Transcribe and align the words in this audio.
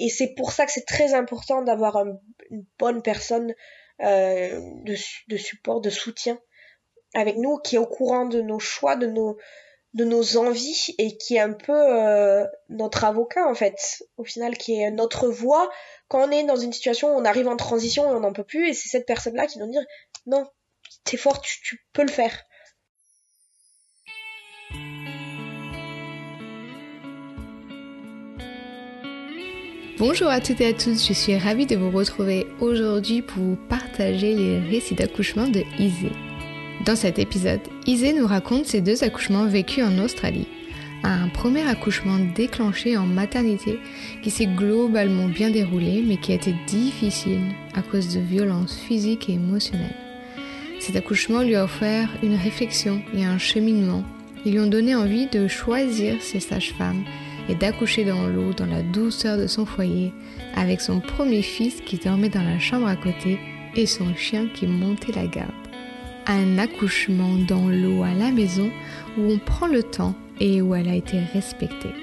Et 0.00 0.08
c'est 0.08 0.28
pour 0.34 0.52
ça 0.52 0.64
que 0.64 0.72
c'est 0.72 0.86
très 0.86 1.12
important 1.12 1.60
d'avoir 1.60 1.98
une 1.98 2.64
bonne 2.78 3.02
personne 3.02 3.54
euh, 4.00 4.58
de, 4.84 5.36
support, 5.36 5.82
de 5.82 5.90
soutien 5.90 6.40
avec 7.12 7.36
nous, 7.36 7.58
qui 7.58 7.76
est 7.76 7.78
au 7.78 7.86
courant 7.86 8.24
de 8.24 8.40
nos 8.40 8.58
choix, 8.58 8.96
de 8.96 9.06
nos, 9.06 10.36
envies 10.38 10.94
et 10.96 11.18
qui 11.18 11.36
est 11.36 11.40
un 11.40 11.52
peu 11.52 11.74
euh, 11.74 12.46
notre 12.70 13.04
avocat 13.04 13.46
en 13.46 13.54
fait, 13.54 14.02
au 14.16 14.24
final, 14.24 14.56
qui 14.56 14.80
est 14.80 14.90
notre 14.90 15.28
voix 15.28 15.70
quand 16.08 16.26
on 16.26 16.30
est 16.30 16.44
dans 16.44 16.56
une 16.56 16.72
situation 16.72 17.14
où 17.14 17.20
on 17.20 17.26
arrive 17.26 17.48
en 17.48 17.56
transition 17.56 18.10
et 18.10 18.14
on 18.14 18.20
n'en 18.20 18.32
peut 18.32 18.44
plus, 18.44 18.70
et 18.70 18.72
c'est 18.72 18.88
cette 18.88 19.06
personne-là 19.06 19.46
qui 19.46 19.58
nous 19.58 19.70
dire 19.70 19.84
non, 20.24 20.46
t'es 21.04 21.18
fort, 21.18 21.42
tu 21.42 21.86
peux 21.92 22.02
le 22.02 22.08
faire. 22.08 22.46
Bonjour 30.00 30.28
à 30.28 30.40
toutes 30.40 30.62
et 30.62 30.68
à 30.68 30.72
tous, 30.72 31.06
je 31.06 31.12
suis 31.12 31.36
ravie 31.36 31.66
de 31.66 31.76
vous 31.76 31.90
retrouver 31.90 32.46
aujourd'hui 32.58 33.20
pour 33.20 33.42
vous 33.42 33.58
partager 33.68 34.34
les 34.34 34.58
récits 34.58 34.94
d'accouchement 34.94 35.46
de 35.46 35.62
Isée. 35.78 36.12
Dans 36.86 36.96
cet 36.96 37.18
épisode, 37.18 37.60
Isée 37.86 38.14
nous 38.14 38.26
raconte 38.26 38.64
ses 38.64 38.80
deux 38.80 39.04
accouchements 39.04 39.44
vécus 39.44 39.84
en 39.84 39.98
Australie. 39.98 40.48
Un 41.02 41.28
premier 41.28 41.68
accouchement 41.68 42.16
déclenché 42.34 42.96
en 42.96 43.04
maternité 43.04 43.78
qui 44.22 44.30
s'est 44.30 44.46
globalement 44.46 45.28
bien 45.28 45.50
déroulé 45.50 46.02
mais 46.08 46.16
qui 46.16 46.32
a 46.32 46.36
été 46.36 46.54
difficile 46.66 47.52
à 47.74 47.82
cause 47.82 48.14
de 48.14 48.20
violences 48.20 48.78
physiques 48.78 49.28
et 49.28 49.34
émotionnelles. 49.34 49.96
Cet 50.78 50.96
accouchement 50.96 51.42
lui 51.42 51.56
a 51.56 51.64
offert 51.64 52.08
une 52.22 52.36
réflexion 52.36 53.02
et 53.14 53.26
un 53.26 53.36
cheminement. 53.36 54.04
Ils 54.46 54.52
lui 54.52 54.60
ont 54.60 54.66
donné 54.66 54.94
envie 54.94 55.26
de 55.26 55.46
choisir 55.46 56.22
ses 56.22 56.40
sages-femmes 56.40 57.04
d'accoucher 57.54 58.04
dans 58.04 58.26
l'eau, 58.26 58.52
dans 58.52 58.66
la 58.66 58.82
douceur 58.82 59.38
de 59.38 59.46
son 59.46 59.66
foyer, 59.66 60.12
avec 60.54 60.80
son 60.80 61.00
premier 61.00 61.42
fils 61.42 61.80
qui 61.80 61.96
dormait 61.96 62.28
dans 62.28 62.42
la 62.42 62.58
chambre 62.58 62.88
à 62.88 62.96
côté 62.96 63.38
et 63.76 63.86
son 63.86 64.14
chien 64.14 64.48
qui 64.52 64.66
montait 64.66 65.12
la 65.12 65.26
garde. 65.26 65.50
Un 66.26 66.58
accouchement 66.58 67.36
dans 67.48 67.68
l'eau 67.68 68.02
à 68.02 68.12
la 68.12 68.30
maison 68.30 68.70
où 69.16 69.22
on 69.32 69.38
prend 69.38 69.66
le 69.66 69.82
temps 69.82 70.14
et 70.38 70.62
où 70.62 70.74
elle 70.74 70.88
a 70.88 70.94
été 70.94 71.18
respectée. 71.32 71.94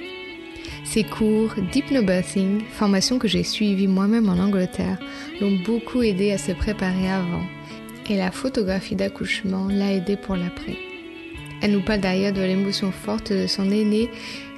Ces 0.84 1.04
cours 1.04 1.54
d'hypnobirthing, 1.72 2.62
formation 2.72 3.20
que 3.20 3.28
j'ai 3.28 3.44
suivie 3.44 3.88
moi-même 3.88 4.30
en 4.30 4.40
Angleterre, 4.40 4.98
l'ont 5.42 5.58
beaucoup 5.66 6.02
aidé 6.02 6.32
à 6.32 6.38
se 6.38 6.54
préparer 6.54 7.10
avant. 7.10 7.44
Et 8.10 8.16
la 8.16 8.32
photographie 8.32 8.96
d'accouchement 8.96 9.68
l'a 9.70 9.92
aidé 9.92 10.16
pour 10.16 10.38
l'après. 10.38 10.78
Elle 11.62 11.72
nous 11.72 11.82
parle 11.82 12.02
d'ailleurs 12.02 12.34
de 12.34 12.42
l'émotion 12.42 12.92
forte 12.92 13.34
de 13.34 13.48
son 13.48 13.70
aîné 13.72 14.10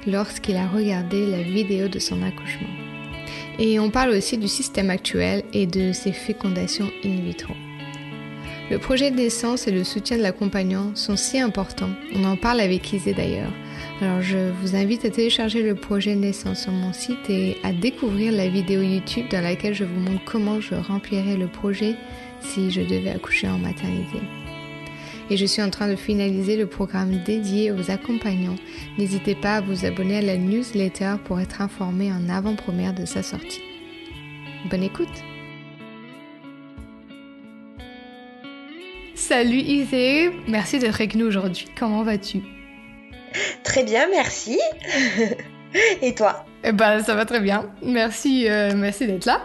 lorsqu'il 0.06 0.56
a 0.56 0.66
regardé 0.66 1.26
la 1.26 1.42
vidéo 1.42 1.88
de 1.88 1.98
son 1.98 2.22
accouchement. 2.22 2.68
Et 3.58 3.78
on 3.78 3.90
parle 3.90 4.10
aussi 4.10 4.38
du 4.38 4.48
système 4.48 4.90
actuel 4.90 5.42
et 5.52 5.66
de 5.66 5.92
ses 5.92 6.12
fécondations 6.12 6.90
in 7.04 7.20
vitro. 7.20 7.54
Le 8.70 8.78
projet 8.78 9.10
de 9.10 9.16
naissance 9.16 9.66
et 9.66 9.72
le 9.72 9.82
soutien 9.82 10.16
de 10.16 10.22
l'accompagnant 10.22 10.94
sont 10.94 11.16
si 11.16 11.40
importants. 11.40 11.90
On 12.14 12.24
en 12.24 12.36
parle 12.36 12.60
avec 12.60 12.92
Isée 12.92 13.14
d'ailleurs. 13.14 13.52
Alors 14.00 14.22
je 14.22 14.38
vous 14.62 14.76
invite 14.76 15.04
à 15.04 15.10
télécharger 15.10 15.62
le 15.62 15.74
projet 15.74 16.14
de 16.14 16.20
naissance 16.20 16.62
sur 16.62 16.72
mon 16.72 16.92
site 16.92 17.28
et 17.28 17.56
à 17.64 17.72
découvrir 17.72 18.32
la 18.32 18.48
vidéo 18.48 18.80
YouTube 18.80 19.26
dans 19.30 19.42
laquelle 19.42 19.74
je 19.74 19.84
vous 19.84 20.00
montre 20.00 20.24
comment 20.24 20.60
je 20.60 20.76
remplirais 20.76 21.36
le 21.36 21.48
projet 21.48 21.96
si 22.40 22.70
je 22.70 22.80
devais 22.80 23.10
accoucher 23.10 23.48
en 23.48 23.58
maternité 23.58 24.18
et 25.30 25.36
je 25.36 25.46
suis 25.46 25.62
en 25.62 25.70
train 25.70 25.88
de 25.88 25.96
finaliser 25.96 26.56
le 26.56 26.66
programme 26.66 27.22
dédié 27.24 27.70
aux 27.70 27.90
accompagnants. 27.90 28.56
N'hésitez 28.98 29.34
pas 29.36 29.56
à 29.56 29.60
vous 29.60 29.86
abonner 29.86 30.18
à 30.18 30.22
la 30.22 30.36
newsletter 30.36 31.14
pour 31.24 31.40
être 31.40 31.62
informé 31.62 32.12
en 32.12 32.28
avant-première 32.28 32.92
de 32.92 33.04
sa 33.04 33.22
sortie. 33.22 33.62
Bonne 34.68 34.82
écoute 34.82 35.08
Salut 39.14 39.58
Isée, 39.58 40.30
merci 40.48 40.78
d'être 40.80 40.96
avec 40.96 41.14
nous 41.14 41.26
aujourd'hui. 41.26 41.66
Comment 41.78 42.02
vas-tu? 42.02 42.40
Très 43.62 43.84
bien, 43.84 44.08
merci. 44.10 44.58
Et 46.02 46.14
toi? 46.14 46.44
Eh 46.62 46.72
ben, 46.72 47.02
ça 47.02 47.14
va 47.14 47.24
très 47.24 47.40
bien. 47.40 47.70
Merci, 47.82 48.48
euh, 48.48 48.72
merci 48.74 49.06
d'être 49.06 49.24
là. 49.24 49.40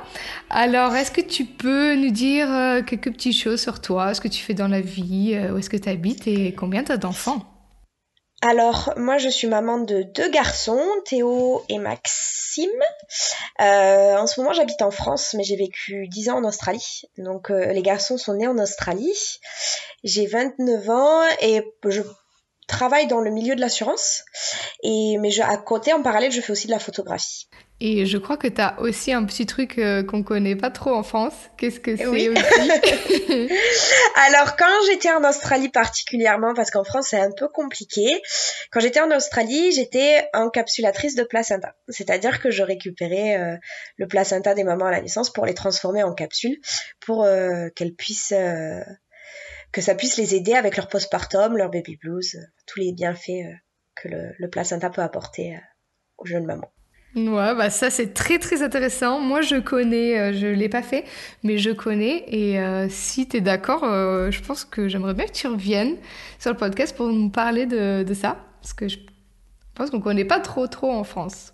Alors, 0.49 0.95
est-ce 0.95 1.11
que 1.11 1.21
tu 1.21 1.45
peux 1.45 1.95
nous 1.95 2.11
dire 2.11 2.51
euh, 2.51 2.81
quelques 2.81 3.11
petites 3.11 3.37
choses 3.37 3.61
sur 3.61 3.79
toi, 3.79 4.13
ce 4.13 4.21
que 4.21 4.27
tu 4.27 4.43
fais 4.43 4.53
dans 4.53 4.67
la 4.67 4.81
vie, 4.81 5.33
euh, 5.33 5.53
où 5.53 5.57
est-ce 5.57 5.69
que 5.69 5.77
tu 5.77 5.89
habites 5.89 6.27
et 6.27 6.53
combien 6.53 6.83
tu 6.83 6.91
as 6.91 6.97
d'enfants? 6.97 7.39
Alors, 8.41 8.93
moi, 8.97 9.17
je 9.17 9.29
suis 9.29 9.47
maman 9.47 9.79
de 9.79 10.03
deux 10.03 10.29
garçons, 10.29 10.83
Théo 11.05 11.63
et 11.69 11.79
Maxime. 11.79 12.69
en 13.59 14.27
ce 14.27 14.39
moment, 14.39 14.53
j'habite 14.53 14.81
en 14.81 14.91
France, 14.91 15.33
mais 15.37 15.43
j'ai 15.43 15.55
vécu 15.55 16.07
10 16.09 16.29
ans 16.29 16.37
en 16.39 16.43
Australie. 16.43 17.03
Donc, 17.17 17.49
les 17.49 17.81
garçons 17.81 18.17
sont 18.17 18.33
nés 18.33 18.47
en 18.47 18.57
Australie. 18.57 19.39
J'ai 20.03 20.27
29 20.27 20.89
ans 20.89 21.21
et 21.41 21.63
je 21.87 22.01
travaille 22.67 23.07
dans 23.07 23.21
le 23.21 23.31
milieu 23.31 23.55
de 23.55 23.61
l'assurance. 23.61 24.23
Et 24.83 25.17
mais 25.19 25.31
je, 25.31 25.41
à 25.41 25.57
côté, 25.57 25.93
en 25.93 26.01
parallèle, 26.01 26.31
je 26.31 26.41
fais 26.41 26.51
aussi 26.51 26.67
de 26.67 26.71
la 26.71 26.79
photographie. 26.79 27.47
Et 27.81 28.05
je 28.05 28.17
crois 28.17 28.37
que 28.37 28.47
tu 28.47 28.61
as 28.61 28.79
aussi 28.79 29.11
un 29.11 29.25
petit 29.25 29.45
truc 29.45 29.77
euh, 29.79 30.01
qu'on 30.01 30.23
connaît 30.23 30.55
pas 30.55 30.69
trop 30.69 30.93
en 30.93 31.03
France. 31.03 31.33
Qu'est-ce 31.57 31.81
que 31.81 31.97
c'est 31.97 32.29
aussi 32.29 32.29
Alors, 34.27 34.55
quand 34.55 34.65
j'étais 34.87 35.11
en 35.11 35.27
Australie 35.27 35.67
particulièrement, 35.67 36.53
parce 36.53 36.71
qu'en 36.71 36.85
France 36.85 37.07
c'est 37.09 37.19
un 37.19 37.31
peu 37.37 37.49
compliqué, 37.49 38.21
quand 38.71 38.79
j'étais 38.79 39.01
en 39.01 39.11
Australie, 39.11 39.73
j'étais 39.73 40.29
encapsulatrice 40.33 41.15
de 41.15 41.23
placenta. 41.23 41.75
C'est-à-dire 41.89 42.39
que 42.39 42.49
je 42.49 42.63
récupérais 42.63 43.37
euh, 43.37 43.57
le 43.97 44.07
placenta 44.07 44.53
des 44.53 44.63
mamans 44.63 44.85
à 44.85 44.91
la 44.91 45.01
naissance 45.01 45.29
pour 45.29 45.45
les 45.45 45.53
transformer 45.53 46.01
en 46.01 46.13
capsules, 46.13 46.57
pour 47.01 47.25
euh, 47.25 47.67
qu'elles 47.75 47.93
puissent 47.93 48.33
que 49.75 49.81
ça 49.81 49.93
puisse 49.93 50.15
les 50.15 50.35
aider 50.35 50.53
avec 50.53 50.77
leur 50.77 50.87
postpartum, 50.87 51.57
leur 51.57 51.69
baby 51.69 51.97
blues, 51.97 52.35
euh, 52.35 52.45
tous 52.65 52.79
les 52.79 52.93
bienfaits 52.93 53.29
euh, 53.29 53.53
que 53.93 54.07
le, 54.07 54.49
placenta 54.49 54.89
peut 54.89 55.01
apporter 55.01 55.53
euh, 55.53 55.59
aux 56.17 56.25
jeunes 56.25 56.45
mamans. 56.45 56.71
Ouais, 57.17 57.55
bah 57.55 57.69
ça 57.69 57.89
c'est 57.89 58.13
très 58.13 58.39
très 58.39 58.63
intéressant. 58.63 59.19
Moi 59.19 59.41
je 59.41 59.57
connais, 59.57 60.33
je 60.33 60.47
l'ai 60.47 60.67
pas 60.67 60.81
fait, 60.81 61.05
mais 61.43 61.57
je 61.57 61.71
connais. 61.71 62.25
Et 62.27 62.59
si 62.89 63.25
tu 63.25 63.37
es 63.37 63.41
d'accord, 63.41 63.83
je 63.83 64.41
pense 64.41 64.65
que 64.65 64.89
j'aimerais 64.89 65.13
bien 65.13 65.25
que 65.25 65.31
tu 65.31 65.47
reviennes 65.47 65.95
sur 66.39 66.51
le 66.51 66.57
podcast 66.57 66.93
pour 66.93 67.07
nous 67.07 67.29
parler 67.29 67.67
de, 67.67 68.03
de 68.03 68.13
ça, 68.13 68.37
parce 68.61 68.73
que 68.73 68.89
je 68.89 68.97
pense 69.75 69.91
qu'on 69.91 70.01
connaît 70.01 70.25
pas 70.25 70.41
trop 70.41 70.67
trop 70.67 70.91
en 70.91 71.05
France. 71.05 71.53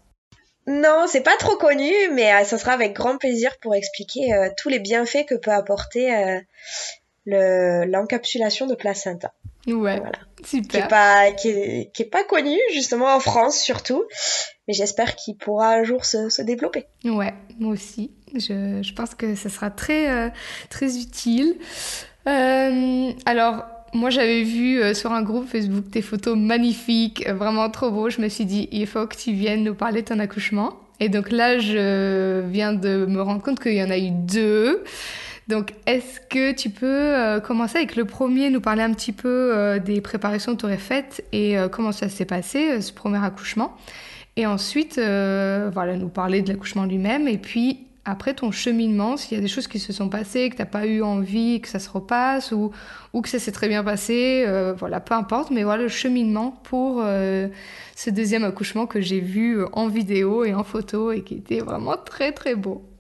Non, 0.66 1.06
c'est 1.08 1.22
pas 1.22 1.38
trop 1.38 1.56
connu, 1.58 1.94
mais 2.12 2.44
ça 2.44 2.58
sera 2.58 2.72
avec 2.72 2.94
grand 2.94 3.20
plaisir 3.20 3.52
pour 3.62 3.76
expliquer 3.76 4.32
tous 4.58 4.70
les 4.70 4.80
bienfaits 4.80 5.28
que 5.28 5.36
peut 5.36 5.52
apporter 5.52 6.42
l'encapsulation 7.26 8.68
de 8.68 8.76
placenta. 8.76 9.34
Ouais, 9.68 9.98
voilà. 9.98 10.12
super. 10.44 10.70
Qui 10.70 10.78
est, 10.78 10.88
pas, 10.88 11.32
qui, 11.32 11.50
est, 11.50 11.92
qui 11.94 12.02
est 12.02 12.10
pas 12.10 12.24
connu, 12.24 12.58
justement 12.74 13.14
en 13.16 13.20
France 13.20 13.60
surtout, 13.60 14.04
mais 14.68 14.74
j'espère 14.74 15.16
qu'il 15.16 15.38
pourra 15.38 15.76
un 15.76 15.84
jour 15.84 16.04
se, 16.04 16.30
se, 16.30 16.42
développer. 16.42 16.86
Ouais, 17.06 17.34
moi 17.60 17.74
aussi. 17.74 18.12
Je, 18.34 18.82
je 18.82 18.94
pense 18.94 19.14
que 19.14 19.36
ça 19.36 19.50
sera 19.50 19.70
très, 19.70 20.10
euh, 20.10 20.30
très 20.70 20.98
utile. 20.98 21.58
Euh, 22.28 23.12
alors, 23.26 23.66
moi, 23.94 24.10
j'avais 24.10 24.44
vu 24.44 24.82
euh, 24.82 24.94
sur 24.94 25.12
un 25.12 25.22
groupe 25.22 25.48
Facebook 25.48 25.92
tes 25.92 26.02
photos 26.02 26.38
magnifiques, 26.38 27.28
vraiment 27.30 27.70
trop 27.70 27.92
beaux. 27.92 28.10
Je 28.10 28.22
me 28.22 28.30
suis 28.30 28.46
dit, 28.46 28.70
il 28.72 28.88
faut 28.88 29.06
que 29.06 29.16
tu 29.16 29.34
viennes 29.34 29.64
nous 29.64 29.76
parler 29.76 30.02
de 30.02 30.08
ton 30.08 30.20
accouchement. 30.20 30.80
Et 31.00 31.10
donc 31.10 31.32
là, 31.32 31.60
je 31.60 32.42
viens 32.48 32.74
de 32.74 33.06
me 33.06 33.22
rendre 33.22 33.42
compte 33.42 33.60
qu'il 33.60 33.74
y 33.74 33.84
en 33.84 33.90
a 33.90 33.98
eu 33.98 34.12
deux. 34.12 34.84
Donc, 35.52 35.74
est-ce 35.86 36.22
que 36.22 36.54
tu 36.54 36.70
peux 36.70 36.88
euh, 36.88 37.42
commencer 37.42 37.78
avec 37.78 37.98
le 37.98 38.06
premier, 38.06 38.50
nous 38.50 38.62
parler 38.62 38.84
un 38.84 38.94
petit 38.94 39.12
peu 39.12 39.28
euh, 39.54 39.80
des 39.80 40.00
préparations 40.00 40.56
que 40.56 40.62
tu 40.62 40.66
aurais 40.66 40.78
faites 40.78 41.26
et 41.34 41.60
euh, 41.60 41.68
comment 41.68 41.92
ça 41.92 42.08
s'est 42.08 42.24
passé, 42.24 42.80
ce 42.80 42.94
premier 42.94 43.22
accouchement? 43.22 43.76
Et 44.38 44.46
ensuite, 44.46 44.96
voilà, 44.96 45.98
nous 45.98 46.08
parler 46.08 46.42
de 46.42 46.48
l'accouchement 46.48 46.86
lui-même 46.86 47.28
et 47.28 47.38
puis 47.38 47.86
après 48.06 48.34
ton 48.34 48.50
cheminement, 48.52 49.18
s'il 49.18 49.38
y 49.38 49.40
a 49.40 49.42
des 49.42 49.50
choses 49.50 49.68
qui 49.68 49.78
se 49.78 49.92
sont 49.92 50.08
passées, 50.08 50.50
que 50.50 50.56
tu 50.56 50.62
n'as 50.62 50.68
pas 50.68 50.88
eu 50.88 51.02
envie 51.02 51.60
que 51.60 51.68
ça 51.68 51.80
se 51.80 51.90
repasse 51.90 52.54
ou, 52.54 52.72
ou 53.12 53.22
que 53.22 53.28
ça 53.28 53.38
s'est 53.38 53.52
très 53.52 53.68
bien 53.68 53.84
passé, 53.84 54.46
voilà, 54.78 55.02
peu 55.02 55.16
importe, 55.16 55.52
mais 55.52 55.64
voilà 55.64 55.84
le 55.84 55.90
cheminement 55.90 56.52
pour 56.64 57.04
ce 57.04 58.10
deuxième 58.10 58.46
accouchement 58.46 58.88
que 58.88 59.02
j'ai 59.02 59.20
vu 59.20 59.66
en 59.74 59.90
vidéo 59.90 60.46
et 60.46 60.54
en 60.54 60.64
photo 60.64 61.12
et 61.12 61.24
qui 61.24 61.36
était 61.36 61.60
vraiment 61.60 61.98
très 61.98 62.32
très 62.32 62.56
beau. 62.56 62.91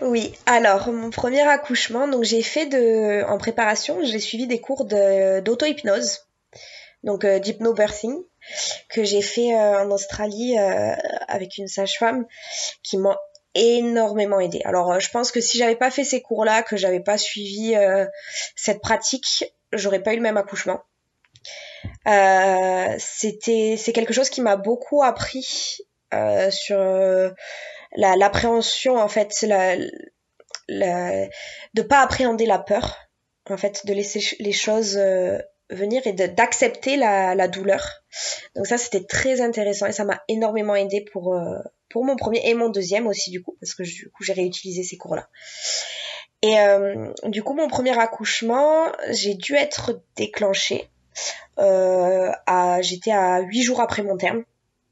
Oui, 0.00 0.34
alors 0.46 0.88
mon 0.92 1.10
premier 1.10 1.42
accouchement, 1.42 2.08
donc 2.08 2.24
j'ai 2.24 2.42
fait 2.42 2.66
de, 2.66 3.24
en 3.28 3.38
préparation, 3.38 3.98
j'ai 4.02 4.18
suivi 4.18 4.46
des 4.46 4.60
cours 4.60 4.84
d'auto-hypnose, 4.84 6.26
donc 7.04 7.24
euh, 7.24 7.38
d'hypnobirthing, 7.38 8.16
que 8.88 9.04
j'ai 9.04 9.22
fait 9.22 9.54
euh, 9.54 9.84
en 9.84 9.90
Australie 9.90 10.58
euh, 10.58 10.94
avec 11.28 11.58
une 11.58 11.68
sage-femme 11.68 12.26
qui 12.82 12.98
m'a 12.98 13.16
énormément 13.54 14.40
aidé. 14.40 14.60
Alors 14.64 14.98
je 15.00 15.10
pense 15.10 15.30
que 15.30 15.40
si 15.40 15.58
j'avais 15.58 15.76
pas 15.76 15.90
fait 15.90 16.04
ces 16.04 16.20
cours-là, 16.20 16.62
que 16.62 16.76
j'avais 16.76 17.00
pas 17.00 17.18
suivi 17.18 17.74
cette 18.54 18.80
pratique, 18.80 19.52
j'aurais 19.72 20.00
pas 20.00 20.12
eu 20.12 20.16
le 20.16 20.22
même 20.22 20.36
accouchement. 20.36 20.80
c'était 22.98 23.76
c'est 23.78 23.92
quelque 23.92 24.12
chose 24.12 24.30
qui 24.30 24.42
m'a 24.42 24.56
beaucoup 24.56 25.02
appris 25.02 25.78
sur 26.50 26.78
l'appréhension 27.96 28.96
en 28.96 29.08
fait, 29.08 29.42
la, 29.42 29.76
la, 30.68 31.26
de 31.74 31.82
pas 31.82 32.00
appréhender 32.00 32.46
la 32.46 32.58
peur, 32.58 32.96
en 33.50 33.56
fait, 33.56 33.86
de 33.86 33.92
laisser 33.92 34.36
les 34.40 34.52
choses 34.52 34.96
euh, 34.96 35.38
venir 35.70 36.06
et 36.06 36.12
d'accepter 36.12 36.96
la, 36.96 37.34
la, 37.34 37.48
douleur. 37.48 38.02
Donc 38.56 38.66
ça, 38.66 38.78
c'était 38.78 39.04
très 39.04 39.40
intéressant 39.40 39.86
et 39.86 39.92
ça 39.92 40.04
m'a 40.04 40.22
énormément 40.28 40.74
aidé 40.74 41.04
pour 41.12 41.34
euh, 41.34 41.58
pour 41.88 42.04
mon 42.04 42.16
premier 42.16 42.46
et 42.48 42.54
mon 42.54 42.68
deuxième 42.68 43.06
aussi 43.06 43.30
du 43.30 43.42
coup, 43.42 43.56
parce 43.60 43.74
que 43.74 43.82
du 43.82 44.10
coup 44.10 44.22
j'ai 44.22 44.34
réutilisé 44.34 44.82
ces 44.82 44.96
cours-là. 44.96 45.28
Et 46.42 46.58
euh, 46.60 47.12
du 47.24 47.42
coup, 47.42 47.54
mon 47.54 47.68
premier 47.68 47.98
accouchement, 47.98 48.92
j'ai 49.10 49.34
dû 49.34 49.54
être 49.54 50.00
déclenchée. 50.16 50.88
Euh, 51.58 52.30
j'étais 52.80 53.10
à 53.10 53.40
huit 53.40 53.62
jours 53.62 53.80
après 53.80 54.02
mon 54.02 54.16
terme, 54.16 54.44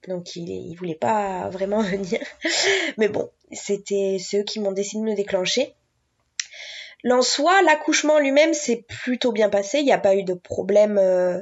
donc 0.09 0.37
il, 0.37 0.49
il 0.49 0.75
voulait 0.75 0.95
pas 0.95 1.49
vraiment 1.49 1.81
venir. 1.83 2.21
Mais 2.99 3.09
bon, 3.09 3.31
c'était 3.53 4.19
ceux 4.21 4.43
qui 4.43 4.61
m'ont 4.61 4.73
décidé 4.73 5.03
de 5.03 5.11
me 5.11 5.17
déclencher. 5.17 5.75
L'en 7.05 7.23
soi, 7.23 7.63
l'accouchement 7.63 8.19
lui-même 8.19 8.55
s'est 8.55 8.85
plutôt 8.89 9.33
bien 9.33 9.49
passé. 9.49 9.79
Il 9.79 9.85
n'y 9.85 9.93
a 9.93 9.99
pas 9.99 10.17
eu 10.17 10.25
de 10.25 10.35
problème 10.35 10.99
euh, 10.99 11.41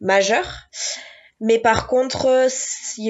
majeur. 0.00 0.68
Mais 1.40 1.58
par 1.58 1.88
contre, 1.88 2.26
euh, 2.26 2.48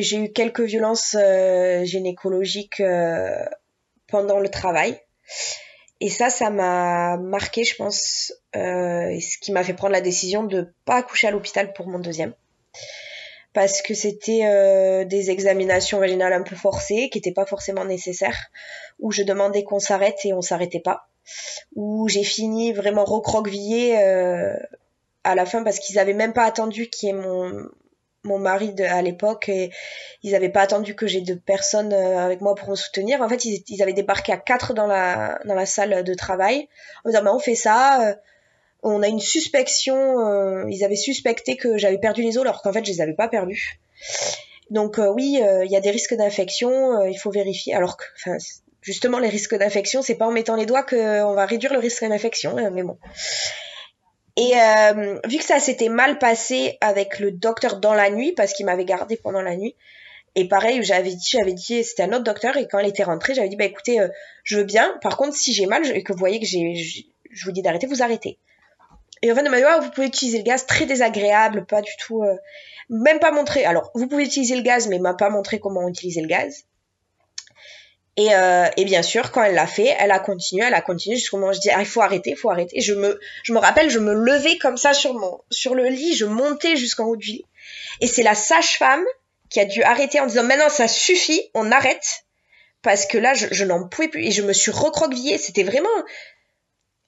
j'ai 0.01 0.17
eu 0.17 0.33
quelques 0.33 0.63
violences 0.63 1.17
euh, 1.19 1.85
gynécologiques 1.85 2.83
pendant 4.07 4.39
le 4.39 4.49
travail. 4.49 4.99
Et 6.01 6.09
ça, 6.09 6.31
ça 6.31 6.49
m'a 6.49 7.19
marqué, 7.19 7.65
je 7.65 7.77
pense, 7.77 8.33
ce 8.55 9.39
qui 9.41 9.53
m'a 9.53 9.63
fait 9.63 9.75
prendre 9.75 9.93
la 9.93 10.01
décision 10.01 10.45
de 10.45 10.73
pas 10.87 10.97
accoucher 10.97 11.27
à 11.27 11.31
l'hôpital 11.31 11.75
pour 11.75 11.87
mon 11.87 11.99
deuxième. 11.99 12.33
Parce 13.53 13.83
que 13.83 13.95
c'était 13.95 14.43
euh, 14.45 15.05
des 15.05 15.31
examinations 15.31 15.99
vaginales 15.99 16.33
un 16.33 16.43
peu 16.43 16.55
forcées, 16.55 17.09
qui 17.11 17.19
n'étaient 17.19 17.33
pas 17.33 17.47
forcément 17.47 17.85
nécessaires, 17.85 18.51
où 19.01 19.11
je 19.11 19.23
demandais 19.23 19.65
qu'on 19.65 19.81
s'arrête 19.81 20.19
et 20.25 20.33
on 20.33 20.41
s'arrêtait 20.41 20.81
pas, 20.81 21.09
où 21.75 22.09
j'ai 22.09 22.23
fini 22.23 22.73
vraiment 22.73 23.05
recroquevillée 23.05 23.99
euh, 23.99 24.55
à 25.25 25.35
la 25.35 25.47
fin 25.47 25.63
parce 25.63 25.79
qu'ils 25.79 25.99
avaient 25.99 26.15
même 26.15 26.33
pas 26.33 26.45
attendu 26.45 26.89
qu'il 26.89 27.09
y 27.09 27.11
ait 27.11 27.15
mon, 27.15 27.69
mon 28.25 28.39
mari 28.39 28.73
de, 28.73 28.85
à 28.85 29.03
l'époque 29.03 29.49
et 29.49 29.71
ils 30.23 30.33
n'avaient 30.33 30.51
pas 30.51 30.63
attendu 30.63 30.95
que 30.95 31.07
j'ai 31.07 31.21
deux 31.21 31.39
personnes 31.39 31.93
euh, 31.93 32.19
avec 32.19 32.41
moi 32.41 32.55
pour 32.55 32.71
me 32.71 32.77
soutenir. 32.77 33.21
En 33.23 33.29
fait, 33.29 33.45
ils, 33.45 33.65
ils 33.69 33.83
avaient 33.83 33.93
débarqué 33.93 34.33
à 34.33 34.37
quatre 34.37 34.75
dans 34.75 34.87
la, 34.87 35.39
dans 35.45 35.55
la 35.55 35.67
salle 35.67 36.05
de 36.05 36.15
travail 36.15 36.69
en 37.05 37.09
me 37.09 37.13
disant 37.13 37.25
bah, 37.25 37.35
on 37.35 37.39
fait 37.39 37.55
ça, 37.55 38.09
euh, 38.09 38.15
on 38.83 39.03
a 39.03 39.09
une 39.09 39.21
suspicion, 39.21 40.21
euh, 40.21 40.65
ils 40.69 40.85
avaient 40.85 40.97
suspecté 40.97 41.57
que 41.57 41.79
j'avais 41.79 41.99
perdu 41.99 42.23
les 42.23 42.39
os 42.39 42.43
alors 42.43 42.63
qu'en 42.63 42.73
fait 42.73 42.85
je 42.85 42.91
les 42.91 43.01
avais 43.01 43.15
pas 43.15 43.29
perdus. 43.29 43.81
Donc 44.71 44.99
oui, 44.99 45.41
il 45.41 45.71
y 45.71 45.77
a 45.77 45.81
des 45.81 45.91
risques 45.91 46.15
d'infection, 46.15 47.05
il 47.05 47.17
faut 47.17 47.33
vérifier. 47.33 47.75
Alors 47.75 47.97
que, 47.97 48.05
enfin, 48.17 48.37
justement 48.83 49.19
les 49.19 49.29
risques 49.29 49.57
d'infection, 49.57 50.01
c'est 50.01 50.15
pas 50.15 50.27
en 50.27 50.31
mettant 50.31 50.55
les 50.55 50.65
doigts 50.65 50.85
qu'on 50.85 51.35
va 51.35 51.45
réduire 51.45 51.73
le 51.73 51.81
risque 51.81 52.05
d'infection, 52.05 52.57
hein, 52.57 52.71
mais 52.71 52.85
bon. 52.85 52.97
Et 54.37 54.53
euh, 54.57 55.21
vu 55.27 55.39
que 55.39 55.45
ça 55.45 55.61
s'était 55.61 55.89
mal 55.89 56.19
passé 56.19 56.79
avec 56.81 57.19
le 57.19 57.33
docteur 57.33 57.81
dans 57.81 57.95
la 57.95 58.11
nuit, 58.11 58.33
parce 58.33 58.53
qu'il 58.53 58.67
m'avait 58.67 58.85
gardé 58.85 59.17
pendant 59.17 59.43
la 59.43 59.57
nuit, 59.57 59.75
et 60.37 60.47
pareil, 60.47 60.83
j'avais 60.83 61.11
dit, 61.11 61.29
j'avais 61.31 61.53
dit, 61.53 61.83
c'était 61.83 62.05
un 62.05 62.13
autre 62.13 62.25
docteur, 62.25 62.57
et 62.57 62.69
quand 62.69 62.79
elle 62.79 62.89
était 62.89 63.03
rentrée, 63.03 63.35
j'avais 63.35 63.49
dit, 63.49 63.57
bah 63.57 63.65
écoutez, 63.65 64.01
euh, 64.01 64.09
je 64.45 64.59
veux 64.59 64.65
bien, 64.65 64.97
par 65.03 65.17
contre, 65.17 65.37
si 65.37 65.53
j'ai 65.53 65.67
mal 65.67 65.85
et 65.95 66.03
que 66.03 66.13
vous 66.13 66.19
voyez 66.19 66.39
que 66.39 66.47
j'ai, 66.47 66.75
je 67.31 67.45
vous 67.45 67.53
dis 67.53 67.63
d'arrêter, 67.63 67.87
vous 67.87 68.03
arrêtez. 68.03 68.39
Et 69.23 69.31
en 69.31 69.35
fait, 69.35 69.43
elle 69.43 69.51
m'a 69.51 69.59
dit, 69.59 69.65
oh, 69.67 69.83
vous 69.83 69.91
pouvez 69.91 70.07
utiliser 70.07 70.39
le 70.39 70.45
gaz, 70.45 70.67
très 70.67 70.87
désagréable, 70.87 71.67
pas 71.67 71.83
du 71.83 71.93
tout, 71.99 72.23
euh, 72.23 72.37
même 72.89 73.19
pas 73.19 73.33
montré. 73.33 73.65
Alors, 73.65 73.91
vous 73.95 74.07
pouvez 74.07 74.25
utiliser 74.25 74.57
le 74.57 74.63
gaz, 74.63 74.89
mais 74.89 74.99
m'a 74.99 75.15
pas 75.15 75.31
montré 75.31 75.61
comment 75.61 75.87
utiliser 75.89 76.23
le 76.23 76.27
gaz. 76.27 76.65
Et, 78.17 78.35
euh, 78.35 78.67
et, 78.77 78.85
bien 78.85 79.03
sûr, 79.03 79.31
quand 79.31 79.43
elle 79.43 79.55
l'a 79.55 79.67
fait, 79.67 79.95
elle 79.99 80.11
a 80.11 80.19
continué, 80.19 80.65
elle 80.65 80.75
a 80.75 80.81
continué 80.81 81.17
jusqu'au 81.17 81.39
moment 81.39 81.53
où 81.53 81.55
je 81.55 81.61
dis 81.61 81.71
ah, 81.71 81.81
il 81.81 81.87
faut 81.87 82.01
arrêter, 82.01 82.31
il 82.31 82.37
faut 82.37 82.51
arrêter. 82.51 82.81
Je 82.81 82.93
me, 82.93 83.21
je 83.45 83.53
me 83.53 83.59
rappelle, 83.59 83.89
je 83.89 83.99
me 83.99 84.13
levais 84.13 84.59
comme 84.59 84.77
ça 84.77 84.93
sur 84.93 85.15
mon, 85.15 85.41
sur 85.51 85.75
le 85.75 85.87
lit, 85.89 86.15
je 86.15 86.25
montais 86.25 86.77
jusqu'en 86.77 87.05
haut 87.05 87.17
du 87.17 87.29
lit. 87.29 87.45
Et 88.01 88.07
c'est 88.07 88.23
la 88.23 88.35
sage-femme 88.35 89.05
qui 89.49 89.61
a 89.61 89.65
dû 89.65 89.83
arrêter 89.83 90.21
en 90.21 90.27
disant 90.27 90.43
maintenant 90.43 90.69
ça 90.69 90.89
suffit, 90.89 91.51
on 91.55 91.71
arrête 91.73 92.25
parce 92.83 93.07
que 93.07 93.17
là 93.17 93.35
je, 93.35 93.47
je 93.51 93.65
n'en 93.65 93.89
pouvais 93.89 94.09
plus 94.09 94.25
et 94.27 94.31
je 94.33 94.43
me 94.43 94.53
suis 94.53 94.71
recroquevillée. 94.71 95.39
C'était 95.39 95.63
vraiment, 95.63 95.89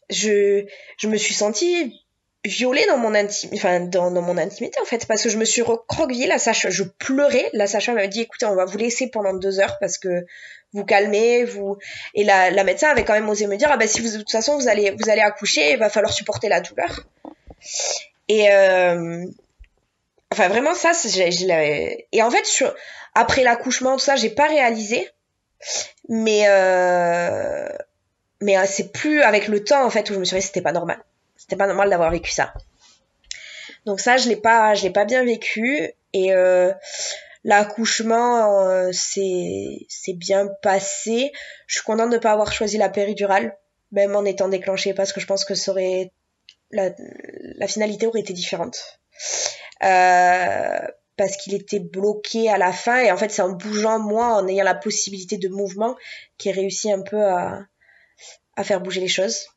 je, 0.09 0.65
je 0.99 1.09
me 1.09 1.17
suis 1.17 1.35
sentie 1.35 2.02
violée 2.45 2.85
dans 2.87 2.99
mon 2.99 3.15
intimité, 3.15 3.57
enfin 3.57 3.81
dans, 3.81 4.11
mon 4.11 4.37
intimité 4.37 4.81
en 4.81 4.85
fait, 4.85 5.07
parce 5.07 5.23
que 5.23 5.29
je 5.29 5.39
me 5.39 5.45
suis 5.45 5.63
recroquevillée. 5.63 6.27
La 6.27 6.39
sage, 6.39 6.67
je 6.71 6.83
pleurais. 6.83 7.49
La 7.53 7.67
sage-femme 7.67 7.97
m'a 7.97 8.07
dit 8.07 8.23
écoutez, 8.23 8.47
on 8.47 8.55
va 8.55 8.65
vous 8.65 8.79
laisser 8.79 9.09
pendant 9.09 9.35
deux 9.35 9.61
heures 9.61 9.79
parce 9.81 9.99
que 9.99 10.27
vous 10.73 10.85
calmez, 10.85 11.45
vous 11.45 11.77
et 12.15 12.25
la, 12.25 12.51
la 12.51 12.65
médecin 12.65 12.89
avait 12.89 13.05
quand 13.05 13.13
même 13.13 13.29
osé 13.29 13.47
me 13.47 13.57
dire 13.57 13.69
ah 13.71 13.77
ben 13.77 13.87
si 13.87 14.01
vous 14.01 14.11
de 14.11 14.19
toute 14.19 14.31
façon 14.31 14.57
vous 14.57 14.69
allez 14.69 14.91
vous 14.91 15.11
allez 15.11 15.21
accoucher, 15.21 15.73
il 15.73 15.79
va 15.79 15.91
falloir 15.91 16.13
supporter 16.13 16.49
la 16.49 16.61
douleur. 16.61 17.05
Et 18.29 18.51
euh, 18.51 19.25
enfin 20.33 20.49
vraiment 20.49 20.75
ça, 20.75 20.93
je, 20.93 22.07
et 22.13 22.23
en 22.23 22.31
fait 22.31 22.65
après 23.15 23.43
l'accouchement 23.43 23.95
tout 23.97 24.05
ça, 24.05 24.17
j'ai 24.17 24.31
pas 24.31 24.47
réalisé, 24.47 25.09
mais 26.09 26.45
euh, 26.47 27.69
mais 28.41 28.57
euh, 28.57 28.65
c'est 28.67 28.93
plus 28.93 29.23
avec 29.23 29.49
le 29.49 29.63
temps 29.63 29.85
en 29.85 29.91
fait 29.91 30.09
où 30.11 30.15
je 30.15 30.19
me 30.19 30.25
suis 30.25 30.37
dit 30.37 30.43
c'était 30.43 30.63
pas 30.63 30.73
normal, 30.73 30.99
c'était 31.53 31.59
pas 31.59 31.67
normal 31.67 31.91
d'avoir 31.91 32.11
vécu 32.11 32.31
ça. 32.31 32.55
Donc 33.85 34.01
ça 34.01 34.17
je 34.17 34.29
l'ai 34.29 34.37
pas 34.37 34.75
je 34.75 34.85
l'ai 34.85 34.91
pas 34.91 35.05
bien 35.05 35.25
vécu 35.25 35.91
et 36.15 36.33
euh, 36.33 36.73
L'accouchement 37.45 38.69
euh, 38.69 38.91
c'est 38.93 40.13
bien 40.15 40.49
passé. 40.63 41.33
Je 41.67 41.77
suis 41.77 41.85
contente 41.85 42.11
de 42.11 42.17
ne 42.17 42.21
pas 42.21 42.33
avoir 42.33 42.53
choisi 42.53 42.79
la 42.79 42.89
péridurale, 42.89 43.57
même 43.91 44.15
en 44.15 44.25
étant 44.25 44.49
déclenchée, 44.49 44.95
parce 44.95 45.13
que 45.13 45.21
je 45.21 45.27
pense 45.27 45.45
que 45.45 45.55
ça 45.55 45.73
aurait 45.73 46.13
la, 46.71 46.91
la 47.57 47.67
finalité 47.67 48.07
aurait 48.07 48.21
été 48.21 48.33
différente. 48.33 49.01
Euh, 49.83 50.79
parce 51.17 51.37
qu'il 51.37 51.55
était 51.55 51.81
bloqué 51.81 52.49
à 52.49 52.59
la 52.59 52.73
fin 52.73 53.01
et 53.01 53.11
en 53.11 53.17
fait 53.17 53.31
c'est 53.31 53.43
en 53.43 53.51
bougeant 53.51 53.99
moi 53.99 54.37
en 54.37 54.47
ayant 54.47 54.65
la 54.65 54.75
possibilité 54.75 55.37
de 55.37 55.49
mouvement 55.49 55.97
qui 56.39 56.51
réussi 56.53 56.91
un 56.93 57.03
peu 57.03 57.23
à, 57.25 57.67
à 58.57 58.65
faire 58.65 58.81
bouger 58.81 59.01
les 59.01 59.09
choses. 59.09 59.49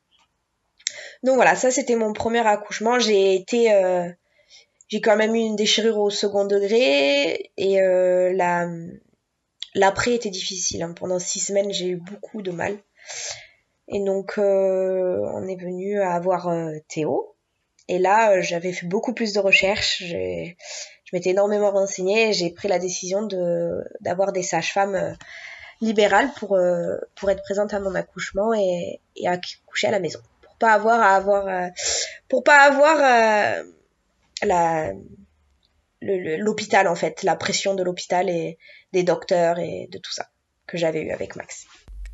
Donc 1.22 1.36
voilà, 1.36 1.54
ça 1.56 1.70
c'était 1.70 1.96
mon 1.96 2.12
premier 2.12 2.46
accouchement. 2.46 2.98
J'ai 2.98 3.34
été 3.34 3.72
euh, 3.72 4.08
j'ai 4.88 5.00
quand 5.00 5.16
même 5.16 5.34
eu 5.34 5.40
une 5.40 5.56
déchirure 5.56 5.98
au 5.98 6.10
second 6.10 6.44
degré 6.44 7.50
et 7.56 7.80
euh, 7.80 8.32
la 8.32 8.68
l'après 9.74 10.14
était 10.14 10.30
difficile. 10.30 10.82
Hein. 10.82 10.94
Pendant 10.98 11.18
six 11.18 11.40
semaines, 11.40 11.72
j'ai 11.72 11.88
eu 11.88 11.96
beaucoup 11.96 12.42
de 12.42 12.50
mal. 12.50 12.76
Et 13.88 14.00
donc, 14.00 14.34
euh, 14.38 15.18
on 15.34 15.46
est 15.46 15.60
venu 15.60 16.00
à 16.00 16.14
avoir 16.14 16.52
Théo. 16.88 17.34
Et 17.88 17.98
là, 17.98 18.40
j'avais 18.40 18.72
fait 18.72 18.86
beaucoup 18.86 19.12
plus 19.12 19.32
de 19.32 19.38
recherches. 19.38 20.02
Je 20.02 20.54
m'étais 21.12 21.30
énormément 21.30 21.70
renseignée. 21.70 22.32
J'ai 22.32 22.50
pris 22.50 22.68
la 22.68 22.78
décision 22.78 23.26
de 23.26 23.84
d'avoir 24.00 24.32
des 24.32 24.42
sages-femmes 24.42 25.16
libérales 25.80 26.30
pour 26.38 26.58
pour 27.14 27.30
être 27.30 27.42
présente 27.42 27.74
à 27.74 27.80
mon 27.80 27.94
accouchement 27.94 28.54
et, 28.54 29.00
et 29.16 29.28
accoucher 29.28 29.86
à 29.88 29.90
la 29.90 30.00
maison, 30.00 30.20
pas 30.58 30.72
avoir 30.72 31.00
à 31.00 31.16
avoir 31.16 31.70
pour 32.28 32.44
pas 32.44 32.60
avoir 32.60 33.64
la 34.42 34.92
l'hôpital 36.02 36.88
en 36.88 36.94
fait, 36.94 37.22
la 37.22 37.36
pression 37.36 37.74
de 37.74 37.82
l'hôpital 37.82 38.28
et 38.28 38.58
des 38.92 39.02
docteurs 39.02 39.58
et 39.58 39.88
de 39.90 39.98
tout 39.98 40.12
ça 40.12 40.28
que 40.66 40.76
j'avais 40.76 41.02
eu 41.02 41.10
avec 41.10 41.36
Max. 41.36 41.66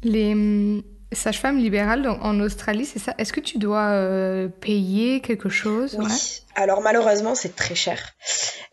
Les 0.02 0.32
hum, 0.32 0.82
sages-femmes 1.12 1.58
libérales 1.58 2.06
en 2.08 2.38
Australie, 2.40 2.84
c'est 2.84 2.98
ça? 2.98 3.14
Est-ce 3.18 3.32
que 3.32 3.40
tu 3.40 3.58
dois 3.58 3.90
euh, 3.90 4.48
payer 4.48 5.20
quelque 5.20 5.48
chose? 5.48 5.96
Oui. 5.98 6.42
Alors 6.54 6.80
malheureusement, 6.82 7.34
c'est 7.34 7.54
très 7.56 7.74
cher. 7.74 8.14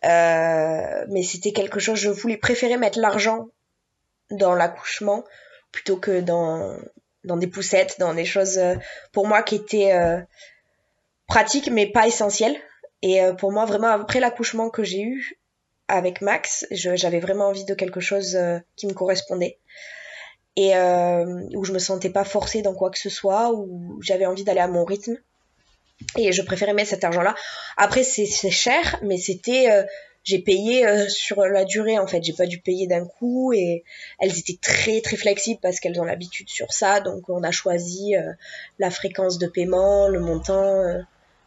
Euh, 0.06 1.06
mais 1.10 1.24
c'était 1.24 1.52
quelque 1.52 1.80
chose, 1.80 2.00
je 2.00 2.10
voulais 2.10 2.38
préférer 2.38 2.78
mettre 2.78 3.00
l'argent 3.00 3.48
dans 4.32 4.54
l'accouchement 4.54 5.24
plutôt 5.72 5.98
que 5.98 6.22
dans, 6.22 6.78
dans 7.24 7.38
des 7.38 7.48
poussettes, 7.48 7.98
dans 8.00 8.14
des 8.14 8.26
choses 8.26 8.58
euh, 8.58 8.76
pour 9.12 9.28
moi 9.28 9.44
qui 9.44 9.56
étaient 9.56 9.94
pratiques 11.28 11.70
mais 11.70 11.88
pas 11.88 12.08
essentielles. 12.08 12.58
Et 13.02 13.22
euh, 13.22 13.34
pour 13.34 13.52
moi, 13.52 13.66
vraiment, 13.66 13.88
après 13.88 14.20
l'accouchement 14.20 14.70
que 14.70 14.84
j'ai 14.84 15.02
eu 15.02 15.40
avec 15.88 16.22
Max, 16.22 16.68
j'avais 16.72 17.20
vraiment 17.20 17.48
envie 17.48 17.66
de 17.66 17.74
quelque 17.74 18.00
chose 18.00 18.36
euh, 18.36 18.60
qui 18.76 18.88
me 18.88 18.94
correspondait. 18.94 19.58
Et 20.56 20.76
euh, 20.76 21.48
où 21.56 21.64
je 21.64 21.72
me 21.72 21.80
sentais 21.80 22.10
pas 22.10 22.26
forcée 22.26 22.62
dans 22.62 22.74
quoi 22.74 22.90
que 22.90 23.00
ce 23.00 23.10
soit, 23.10 23.54
où 23.54 24.00
j'avais 24.02 24.26
envie 24.26 24.44
d'aller 24.44 24.60
à 24.60 24.68
mon 24.68 24.84
rythme. 24.84 25.18
Et 26.18 26.32
je 26.32 26.42
préférais 26.42 26.74
mettre 26.74 26.90
cet 26.90 27.04
argent-là. 27.04 27.36
Après, 27.78 28.04
c'est 28.04 28.26
cher, 28.26 29.00
mais 29.02 29.18
c'était... 29.18 29.86
j'ai 30.24 30.40
payé 30.40 30.86
sur 31.10 31.42
la 31.42 31.66
durée 31.66 31.98
en 31.98 32.08
fait 32.08 32.24
j'ai 32.24 32.34
pas 32.34 32.46
dû 32.46 32.60
payer 32.60 32.88
d'un 32.88 33.06
coup 33.06 33.54
et 33.54 33.84
elles 34.20 34.38
étaient 34.38 34.60
très 34.62 35.02
très 35.02 35.18
flexibles 35.18 35.60
parce 35.62 35.80
qu'elles 35.80 36.00
ont 36.00 36.06
l'habitude 36.06 36.50
sur 36.50 36.72
ça 36.72 37.00
donc 37.00 37.30
on 37.30 37.44
a 37.44 37.52
choisi 37.52 38.14
la 38.80 38.92
fréquence 38.92 39.40
de 39.40 39.48
paiement 39.48 40.08
le 40.08 40.20
montant 40.20 40.84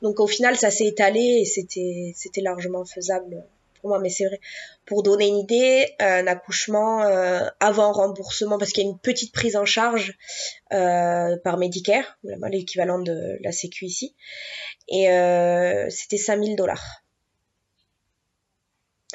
donc 0.02 0.18
au 0.18 0.26
final, 0.26 0.56
ça 0.56 0.70
s'est 0.70 0.86
étalé 0.86 1.20
et 1.20 1.44
c'était 1.44 2.12
c'était 2.16 2.40
largement 2.40 2.84
faisable 2.84 3.46
pour 3.80 3.90
moi, 3.90 4.00
mais 4.00 4.10
c'est 4.10 4.26
vrai. 4.26 4.40
Pour 4.84 5.02
donner 5.02 5.28
une 5.28 5.38
idée, 5.38 5.86
un 6.00 6.26
accouchement 6.26 7.02
euh, 7.02 7.46
avant 7.60 7.92
remboursement, 7.92 8.58
parce 8.58 8.72
qu'il 8.72 8.84
y 8.84 8.86
a 8.86 8.90
une 8.90 8.98
petite 8.98 9.32
prise 9.32 9.56
en 9.56 9.64
charge 9.64 10.18
euh, 10.72 11.36
par 11.44 11.56
Medicare, 11.56 12.18
l'équivalent 12.22 12.98
de 12.98 13.38
la 13.42 13.52
Sécu 13.52 13.86
ici, 13.86 14.14
et 14.88 15.10
euh, 15.10 15.88
c'était 15.88 16.16
5000 16.16 16.56
dollars. 16.56 17.01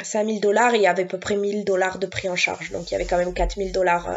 5000 0.02 0.42
dollars, 0.42 0.76
il 0.76 0.82
y 0.82 0.88
avait 0.88 1.04
à 1.04 1.06
peu 1.06 1.20
près 1.20 1.36
1000 1.36 1.66
dollars 1.66 2.00
de 2.00 2.08
prix 2.08 2.30
en 2.30 2.36
charge, 2.36 2.72
donc 2.72 2.90
il 2.90 2.94
y 2.94 2.96
avait 2.96 3.06
quand 3.06 3.18
même 3.18 3.34
4000 3.34 3.72
dollars. 3.72 4.10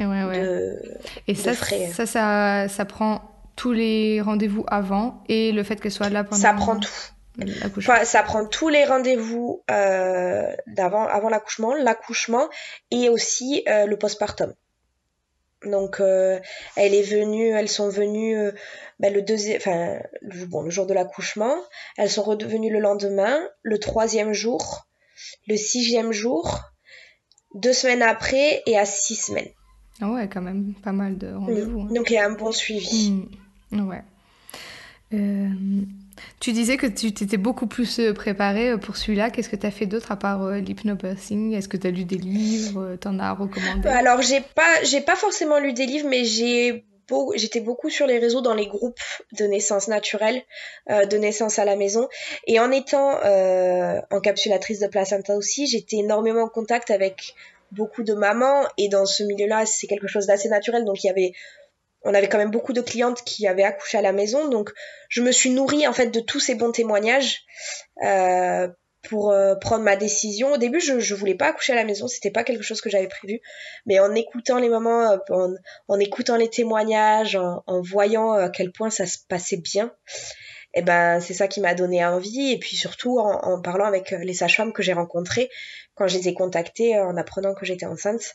Euh, 0.00 0.04
ouais, 0.04 0.24
ouais. 0.24 0.40
De, 0.40 0.98
et 1.28 1.34
ça, 1.34 1.54
frais. 1.54 1.90
ça, 1.92 2.06
ça, 2.06 2.68
ça 2.68 2.84
prend 2.84 3.22
tous 3.56 3.72
les 3.72 4.20
rendez-vous 4.20 4.64
avant 4.68 5.22
et 5.28 5.52
le 5.52 5.62
fait 5.62 5.80
qu'elle 5.80 5.92
soit 5.92 6.10
là 6.10 6.24
pendant. 6.24 6.40
Ça 6.40 6.52
prend 6.54 6.78
tout. 6.78 6.90
Enfin, 7.78 8.04
ça 8.04 8.22
prend 8.22 8.44
tous 8.44 8.68
les 8.68 8.84
rendez-vous 8.84 9.62
euh, 9.70 10.54
d'avant, 10.66 11.06
avant 11.06 11.30
l'accouchement, 11.30 11.74
l'accouchement 11.74 12.48
et 12.90 13.08
aussi 13.08 13.62
euh, 13.68 13.86
le 13.86 13.96
postpartum. 13.96 14.52
Donc, 15.64 16.00
euh, 16.00 16.38
elle 16.76 16.94
est 16.94 17.02
venue, 17.02 17.48
elles 17.48 17.68
sont 17.68 17.88
venues 17.88 18.36
euh, 18.36 18.52
ben, 19.00 19.12
le 19.12 19.22
deuxième, 19.22 19.56
enfin, 19.56 20.00
le, 20.20 20.44
bon, 20.46 20.62
le 20.62 20.70
jour 20.70 20.86
de 20.86 20.94
l'accouchement. 20.94 21.54
Elles 21.96 22.10
sont 22.10 22.22
revenues 22.22 22.70
le 22.70 22.80
lendemain, 22.80 23.38
le 23.62 23.78
troisième 23.78 24.32
jour, 24.32 24.86
le 25.46 25.56
sixième 25.56 26.12
jour, 26.12 26.60
deux 27.54 27.72
semaines 27.72 28.02
après 28.02 28.62
et 28.66 28.78
à 28.78 28.84
six 28.84 29.16
semaines. 29.16 29.50
Ah 30.00 30.10
ouais, 30.10 30.28
quand 30.28 30.42
même, 30.42 30.74
pas 30.82 30.92
mal 30.92 31.18
de 31.18 31.32
rendez-vous. 31.32 31.82
Hein. 31.82 31.94
Donc, 31.94 32.10
il 32.10 32.14
y 32.14 32.18
a 32.18 32.26
un 32.26 32.32
bon 32.32 32.50
suivi. 32.50 33.12
Mmh. 33.70 33.88
Ouais. 33.88 34.02
Tu 36.40 36.52
disais 36.52 36.76
que 36.76 36.86
tu 36.86 37.12
t'étais 37.12 37.36
beaucoup 37.36 37.66
plus 37.66 37.98
euh, 37.98 38.12
préparée 38.12 38.70
euh, 38.70 38.76
pour 38.76 38.96
celui-là. 38.96 39.30
Qu'est-ce 39.30 39.48
que 39.48 39.56
tu 39.56 39.66
as 39.66 39.70
fait 39.70 39.86
d'autre 39.86 40.12
à 40.12 40.16
part 40.16 40.42
euh, 40.42 40.56
Est-ce 40.56 41.68
que 41.68 41.76
tu 41.76 41.86
as 41.86 41.90
lu 41.90 42.04
des 42.04 42.18
livres 42.18 42.96
T'en 43.00 43.18
as 43.18 43.32
recommandé? 43.32 43.88
Alors, 43.88 44.22
j'ai 44.22 44.40
pas, 44.40 44.82
j'ai 44.82 45.00
pas 45.00 45.16
forcément 45.16 45.58
lu 45.58 45.72
des 45.72 45.86
livres, 45.86 46.08
mais 46.08 46.24
j'ai 46.24 46.84
j'étais 47.34 47.60
beaucoup 47.60 47.90
sur 47.90 48.06
les 48.06 48.18
réseaux 48.18 48.40
dans 48.40 48.54
les 48.54 48.66
groupes 48.66 48.98
de 49.38 49.44
naissance 49.44 49.86
naturelle, 49.86 50.40
de 50.88 51.16
naissance 51.18 51.58
à 51.58 51.66
la 51.66 51.76
maison. 51.76 52.08
Et 52.46 52.58
en 52.58 52.70
étant 52.70 53.18
euh, 53.22 54.00
encapsulatrice 54.10 54.80
de 54.80 54.86
placenta 54.86 55.36
aussi, 55.36 55.66
j'étais 55.66 55.96
énormément 55.96 56.44
en 56.44 56.48
contact 56.48 56.90
avec 56.90 57.34
beaucoup 57.70 58.02
de 58.02 58.14
mamans. 58.14 58.66
Et 58.78 58.88
dans 58.88 59.04
ce 59.04 59.24
milieu-là, 59.24 59.66
c'est 59.66 59.86
quelque 59.88 60.06
chose 60.06 60.26
d'assez 60.26 60.48
naturel. 60.48 60.86
Donc 60.86 61.04
il 61.04 61.08
y 61.08 61.10
avait 61.10 61.32
on 62.04 62.14
avait 62.14 62.28
quand 62.28 62.38
même 62.38 62.50
beaucoup 62.50 62.72
de 62.72 62.80
clientes 62.80 63.22
qui 63.24 63.46
avaient 63.46 63.62
accouché 63.62 63.98
à 63.98 64.02
la 64.02 64.12
maison, 64.12 64.48
donc 64.48 64.70
je 65.08 65.22
me 65.22 65.32
suis 65.32 65.50
nourrie 65.50 65.86
en 65.86 65.92
fait 65.92 66.08
de 66.08 66.20
tous 66.20 66.40
ces 66.40 66.54
bons 66.54 66.72
témoignages 66.72 67.42
euh, 68.02 68.68
pour 69.08 69.30
euh, 69.30 69.54
prendre 69.56 69.84
ma 69.84 69.96
décision. 69.96 70.52
Au 70.52 70.56
début, 70.56 70.80
je, 70.80 71.00
je 71.00 71.14
voulais 71.14 71.34
pas 71.34 71.48
accoucher 71.48 71.72
à 71.72 71.76
la 71.76 71.84
maison, 71.84 72.08
c'était 72.08 72.30
pas 72.30 72.44
quelque 72.44 72.62
chose 72.62 72.80
que 72.80 72.90
j'avais 72.90 73.08
prévu, 73.08 73.40
mais 73.86 74.00
en 74.00 74.14
écoutant 74.14 74.58
les 74.58 74.68
moments, 74.68 75.12
euh, 75.30 75.48
en, 75.88 75.98
écoutant 76.00 76.36
les 76.36 76.48
témoignages, 76.48 77.36
en, 77.36 77.80
voyant 77.82 78.32
à 78.32 78.48
quel 78.48 78.72
point 78.72 78.90
ça 78.90 79.06
se 79.06 79.18
passait 79.28 79.56
bien, 79.56 79.92
eh 80.74 80.82
ben 80.82 81.20
c'est 81.20 81.34
ça 81.34 81.48
qui 81.48 81.60
m'a 81.60 81.74
donné 81.74 82.04
envie. 82.04 82.52
Et 82.52 82.58
puis 82.58 82.76
surtout 82.76 83.18
en, 83.18 83.60
parlant 83.60 83.84
avec 83.86 84.10
les 84.10 84.34
sages-femmes 84.34 84.72
que 84.72 84.82
j'ai 84.82 84.94
rencontrées 84.94 85.50
quand 85.94 86.08
je 86.08 86.16
les 86.16 86.28
ai 86.28 86.34
contactées 86.34 86.98
en 86.98 87.16
apprenant 87.16 87.54
que 87.54 87.66
j'étais 87.66 87.86
enceinte. 87.86 88.34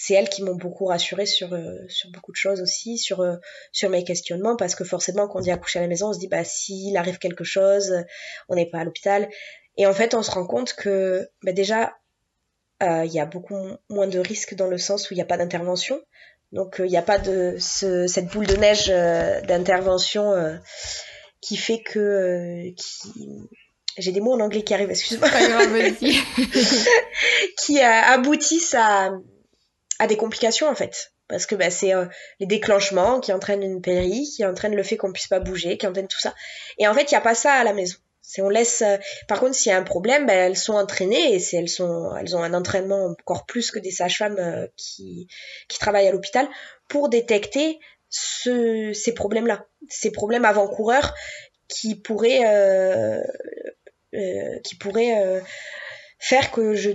C'est 0.00 0.14
elles 0.14 0.28
qui 0.28 0.44
m'ont 0.44 0.54
beaucoup 0.54 0.86
rassurée 0.86 1.26
sur, 1.26 1.52
euh, 1.52 1.76
sur 1.88 2.08
beaucoup 2.10 2.30
de 2.30 2.36
choses 2.36 2.60
aussi, 2.60 2.98
sur, 2.98 3.20
euh, 3.20 3.34
sur 3.72 3.90
mes 3.90 4.04
questionnements, 4.04 4.54
parce 4.54 4.76
que 4.76 4.84
forcément, 4.84 5.26
quand 5.26 5.40
on 5.40 5.42
dit 5.42 5.50
accoucher 5.50 5.80
à 5.80 5.82
la 5.82 5.88
maison, 5.88 6.10
on 6.10 6.12
se 6.12 6.20
dit, 6.20 6.28
bah, 6.28 6.44
s'il 6.44 6.96
arrive 6.96 7.18
quelque 7.18 7.42
chose, 7.42 8.04
on 8.48 8.54
n'est 8.54 8.70
pas 8.70 8.78
à 8.78 8.84
l'hôpital. 8.84 9.28
Et 9.76 9.86
en 9.86 9.92
fait, 9.92 10.14
on 10.14 10.22
se 10.22 10.30
rend 10.30 10.46
compte 10.46 10.74
que, 10.74 11.28
bah, 11.42 11.50
déjà, 11.50 11.94
euh, 12.80 13.04
il 13.04 13.12
y 13.12 13.18
a 13.18 13.26
beaucoup 13.26 13.58
moins 13.88 14.06
de 14.06 14.20
risques 14.20 14.54
dans 14.54 14.68
le 14.68 14.78
sens 14.78 15.10
où 15.10 15.14
il 15.14 15.16
n'y 15.16 15.22
a 15.22 15.26
pas 15.26 15.36
d'intervention. 15.36 16.00
Donc, 16.52 16.76
il 16.78 16.90
n'y 16.90 16.96
a 16.96 17.02
pas 17.02 17.18
de 17.18 17.56
ce, 17.58 18.06
cette 18.06 18.26
boule 18.26 18.46
de 18.46 18.54
neige 18.54 18.86
d'intervention 18.86 20.60
qui 21.40 21.56
fait 21.56 21.82
que, 21.82 22.72
qui, 22.74 23.48
j'ai 23.98 24.12
des 24.12 24.20
mots 24.20 24.32
en 24.32 24.40
anglais 24.40 24.62
qui 24.62 24.74
arrivent, 24.74 24.90
excuse-moi, 24.90 25.28
qui 27.58 27.80
aboutissent 27.80 28.74
à, 28.74 29.10
à 29.98 30.06
des 30.06 30.16
complications 30.16 30.68
en 30.68 30.74
fait. 30.74 31.12
Parce 31.28 31.44
que 31.44 31.54
bah, 31.54 31.70
c'est 31.70 31.94
euh, 31.94 32.06
les 32.40 32.46
déclenchements 32.46 33.20
qui 33.20 33.32
entraînent 33.32 33.62
une 33.62 33.82
péri, 33.82 34.24
qui 34.34 34.44
entraînent 34.44 34.74
le 34.74 34.82
fait 34.82 34.96
qu'on 34.96 35.12
puisse 35.12 35.28
pas 35.28 35.40
bouger, 35.40 35.76
qui 35.76 35.86
entraînent 35.86 36.08
tout 36.08 36.20
ça. 36.20 36.34
Et 36.78 36.88
en 36.88 36.94
fait, 36.94 37.10
il 37.10 37.14
n'y 37.14 37.18
a 37.18 37.22
pas 37.22 37.34
ça 37.34 37.52
à 37.52 37.64
la 37.64 37.74
maison. 37.74 37.96
On 38.38 38.48
laisse. 38.48 38.82
Euh, 38.82 38.96
par 39.26 39.40
contre, 39.40 39.54
s'il 39.54 39.70
y 39.70 39.74
a 39.74 39.78
un 39.78 39.82
problème, 39.82 40.26
bah, 40.26 40.34
elles 40.34 40.56
sont 40.56 40.74
entraînées 40.74 41.34
et 41.34 41.56
elles 41.56 41.68
sont, 41.68 42.14
elles 42.16 42.34
ont 42.36 42.42
un 42.42 42.54
entraînement 42.54 43.06
encore 43.06 43.46
plus 43.46 43.70
que 43.70 43.78
des 43.78 43.90
sages-femmes 43.90 44.38
euh, 44.38 44.66
qui 44.76 45.28
travaillent 45.80 46.08
à 46.08 46.12
l'hôpital 46.12 46.48
pour 46.88 47.08
détecter 47.08 47.78
ce, 48.10 48.92
ces 48.94 49.12
problèmes-là, 49.12 49.66
ces 49.88 50.10
problèmes 50.10 50.44
avant-coureurs 50.44 51.14
qui 51.68 51.94
pourraient 51.94 53.20
qui 54.64 54.74
pourraient 54.76 55.42
faire 56.18 56.50
que 56.50 56.74
je 56.74 56.90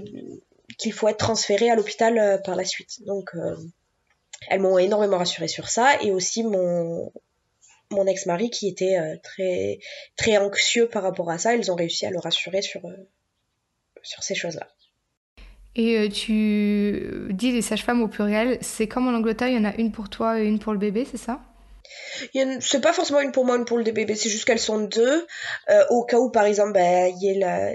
qu'il 0.77 0.93
faut 0.93 1.07
être 1.07 1.17
transféré 1.17 1.69
à 1.69 1.75
l'hôpital 1.75 2.17
euh, 2.17 2.37
par 2.37 2.55
la 2.55 2.65
suite. 2.65 3.03
Donc, 3.05 3.29
euh, 3.35 3.55
elles 4.49 4.61
m'ont 4.61 4.77
énormément 4.77 5.17
rassurée 5.17 5.47
sur 5.47 5.69
ça 5.69 6.01
et 6.01 6.11
aussi 6.11 6.43
mon 6.43 7.11
mon 7.91 8.07
ex-mari 8.07 8.49
qui 8.49 8.67
était 8.67 8.97
euh, 8.97 9.15
très 9.21 9.79
très 10.15 10.37
anxieux 10.37 10.87
par 10.87 11.03
rapport 11.03 11.29
à 11.29 11.37
ça, 11.37 11.55
ils 11.55 11.71
ont 11.71 11.75
réussi 11.75 12.05
à 12.05 12.09
le 12.09 12.19
rassurer 12.19 12.61
sur 12.61 12.81
sur 14.01 14.23
ces 14.23 14.35
choses-là. 14.35 14.67
Et 15.75 16.09
tu 16.09 17.29
dis 17.31 17.51
les 17.51 17.63
sages-femmes 17.63 18.03
au 18.03 18.07
pluriel, 18.07 18.59
c'est 18.61 18.87
comme 18.87 19.07
en 19.07 19.17
Angleterre, 19.17 19.47
il 19.47 19.55
y 19.55 19.57
en 19.57 19.65
a 19.65 19.73
une 19.75 19.91
pour 19.91 20.09
toi 20.09 20.39
et 20.39 20.45
une 20.45 20.59
pour 20.59 20.71
le 20.71 20.77
bébé, 20.77 21.07
c'est 21.09 21.17
ça? 21.17 21.41
C'est 22.59 22.81
pas 22.81 22.93
forcément 22.93 23.21
une 23.21 23.31
pour 23.31 23.43
moi, 23.45 23.57
une 23.57 23.65
pour 23.65 23.77
le 23.77 23.83
bébé, 23.83 24.13
c'est 24.13 24.29
juste 24.29 24.45
qu'elles 24.45 24.59
sont 24.59 24.81
deux. 24.81 25.25
au 25.89 26.03
cas 26.03 26.19
où, 26.19 26.29
par 26.29 26.45
exemple, 26.45 26.73
bah, 26.73 27.07
il 27.07 27.17
y 27.21 27.43
a 27.43 27.47
la, 27.47 27.73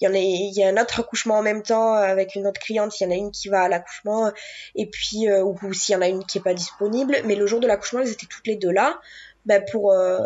il 0.00 0.04
y 0.04 0.08
en 0.08 0.14
a 0.14 0.18
il 0.18 0.52
y 0.54 0.62
a 0.62 0.68
un 0.68 0.76
autre 0.80 1.00
accouchement 1.00 1.38
en 1.38 1.42
même 1.42 1.62
temps 1.62 1.94
avec 1.94 2.34
une 2.34 2.46
autre 2.46 2.60
cliente 2.60 2.98
il 3.00 3.04
y 3.04 3.06
en 3.06 3.10
a 3.10 3.14
une 3.14 3.30
qui 3.30 3.48
va 3.48 3.62
à 3.62 3.68
l'accouchement 3.68 4.30
et 4.74 4.86
puis 4.86 5.28
euh, 5.28 5.42
ou, 5.42 5.72
s'il 5.72 5.94
y 5.94 5.96
en 5.96 6.02
a 6.02 6.08
une 6.08 6.24
qui 6.24 6.38
est 6.38 6.42
pas 6.42 6.54
disponible. 6.54 7.16
Mais 7.24 7.34
le 7.34 7.46
jour 7.46 7.60
de 7.60 7.66
l'accouchement 7.66 8.00
elles 8.00 8.10
étaient 8.12 8.26
toutes 8.26 8.46
les 8.46 8.56
deux 8.56 8.70
là. 8.70 9.00
Ben 9.44 9.64
pour 9.70 9.92
euh, 9.92 10.20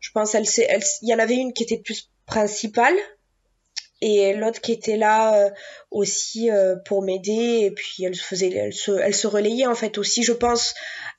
je 0.00 0.10
pense 0.12 0.34
elle 0.34 0.44
il 1.02 1.08
y 1.08 1.14
en 1.14 1.18
avait 1.18 1.36
une 1.36 1.52
qui 1.52 1.62
était 1.62 1.78
plus 1.78 2.10
principale 2.26 2.94
et 4.02 4.34
l'autre 4.34 4.60
qui 4.60 4.72
était 4.72 4.96
là 4.98 5.34
euh, 5.34 5.50
aussi 5.90 6.50
pour 6.84 7.02
m'aider. 7.02 7.60
Et 7.62 7.70
puis 7.70 8.04
elle 8.04 8.14
faisait 8.14 8.52
elle 8.52 8.72
se 8.72 8.92
elle 8.92 9.14
se 9.14 9.26
relayait 9.26 9.66
en 9.66 9.74
fait 9.74 9.98
aussi 9.98 10.22
je 10.22 10.32
pense 10.32 10.74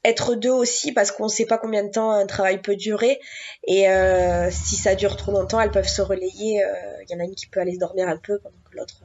être 0.08 0.36
deux 0.36 0.52
aussi 0.52 0.92
parce 0.92 1.12
qu'on 1.12 1.28
sait 1.28 1.46
pas 1.46 1.58
combien 1.58 1.84
de 1.84 1.92
temps 1.92 2.12
un 2.12 2.26
travail 2.26 2.62
peut 2.62 2.76
durer. 2.76 3.20
Et 3.66 3.90
euh, 3.90 4.50
si 4.52 4.76
ça 4.76 4.96
dure 4.96 5.18
trop 5.18 5.32
longtemps 5.32 5.60
elles 5.60 5.72
peuvent 5.72 5.88
se 5.88 6.02
relayer 6.02 6.64
il 7.04 7.12
y 7.12 7.16
en 7.16 7.20
a 7.20 7.24
une 7.24 7.36
qui 7.36 7.48
peut 7.48 7.60
aller 7.60 7.78
dormir 7.78 8.08
un 8.08 8.18
peu 8.18 8.40
pendant 8.40 8.56
que 8.70 8.78
l'autre 8.78 9.02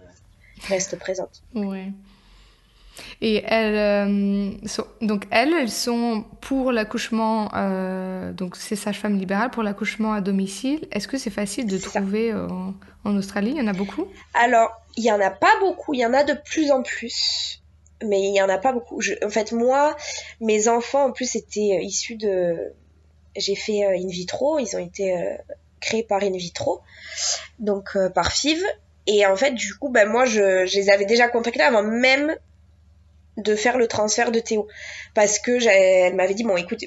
reste 0.68 0.98
présente. 0.98 1.42
Ouais. 1.54 1.92
Et 3.20 3.42
elles, 3.46 4.08
euh, 4.08 4.50
donc 5.00 5.24
elles, 5.30 5.52
elles 5.52 5.70
sont 5.70 6.24
pour 6.40 6.72
l'accouchement, 6.72 7.50
euh, 7.54 8.32
donc 8.32 8.56
c'est 8.56 8.76
sage-femme 8.76 9.18
libérale 9.18 9.50
pour 9.50 9.62
l'accouchement 9.62 10.12
à 10.12 10.20
domicile. 10.20 10.86
Est-ce 10.92 11.08
que 11.08 11.18
c'est 11.18 11.30
facile 11.30 11.66
de 11.66 11.78
trouver 11.78 12.32
euh, 12.32 12.46
en 13.04 13.16
Australie? 13.16 13.52
Il 13.52 13.58
y 13.58 13.62
en 13.62 13.66
a 13.66 13.72
beaucoup? 13.72 14.06
Alors, 14.34 14.70
il 14.96 15.04
y 15.04 15.12
en 15.12 15.20
a 15.20 15.30
pas 15.30 15.52
beaucoup. 15.60 15.94
Il 15.94 16.00
y 16.00 16.06
en 16.06 16.12
a 16.12 16.24
de 16.24 16.34
plus 16.44 16.70
en 16.70 16.82
plus, 16.82 17.61
mais 18.04 18.20
il 18.20 18.34
y 18.34 18.42
en 18.42 18.48
a 18.48 18.58
pas 18.58 18.72
beaucoup. 18.72 19.00
en 19.24 19.30
fait, 19.30 19.52
moi, 19.52 19.96
mes 20.40 20.68
enfants 20.68 21.06
en 21.06 21.12
plus 21.12 21.36
étaient 21.36 21.78
issus 21.82 22.16
de. 22.16 22.72
J'ai 23.36 23.54
fait 23.54 23.84
in 23.84 24.08
vitro. 24.08 24.58
Ils 24.58 24.76
ont 24.76 24.84
été 24.84 25.14
créés 25.80 26.02
par 26.02 26.22
in 26.22 26.32
vitro, 26.32 26.80
donc 27.58 27.96
par 28.14 28.32
FIV. 28.32 28.62
Et 29.06 29.26
en 29.26 29.36
fait, 29.36 29.52
du 29.52 29.74
coup, 29.74 29.88
ben 29.88 30.08
moi, 30.08 30.26
je, 30.26 30.64
les 30.74 30.90
avais 30.90 31.06
déjà 31.06 31.28
contactés 31.28 31.62
avant 31.62 31.82
même 31.82 32.36
de 33.36 33.56
faire 33.56 33.78
le 33.78 33.88
transfert 33.88 34.30
de 34.30 34.40
Théo 34.40 34.68
parce 35.14 35.38
que 35.38 35.66
elle 35.66 36.14
m'avait 36.14 36.34
dit 36.34 36.44
bon 36.44 36.56
écoute 36.56 36.84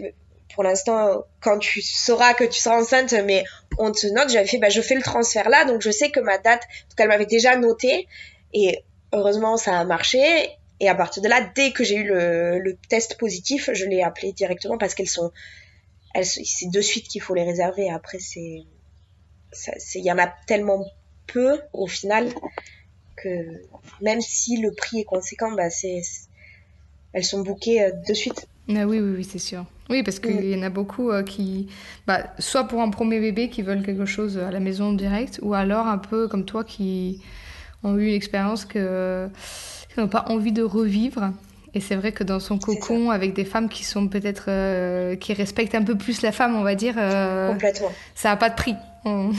pour 0.54 0.64
l'instant 0.64 1.24
quand 1.42 1.58
tu 1.58 1.82
sauras 1.82 2.34
que 2.34 2.44
tu 2.44 2.60
seras 2.60 2.80
enceinte 2.80 3.14
mais 3.26 3.44
on 3.80 3.92
te 3.92 4.06
note 4.08 4.30
j'avais 4.30 4.46
fait 4.46 4.60
bah 4.60 4.70
je 4.70 4.82
fais 4.82 4.96
le 4.96 5.02
transfert 5.02 5.50
là 5.50 5.66
donc 5.66 5.82
je 5.82 5.90
sais 5.90 6.12
que 6.12 6.20
ma 6.20 6.38
date 6.38 6.62
en 6.92 6.96
qu'elle 6.96 7.08
m'avait 7.08 7.26
déjà 7.26 7.56
noté 7.56 8.08
et 8.54 8.84
heureusement 9.12 9.58
ça 9.58 9.80
a 9.80 9.84
marché 9.86 10.50
et 10.79 10.89
à 10.89 10.96
partir 10.96 11.24
de 11.24 11.29
là 11.29 11.50
dès 11.55 11.72
que 11.72 11.84
j'ai 11.84 11.96
eu 11.96 12.08
le, 12.08 12.77
test 12.89 13.17
positif 13.17 13.70
je 13.74 13.86
l'ai 13.86 14.01
appelé 14.03 14.34
directement 14.34 14.77
parce 14.77 14.94
qu'elles 14.96 15.10
sont 15.10 15.32
elles 16.13 16.25
c'est 16.25 16.70
de 16.70 16.82
suite 16.82 17.08
qu'il 17.08 17.22
faut 17.22 17.34
les 17.34 17.44
réserver 17.44 17.89
après 17.89 18.20
c'est 18.20 18.63
il 19.96 20.03
y 20.03 20.12
en 20.12 20.17
a 20.17 20.27
tellement 20.48 20.86
peu 21.27 21.60
au 21.74 21.88
final 21.88 22.29
que 23.15 23.62
même 24.01 24.22
si 24.22 24.58
le 24.58 24.74
prix 24.74 25.00
est 25.00 25.05
conséquent 25.05 25.51
bah 25.53 25.70
c'est 25.70 26.01
elles 27.15 27.24
sont 27.24 27.41
bookées 27.41 27.82
euh, 27.82 27.91
de 28.08 28.13
suite. 28.13 28.46
Ah 28.67 28.86
oui, 28.86 29.00
oui, 29.00 29.13
oui, 29.17 29.24
c'est 29.24 29.39
sûr. 29.39 29.65
Oui, 29.89 30.03
parce 30.03 30.20
qu'il 30.20 30.36
Mm. 30.36 30.51
y 30.51 30.55
en 30.55 30.63
a 30.63 30.70
beaucoup 30.70 31.12
euh, 31.12 31.24
qui, 31.24 31.67
bah, 32.05 32.34
soit 32.39 32.65
pour 32.65 32.82
un 32.82 32.89
premier 32.89 33.20
bébé 33.20 33.50
qui 33.50 33.62
veulent 33.62 33.84
quelque 33.84 34.05
chose 34.05 34.38
à 34.38 34.51
la 34.51 34.60
maison 34.60 34.91
direct, 34.91 35.39
ou 35.41 35.53
alors 35.53 35.88
un 35.88 35.98
peu 35.98 36.27
comme 36.27 36.46
toi 36.46 36.63
qui 36.63 37.22
ont 37.84 37.96
eu 37.98 38.08
une 38.08 38.13
expérience 38.13 38.65
que 38.65 39.29
qui 39.96 40.00
n'ont 40.02 40.08
pas 40.08 40.25
envie 40.30 40.52
de 40.52 40.62
revivre. 40.62 41.32
Et 41.74 41.82
c'est 41.82 41.96
vrai 41.96 42.12
que 42.14 42.24
dans 42.24 42.40
son 42.40 42.58
cocon, 42.58 43.10
avec 43.10 43.34
des 43.34 43.44
femmes 43.44 43.68
qui 43.68 43.84
sont 43.84 44.08
peut-être 44.08 44.46
euh, 44.48 45.16
qui 45.18 45.34
respectent 45.34 45.75
un 45.75 45.84
peu 45.84 45.96
plus 45.98 46.22
la 46.22 46.32
femme, 46.32 46.56
on 46.56 46.64
va 46.64 46.75
dire, 46.75 46.94
euh, 46.98 47.50
Complètement. 47.52 47.92
ça 48.14 48.32
a 48.32 48.36
pas 48.38 48.50
de 48.50 48.56
prix. 48.56 48.75
On- 49.04 49.32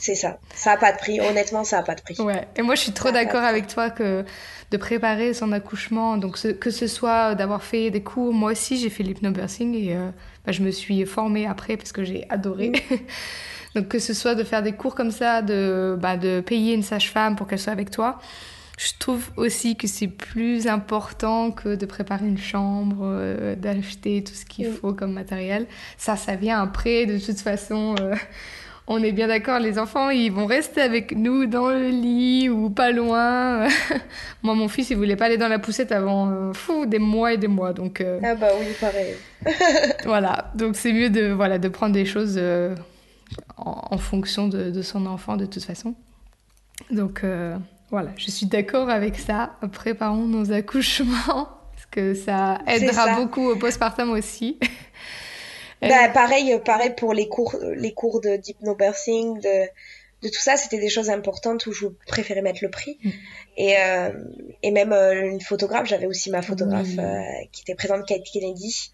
C'est 0.00 0.16
ça. 0.16 0.38
Ça 0.54 0.72
a 0.72 0.76
pas 0.76 0.90
de 0.92 0.98
prix. 0.98 1.20
Honnêtement, 1.20 1.62
ça 1.62 1.78
a 1.78 1.82
pas 1.82 1.94
de 1.94 2.00
prix. 2.02 2.16
Ouais, 2.20 2.48
et 2.56 2.62
moi 2.62 2.74
je 2.74 2.80
suis 2.80 2.92
trop 2.92 3.10
d'accord 3.12 3.42
avec 3.44 3.68
toi 3.68 3.90
que 3.90 4.24
de 4.72 4.76
préparer 4.76 5.34
son 5.34 5.52
accouchement, 5.52 6.16
donc 6.16 6.36
ce- 6.36 6.48
que 6.48 6.70
ce 6.70 6.88
soit 6.88 7.36
d'avoir 7.36 7.62
fait 7.62 7.90
des 7.90 8.02
cours, 8.02 8.32
moi 8.34 8.50
aussi 8.52 8.76
j'ai 8.76 8.90
fait 8.90 9.04
l'hypnobirthing 9.04 9.74
et 9.76 9.94
euh, 9.94 10.08
bah, 10.44 10.50
je 10.52 10.62
me 10.62 10.72
suis 10.72 11.04
formée 11.06 11.46
après 11.46 11.76
parce 11.76 11.92
que 11.92 12.02
j'ai 12.02 12.26
adoré. 12.28 12.72
donc 13.76 13.86
que 13.88 14.00
ce 14.00 14.14
soit 14.14 14.34
de 14.34 14.42
faire 14.42 14.62
des 14.64 14.72
cours 14.72 14.94
comme 14.96 15.12
ça, 15.12 15.42
de, 15.42 15.96
bah, 16.00 16.16
de 16.16 16.40
payer 16.40 16.74
une 16.74 16.82
sage-femme 16.82 17.36
pour 17.36 17.46
qu'elle 17.46 17.58
soit 17.60 17.72
avec 17.72 17.90
toi, 17.90 18.18
je 18.78 18.92
trouve 18.98 19.30
aussi 19.36 19.76
que 19.76 19.86
c'est 19.86 20.08
plus 20.08 20.66
important 20.66 21.52
que 21.52 21.76
de 21.76 21.86
préparer 21.86 22.26
une 22.26 22.38
chambre, 22.38 23.02
euh, 23.04 23.54
d'acheter 23.54 24.24
tout 24.24 24.34
ce 24.34 24.44
qu'il 24.44 24.66
faut 24.66 24.92
comme 24.92 25.12
matériel. 25.12 25.66
Ça, 25.96 26.16
ça 26.16 26.34
vient 26.36 26.60
après, 26.60 27.06
de 27.06 27.18
toute 27.18 27.38
façon. 27.38 27.94
euh, 28.00 28.14
on 28.86 29.02
est 29.02 29.12
bien 29.12 29.28
d'accord, 29.28 29.60
les 29.60 29.78
enfants, 29.78 30.10
ils 30.10 30.30
vont 30.30 30.44
rester 30.46 30.82
avec 30.82 31.12
nous 31.16 31.46
dans 31.46 31.68
le 31.70 31.88
lit 31.88 32.48
ou 32.50 32.68
pas 32.68 32.90
loin. 32.92 33.66
Moi, 34.42 34.54
mon 34.54 34.68
fils, 34.68 34.90
il 34.90 34.96
voulait 34.96 35.16
pas 35.16 35.26
aller 35.26 35.38
dans 35.38 35.48
la 35.48 35.58
poussette 35.58 35.92
avant 35.92 36.30
euh, 36.30 36.52
fou, 36.52 36.84
des 36.84 36.98
mois 36.98 37.32
et 37.32 37.38
des 37.38 37.48
mois. 37.48 37.72
Donc 37.72 38.04
Ah 38.22 38.34
bah 38.34 38.48
oui, 38.60 38.66
pareil. 38.80 39.14
voilà, 40.04 40.50
donc 40.54 40.76
c'est 40.76 40.92
mieux 40.92 41.10
de, 41.10 41.28
voilà, 41.32 41.58
de 41.58 41.68
prendre 41.68 41.94
des 41.94 42.04
choses 42.04 42.38
en, 43.56 43.88
en 43.90 43.98
fonction 43.98 44.48
de, 44.48 44.70
de 44.70 44.82
son 44.82 45.06
enfant 45.06 45.36
de 45.36 45.46
toute 45.46 45.64
façon. 45.64 45.94
Donc 46.90 47.22
voilà, 47.94 48.10
je 48.16 48.28
suis 48.28 48.46
d'accord 48.46 48.90
avec 48.90 49.16
ça. 49.16 49.56
Préparons 49.72 50.26
nos 50.26 50.50
accouchements 50.50 51.48
parce 51.72 51.86
que 51.92 52.14
ça 52.14 52.58
aidera 52.66 53.04
ça. 53.04 53.14
beaucoup 53.14 53.48
au 53.48 53.56
postpartum 53.56 54.10
aussi. 54.10 54.58
Euh, 55.82 55.88
Bah, 55.88 56.08
pareil, 56.08 56.58
pareil 56.64 56.94
pour 56.96 57.12
les 57.12 57.28
cours, 57.28 57.56
les 57.76 57.92
cours 57.92 58.20
de 58.22 58.36
d'hypnobirthing, 58.36 59.38
de, 59.40 59.68
de 60.22 60.28
tout 60.30 60.40
ça, 60.40 60.56
c'était 60.56 60.78
des 60.78 60.88
choses 60.88 61.10
importantes 61.10 61.66
où 61.66 61.72
je 61.72 61.88
préférais 62.06 62.40
mettre 62.40 62.60
le 62.62 62.70
prix. 62.70 62.96
Mm. 63.04 63.10
Et, 63.58 63.74
euh, 63.78 64.10
et 64.62 64.70
même 64.70 64.92
euh, 64.92 65.30
une 65.30 65.40
photographe, 65.42 65.86
j'avais 65.86 66.06
aussi 66.06 66.30
ma 66.30 66.40
photographe 66.40 66.96
euh, 66.98 67.20
qui 67.52 67.62
était 67.62 67.74
présente, 67.74 68.06
Kate 68.06 68.22
Kennedy. 68.32 68.92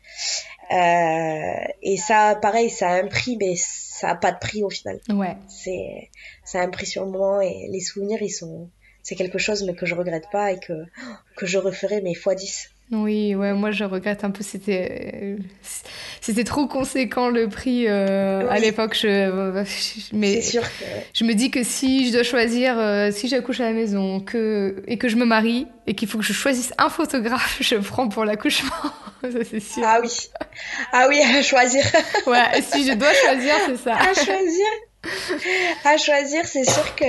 Euh, 0.73 1.65
et 1.83 1.97
ça, 1.97 2.35
pareil, 2.41 2.71
ça 2.71 2.89
a 2.89 2.95
un 2.95 3.07
prix, 3.07 3.37
mais 3.37 3.55
ça 3.57 4.11
a 4.11 4.15
pas 4.17 4.33
de 4.33 4.39
prix 4.39 4.65
au 4.65 4.71
final. 4.71 4.99
Ouais. 5.11 5.37
C'est, 5.49 6.11
ça 6.45 6.61
a 6.61 6.65
un 6.65 6.71
prix 6.71 6.87
sur 6.87 7.05
le 7.05 7.11
moment 7.13 7.41
et 7.41 7.69
les 7.71 7.81
souvenirs, 7.81 8.21
ils 8.21 8.31
sont, 8.31 8.69
c'est 9.11 9.17
quelque 9.17 9.39
chose, 9.39 9.65
mais 9.65 9.75
que 9.75 9.87
je 9.87 9.95
regrette 9.97 10.29
pas 10.31 10.53
et 10.53 10.61
que, 10.61 10.73
que 11.37 11.45
je 11.45 11.59
referai, 11.59 12.01
mais 12.01 12.15
fois 12.15 12.37
10. 12.37 12.71
Oui, 12.93 13.35
ouais, 13.35 13.53
moi 13.55 13.73
je 13.73 13.83
regrette 13.85 14.23
un 14.25 14.31
peu. 14.31 14.43
C'était, 14.45 15.37
c'était 16.21 16.45
trop 16.45 16.67
conséquent 16.69 17.29
le 17.29 17.49
prix 17.49 17.87
euh, 17.89 18.49
à 18.49 18.59
l'époque. 18.61 18.95
Je, 18.95 19.09
je- 19.67 20.17
mais 20.17 20.41
sûr 20.41 20.63
que, 20.63 20.85
je 21.15 21.25
me 21.25 21.35
dis 21.35 21.51
que 21.51 21.63
si 21.65 22.07
je 22.07 22.13
dois 22.13 22.23
choisir, 22.23 22.79
euh, 22.79 23.11
si 23.13 23.27
j'accouche 23.29 23.59
à 23.61 23.65
la 23.65 23.73
maison, 23.73 24.21
que 24.21 24.83
et 24.87 24.97
que 24.97 25.09
je 25.09 25.17
me 25.17 25.25
marie 25.25 25.67
et 25.89 25.95
qu'il 25.95 26.07
faut 26.09 26.19
que 26.19 26.25
je 26.25 26.33
choisisse 26.33 26.73
un 26.79 26.89
photographe, 26.89 27.59
je 27.61 27.77
prends 27.77 28.09
pour 28.09 28.25
l'accouchement. 28.25 28.71
Ça 29.23 29.29
c'est 29.49 29.61
sûr. 29.61 29.83
ah 29.85 29.99
oui. 30.03 30.11
Ah 30.93 31.07
oui, 31.09 31.21
à 31.21 31.43
choisir. 31.43 31.85
Ouais, 32.27 32.61
si 32.63 32.87
je 32.89 32.95
dois 32.95 33.13
choisir, 33.13 33.55
c'est 33.67 33.77
ça. 33.77 33.97
à 33.97 34.15
choisir 34.15 34.67
à 35.85 35.97
choisir 35.97 36.45
c'est 36.45 36.65
sûr 36.65 36.95
que 36.95 37.05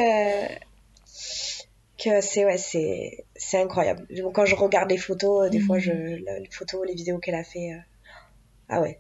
que 2.04 2.22
c'est 2.22 2.46
ouais 2.46 2.58
c'est 2.58 3.26
c'est 3.36 3.60
incroyable 3.62 4.06
Donc, 4.16 4.34
quand 4.36 4.46
je 4.46 4.56
regarde 4.56 4.90
les 4.90 4.98
photos 4.98 5.46
euh, 5.46 5.50
des 5.50 5.60
fois 5.60 5.78
Mhm. 5.78 5.82
je 5.82 5.92
la- 6.26 6.40
les 6.40 6.50
photos 6.52 6.82
les 6.88 6.94
vidéos 6.96 7.20
qu'elle 7.20 7.36
a 7.36 7.44
fait 7.44 7.74
euh, 7.74 7.78
ah 8.70 8.82
ouais 8.82 9.00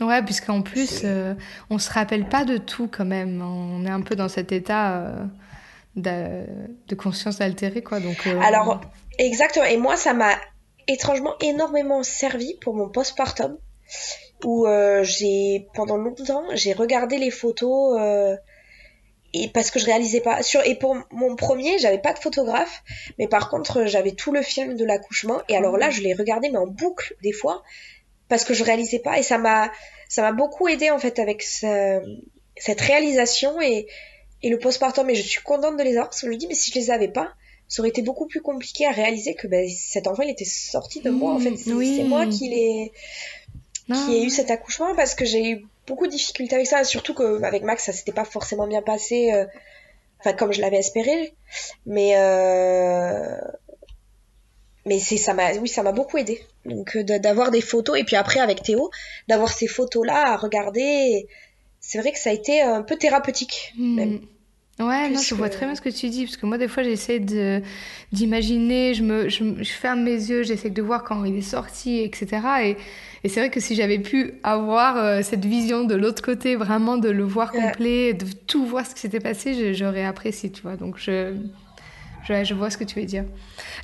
Ouais, 0.00 0.22
puisqu'en 0.24 0.62
plus, 0.62 1.02
euh, 1.04 1.34
on 1.68 1.78
se 1.78 1.90
rappelle 1.92 2.26
pas 2.26 2.46
de 2.46 2.56
tout 2.56 2.88
quand 2.90 3.04
même. 3.04 3.42
On 3.42 3.84
est 3.84 3.90
un 3.90 4.00
peu 4.00 4.16
dans 4.16 4.28
cet 4.30 4.50
état 4.50 5.12
de, 5.94 6.46
de 6.88 6.94
conscience 6.94 7.42
altérée, 7.42 7.82
quoi. 7.82 8.00
Donc. 8.00 8.16
alors 8.40 8.80
exactement 9.18 9.66
et 9.66 9.76
moi 9.76 9.96
ça 9.98 10.14
m'a 10.14 10.34
étrangement 10.88 11.34
énormément 11.40 12.02
servi 12.02 12.54
pour 12.62 12.74
mon 12.74 12.88
postpartum 12.88 13.58
où 14.44 14.66
euh, 14.66 15.02
j'ai 15.04 15.68
pendant 15.74 15.98
longtemps 15.98 16.44
j'ai 16.54 16.72
regardé 16.72 17.18
les 17.18 17.30
photos 17.30 18.00
euh, 18.00 18.36
et 19.32 19.48
parce 19.48 19.70
que 19.70 19.78
je 19.78 19.84
réalisais 19.86 20.20
pas. 20.20 20.42
Sur 20.42 20.64
et 20.66 20.74
pour 20.74 20.96
mon 21.12 21.36
premier 21.36 21.78
j'avais 21.78 21.98
pas 21.98 22.12
de 22.12 22.18
photographe 22.18 22.82
mais 23.18 23.28
par 23.28 23.48
contre 23.48 23.86
j'avais 23.86 24.12
tout 24.12 24.32
le 24.32 24.42
film 24.42 24.76
de 24.76 24.84
l'accouchement. 24.84 25.40
Et 25.48 25.56
alors 25.56 25.76
là 25.76 25.90
je 25.90 26.00
l'ai 26.02 26.14
regardé 26.14 26.48
mais 26.50 26.58
en 26.58 26.66
boucle 26.66 27.14
des 27.22 27.32
fois 27.32 27.62
parce 28.28 28.44
que 28.44 28.54
je 28.54 28.64
réalisais 28.64 28.98
pas. 29.00 29.18
Et 29.18 29.22
ça 29.22 29.38
m'a 29.38 29.70
ça 30.08 30.22
m'a 30.22 30.32
beaucoup 30.32 30.68
aidé 30.68 30.90
en 30.90 30.98
fait 30.98 31.18
avec 31.18 31.42
ce- 31.42 32.18
cette 32.56 32.80
réalisation 32.80 33.60
et 33.60 33.86
et 34.42 34.48
le 34.50 34.58
postpartum. 34.58 35.08
Et 35.10 35.14
je 35.14 35.22
suis 35.22 35.42
contente 35.42 35.76
de 35.76 35.82
les 35.82 35.90
avoir 35.92 36.08
parce 36.08 36.20
que 36.22 36.26
je 36.26 36.32
me 36.32 36.36
dis 36.36 36.46
mais 36.46 36.54
si 36.54 36.70
je 36.70 36.78
les 36.78 36.90
avais 36.90 37.08
pas 37.08 37.32
ça 37.68 37.82
aurait 37.82 37.90
été 37.90 38.02
beaucoup 38.02 38.26
plus 38.26 38.40
compliqué 38.40 38.84
à 38.86 38.90
réaliser 38.90 39.34
que 39.36 39.46
ben, 39.46 39.68
cet 39.68 40.08
enfant 40.08 40.22
il 40.24 40.30
était 40.30 40.44
sorti 40.44 41.00
de 41.02 41.10
moi 41.10 41.34
en 41.34 41.38
fait. 41.38 41.56
C'est 41.56 41.72
oui. 41.72 41.94
c'est 41.96 42.02
moi 42.04 42.26
qui 42.26 42.48
l'ai 42.48 42.92
qui 44.06 44.14
ai 44.16 44.24
eu 44.24 44.30
cet 44.30 44.50
accouchement 44.50 44.94
parce 44.96 45.14
que 45.14 45.24
j'ai 45.24 45.50
eu 45.50 45.66
beaucoup 45.90 46.06
de 46.06 46.12
difficultés 46.12 46.54
avec 46.54 46.66
ça, 46.66 46.84
surtout 46.84 47.14
que 47.14 47.42
avec 47.42 47.62
Max 47.62 47.84
ça 47.84 47.92
s'était 47.92 48.12
pas 48.12 48.24
forcément 48.24 48.66
bien 48.66 48.80
passé, 48.80 49.32
euh, 49.34 49.44
enfin 50.20 50.32
comme 50.32 50.52
je 50.52 50.60
l'avais 50.60 50.78
espéré, 50.78 51.34
mais 51.84 52.12
euh, 52.16 53.36
mais 54.86 54.98
c'est 54.98 55.18
ça 55.18 55.34
m'a 55.34 55.52
oui 55.54 55.68
ça 55.68 55.82
m'a 55.82 55.92
beaucoup 55.92 56.16
aidé. 56.16 56.40
Donc 56.64 56.96
euh, 56.96 57.02
d'avoir 57.02 57.50
des 57.50 57.60
photos 57.60 57.98
et 57.98 58.04
puis 58.04 58.16
après 58.16 58.40
avec 58.40 58.62
Théo 58.62 58.90
d'avoir 59.28 59.52
ces 59.52 59.66
photos 59.66 60.06
là 60.06 60.32
à 60.32 60.36
regarder 60.36 61.26
c'est 61.80 61.98
vrai 61.98 62.12
que 62.12 62.18
ça 62.18 62.30
a 62.30 62.32
été 62.32 62.60
un 62.62 62.82
peu 62.82 62.96
thérapeutique 62.96 63.74
même. 63.78 64.20
Ouais, 64.78 65.06
Plus 65.08 65.14
non, 65.14 65.20
je 65.20 65.34
vois 65.34 65.50
très 65.50 65.66
bien 65.66 65.74
ce 65.74 65.82
que 65.82 65.90
tu 65.90 66.08
dis, 66.08 66.24
parce 66.24 66.38
que 66.38 66.46
moi, 66.46 66.56
des 66.56 66.66
fois, 66.68 66.82
j'essaie 66.82 67.20
d'imaginer, 68.12 68.94
je 68.94 69.02
me, 69.02 69.28
je, 69.28 69.44
me- 69.44 69.62
je 69.62 69.70
ferme 69.72 70.02
mes 70.02 70.12
yeux, 70.12 70.42
j'essaie 70.42 70.70
de 70.70 70.80
voir 70.82 71.04
quand 71.04 71.22
il 71.24 71.36
est 71.36 71.42
sorti, 71.42 71.98
etc. 72.00 72.64
Et, 72.66 72.76
et 73.22 73.28
c'est 73.28 73.40
vrai 73.40 73.50
que 73.50 73.60
si 73.60 73.74
j'avais 73.74 73.98
pu 73.98 74.34
avoir 74.42 74.96
euh, 74.96 75.20
cette 75.22 75.44
vision 75.44 75.84
de 75.84 75.94
l'autre 75.94 76.22
côté, 76.22 76.56
vraiment 76.56 76.96
de 76.96 77.10
le 77.10 77.24
voir 77.24 77.52
Ouais. 77.52 77.60
complet, 77.60 78.14
de 78.14 78.24
tout 78.46 78.64
voir 78.64 78.86
ce 78.86 78.94
qui 78.94 79.02
s'était 79.02 79.20
passé, 79.20 79.74
j'aurais 79.74 80.04
apprécié, 80.04 80.50
tu 80.50 80.62
vois. 80.62 80.76
Donc, 80.76 80.96
je, 80.98 81.34
je, 82.22 82.44
je 82.44 82.54
vois 82.54 82.70
ce 82.70 82.78
que 82.78 82.84
tu 82.84 83.00
veux 83.00 83.06
dire. 83.06 83.24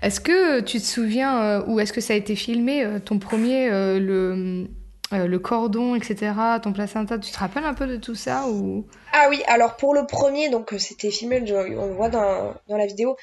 Est-ce 0.02 0.20
que 0.20 0.60
tu 0.60 0.78
te 0.78 0.84
souviens, 0.84 1.42
euh, 1.42 1.62
ou 1.66 1.80
est-ce 1.80 1.92
que 1.92 2.00
ça 2.00 2.14
a 2.14 2.16
été 2.16 2.36
filmé, 2.36 2.84
euh, 2.84 2.98
ton 3.00 3.18
premier, 3.18 3.70
euh, 3.70 3.98
le, 4.00 4.68
euh, 5.12 5.26
le 5.26 5.38
cordon, 5.38 5.94
etc., 5.94 6.32
ton 6.62 6.72
placenta, 6.72 7.18
tu 7.18 7.30
te 7.30 7.38
rappelles 7.38 7.64
un 7.64 7.74
peu 7.74 7.86
de 7.86 7.96
tout 7.96 8.14
ça 8.14 8.46
ou... 8.48 8.86
Ah 9.12 9.26
oui, 9.30 9.42
alors 9.46 9.76
pour 9.76 9.94
le 9.94 10.06
premier, 10.06 10.48
donc 10.48 10.72
euh, 10.72 10.78
c'était 10.78 11.10
filmé, 11.10 11.42
on 11.52 11.86
le 11.86 11.94
voit 11.94 12.08
dans, 12.08 12.54
dans 12.68 12.76
la 12.76 12.86
vidéo. 12.86 13.16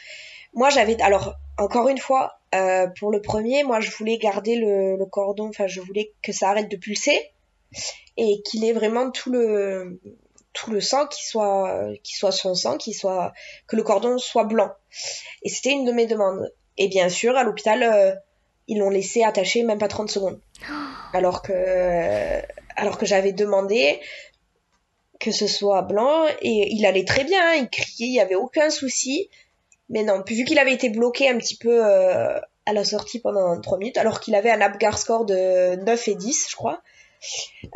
Moi 0.53 0.69
j'avais, 0.69 0.99
alors 1.01 1.35
encore 1.57 1.89
une 1.89 1.97
fois, 1.97 2.39
euh, 2.55 2.87
pour 2.99 3.11
le 3.11 3.21
premier, 3.21 3.63
moi 3.63 3.79
je 3.79 3.91
voulais 3.91 4.17
garder 4.17 4.55
le, 4.55 4.95
le 4.97 5.05
cordon, 5.05 5.49
enfin 5.49 5.67
je 5.67 5.81
voulais 5.81 6.13
que 6.21 6.31
ça 6.31 6.49
arrête 6.49 6.69
de 6.69 6.77
pulser 6.77 7.31
et 8.17 8.41
qu'il 8.43 8.63
ait 8.63 8.73
vraiment 8.73 9.09
tout 9.11 9.31
le 9.31 9.99
tout 10.53 10.69
le 10.69 10.79
sang 10.79 11.07
qui 11.07 11.25
soit 11.25 11.89
qui 12.03 12.15
soit 12.15 12.31
son 12.31 12.53
sang, 12.53 12.77
qui 12.77 12.93
soit 12.93 13.33
que 13.67 13.75
le 13.75 13.81
cordon 13.81 14.19
soit 14.19 14.43
blanc. 14.43 14.71
Et 15.41 15.49
c'était 15.49 15.71
une 15.71 15.85
de 15.85 15.91
mes 15.91 16.05
demandes. 16.05 16.51
Et 16.77 16.87
bien 16.87 17.09
sûr, 17.09 17.35
à 17.35 17.43
l'hôpital, 17.43 17.83
euh, 17.83 18.13
ils 18.67 18.79
l'ont 18.79 18.89
laissé 18.89 19.23
attaché 19.23 19.63
même 19.63 19.77
pas 19.77 19.87
30 19.87 20.09
secondes. 20.09 20.39
Alors 21.13 21.41
que 21.41 22.41
alors 22.75 22.97
que 22.97 23.05
j'avais 23.05 23.31
demandé 23.31 23.99
que 25.19 25.31
ce 25.31 25.47
soit 25.47 25.83
blanc 25.83 26.25
et 26.41 26.67
il 26.71 26.85
allait 26.85 27.05
très 27.05 27.23
bien, 27.23 27.39
hein, 27.41 27.53
il 27.55 27.69
criait, 27.69 28.07
il 28.07 28.13
y 28.13 28.19
avait 28.19 28.35
aucun 28.35 28.69
souci. 28.69 29.29
Mais 29.89 30.03
non, 30.03 30.23
vu 30.27 30.43
qu'il 30.43 30.59
avait 30.59 30.73
été 30.73 30.89
bloqué 30.89 31.29
un 31.29 31.37
petit 31.37 31.55
peu 31.55 31.85
euh, 31.85 32.39
à 32.65 32.73
la 32.73 32.83
sortie 32.83 33.19
pendant 33.19 33.59
3 33.59 33.77
minutes, 33.77 33.97
alors 33.97 34.19
qu'il 34.19 34.35
avait 34.35 34.51
un 34.51 34.59
Apgar 34.59 34.97
score 34.97 35.25
de 35.25 35.75
9 35.75 36.07
et 36.07 36.15
10, 36.15 36.47
je 36.49 36.55
crois, 36.55 36.81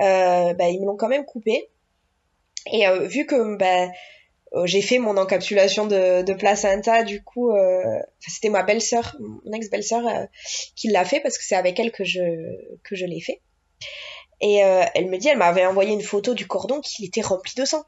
euh, 0.01 0.53
bah, 0.53 0.69
ils 0.69 0.79
me 0.81 0.85
l'ont 0.85 0.97
quand 0.97 1.07
même 1.07 1.25
coupé. 1.25 1.69
Et 2.71 2.87
euh, 2.87 3.07
vu 3.07 3.25
que 3.25 3.55
bah, 3.55 3.87
j'ai 4.65 4.81
fait 4.81 4.99
mon 4.99 5.17
encapsulation 5.17 5.87
de, 5.87 6.33
placenta, 6.33 7.03
du 7.03 7.23
coup, 7.23 7.51
euh, 7.51 7.99
c'était 8.19 8.49
ma 8.49 8.63
belle-sœur, 8.63 9.15
mon 9.19 9.51
ex-belle-sœur, 9.53 10.07
euh, 10.07 10.25
qui 10.75 10.89
l'a 10.89 11.05
fait 11.05 11.19
parce 11.19 11.37
que 11.37 11.43
c'est 11.43 11.55
avec 11.55 11.79
elle 11.79 11.91
que 11.91 12.03
je, 12.03 12.21
que 12.83 12.95
je 12.95 13.05
l'ai 13.05 13.19
fait. 13.19 13.41
Et 14.39 14.63
euh, 14.63 14.83
elle 14.93 15.07
me 15.09 15.17
dit, 15.17 15.27
elle 15.27 15.37
m'avait 15.37 15.65
envoyé 15.65 15.93
une 15.93 16.01
photo 16.01 16.33
du 16.33 16.47
cordon 16.47 16.79
qui 16.81 17.05
était 17.05 17.21
rempli 17.21 17.53
de 17.55 17.65
sang. 17.65 17.83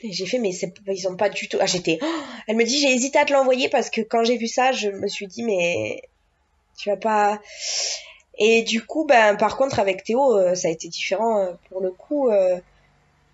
Et 0.00 0.12
j'ai 0.12 0.24
fait, 0.24 0.38
mais 0.38 0.50
ils 0.50 1.08
ont 1.08 1.16
pas 1.16 1.28
du 1.28 1.48
tout. 1.48 1.58
Ah, 1.60 1.66
j'étais. 1.66 1.98
Oh 2.00 2.06
elle 2.46 2.56
me 2.56 2.64
dit, 2.64 2.80
j'ai 2.80 2.92
hésité 2.94 3.18
à 3.18 3.24
te 3.24 3.32
l'envoyer 3.32 3.68
parce 3.68 3.90
que 3.90 4.00
quand 4.00 4.24
j'ai 4.24 4.38
vu 4.38 4.46
ça, 4.46 4.72
je 4.72 4.88
me 4.88 5.08
suis 5.08 5.26
dit, 5.26 5.42
mais 5.42 6.02
tu 6.78 6.88
vas 6.88 6.96
pas. 6.96 7.40
Et 8.38 8.62
du 8.62 8.82
coup, 8.82 9.04
ben, 9.04 9.36
par 9.36 9.58
contre, 9.58 9.78
avec 9.78 10.02
Théo, 10.04 10.38
euh, 10.38 10.54
ça 10.54 10.68
a 10.68 10.70
été 10.70 10.88
différent. 10.88 11.54
Pour 11.68 11.82
le 11.82 11.90
coup, 11.90 12.30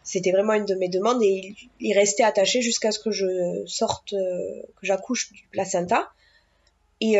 c'était 0.07 0.31
vraiment 0.31 0.55
une 0.55 0.64
de 0.64 0.77
mes 0.77 0.88
demandes 0.88 1.23
et 1.23 1.55
il, 1.81 1.92
restait 1.95 2.23
attaché 2.23 2.62
jusqu'à 2.62 2.92
ce 2.92 3.01
que 3.01 3.11
je 3.11 3.27
sorte, 3.66 4.11
que 4.11 4.87
j'accouche 4.87 5.33
du 5.33 5.42
placenta. 5.51 6.11
Et 7.01 7.16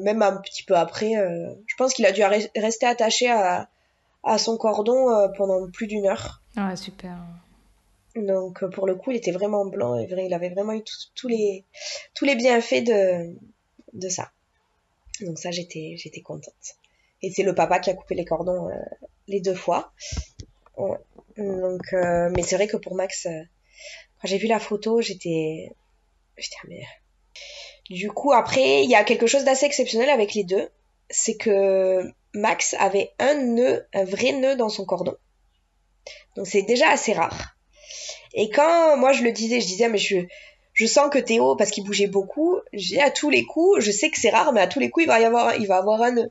même 0.00 0.22
un 0.22 0.38
petit 0.38 0.62
peu 0.62 0.74
après, 0.74 1.12
je 1.12 1.76
pense 1.76 1.92
qu'il 1.92 2.06
a 2.06 2.12
dû 2.12 2.22
rester 2.24 2.86
attaché 2.86 3.28
à, 3.30 3.68
à 4.24 4.38
son 4.38 4.56
cordon 4.56 5.30
pendant 5.36 5.70
plus 5.70 5.86
d'une 5.86 6.06
heure. 6.06 6.42
Ah, 6.56 6.74
super. 6.74 7.18
Donc 8.16 8.64
pour 8.70 8.86
le 8.86 8.94
coup, 8.94 9.10
il 9.10 9.18
était 9.18 9.30
vraiment 9.30 9.66
blanc 9.66 9.98
et 9.98 10.06
vrai, 10.06 10.26
il 10.26 10.34
avait 10.34 10.50
vraiment 10.50 10.72
eu 10.72 10.82
tous 11.14 11.28
les 11.28 11.64
tous 12.14 12.24
les 12.24 12.34
bienfaits 12.34 12.84
de 12.84 13.36
de 13.92 14.08
ça. 14.08 14.30
Donc 15.20 15.38
ça, 15.38 15.50
j'étais 15.50 15.94
j'étais 15.96 16.20
contente. 16.20 16.76
Et 17.22 17.30
c'est 17.30 17.42
le 17.42 17.54
papa 17.54 17.78
qui 17.78 17.90
a 17.90 17.94
coupé 17.94 18.14
les 18.14 18.24
cordons 18.24 18.68
euh, 18.68 18.74
les 19.28 19.40
deux 19.40 19.54
fois. 19.54 19.92
Donc, 21.36 21.82
euh, 21.92 22.30
mais 22.34 22.42
c'est 22.42 22.56
vrai 22.56 22.66
que 22.66 22.76
pour 22.76 22.94
Max, 22.94 23.26
euh, 23.26 23.30
quand 24.20 24.28
j'ai 24.28 24.38
vu 24.38 24.46
la 24.46 24.58
photo, 24.58 25.00
j'étais 25.00 25.70
j'étais 26.36 26.56
ah, 26.62 26.66
mais 26.68 26.82
du 27.90 28.10
coup 28.10 28.32
après, 28.32 28.84
il 28.84 28.90
y 28.90 28.94
a 28.94 29.04
quelque 29.04 29.26
chose 29.26 29.44
d'assez 29.44 29.66
exceptionnel 29.66 30.10
avec 30.10 30.34
les 30.34 30.44
deux, 30.44 30.68
c'est 31.10 31.36
que 31.36 32.02
Max 32.34 32.74
avait 32.78 33.12
un 33.18 33.34
nœud, 33.34 33.86
un 33.92 34.04
vrai 34.04 34.32
nœud 34.32 34.56
dans 34.56 34.68
son 34.68 34.84
cordon. 34.84 35.16
Donc 36.36 36.46
c'est 36.46 36.62
déjà 36.62 36.90
assez 36.90 37.12
rare. 37.12 37.56
Et 38.34 38.50
quand 38.50 38.96
moi 38.96 39.12
je 39.12 39.22
le 39.22 39.32
disais, 39.32 39.60
je 39.60 39.66
disais, 39.66 39.88
mais 39.88 39.98
je, 39.98 40.18
je 40.72 40.86
sens 40.86 41.10
que 41.10 41.18
Théo, 41.18 41.56
parce 41.56 41.70
qu'il 41.70 41.84
bougeait 41.84 42.06
beaucoup, 42.06 42.58
j'ai 42.72 43.00
à 43.00 43.10
tous 43.10 43.30
les 43.30 43.44
coups, 43.44 43.80
je 43.80 43.90
sais 43.90 44.10
que 44.10 44.18
c'est 44.18 44.30
rare, 44.30 44.52
mais 44.52 44.60
à 44.60 44.66
tous 44.66 44.80
les 44.80 44.90
coups, 44.90 45.04
il 45.04 45.08
va 45.08 45.20
y 45.20 45.24
avoir, 45.24 45.54
il 45.56 45.66
va 45.66 45.76
avoir 45.76 46.00
un 46.02 46.12
nœud. 46.12 46.30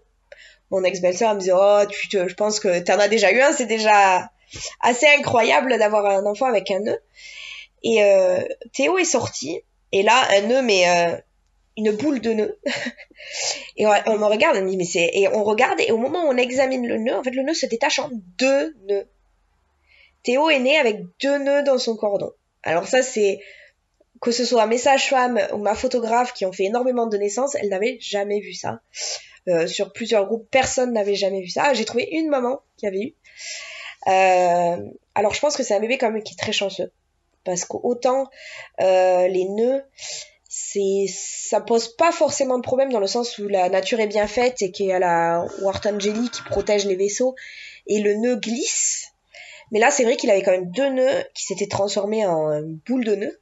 Mon 0.72 0.84
ex-belle-sœur 0.84 1.36
me 1.36 1.40
disait, 1.40 1.52
oh, 1.54 1.84
tu 1.90 2.08
te, 2.08 2.28
je 2.28 2.34
pense 2.34 2.60
que 2.60 2.80
t'en 2.80 2.98
as 2.98 3.08
déjà 3.08 3.32
eu 3.32 3.42
un, 3.42 3.52
c'est 3.52 3.66
déjà 3.66 4.32
assez 4.80 5.08
incroyable 5.08 5.78
d'avoir 5.78 6.06
un 6.06 6.26
enfant 6.26 6.46
avec 6.46 6.72
un 6.72 6.80
nœud. 6.80 7.00
Et 7.84 8.04
euh, 8.04 8.42
Théo 8.74 8.98
est 8.98 9.06
sorti, 9.06 9.62
et 9.92 10.04
là, 10.04 10.28
un 10.32 10.42
nœud, 10.42 10.62
mais 10.62 10.90
euh, 10.90 11.18
une 11.78 11.92
boule 11.92 12.22
de 12.22 12.34
nœud. 12.34 12.60
et 13.78 13.86
on, 13.86 14.18
me 14.18 14.26
regarde, 14.26 14.58
on 14.58 14.64
me 14.64 14.70
dit, 14.70 14.78
mais 14.78 14.86
c'est, 14.86 15.10
et 15.14 15.28
on 15.30 15.44
regarde, 15.44 15.80
et 15.82 15.92
au 15.92 15.98
moment 15.98 16.24
où 16.24 16.28
on 16.28 16.38
examine 16.38 16.88
le 16.88 16.98
nœud, 16.98 17.16
en 17.16 17.24
fait, 17.24 17.32
le 17.32 17.44
nœud 17.44 17.54
se 17.54 17.66
détache 17.66 18.00
en 18.00 18.10
deux 18.38 18.76
nœuds. 18.88 19.08
Théo 20.24 20.50
est 20.50 20.60
né 20.60 20.78
avec 20.78 21.02
deux 21.22 21.40
nœuds 21.40 21.64
dans 21.64 21.80
son 21.80 21.96
cordon. 21.96 22.32
Alors 22.64 22.88
ça, 22.88 23.02
c'est 23.02 23.40
que 24.22 24.32
ce 24.32 24.46
soit 24.46 24.68
mes 24.68 24.78
sages-femmes 24.78 25.40
ou 25.54 25.58
ma 25.58 25.74
photographe 25.74 26.34
qui 26.34 26.46
ont 26.46 26.52
fait 26.52 26.66
énormément 26.66 27.08
de 27.08 27.18
naissances, 27.18 27.56
elles 27.56 27.70
n'avaient 27.70 27.98
jamais 28.00 28.40
vu 28.40 28.54
ça. 28.54 28.82
Euh, 29.48 29.66
sur 29.66 29.92
plusieurs 29.92 30.28
groupes, 30.28 30.48
personne 30.52 30.94
n'avait 30.94 31.16
jamais 31.16 31.42
vu 31.42 31.50
ça. 31.50 31.74
J'ai 31.74 31.86
trouvé 31.86 32.08
une 32.12 32.30
maman 32.30 32.62
qui 32.78 32.86
avait 32.86 33.02
eu. 33.02 33.16
Euh, 34.08 34.78
alors 35.16 35.34
je 35.34 35.40
pense 35.40 35.56
que 35.56 35.64
c'est 35.64 35.76
un 35.76 35.80
bébé 35.80 35.98
quand 35.98 36.12
même 36.12 36.24
qui 36.24 36.34
est 36.34 36.38
très 36.38 36.54
chanceux. 36.54 36.92
Parce 37.44 37.66
qu'autant 37.66 38.30
euh, 38.82 39.28
les 39.28 39.46
nœuds, 39.46 39.84
c'est 40.48 41.06
ça 41.08 41.60
pose 41.62 41.96
pas 41.96 42.12
forcément 42.12 42.58
de 42.58 42.64
problème 42.64 42.92
dans 42.92 43.00
le 43.00 43.08
sens 43.08 43.38
où 43.38 43.48
la 43.48 43.70
nature 43.70 44.00
est 44.00 44.08
bien 44.08 44.28
faite 44.28 44.62
et 44.62 44.72
qu'il 44.72 44.88
y 44.88 44.92
a 44.92 45.00
la 45.00 45.46
Wharton 45.62 46.00
Jelly 46.00 46.30
qui 46.30 46.44
protège 46.44 46.86
les 46.86 46.96
vaisseaux 46.96 47.36
et 47.88 48.00
le 48.00 48.16
nœud 48.16 48.36
glisse 48.36 49.12
mais 49.72 49.80
là, 49.80 49.90
c'est 49.90 50.04
vrai 50.04 50.18
qu'il 50.18 50.30
avait 50.30 50.44
quand 50.44 50.52
même 50.52 50.70
deux 50.70 50.90
nœuds 50.90 51.24
qui 51.34 51.46
s'étaient 51.46 51.68
transformés 51.68 52.26
en 52.26 52.62
boule 52.86 53.06
de 53.06 53.16
nœuds. 53.16 53.40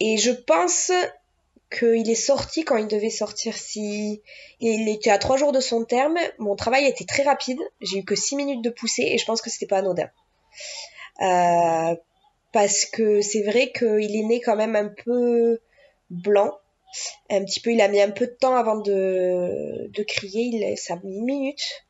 Et 0.00 0.18
je 0.18 0.32
pense 0.32 0.90
qu'il 1.70 2.08
est 2.10 2.14
sorti 2.14 2.64
quand 2.64 2.76
il 2.76 2.86
devait 2.86 3.10
sortir. 3.10 3.56
Si 3.56 4.22
il 4.60 4.88
était 4.88 5.10
à 5.10 5.18
trois 5.18 5.36
jours 5.36 5.52
de 5.52 5.60
son 5.60 5.84
terme, 5.84 6.18
mon 6.38 6.56
travail 6.56 6.84
a 6.84 6.88
été 6.88 7.04
très 7.04 7.22
rapide. 7.22 7.60
J'ai 7.80 7.98
eu 7.98 8.04
que 8.04 8.14
six 8.14 8.36
minutes 8.36 8.62
de 8.62 8.70
poussée 8.70 9.02
et 9.02 9.18
je 9.18 9.24
pense 9.24 9.42
que 9.42 9.50
c'était 9.50 9.66
pas 9.66 9.78
anodin. 9.78 10.10
Euh, 11.22 11.96
parce 12.52 12.84
que 12.84 13.20
c'est 13.20 13.42
vrai 13.42 13.72
qu'il 13.72 14.16
est 14.16 14.24
né 14.24 14.40
quand 14.40 14.56
même 14.56 14.76
un 14.76 14.88
peu 14.88 15.60
blanc. 16.10 16.58
Un 17.28 17.44
petit 17.44 17.60
peu, 17.60 17.72
il 17.72 17.80
a 17.80 17.88
mis 17.88 18.00
un 18.00 18.10
peu 18.10 18.26
de 18.26 18.32
temps 18.32 18.54
avant 18.54 18.76
de, 18.76 19.90
crier. 20.04 20.44
Il, 20.44 20.78
ça 20.78 20.94
a 20.94 20.96
mis 21.02 21.16
une 21.16 21.24
minute 21.24 21.86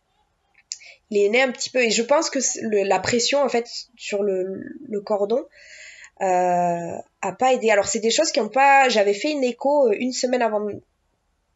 il 1.11 1.19
est 1.19 1.29
né 1.29 1.41
un 1.41 1.53
petit 1.53 1.71
peu 1.71 1.85
et 1.85 1.91
je 1.91 2.03
pense 2.03 2.31
que 2.31 2.41
la 2.85 2.99
pression 2.99 3.41
en 3.41 3.49
fait 3.49 3.69
sur 3.97 4.25
le, 4.25 4.61
le 4.89 5.01
cordon 5.01 5.45
euh, 6.21 6.97
a 7.27 7.33
pas 7.33 7.53
aidé. 7.53 7.71
Alors 7.71 7.87
c'est 7.87 8.01
des 8.01 8.11
choses 8.11 8.31
qui 8.33 8.41
ont 8.41 8.49
pas. 8.49 8.89
J'avais 8.89 9.15
fait 9.15 9.33
une 9.33 9.45
écho 9.45 9.89
euh, 9.89 9.97
une 9.99 10.13
semaine 10.13 10.43
avant 10.43 10.67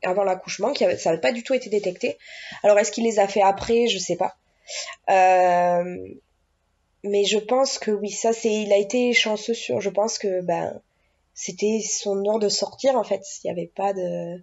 avant 0.03 0.25
l'accouchement, 0.25 0.73
qui 0.73 0.85
avait, 0.85 0.97
ça 0.97 1.11
n'avait 1.11 1.21
pas 1.21 1.33
du 1.33 1.43
tout 1.43 1.55
été 1.55 1.69
détecté. 1.69 2.17
Alors 2.63 2.79
est-ce 2.79 2.91
qu'il 2.91 3.05
les 3.05 3.19
a 3.19 3.29
fait 3.29 3.43
après? 3.43 3.87
Je 3.87 3.99
sais 3.99 4.17
pas. 4.17 4.37
Euh, 5.11 5.99
mais 7.05 7.25
je 7.25 7.39
pense 7.39 7.79
que 7.79 7.91
oui, 7.91 8.11
ça 8.11 8.33
c'est. 8.33 8.53
Il 8.53 8.73
a 8.73 8.77
été 8.77 9.13
chanceux 9.13 9.55
sur. 9.55 9.81
Je 9.81 9.91
pense 9.91 10.19
que 10.19 10.41
ben 10.43 10.81
c'était 11.35 11.81
son 11.81 12.25
heure 12.27 12.39
de 12.39 12.49
sortir 12.49 12.97
en 12.97 13.05
fait. 13.05 13.23
Il 13.43 13.47
n'y 13.47 13.51
avait 13.51 13.71
pas 13.75 13.93
de. 13.93 14.43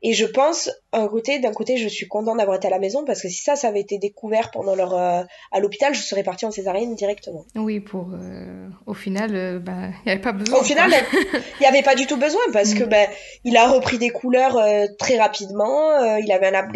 Et 0.00 0.14
je 0.14 0.24
pense, 0.24 0.70
d'un 0.92 1.08
côté, 1.08 1.38
d'un 1.38 1.52
côté, 1.52 1.76
je 1.76 1.88
suis 1.88 2.08
contente 2.08 2.38
d'avoir 2.38 2.56
été 2.56 2.68
à 2.68 2.70
la 2.70 2.78
maison 2.78 3.04
parce 3.04 3.22
que 3.22 3.28
si 3.28 3.42
ça, 3.42 3.56
ça 3.56 3.68
avait 3.68 3.80
été 3.80 3.98
découvert 3.98 4.50
pendant 4.50 4.74
leur 4.74 4.94
euh, 4.94 5.22
à 5.50 5.60
l'hôpital, 5.60 5.94
je 5.94 6.00
serais 6.00 6.22
partie 6.22 6.46
en 6.46 6.50
césarienne 6.50 6.94
directement. 6.94 7.44
Oui, 7.54 7.80
pour 7.80 8.10
euh, 8.12 8.68
au 8.86 8.94
final, 8.94 9.34
euh, 9.34 9.58
bah, 9.58 9.88
il 10.04 10.06
n'y 10.06 10.12
avait 10.12 10.20
pas 10.20 10.32
besoin. 10.32 10.60
Au 10.60 10.62
final, 10.62 10.92
il 11.22 11.60
n'y 11.60 11.66
avait 11.66 11.82
pas 11.82 11.94
du 11.94 12.06
tout 12.06 12.16
besoin 12.16 12.40
parce 12.52 12.74
que 12.74 12.84
ben 12.84 13.08
il 13.44 13.56
a 13.56 13.68
repris 13.70 13.98
des 13.98 14.10
couleurs 14.10 14.58
très 14.98 15.18
rapidement. 15.18 16.16
il 16.16 16.30
avait 16.32 16.54
un 16.54 16.66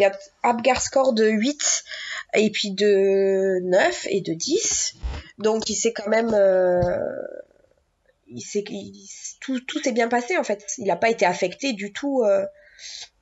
Apgar, 0.43 0.81
score 0.81 1.13
de 1.13 1.27
8 1.27 1.83
et 2.35 2.49
puis 2.51 2.71
de 2.71 3.59
9 3.63 4.07
et 4.09 4.21
de 4.21 4.33
10. 4.33 4.95
Donc 5.39 5.69
il 5.69 5.75
s'est 5.75 5.93
quand 5.93 6.09
même 6.09 6.35
il 8.29 8.41
tout 9.39 9.59
tout 9.61 9.81
s'est 9.81 9.91
bien 9.91 10.07
passé 10.07 10.37
en 10.37 10.43
fait. 10.43 10.65
Il 10.77 10.85
n'a 10.85 10.95
pas 10.95 11.09
été 11.09 11.25
affecté 11.25 11.73
du 11.73 11.91
tout 11.91 12.23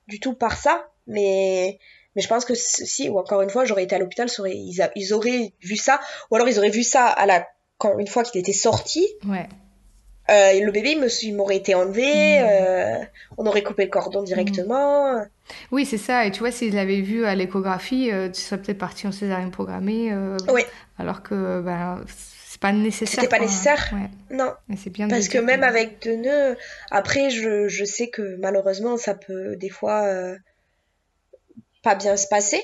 du 0.07 0.19
tout 0.19 0.33
par 0.33 0.57
ça, 0.57 0.89
mais 1.07 1.79
mais 2.15 2.21
je 2.21 2.27
pense 2.27 2.45
que 2.45 2.53
si 2.55 3.09
ou 3.09 3.19
encore 3.19 3.41
une 3.41 3.49
fois 3.49 3.65
j'aurais 3.65 3.83
été 3.83 3.95
à 3.95 3.99
l'hôpital, 3.99 4.29
ils, 4.45 4.89
ils, 4.95 5.13
auraient 5.13 5.53
vu 5.61 5.75
ça, 5.75 5.99
ou 6.31 6.35
alors 6.35 6.47
ils 6.47 6.57
auraient 6.57 6.69
vu 6.69 6.83
ça 6.83 7.07
à 7.07 7.25
la 7.25 7.47
quand 7.77 7.97
une 7.99 8.07
fois 8.07 8.23
qu'il 8.23 8.39
était 8.39 8.53
sorti. 8.53 9.05
Ouais. 9.27 9.47
Euh, 10.29 10.59
le 10.59 10.71
bébé 10.71 10.97
m'aurait 11.33 11.57
été 11.57 11.75
enlevé, 11.75 12.39
mmh. 12.39 12.43
euh, 12.43 13.05
on 13.37 13.45
aurait 13.45 13.61
coupé 13.61 13.83
le 13.83 13.91
cordon 13.91 14.23
directement. 14.23 15.23
Oui, 15.71 15.85
c'est 15.85 15.99
ça. 15.99 16.25
Et 16.25 16.31
tu 16.31 16.39
vois, 16.39 16.49
s'il 16.51 16.73
l'avait 16.73 17.01
vu 17.01 17.25
à 17.25 17.35
l'échographie, 17.35 18.11
euh, 18.11 18.29
tu 18.29 18.41
serais 18.41 18.59
peut-être 18.59 18.79
parti 18.79 19.05
en 19.05 19.11
césarienne 19.11 19.51
programmée. 19.51 20.11
oui. 20.51 20.63
Alors 20.97 21.21
que 21.21 21.61
ben, 21.61 22.03
pas 22.65 22.71
nécessaire. 22.71 23.21
C'était 23.21 23.27
pas 23.27 23.39
nécessaire. 23.39 23.93
Non. 24.31 24.53
Mais 24.67 24.75
c'est 24.75 24.89
bien. 24.89 25.07
Parce 25.07 25.27
que 25.27 25.37
même 25.37 25.63
avec 25.63 26.01
deux 26.01 26.15
nœuds, 26.15 26.57
après, 26.89 27.29
je, 27.29 27.67
je, 27.67 27.85
sais 27.85 28.07
que 28.07 28.37
malheureusement, 28.37 28.97
ça 28.97 29.13
peut 29.13 29.55
des 29.55 29.69
fois 29.69 30.05
euh, 30.05 30.35
pas 31.83 31.93
bien 31.93 32.17
se 32.17 32.27
passer. 32.27 32.61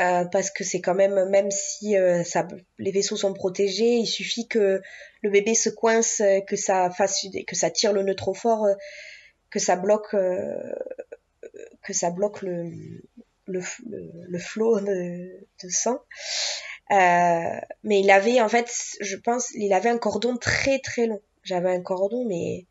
Euh, 0.00 0.24
parce 0.26 0.52
que 0.52 0.62
c'est 0.62 0.80
quand 0.80 0.94
même, 0.94 1.28
même 1.30 1.50
si 1.50 1.96
euh, 1.96 2.22
ça, 2.22 2.46
les 2.78 2.92
vaisseaux 2.92 3.16
sont 3.16 3.34
protégés, 3.34 3.96
il 3.96 4.06
suffit 4.06 4.46
que 4.46 4.80
le 5.22 5.30
bébé 5.30 5.56
se 5.56 5.70
coince, 5.70 6.22
que 6.46 6.54
ça 6.54 6.88
fasse, 6.90 7.26
que 7.48 7.56
ça 7.56 7.68
tire 7.70 7.92
le 7.92 8.04
nœud 8.04 8.14
trop 8.14 8.34
fort, 8.34 8.68
que 9.50 9.58
ça 9.58 9.74
bloque, 9.74 10.14
que 11.82 11.92
ça 11.92 12.10
bloque 12.10 12.42
le, 12.42 12.70
le, 13.48 13.60
le, 14.28 14.38
flot 14.38 14.78
de, 14.78 15.48
de 15.64 15.68
sang. 15.68 15.98
Euh, 16.90 17.60
mais 17.84 18.00
il 18.00 18.10
avait, 18.10 18.40
en 18.40 18.48
fait, 18.48 18.70
je 19.00 19.16
pense, 19.16 19.50
il 19.54 19.72
avait 19.72 19.90
un 19.90 19.98
cordon 19.98 20.36
très 20.36 20.78
très 20.78 21.06
long. 21.06 21.20
J'avais 21.42 21.70
un 21.70 21.82
cordon, 21.82 22.24
mais 22.26 22.66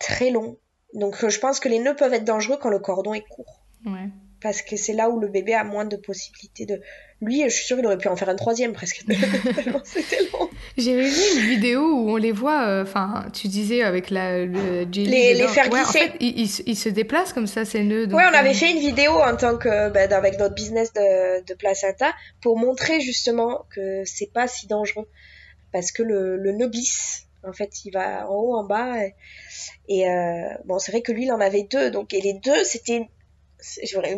très 0.00 0.30
long. 0.30 0.58
Donc 0.94 1.28
je 1.28 1.38
pense 1.40 1.60
que 1.60 1.68
les 1.68 1.78
nœuds 1.78 1.96
peuvent 1.96 2.14
être 2.14 2.24
dangereux 2.24 2.58
quand 2.60 2.70
le 2.70 2.78
cordon 2.78 3.14
est 3.14 3.26
court. 3.26 3.64
Ouais 3.86 4.08
parce 4.44 4.60
que 4.60 4.76
c'est 4.76 4.92
là 4.92 5.08
où 5.08 5.18
le 5.18 5.28
bébé 5.28 5.54
a 5.54 5.64
moins 5.64 5.86
de 5.86 5.96
possibilités 5.96 6.66
de. 6.66 6.82
Lui, 7.22 7.42
je 7.44 7.48
suis 7.48 7.64
sûre 7.64 7.78
qu'il 7.78 7.86
aurait 7.86 7.96
pu 7.96 8.08
en 8.08 8.16
faire 8.16 8.28
un 8.28 8.36
troisième 8.36 8.74
presque. 8.74 9.02
c'était 9.84 10.30
long. 10.30 10.43
J'avais 10.76 11.08
vu 11.08 11.20
une 11.36 11.46
vidéo 11.46 11.82
où 11.82 12.10
on 12.10 12.16
les 12.16 12.32
voit, 12.32 12.66
euh, 12.66 12.82
enfin, 12.82 13.26
tu 13.32 13.46
disais 13.46 13.82
avec 13.82 14.10
la, 14.10 14.44
le. 14.44 14.84
Les, 14.84 15.34
les 15.34 15.48
faire 15.48 15.68
glisser. 15.68 15.82
en 15.82 15.92
fait, 15.92 16.12
ils, 16.20 16.76
se 16.76 16.88
déplacent 16.88 17.32
comme 17.32 17.46
ça, 17.46 17.64
ces 17.64 17.84
nœuds. 17.84 18.06
Ouais, 18.06 18.24
on 18.28 18.34
avait 18.34 18.50
euh, 18.50 18.54
fait 18.54 18.72
une 18.72 18.80
vidéo 18.80 19.12
en 19.12 19.36
tant 19.36 19.56
que. 19.56 19.90
Ben, 19.90 20.12
avec 20.12 20.38
notre 20.38 20.54
business 20.54 20.92
de, 20.92 21.44
de 21.44 21.54
placenta 21.54 22.12
pour 22.40 22.58
montrer 22.58 23.00
justement 23.00 23.66
que 23.70 24.02
c'est 24.04 24.32
pas 24.32 24.48
si 24.48 24.66
dangereux. 24.66 25.08
Parce 25.72 25.92
que 25.92 26.02
le, 26.02 26.36
le 26.36 26.52
nœud 26.52 26.68
glisse. 26.68 27.26
En 27.46 27.52
fait, 27.52 27.84
il 27.84 27.90
va 27.90 28.28
en 28.28 28.34
haut, 28.34 28.56
en 28.56 28.64
bas. 28.64 28.96
Et, 29.88 30.08
euh, 30.08 30.48
bon, 30.64 30.78
c'est 30.78 30.92
vrai 30.92 31.02
que 31.02 31.12
lui, 31.12 31.24
il 31.24 31.32
en 31.32 31.40
avait 31.40 31.64
deux. 31.64 31.90
Donc, 31.90 32.14
et 32.14 32.20
les 32.20 32.32
deux, 32.32 32.64
c'était 32.64 33.08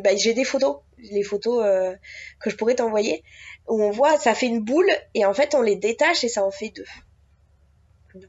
bah, 0.03 0.16
j'ai 0.16 0.35
des 0.35 0.45
photos, 0.45 0.79
les 0.99 1.23
photos 1.23 1.64
euh, 1.64 1.95
que 2.40 2.51
je 2.51 2.57
pourrais 2.57 2.75
t'envoyer, 2.75 3.23
où 3.69 3.83
on 3.83 3.91
voit, 3.91 4.19
ça 4.19 4.35
fait 4.35 4.47
une 4.47 4.61
boule, 4.61 4.91
et 5.15 5.25
en 5.25 5.35
fait, 5.35 5.55
on 5.55 5.63
les 5.63 5.77
détache 5.77 6.25
et 6.25 6.29
ça 6.29 6.45
en 6.45 6.51
fait 6.51 6.71
deux. 6.71 6.85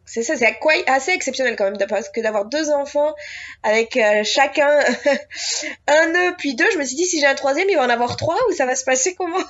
c'est 0.06 0.24
ça, 0.24 0.36
c'est 0.36 0.58
assez 0.88 1.12
exceptionnel 1.12 1.56
quand 1.56 1.66
même 1.66 1.78
parce 1.88 2.10
que 2.10 2.22
d'avoir 2.22 2.46
deux 2.46 2.70
enfants 2.72 3.14
avec 3.64 3.98
euh, 3.98 4.24
chacun 4.24 4.70
un 5.88 6.08
nœud 6.08 6.36
puis 6.38 6.56
deux. 6.56 6.70
Je 6.74 6.78
me 6.78 6.84
suis 6.84 6.96
dit 6.96 7.06
si 7.06 7.20
j'ai 7.20 7.28
un 7.28 7.36
troisième, 7.36 7.70
il 7.70 7.76
va 7.76 7.86
en 7.86 7.90
avoir 7.90 8.18
trois 8.18 8.38
ou 8.50 8.54
ça 8.54 8.66
va 8.66 8.76
se 8.76 8.84
passer 8.84 9.16
comment? 9.16 9.38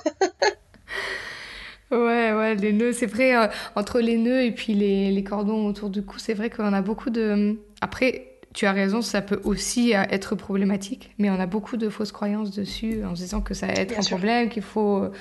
Ouais, 1.90 2.32
ouais, 2.34 2.54
les 2.54 2.74
nœuds, 2.74 2.92
c'est 2.92 3.06
vrai, 3.06 3.34
euh, 3.34 3.46
entre 3.74 4.00
les 4.00 4.18
nœuds 4.18 4.42
et 4.42 4.50
puis 4.50 4.74
les, 4.74 5.10
les 5.10 5.24
cordons 5.24 5.66
autour 5.66 5.88
du 5.88 6.04
cou, 6.04 6.18
c'est 6.18 6.34
vrai 6.34 6.50
qu'on 6.50 6.74
a 6.74 6.82
beaucoup 6.82 7.08
de... 7.08 7.56
Après, 7.80 8.27
tu 8.58 8.66
as 8.66 8.72
raison, 8.72 9.02
ça 9.02 9.22
peut 9.22 9.40
aussi 9.44 9.94
euh, 9.94 10.02
être 10.10 10.34
problématique, 10.34 11.10
mais 11.16 11.30
on 11.30 11.38
a 11.38 11.46
beaucoup 11.46 11.76
de 11.76 11.88
fausses 11.88 12.10
croyances 12.10 12.50
dessus 12.50 13.04
en 13.04 13.14
se 13.14 13.22
disant 13.22 13.40
que 13.40 13.54
ça 13.54 13.68
va 13.68 13.74
être 13.74 13.96
un 13.96 14.02
problème, 14.02 14.48
qu'il 14.48 14.64
faut 14.64 14.96
euh, 14.96 15.12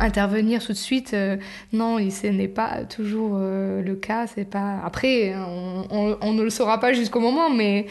intervenir 0.00 0.64
tout 0.64 0.72
de 0.72 0.78
suite. 0.78 1.12
Euh, 1.12 1.36
non, 1.74 1.98
ce 2.08 2.26
n'est 2.28 2.48
pas 2.48 2.86
toujours 2.86 3.36
le 3.36 3.94
cas. 3.96 4.26
C'est 4.26 4.46
pas. 4.46 4.80
Après, 4.82 5.34
on, 5.34 6.32
ne 6.32 6.42
le 6.42 6.48
saura 6.48 6.80
pas 6.80 6.94
jusqu'au 6.94 7.20
moment, 7.20 7.50
mais. 7.50 7.84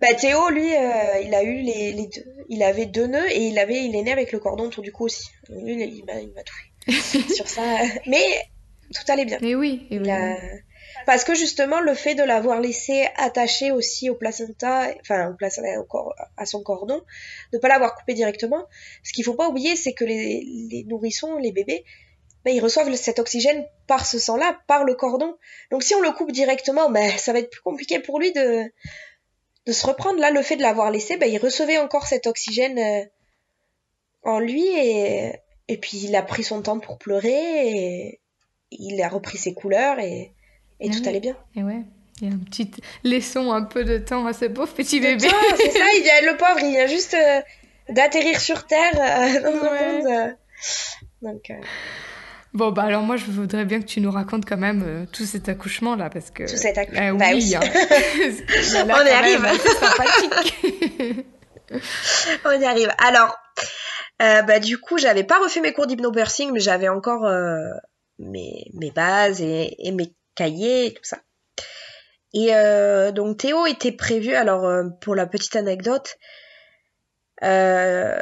Bah, 0.00 0.12
Théo, 0.14 0.50
lui, 0.50 0.66
il 0.66 1.32
a 1.32 1.44
eu 1.44 1.60
les, 1.60 1.92
deux. 2.12 2.24
Il 2.48 2.64
avait 2.64 2.86
deux 2.86 3.06
nœuds 3.06 3.30
et 3.30 3.46
il 3.46 3.60
avait, 3.60 3.84
il 3.84 3.94
est 3.94 4.02
né 4.02 4.10
avec 4.10 4.32
le 4.32 4.40
cordon 4.40 4.64
autour 4.64 4.82
du 4.82 4.90
cou 4.90 5.04
aussi. 5.04 5.28
Lui, 5.50 5.84
il 5.84 6.04
m'a 6.04 6.42
tout 6.42 7.00
fait 7.00 7.20
sur 7.32 7.46
ça. 7.46 7.62
Mais 8.08 8.24
tout 8.92 9.12
allait 9.12 9.24
bien. 9.24 9.38
Et 9.40 9.54
oui. 9.54 9.86
Et 9.92 10.00
oui. 10.00 10.08
Parce 11.06 11.24
que 11.24 11.34
justement, 11.34 11.80
le 11.80 11.94
fait 11.94 12.14
de 12.14 12.22
l'avoir 12.22 12.60
laissé 12.60 13.08
attaché 13.16 13.72
aussi 13.72 14.10
au 14.10 14.14
placenta, 14.14 14.88
enfin 15.00 15.34
au 15.40 16.12
à 16.36 16.46
son 16.46 16.62
cordon, 16.62 17.02
de 17.52 17.56
ne 17.56 17.58
pas 17.58 17.68
l'avoir 17.68 17.94
coupé 17.94 18.14
directement, 18.14 18.66
ce 19.02 19.12
qu'il 19.12 19.24
faut 19.24 19.34
pas 19.34 19.48
oublier, 19.48 19.76
c'est 19.76 19.92
que 19.92 20.04
les, 20.04 20.84
nourrissons, 20.86 21.36
les 21.36 21.52
bébés, 21.52 21.84
ben, 22.44 22.54
ils 22.54 22.60
reçoivent 22.60 22.94
cet 22.94 23.18
oxygène 23.18 23.66
par 23.86 24.06
ce 24.06 24.18
sang-là, 24.18 24.58
par 24.66 24.84
le 24.84 24.94
cordon. 24.94 25.36
Donc 25.70 25.82
si 25.82 25.94
on 25.94 26.00
le 26.00 26.10
coupe 26.10 26.32
directement, 26.32 26.90
ben, 26.90 27.10
ça 27.18 27.32
va 27.32 27.40
être 27.40 27.50
plus 27.50 27.62
compliqué 27.62 27.98
pour 27.98 28.18
lui 28.18 28.32
de, 28.32 28.64
de 29.66 29.72
se 29.72 29.86
reprendre. 29.86 30.18
Là, 30.20 30.30
le 30.30 30.42
fait 30.42 30.56
de 30.56 30.62
l'avoir 30.62 30.90
laissé, 30.90 31.16
ben, 31.16 31.30
il 31.30 31.38
recevait 31.38 31.78
encore 31.78 32.06
cet 32.06 32.26
oxygène 32.26 32.78
euh, 32.78 33.04
en 34.22 34.38
lui 34.38 34.66
et, 34.66 35.32
et 35.68 35.76
puis 35.76 35.98
il 35.98 36.16
a 36.16 36.22
pris 36.22 36.42
son 36.42 36.62
temps 36.62 36.78
pour 36.78 36.98
pleurer 36.98 37.68
et 37.68 38.20
il 38.70 39.00
a 39.02 39.08
repris 39.08 39.38
ses 39.38 39.54
couleurs 39.54 39.98
et 39.98 40.32
et 40.80 40.90
tout 40.90 41.02
allait 41.06 41.20
bien. 41.20 41.36
Et 41.54 41.62
ouais. 41.62 41.84
Il 42.20 42.28
y 42.28 42.30
a 42.30 42.34
un 42.34 42.38
petit 42.38 42.70
laissons 43.02 43.50
un 43.52 43.62
peu 43.62 43.84
de 43.84 43.96
temps 43.98 44.26
à 44.26 44.32
ce 44.32 44.44
pauvre 44.46 44.72
petit 44.74 45.00
bébé. 45.00 45.28
C'est 45.56 45.70
ça, 45.70 45.84
il 45.96 46.10
a, 46.10 46.32
le 46.32 46.36
pauvre, 46.38 46.58
il 46.62 46.70
vient 46.70 46.86
juste 46.86 47.14
euh, 47.14 47.40
d'atterrir 47.88 48.38
sur 48.40 48.66
Terre 48.66 48.92
euh, 48.94 49.40
dans 49.42 49.52
le 49.52 50.02
monde. 50.02 50.06
Euh. 50.06 50.32
Donc. 51.22 51.52
Bon, 52.52 52.72
bah 52.72 52.82
alors 52.82 53.02
moi, 53.02 53.16
je 53.16 53.24
voudrais 53.26 53.64
bien 53.64 53.80
que 53.80 53.86
tu 53.86 54.00
nous 54.00 54.10
racontes 54.10 54.44
quand 54.44 54.58
même 54.58 55.06
tout 55.12 55.24
cet 55.24 55.48
accouchement-là, 55.48 56.10
parce 56.10 56.30
que... 56.30 56.50
Tout 56.50 56.56
cet 56.56 56.76
accouchement, 56.76 57.14
bah, 57.14 57.26
oui. 57.32 57.54
Hein. 57.54 57.60
On 58.90 59.06
y 59.06 59.10
arrive. 59.10 59.46
sympathique. 59.80 61.26
On 62.44 62.60
y 62.60 62.64
arrive. 62.64 62.92
Alors, 62.98 63.38
bah 64.18 64.58
du 64.58 64.78
coup, 64.78 64.98
j'avais 64.98 65.22
pas 65.22 65.38
refait 65.38 65.60
mes 65.60 65.72
cours 65.72 65.86
d'hypnobirthing, 65.86 66.50
mais 66.52 66.60
j'avais 66.60 66.88
encore 66.88 67.30
mes, 68.18 68.66
mes 68.74 68.90
bases 68.90 69.40
et, 69.40 69.76
et 69.78 69.92
mes 69.92 70.12
cahiers 70.34 70.94
tout 70.94 71.04
ça. 71.04 71.18
Et 72.32 72.54
euh, 72.54 73.10
donc 73.12 73.38
Théo 73.38 73.66
était 73.66 73.92
prévu, 73.92 74.34
alors 74.34 74.64
euh, 74.64 74.84
pour 75.00 75.14
la 75.14 75.26
petite 75.26 75.56
anecdote, 75.56 76.16
euh, 77.42 78.20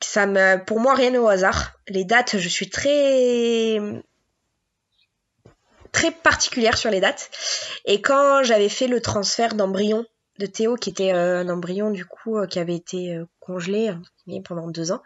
ça 0.00 0.26
me, 0.26 0.62
pour 0.62 0.80
moi 0.80 0.94
rien 0.94 1.14
au 1.14 1.28
hasard. 1.28 1.72
Les 1.88 2.04
dates, 2.04 2.38
je 2.38 2.48
suis 2.48 2.68
très 2.68 3.78
très 5.92 6.10
particulière 6.10 6.76
sur 6.76 6.90
les 6.90 7.00
dates. 7.00 7.30
Et 7.86 8.02
quand 8.02 8.42
j'avais 8.42 8.68
fait 8.68 8.88
le 8.88 9.00
transfert 9.00 9.54
d'embryon 9.54 10.04
de 10.38 10.44
Théo, 10.44 10.76
qui 10.76 10.90
était 10.90 11.12
un 11.12 11.48
embryon 11.48 11.90
du 11.90 12.04
coup 12.04 12.46
qui 12.46 12.58
avait 12.58 12.74
été 12.74 13.18
congelé 13.40 13.94
pendant 14.44 14.68
deux 14.68 14.92
ans, 14.92 15.02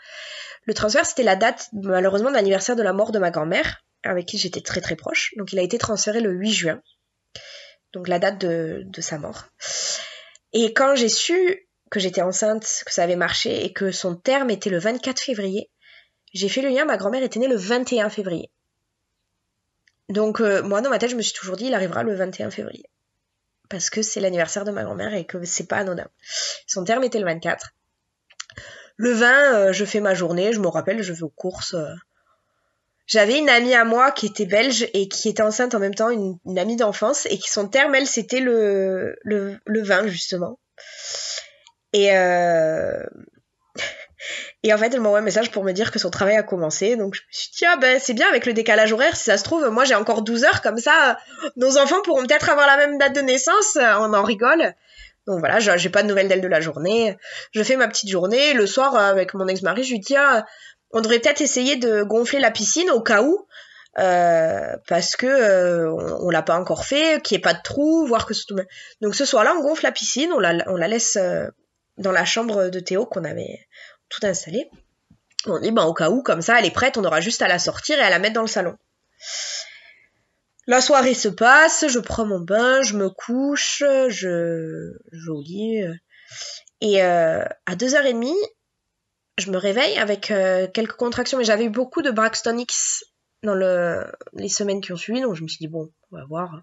le 0.64 0.74
transfert 0.74 1.06
c'était 1.06 1.22
la 1.22 1.36
date 1.36 1.68
malheureusement 1.72 2.30
de 2.30 2.34
l'anniversaire 2.34 2.74
de 2.74 2.82
la 2.82 2.92
mort 2.92 3.12
de 3.12 3.20
ma 3.20 3.30
grand-mère 3.30 3.84
avec 4.02 4.26
qui 4.26 4.38
j'étais 4.38 4.60
très 4.60 4.80
très 4.80 4.96
proche. 4.96 5.34
Donc 5.36 5.52
il 5.52 5.58
a 5.58 5.62
été 5.62 5.78
transféré 5.78 6.20
le 6.20 6.30
8 6.30 6.52
juin, 6.52 6.82
donc 7.92 8.08
la 8.08 8.18
date 8.18 8.38
de, 8.38 9.00
sa 9.00 9.18
mort. 9.18 9.46
Et 10.52 10.72
quand 10.72 10.94
j'ai 10.94 11.08
su 11.08 11.68
que 11.90 12.00
j'étais 12.00 12.22
enceinte, 12.22 12.82
que 12.86 12.92
ça 12.92 13.02
avait 13.02 13.16
marché 13.16 13.64
et 13.64 13.72
que 13.72 13.90
son 13.90 14.16
terme 14.16 14.50
était 14.50 14.70
le 14.70 14.78
24 14.78 15.20
février, 15.20 15.70
j'ai 16.32 16.48
fait 16.48 16.62
le 16.62 16.68
lien, 16.68 16.84
ma 16.84 16.96
grand-mère 16.96 17.22
était 17.22 17.40
née 17.40 17.48
le 17.48 17.56
21 17.56 18.10
février. 18.10 18.50
Donc 20.08 20.40
euh, 20.40 20.62
moi 20.62 20.80
dans 20.80 20.90
ma 20.90 20.98
tête 20.98 21.10
je 21.10 21.16
me 21.16 21.22
suis 21.22 21.34
toujours 21.34 21.56
dit 21.56 21.66
il 21.66 21.74
arrivera 21.74 22.02
le 22.02 22.14
21 22.14 22.50
février. 22.50 22.86
Parce 23.68 23.90
que 23.90 24.02
c'est 24.02 24.20
l'anniversaire 24.20 24.64
de 24.64 24.72
ma 24.72 24.82
grand-mère 24.82 25.14
et 25.14 25.24
que 25.24 25.44
c'est 25.44 25.68
pas 25.68 25.76
anodin. 25.76 26.08
Son 26.66 26.84
terme 26.84 27.04
était 27.04 27.20
le 27.20 27.26
24. 27.26 27.70
Le 28.96 29.12
20, 29.12 29.54
euh, 29.54 29.72
je 29.72 29.84
fais 29.84 30.00
ma 30.00 30.12
journée, 30.12 30.52
je 30.52 30.60
me 30.60 30.68
rappelle, 30.68 31.02
je 31.02 31.12
vais 31.12 31.22
aux 31.22 31.30
courses. 31.30 31.74
Euh, 31.74 31.94
j'avais 33.10 33.38
une 33.38 33.48
amie 33.48 33.74
à 33.74 33.84
moi 33.84 34.12
qui 34.12 34.26
était 34.26 34.46
belge 34.46 34.88
et 34.94 35.08
qui 35.08 35.28
était 35.28 35.42
enceinte 35.42 35.74
en 35.74 35.80
même 35.80 35.96
temps, 35.96 36.10
une, 36.10 36.38
amie 36.56 36.76
d'enfance, 36.76 37.26
et 37.26 37.38
qui 37.38 37.50
son 37.50 37.66
terme, 37.66 37.92
elle, 37.96 38.06
c'était 38.06 38.38
le, 38.38 39.16
le, 39.24 39.58
le 39.66 39.82
20, 39.82 40.06
justement. 40.06 40.60
Et, 41.92 42.16
euh... 42.16 43.02
et 44.62 44.72
en 44.72 44.78
fait, 44.78 44.94
elle 44.94 45.00
m'envoie 45.00 45.18
un 45.18 45.22
message 45.22 45.50
pour 45.50 45.64
me 45.64 45.72
dire 45.72 45.90
que 45.90 45.98
son 45.98 46.10
travail 46.10 46.36
a 46.36 46.44
commencé. 46.44 46.94
Donc 46.94 47.16
je 47.16 47.22
me 47.22 47.32
suis 47.32 47.50
dit, 47.50 47.64
ah 47.66 47.76
ben 47.78 47.98
c'est 47.98 48.14
bien 48.14 48.28
avec 48.28 48.46
le 48.46 48.52
décalage 48.52 48.92
horaire, 48.92 49.16
si 49.16 49.24
ça 49.24 49.36
se 49.36 49.42
trouve, 49.42 49.68
moi 49.70 49.84
j'ai 49.84 49.96
encore 49.96 50.22
12 50.22 50.44
heures, 50.44 50.62
comme 50.62 50.78
ça, 50.78 51.18
nos 51.56 51.78
enfants 51.78 52.02
pourront 52.02 52.24
peut-être 52.24 52.48
avoir 52.48 52.68
la 52.68 52.76
même 52.76 52.96
date 52.96 53.16
de 53.16 53.22
naissance, 53.22 53.76
on 53.76 54.14
en 54.14 54.22
rigole. 54.22 54.76
Donc 55.26 55.40
voilà, 55.40 55.58
j'ai 55.58 55.90
pas 55.90 56.02
de 56.02 56.08
nouvelles 56.08 56.28
d'elle 56.28 56.40
de 56.40 56.48
la 56.48 56.60
journée. 56.60 57.16
Je 57.52 57.62
fais 57.62 57.76
ma 57.76 57.88
petite 57.88 58.08
journée. 58.08 58.54
Le 58.54 58.66
soir, 58.66 58.96
avec 58.96 59.34
mon 59.34 59.46
ex-mari, 59.48 59.84
je 59.84 59.92
lui 59.92 60.00
dis, 60.00 60.16
ah, 60.16 60.46
on 60.92 61.00
devrait 61.00 61.20
peut-être 61.20 61.40
essayer 61.40 61.76
de 61.76 62.02
gonfler 62.02 62.40
la 62.40 62.50
piscine 62.50 62.90
au 62.90 63.00
cas 63.00 63.22
où. 63.22 63.46
Euh, 63.98 64.76
parce 64.86 65.16
que 65.16 65.26
euh, 65.26 65.92
on, 66.20 66.30
l'a 66.30 66.42
pas 66.42 66.58
encore 66.58 66.84
fait, 66.84 67.20
qu'il 67.22 67.36
n'y 67.36 67.40
ait 67.40 67.42
pas 67.42 67.54
de 67.54 67.62
trou, 67.62 68.06
voir 68.06 68.24
que 68.24 68.34
tout... 68.46 68.56
donc 69.00 69.16
ce 69.16 69.24
soir-là 69.24 69.52
on 69.58 69.62
gonfle 69.62 69.84
la 69.84 69.90
piscine, 69.90 70.30
on 70.32 70.38
la, 70.38 70.52
laisse 70.86 71.16
euh, 71.16 71.48
dans 71.98 72.12
la 72.12 72.24
chambre 72.24 72.68
de 72.68 72.78
Théo 72.78 73.04
qu'on 73.04 73.24
avait 73.24 73.66
tout 74.08 74.24
installé. 74.24 74.70
On 75.46 75.58
dit 75.58 75.72
ben 75.72 75.82
au 75.84 75.92
cas 75.92 76.08
où 76.08 76.22
comme 76.22 76.40
ça 76.40 76.60
elle 76.60 76.66
est 76.66 76.70
prête, 76.70 76.98
on 76.98 77.04
aura 77.04 77.20
juste 77.20 77.42
à 77.42 77.48
la 77.48 77.58
sortir 77.58 77.98
et 77.98 78.02
à 78.02 78.10
la 78.10 78.20
mettre 78.20 78.34
dans 78.34 78.42
le 78.42 78.46
salon. 78.46 78.76
La 80.68 80.80
soirée 80.80 81.14
se 81.14 81.28
passe, 81.28 81.88
je 81.88 81.98
prends 81.98 82.26
mon 82.26 82.38
bain, 82.38 82.82
je 82.82 82.96
me 82.96 83.10
couche, 83.10 83.82
je 84.08 84.92
jolie 85.10 85.82
et 86.80 87.02
à 87.02 87.48
2h30 87.68 88.32
je 89.40 89.50
me 89.50 89.58
réveille 89.58 89.98
avec 89.98 90.30
euh, 90.30 90.66
quelques 90.72 90.96
contractions, 90.96 91.38
mais 91.38 91.44
j'avais 91.44 91.64
eu 91.64 91.70
beaucoup 91.70 92.02
de 92.02 92.10
Braxton 92.10 92.64
dans 93.42 93.54
le, 93.54 94.04
les 94.34 94.48
semaines 94.48 94.80
qui 94.80 94.92
ont 94.92 94.96
suivi, 94.96 95.20
donc 95.20 95.34
je 95.34 95.42
me 95.42 95.48
suis 95.48 95.58
dit, 95.58 95.68
bon, 95.68 95.90
on 96.12 96.16
va 96.16 96.24
voir. 96.26 96.62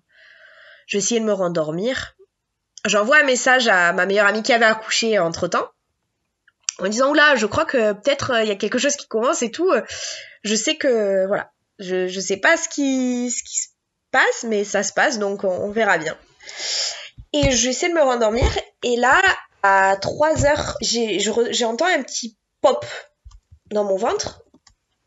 Je 0.86 0.98
vais 0.98 1.04
essayer 1.04 1.20
de 1.20 1.26
me 1.26 1.34
rendormir. 1.34 2.16
J'envoie 2.86 3.18
un 3.18 3.24
message 3.24 3.68
à 3.68 3.92
ma 3.94 4.06
meilleure 4.06 4.28
amie 4.28 4.44
qui 4.44 4.54
avait 4.54 4.66
accouché 4.66 5.20
entre 5.20 5.48
temps, 5.48 5.70
en 6.80 6.88
disant, 6.88 7.10
oula, 7.10 7.36
je 7.36 7.46
crois 7.48 7.66
que 7.66 7.94
peut-être 7.94 8.32
euh, 8.32 8.44
il 8.44 8.48
y 8.48 8.52
a 8.52 8.56
quelque 8.56 8.78
chose 8.78 8.96
qui 8.96 9.08
commence 9.08 9.42
et 9.42 9.52
tout. 9.52 9.72
Je 10.44 10.56
sais 10.56 10.78
que, 10.78 11.26
voilà, 11.28 11.52
je, 11.80 12.08
je 12.08 12.20
sais 12.20 12.38
pas 12.38 12.56
ce 12.58 12.70
qui, 12.70 13.32
ce 13.32 13.44
qui 13.44 13.58
se 13.58 13.68
passe, 14.12 14.46
mais 14.48 14.64
ça 14.64 14.84
se 14.84 14.94
passe, 14.94 15.20
donc 15.20 15.44
on, 15.44 15.72
verra 15.72 15.98
bien. 15.98 16.18
Et 17.34 17.52
j'essaie 17.52 17.90
de 17.90 17.94
me 17.94 18.02
rendormir, 18.02 18.48
et 18.84 18.96
là, 18.96 19.22
à 19.64 19.98
3 19.98 20.46
heures, 20.46 20.78
j'entends 21.52 21.88
un 21.88 22.04
petit 22.04 22.38
dans 23.72 23.84
mon 23.84 23.98
ventre. 23.98 24.44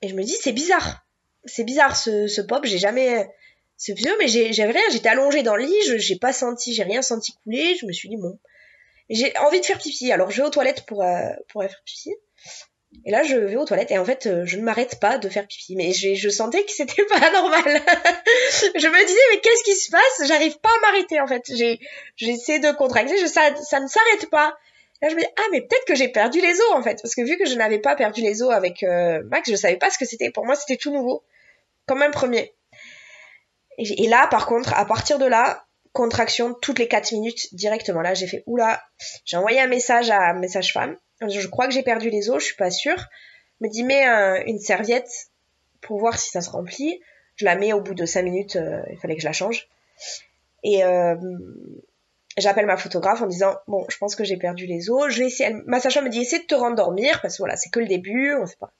Et 0.03 0.09
je 0.09 0.15
me 0.15 0.23
dis, 0.23 0.37
c'est 0.41 0.53
bizarre. 0.53 1.07
C'est 1.45 1.65
bizarre 1.65 1.97
ce, 1.97 2.27
ce 2.27 2.41
pop, 2.41 2.65
j'ai 2.65 2.79
jamais. 2.79 3.29
C'est 3.77 3.95
vieux, 3.95 4.15
mais 4.19 4.29
j'avais 4.29 4.73
rien. 4.73 4.83
J'étais 4.93 5.09
allongée 5.09 5.43
dans 5.43 5.57
le 5.57 5.65
lit, 5.65 5.99
j'ai 5.99 6.17
pas 6.17 6.33
senti, 6.33 6.75
j'ai 6.75 6.83
rien 6.83 7.03
senti 7.03 7.33
couler. 7.43 7.77
Je 7.77 7.87
me 7.87 7.93
suis 7.93 8.09
dit, 8.09 8.17
bon. 8.17 8.39
J'ai 9.09 9.37
envie 9.39 9.61
de 9.61 9.65
faire 9.65 9.79
pipi. 9.79 10.13
Alors 10.13 10.31
je 10.31 10.37
vais 10.41 10.47
aux 10.47 10.51
toilettes 10.51 10.87
pour, 10.87 11.03
euh, 11.03 11.31
pour 11.49 11.63
faire 11.63 11.83
pipi. 11.85 12.11
Et 13.05 13.11
là, 13.13 13.23
je 13.23 13.37
vais 13.37 13.57
aux 13.57 13.65
toilettes 13.65 13.93
et 13.93 13.99
en 13.99 14.05
fait, 14.05 14.27
euh, 14.27 14.45
je 14.45 14.57
ne 14.57 14.63
m'arrête 14.63 14.99
pas 15.01 15.17
de 15.19 15.29
faire 15.29 15.47
pipi. 15.47 15.77
Mais 15.77 15.93
je 15.93 16.29
sentais 16.29 16.65
que 16.65 16.73
c'était 16.73 17.05
pas 17.09 17.31
normal. 17.33 17.65
je 17.65 18.87
me 18.87 19.07
disais, 19.07 19.21
mais 19.33 19.41
qu'est-ce 19.41 19.65
qui 19.65 19.75
se 19.75 19.91
passe? 19.91 20.29
J'arrive 20.29 20.59
pas 20.59 20.69
à 20.69 20.81
m'arrêter 20.87 21.21
en 21.21 21.27
fait. 21.27 21.43
J'essaie 22.17 22.59
de 22.59 22.73
contracter, 22.73 23.17
je, 23.19 23.27
ça, 23.27 23.55
ça 23.57 23.81
ne 23.81 23.87
s'arrête 23.87 24.31
pas. 24.31 24.57
Là, 25.03 25.09
je 25.09 25.15
me 25.15 25.21
dis, 25.21 25.27
ah, 25.37 25.43
mais 25.51 25.63
peut-être 25.63 25.85
que 25.87 25.95
j'ai 25.95 26.09
perdu 26.09 26.41
les 26.41 26.55
os, 26.61 26.73
en 26.73 26.83
fait. 26.83 27.01
Parce 27.03 27.15
que 27.15 27.23
vu 27.23 27.39
que 27.39 27.47
je 27.47 27.55
n'avais 27.55 27.79
pas 27.79 27.97
perdu 27.97 28.21
les 28.21 28.43
os 28.43 28.53
avec 28.53 28.83
euh, 28.83 29.23
Max, 29.31 29.51
je 29.51 29.57
savais 29.57 29.77
pas 29.77 29.91
ce 29.91 29.99
que 29.99 30.05
c'était. 30.05 30.31
Pour 30.31 30.45
moi, 30.45 30.55
c'était 30.55 30.77
tout 30.77 30.93
nouveau. 30.93 31.25
Comme 31.87 32.03
un 32.03 32.11
premier. 32.11 32.55
Et, 33.79 34.09
là, 34.09 34.27
par 34.31 34.47
contre, 34.47 34.75
à 34.75 34.85
partir 34.85 35.19
de 35.19 35.25
là, 35.25 35.65
contraction 35.93 36.55
toutes 36.55 36.79
les 36.79 36.87
4 36.87 37.13
minutes 37.13 37.55
directement. 37.55 38.03
Là, 38.03 38.13
j'ai 38.13 38.27
fait, 38.27 38.43
oula, 38.47 38.83
j'ai 39.25 39.39
envoyé 39.39 39.59
un 39.61 39.69
message 39.69 40.11
à 40.11 40.35
message 40.35 40.73
femme. 40.73 40.97
Je 41.27 41.47
crois 41.49 41.67
que 41.67 41.73
j'ai 41.73 41.83
perdu 41.83 42.11
les 42.11 42.29
os, 42.29 42.41
je 42.41 42.47
suis 42.47 42.57
pas 42.57 42.71
sûre. 42.71 43.07
Me 43.61 43.69
dit, 43.69 43.83
mets 43.83 44.05
une 44.47 44.59
serviette 44.59 45.11
pour 45.81 45.99
voir 45.99 46.19
si 46.19 46.31
ça 46.31 46.43
se 46.43 46.51
remplit. 46.51 47.01
Je 47.37 47.47
la 47.47 47.57
mets 47.57 47.73
au 47.73 47.81
bout 47.81 47.95
de 47.95 48.05
5 48.05 48.23
minutes, 48.23 48.59
il 48.91 48.99
fallait 48.99 49.15
que 49.15 49.23
je 49.23 49.27
la 49.27 49.33
change. 49.33 49.67
Et 50.63 50.83
j'appelle 52.37 52.67
ma 52.67 52.77
photographe 52.77 53.23
en 53.23 53.27
disant 53.27 53.57
bon 53.67 53.85
je 53.89 53.97
pense 53.99 54.15
que 54.15 54.25
j'ai 54.25 54.37
perdu 54.37 54.67
les 54.67 54.91
os 54.91 55.13
je 55.13 55.21
vais 55.21 55.27
essayer 55.27 55.55
ma 55.67 55.81
sage 55.81 55.99
me 55.99 56.09
dit 56.09 56.21
essaie 56.21 56.39
de 56.39 56.45
te 56.45 56.55
rendormir 56.55 57.21
parce 57.21 57.37
que 57.37 57.43
voilà 57.43 57.57
c'est 57.57 57.71
que 57.71 57.81
le 57.81 57.87
début 57.87 58.35
on 58.35 58.47
sait 58.47 58.57
pas. 58.57 58.73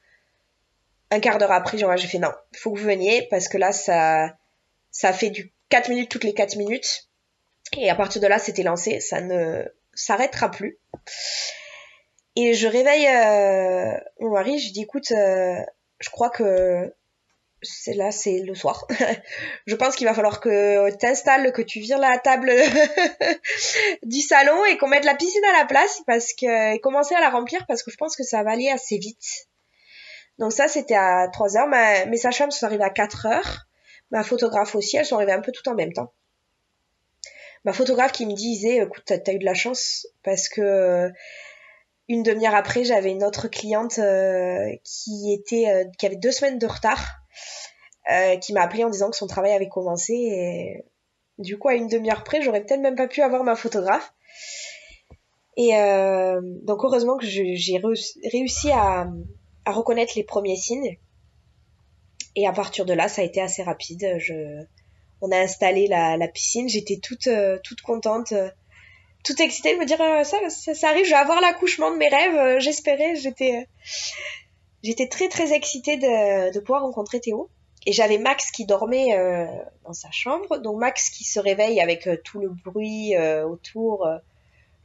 Un 1.11 1.21
quart 1.21 1.39
d'heure 1.39 1.53
après 1.53 1.79
j'ai 1.79 2.09
fait 2.09 2.19
non 2.19 2.33
faut 2.55 2.73
que 2.73 2.79
vous 2.79 2.87
veniez 2.87 3.27
parce 3.31 3.49
que 3.49 3.59
là 3.59 3.73
ça 3.73 4.37
ça 4.91 5.13
fait 5.13 5.31
du 5.31 5.53
4 5.69 5.89
minutes 5.89 6.11
toutes 6.11 6.25
les 6.25 6.35
4 6.35 6.57
minutes. 6.57 7.09
Et 7.77 7.91
à 7.91 7.95
partir 7.95 8.21
de 8.21 8.27
là 8.27 8.39
c'était 8.39 8.63
lancé 8.63 9.01
ça 9.01 9.21
ne 9.21 9.65
s'arrêtera 9.95 10.51
plus. 10.51 10.79
Et 12.37 12.55
je 12.55 12.69
réveille 12.69 13.09
euh, 13.09 13.99
mon 14.21 14.31
mari 14.31 14.59
je 14.59 14.73
dis 14.73 14.83
écoute 14.83 15.11
euh, 15.13 15.61
je 15.99 16.11
crois 16.11 16.31
que 16.31 16.95
c'est 17.63 17.95
là, 17.95 18.11
c'est 18.11 18.41
le 18.41 18.55
soir. 18.55 18.87
je 19.67 19.75
pense 19.75 19.97
qu'il 19.97 20.07
va 20.07 20.15
falloir 20.15 20.41
que 20.41 20.91
t'installes, 20.97 21.53
que 21.53 21.63
tu 21.63 21.81
vires 21.81 21.99
la 21.99 22.19
table 22.19 22.51
du 24.03 24.21
salon 24.21 24.65
et 24.67 24.79
qu'on 24.79 24.89
mette 24.89 25.05
la 25.05 25.15
piscine 25.15 25.45
à 25.55 25.59
la 25.59 25.65
place 25.67 26.03
parce 26.07 26.33
que 26.33 26.75
et 26.75 26.81
commencer 26.81 27.15
à 27.15 27.21
la 27.21 27.31
remplir 27.31 27.67
parce 27.67 27.83
que 27.83 27.91
je 27.91 27.97
pense 27.97 28.17
que 28.17 28.23
ça 28.23 28.43
va 28.43 28.53
aller 28.53 28.69
assez 28.71 28.99
vite. 28.99 29.49
Donc 30.39 30.53
ça, 30.53 30.69
c'était 30.69 30.95
à 30.95 31.29
3 31.29 31.59
heures. 31.59 31.67
Ma, 31.67 32.07
mes 32.07 32.17
sages-femmes 32.17 32.51
sont 32.51 32.67
arrivées 32.67 32.85
à 32.85 32.91
4 32.91 33.27
heures. 33.27 33.67
Ma 34.11 34.25
photographe 34.25 34.75
aussi, 34.75 34.97
elles 34.97 35.07
sont 35.07 35.17
arrivées 35.17 35.33
un 35.33 35.43
peu 35.43 35.53
tout 35.53 35.69
en 35.69 35.75
même 35.75 35.93
temps. 35.93 36.13
Ma 37.65 37.75
photographe 37.75 38.13
qui 38.13 38.25
me 38.25 38.33
disait, 38.33 38.77
écoute, 38.77 39.05
t'as, 39.05 39.33
eu 39.33 39.39
de 39.39 39.45
la 39.45 39.53
chance 39.53 40.07
parce 40.23 40.49
que 40.49 41.11
une 42.09 42.23
demi-heure 42.23 42.55
après, 42.55 42.85
j'avais 42.85 43.11
une 43.11 43.23
autre 43.23 43.49
cliente 43.49 43.99
euh, 43.99 44.75
qui 44.83 45.33
était, 45.33 45.69
euh, 45.69 45.85
qui 45.99 46.07
avait 46.07 46.17
deux 46.17 46.33
semaines 46.33 46.59
de 46.59 46.67
retard 46.67 47.20
euh, 48.11 48.37
qui 48.39 48.53
m'a 48.53 48.63
appelé 48.63 48.83
en 48.83 48.91
disant 48.91 49.11
que 49.11 49.17
son 49.17 49.27
travail 49.27 49.53
avait 49.53 49.69
commencé 49.69 50.15
et 50.15 50.85
du 51.39 51.59
coup 51.59 51.69
à 51.69 51.75
une 51.75 51.87
demi-heure 51.87 52.25
près 52.25 52.41
j'aurais 52.41 52.65
peut-être 52.65 52.81
même 52.81 52.97
pas 52.97 53.07
pu 53.07 53.21
avoir 53.23 53.45
ma 53.45 53.55
photographe. 53.55 54.15
Et 55.57 55.77
euh, 55.77 56.41
donc 56.63 56.83
heureusement 56.83 57.19
que 57.19 57.27
j'ai 57.27 57.81
réussi 58.33 58.71
à, 58.73 59.07
reconnaître 59.67 60.15
les 60.17 60.25
premiers 60.25 60.57
signes. 60.57 60.97
Et 62.37 62.47
à 62.47 62.53
partir 62.53 62.87
de 62.87 62.95
là 62.95 63.09
ça 63.09 63.23
a 63.23 63.25
été 63.25 63.41
assez 63.41 63.63
rapide. 63.63 64.19
On 65.21 65.31
a 65.31 65.39
installé 65.39 65.87
la, 65.87 66.17
la 66.17 66.29
piscine. 66.29 66.69
J'étais 66.69 66.97
toute 66.97 67.27
euh, 67.27 67.59
toute 67.63 67.83
contente 67.83 68.33
toute 69.23 69.41
excitée 69.41 69.75
de 69.75 69.81
me 69.81 69.85
dire 69.85 69.99
ça, 69.99 70.49
ça, 70.49 70.75
ça 70.75 70.89
arrive 70.89 71.05
je 71.05 71.11
vais 71.11 71.17
avoir 71.17 71.43
l'accouchement 71.43 71.91
de 71.91 71.99
mes 71.99 72.09
rêves 72.09 72.59
j'espérais 72.59 73.17
j'étais 73.17 73.67
j'étais 74.83 75.09
très 75.09 75.29
très 75.29 75.53
excitée 75.53 75.97
de, 75.97 76.59
pouvoir 76.61 76.83
rencontrer 76.83 77.21
Théo 77.21 77.49
et 77.87 77.93
j'avais 77.93 78.19
Max 78.19 78.51
qui 78.51 78.67
dormait 78.67 79.17
euh, 79.17 79.47
dans 79.85 79.93
sa 79.93 80.11
chambre. 80.11 80.59
Donc 80.59 80.79
Max 80.79 81.11
qui 81.11 81.25
se 81.25 81.41
réveille 81.41 81.81
avec 81.81 82.07
euh, 82.07 82.17
tout 82.23 82.41
le 82.41 82.49
bruit 82.49 83.17
euh, 83.17 83.47
autour. 83.47 84.07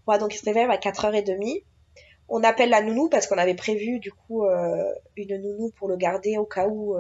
voilà, 0.06 0.20
donc 0.20 0.34
il 0.34 0.38
se 0.38 0.46
réveille 0.46 0.66
à 0.66 0.78
4h30. 0.78 1.64
On 2.28 2.44
appelle 2.44 2.70
la 2.70 2.82
nounou 2.82 3.10
parce 3.10 3.28
qu'on 3.28 3.38
avait 3.38 3.56
prévu 3.56 4.00
du 4.00 4.12
coup 4.12 4.46
une 5.16 5.38
nounou 5.38 5.72
pour 5.78 5.88
le 5.88 5.96
garder 5.96 6.38
au 6.38 6.46
cas 6.46 6.68
où 6.68 6.98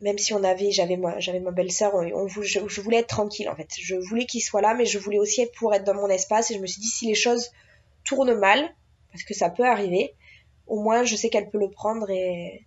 même 0.00 0.18
si 0.18 0.34
on 0.34 0.44
avait 0.44 0.70
j'avais 0.70 0.98
moi 0.98 1.18
j'avais 1.20 1.40
ma 1.40 1.52
belle-sœur 1.52 1.94
on, 1.94 2.28
je, 2.28 2.80
voulais 2.82 2.98
être 2.98 3.08
tranquille 3.08 3.48
en 3.48 3.56
fait 3.56 3.68
je 3.80 3.96
voulais 3.96 4.26
qu'il 4.26 4.42
soit 4.42 4.60
là 4.60 4.74
mais 4.74 4.84
je 4.84 4.98
voulais 4.98 5.18
aussi 5.18 5.40
être 5.40 5.54
pour 5.54 5.74
être 5.74 5.84
dans 5.84 5.94
mon 5.94 6.08
espace 6.08 6.50
et 6.50 6.54
je 6.54 6.60
me 6.60 6.66
suis 6.66 6.82
dit 6.82 6.88
si 6.88 7.06
les 7.06 7.14
choses 7.14 7.50
tournent 8.04 8.38
mal 8.38 8.74
parce 9.12 9.24
que 9.24 9.34
ça 9.34 9.50
peut 9.50 9.66
arriver 9.66 10.14
au 10.66 10.80
moins 10.80 11.04
je 11.04 11.16
sais 11.16 11.30
qu'elle 11.30 11.48
peut 11.48 11.58
le 11.58 11.70
prendre 11.70 12.10
et 12.10 12.66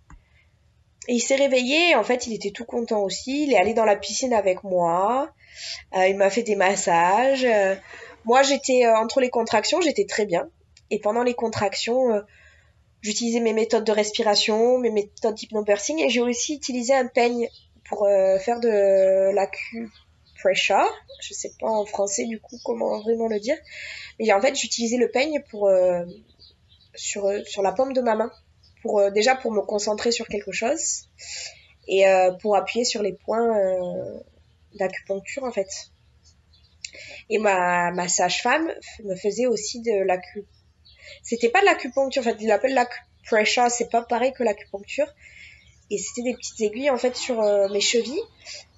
et 1.08 1.14
il 1.14 1.20
s'est 1.20 1.34
réveillé, 1.34 1.96
en 1.96 2.04
fait, 2.04 2.26
il 2.26 2.32
était 2.32 2.50
tout 2.50 2.64
content 2.64 3.02
aussi. 3.02 3.44
Il 3.44 3.52
est 3.52 3.56
allé 3.56 3.74
dans 3.74 3.84
la 3.84 3.96
piscine 3.96 4.32
avec 4.32 4.62
moi. 4.62 5.32
Euh, 5.96 6.06
il 6.06 6.16
m'a 6.16 6.30
fait 6.30 6.44
des 6.44 6.54
massages. 6.54 7.44
Euh, 7.44 7.74
moi, 8.24 8.42
j'étais 8.42 8.86
euh, 8.86 8.96
entre 8.96 9.20
les 9.20 9.30
contractions, 9.30 9.80
j'étais 9.80 10.04
très 10.04 10.26
bien. 10.26 10.48
Et 10.90 11.00
pendant 11.00 11.24
les 11.24 11.34
contractions, 11.34 12.22
j'utilisais 13.00 13.40
mes 13.40 13.54
méthodes 13.54 13.84
de 13.84 13.92
respiration, 13.92 14.78
mes 14.78 14.90
méthodes 14.90 15.34
d'hypnobirthing 15.34 15.98
et 16.00 16.10
j'ai 16.10 16.20
aussi 16.20 16.54
utilisé 16.54 16.92
un 16.92 17.06
peigne 17.06 17.48
pour 17.88 18.06
faire 18.44 18.60
de 18.60 19.32
l'acupressure. 19.34 20.86
Je 21.22 21.32
sais 21.32 21.52
pas 21.58 21.68
en 21.68 21.86
français 21.86 22.26
du 22.26 22.38
coup 22.40 22.58
comment 22.62 23.00
vraiment 23.00 23.26
le 23.26 23.40
dire. 23.40 23.56
Mais 24.20 24.30
en 24.34 24.40
fait, 24.42 24.54
j'utilisais 24.54 24.98
le 24.98 25.10
peigne 25.10 25.42
pour 25.50 25.70
sur 26.94 27.30
sur 27.46 27.62
la 27.62 27.72
paume 27.72 27.92
de 27.92 28.00
ma 28.00 28.14
main 28.14 28.30
pour 28.82 29.00
euh, 29.00 29.10
déjà 29.10 29.34
pour 29.34 29.52
me 29.52 29.62
concentrer 29.62 30.12
sur 30.12 30.26
quelque 30.26 30.52
chose 30.52 31.08
et 31.88 32.06
euh, 32.06 32.32
pour 32.32 32.56
appuyer 32.56 32.84
sur 32.84 33.02
les 33.02 33.12
points 33.12 33.56
euh, 33.56 34.20
d'acupuncture 34.74 35.44
en 35.44 35.52
fait. 35.52 35.68
Et 37.30 37.38
ma, 37.38 37.90
ma 37.92 38.08
sage-femme 38.08 38.68
me 39.04 39.14
faisait 39.14 39.46
aussi 39.46 39.80
de 39.80 40.04
l'acupuncture. 40.04 40.44
C'était 41.22 41.48
pas 41.48 41.60
de 41.60 41.66
l'acupuncture, 41.66 42.20
en 42.20 42.24
fait, 42.24 42.36
il 42.40 42.48
l'appelle 42.48 42.74
l'acupressure, 42.74 43.70
c'est 43.70 43.90
pas 43.90 44.02
pareil 44.02 44.32
que 44.32 44.42
l'acupuncture. 44.42 45.06
Et 45.90 45.98
c'était 45.98 46.22
des 46.22 46.34
petites 46.34 46.60
aiguilles 46.60 46.90
en 46.90 46.96
fait 46.96 47.16
sur 47.16 47.40
mes 47.70 47.80
chevilles 47.80 48.22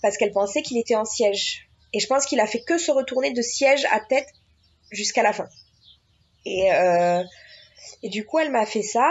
parce 0.02 0.16
qu'elle 0.16 0.32
pensait 0.32 0.62
qu'il 0.62 0.78
était 0.78 0.96
en 0.96 1.04
siège. 1.04 1.68
Et 1.92 2.00
je 2.00 2.06
pense 2.06 2.26
qu'il 2.26 2.40
a 2.40 2.46
fait 2.46 2.60
que 2.60 2.76
se 2.76 2.90
retourner 2.90 3.32
de 3.32 3.40
siège 3.40 3.86
à 3.90 4.00
tête 4.00 4.28
jusqu'à 4.90 5.22
la 5.22 5.32
fin. 5.32 5.48
Et, 6.44 6.72
euh, 6.72 7.22
et 8.04 8.10
du 8.10 8.26
coup, 8.26 8.38
elle 8.38 8.52
m'a 8.52 8.66
fait 8.66 8.82
ça. 8.82 9.10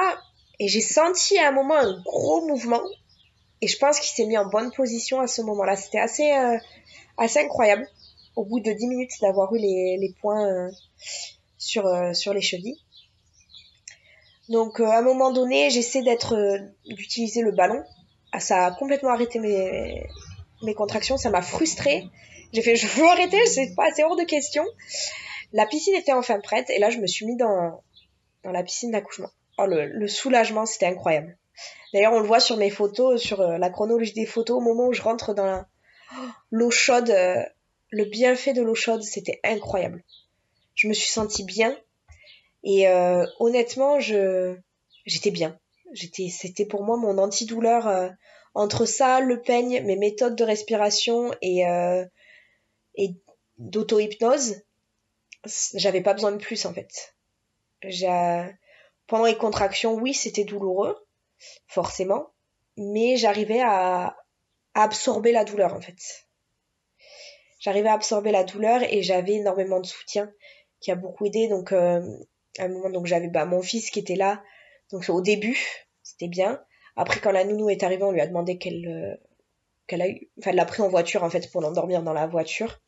Et 0.60 0.68
j'ai 0.68 0.80
senti 0.80 1.38
à 1.40 1.50
un 1.50 1.52
moment 1.52 1.76
un 1.76 2.00
gros 2.04 2.48
mouvement. 2.48 2.84
Et 3.60 3.68
je 3.68 3.78
pense 3.80 4.00
qu'il 4.00 4.12
s'est 4.12 4.26
mis 4.26 4.38
en 4.38 4.46
bonne 4.46 4.72
position 4.72 5.20
à 5.20 5.26
ce 5.26 5.42
moment-là. 5.42 5.76
C'était 5.76 6.00
assez, 6.00 6.32
euh, 6.32 6.58
assez 7.18 7.40
incroyable. 7.40 7.88
Au 8.36 8.46
bout 8.46 8.60
de 8.60 8.72
10 8.72 8.88
minutes 8.88 9.14
d'avoir 9.20 9.54
eu 9.56 9.58
les, 9.58 10.16
points 10.22 10.48
euh, 10.48 10.70
sur, 11.58 11.88
euh, 11.88 12.14
sur 12.14 12.36
les 12.36 12.42
chevilles. 12.42 12.80
Donc 14.50 14.80
à 14.80 15.00
un 15.00 15.02
moment 15.02 15.32
donné, 15.32 15.72
j'essaie 15.72 16.04
d'être 16.04 16.36
d'utiliser 16.86 17.42
le 17.42 17.52
ballon. 17.52 17.82
Ah, 18.32 18.40
ça 18.40 18.68
a 18.68 18.72
complètement 18.72 19.10
arrêté 19.10 19.40
mes, 19.40 20.08
mes 20.62 20.76
contractions. 20.76 21.18
Ça 21.18 21.32
m'a 21.32 21.42
frustrée. 21.42 22.06
J'ai 22.52 22.62
fait, 22.62 22.76
je 22.76 22.86
veux 22.86 23.08
arrêter, 23.08 23.44
c'est 23.48 23.74
pas, 23.76 23.88
c'est 23.96 24.04
hors 24.04 24.18
de 24.18 24.24
question. 24.24 24.64
La 25.52 25.66
piscine 25.66 25.96
était 25.96 26.14
enfin 26.14 26.40
prête 26.40 26.70
et 26.70 26.78
là 26.78 26.92
je 26.92 27.00
me 27.00 27.08
suis 27.08 27.26
mis 27.26 27.38
dans, 27.38 27.82
dans 28.44 28.52
la 28.52 28.64
piscine 28.64 28.92
d'accouchement. 28.92 29.30
Oh, 29.58 29.66
le, 29.68 30.08
soulagement, 30.08 30.66
c'était 30.66 30.88
incroyable. 30.88 31.38
D'ailleurs, 31.94 32.14
on 32.14 32.20
le 32.20 32.28
voit 32.28 32.40
sur 32.40 32.58
mes 32.58 32.72
photos, 32.72 33.22
sur 33.22 33.42
euh, 33.42 33.58
la 33.58 33.70
chronologie 33.70 34.14
des 34.14 34.26
photos, 34.26 34.58
au 34.58 34.62
moment 34.62 34.88
où 34.88 34.94
je 34.94 35.02
rentre 35.02 35.34
dans 35.34 35.64
l'eau 36.52 36.72
chaude, 36.72 37.10
euh, 37.12 37.44
le 37.90 38.06
bienfait 38.06 38.54
de 38.54 38.64
l'eau 38.64 38.76
chaude, 38.76 39.04
c'était 39.04 39.40
incroyable. 39.44 40.04
Je 40.76 40.88
me 40.88 40.94
suis 40.94 41.10
sentie 41.10 41.44
bien 41.44 41.78
et 42.64 42.88
euh, 42.88 43.26
honnêtement, 43.40 44.00
j'étais 44.00 45.32
bien. 45.32 45.60
C'était 45.94 46.66
pour 46.66 46.84
moi 46.84 46.98
mon 46.98 47.20
antidouleur 47.20 48.12
entre 48.56 48.88
ça, 48.88 49.20
le 49.20 49.42
peigne, 49.44 49.84
mes 49.84 49.96
méthodes 49.96 50.36
de 50.36 50.44
respiration 50.44 51.32
et 51.44 51.64
et 52.96 53.14
d'auto-hypnose. 53.60 54.64
J'avais 55.76 56.02
pas 56.02 56.14
besoin 56.14 56.32
de 56.32 56.38
plus 56.38 56.66
en 56.66 56.74
fait. 56.74 57.14
Pendant 59.08 59.26
les 59.26 59.38
contractions, 59.38 59.96
oui, 59.96 60.14
c'était 60.14 60.46
douloureux, 60.46 60.98
forcément, 61.68 62.32
mais 62.78 63.18
j'arrivais 63.18 63.62
à, 63.62 64.18
absorber 64.74 65.32
la 65.32 65.44
douleur 65.44 65.74
en 65.74 65.82
fait. 65.82 66.28
J'arrivais 67.60 67.90
à 67.90 67.94
absorber 67.94 68.32
la 68.32 68.44
douleur 68.44 68.82
et 68.84 69.04
j'avais 69.04 69.34
énormément 69.34 69.80
de 69.80 69.86
soutien 69.86 70.32
qui 70.80 70.92
a 70.92 70.96
beaucoup 70.96 71.26
aidé. 71.26 71.48
Donc 71.48 71.72
euh, 71.72 72.02
à 72.58 72.64
un 72.64 72.68
moment, 72.70 72.90
donc 72.90 73.06
j'avais 73.06 73.28
bah, 73.28 73.46
mon 73.46 73.62
fils 73.62 73.90
qui 73.90 74.00
était 74.00 74.16
là. 74.16 74.44
Donc 74.92 75.08
au 75.10 75.22
début, 75.22 75.60
c'était 76.02 76.28
bien. 76.28 76.62
Après, 76.96 77.20
quand 77.20 77.32
la 77.32 77.44
nounou 77.44 77.70
est 77.70 77.84
arrivée, 77.84 78.04
on 78.04 78.12
lui 78.12 78.22
a 78.22 78.28
demandé 78.28 78.58
qu'elle 78.58 78.88
euh, 78.88 79.16
qu'elle 79.88 80.02
a 80.02 80.08
eu, 80.08 80.30
enfin, 80.40 80.52
l'a 80.52 80.66
pris 80.66 80.82
en 80.82 80.90
voiture 80.90 81.24
en 81.24 81.30
fait 81.30 81.52
pour 81.52 81.62
l'endormir 81.62 82.04
dans 82.04 82.14
la 82.14 82.28
voiture. 82.28 82.82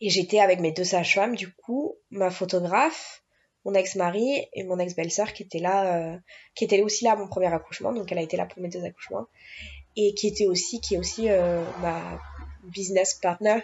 Et 0.00 0.10
j'étais 0.10 0.40
avec 0.40 0.60
mes 0.60 0.72
deux 0.72 0.84
sages-femmes, 0.84 1.36
du 1.36 1.52
coup, 1.54 1.96
ma 2.10 2.30
photographe, 2.30 3.21
mon 3.64 3.74
ex-mari 3.74 4.46
et 4.52 4.64
mon 4.64 4.78
ex-belle-sœur 4.78 5.32
qui 5.32 5.44
était 5.44 5.58
là, 5.58 5.96
euh, 5.96 6.18
qui 6.54 6.64
était 6.64 6.82
aussi 6.82 7.04
là 7.04 7.12
à 7.12 7.16
mon 7.16 7.28
premier 7.28 7.52
accouchement, 7.52 7.92
donc 7.92 8.10
elle 8.10 8.18
a 8.18 8.22
été 8.22 8.36
là 8.36 8.46
pour 8.46 8.60
mes 8.62 8.68
deux 8.68 8.84
accouchements, 8.84 9.26
et 9.96 10.14
qui 10.14 10.26
était 10.26 10.46
aussi, 10.46 10.80
qui 10.80 10.94
est 10.94 10.98
aussi 10.98 11.30
euh, 11.30 11.64
ma 11.80 12.20
business 12.64 13.14
partner 13.14 13.60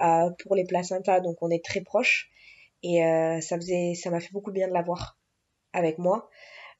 euh, 0.00 0.30
pour 0.42 0.54
les 0.54 0.64
placentas, 0.64 1.20
donc 1.20 1.38
on 1.40 1.50
est 1.50 1.64
très 1.64 1.80
proches, 1.80 2.30
et 2.82 3.00
ça 3.40 3.56
faisait, 3.56 3.94
ça 3.94 4.10
m'a 4.10 4.20
fait 4.20 4.32
beaucoup 4.32 4.52
bien 4.52 4.68
de 4.68 4.74
la 4.74 4.82
voir 4.82 5.16
avec 5.72 5.96
moi, 5.96 6.28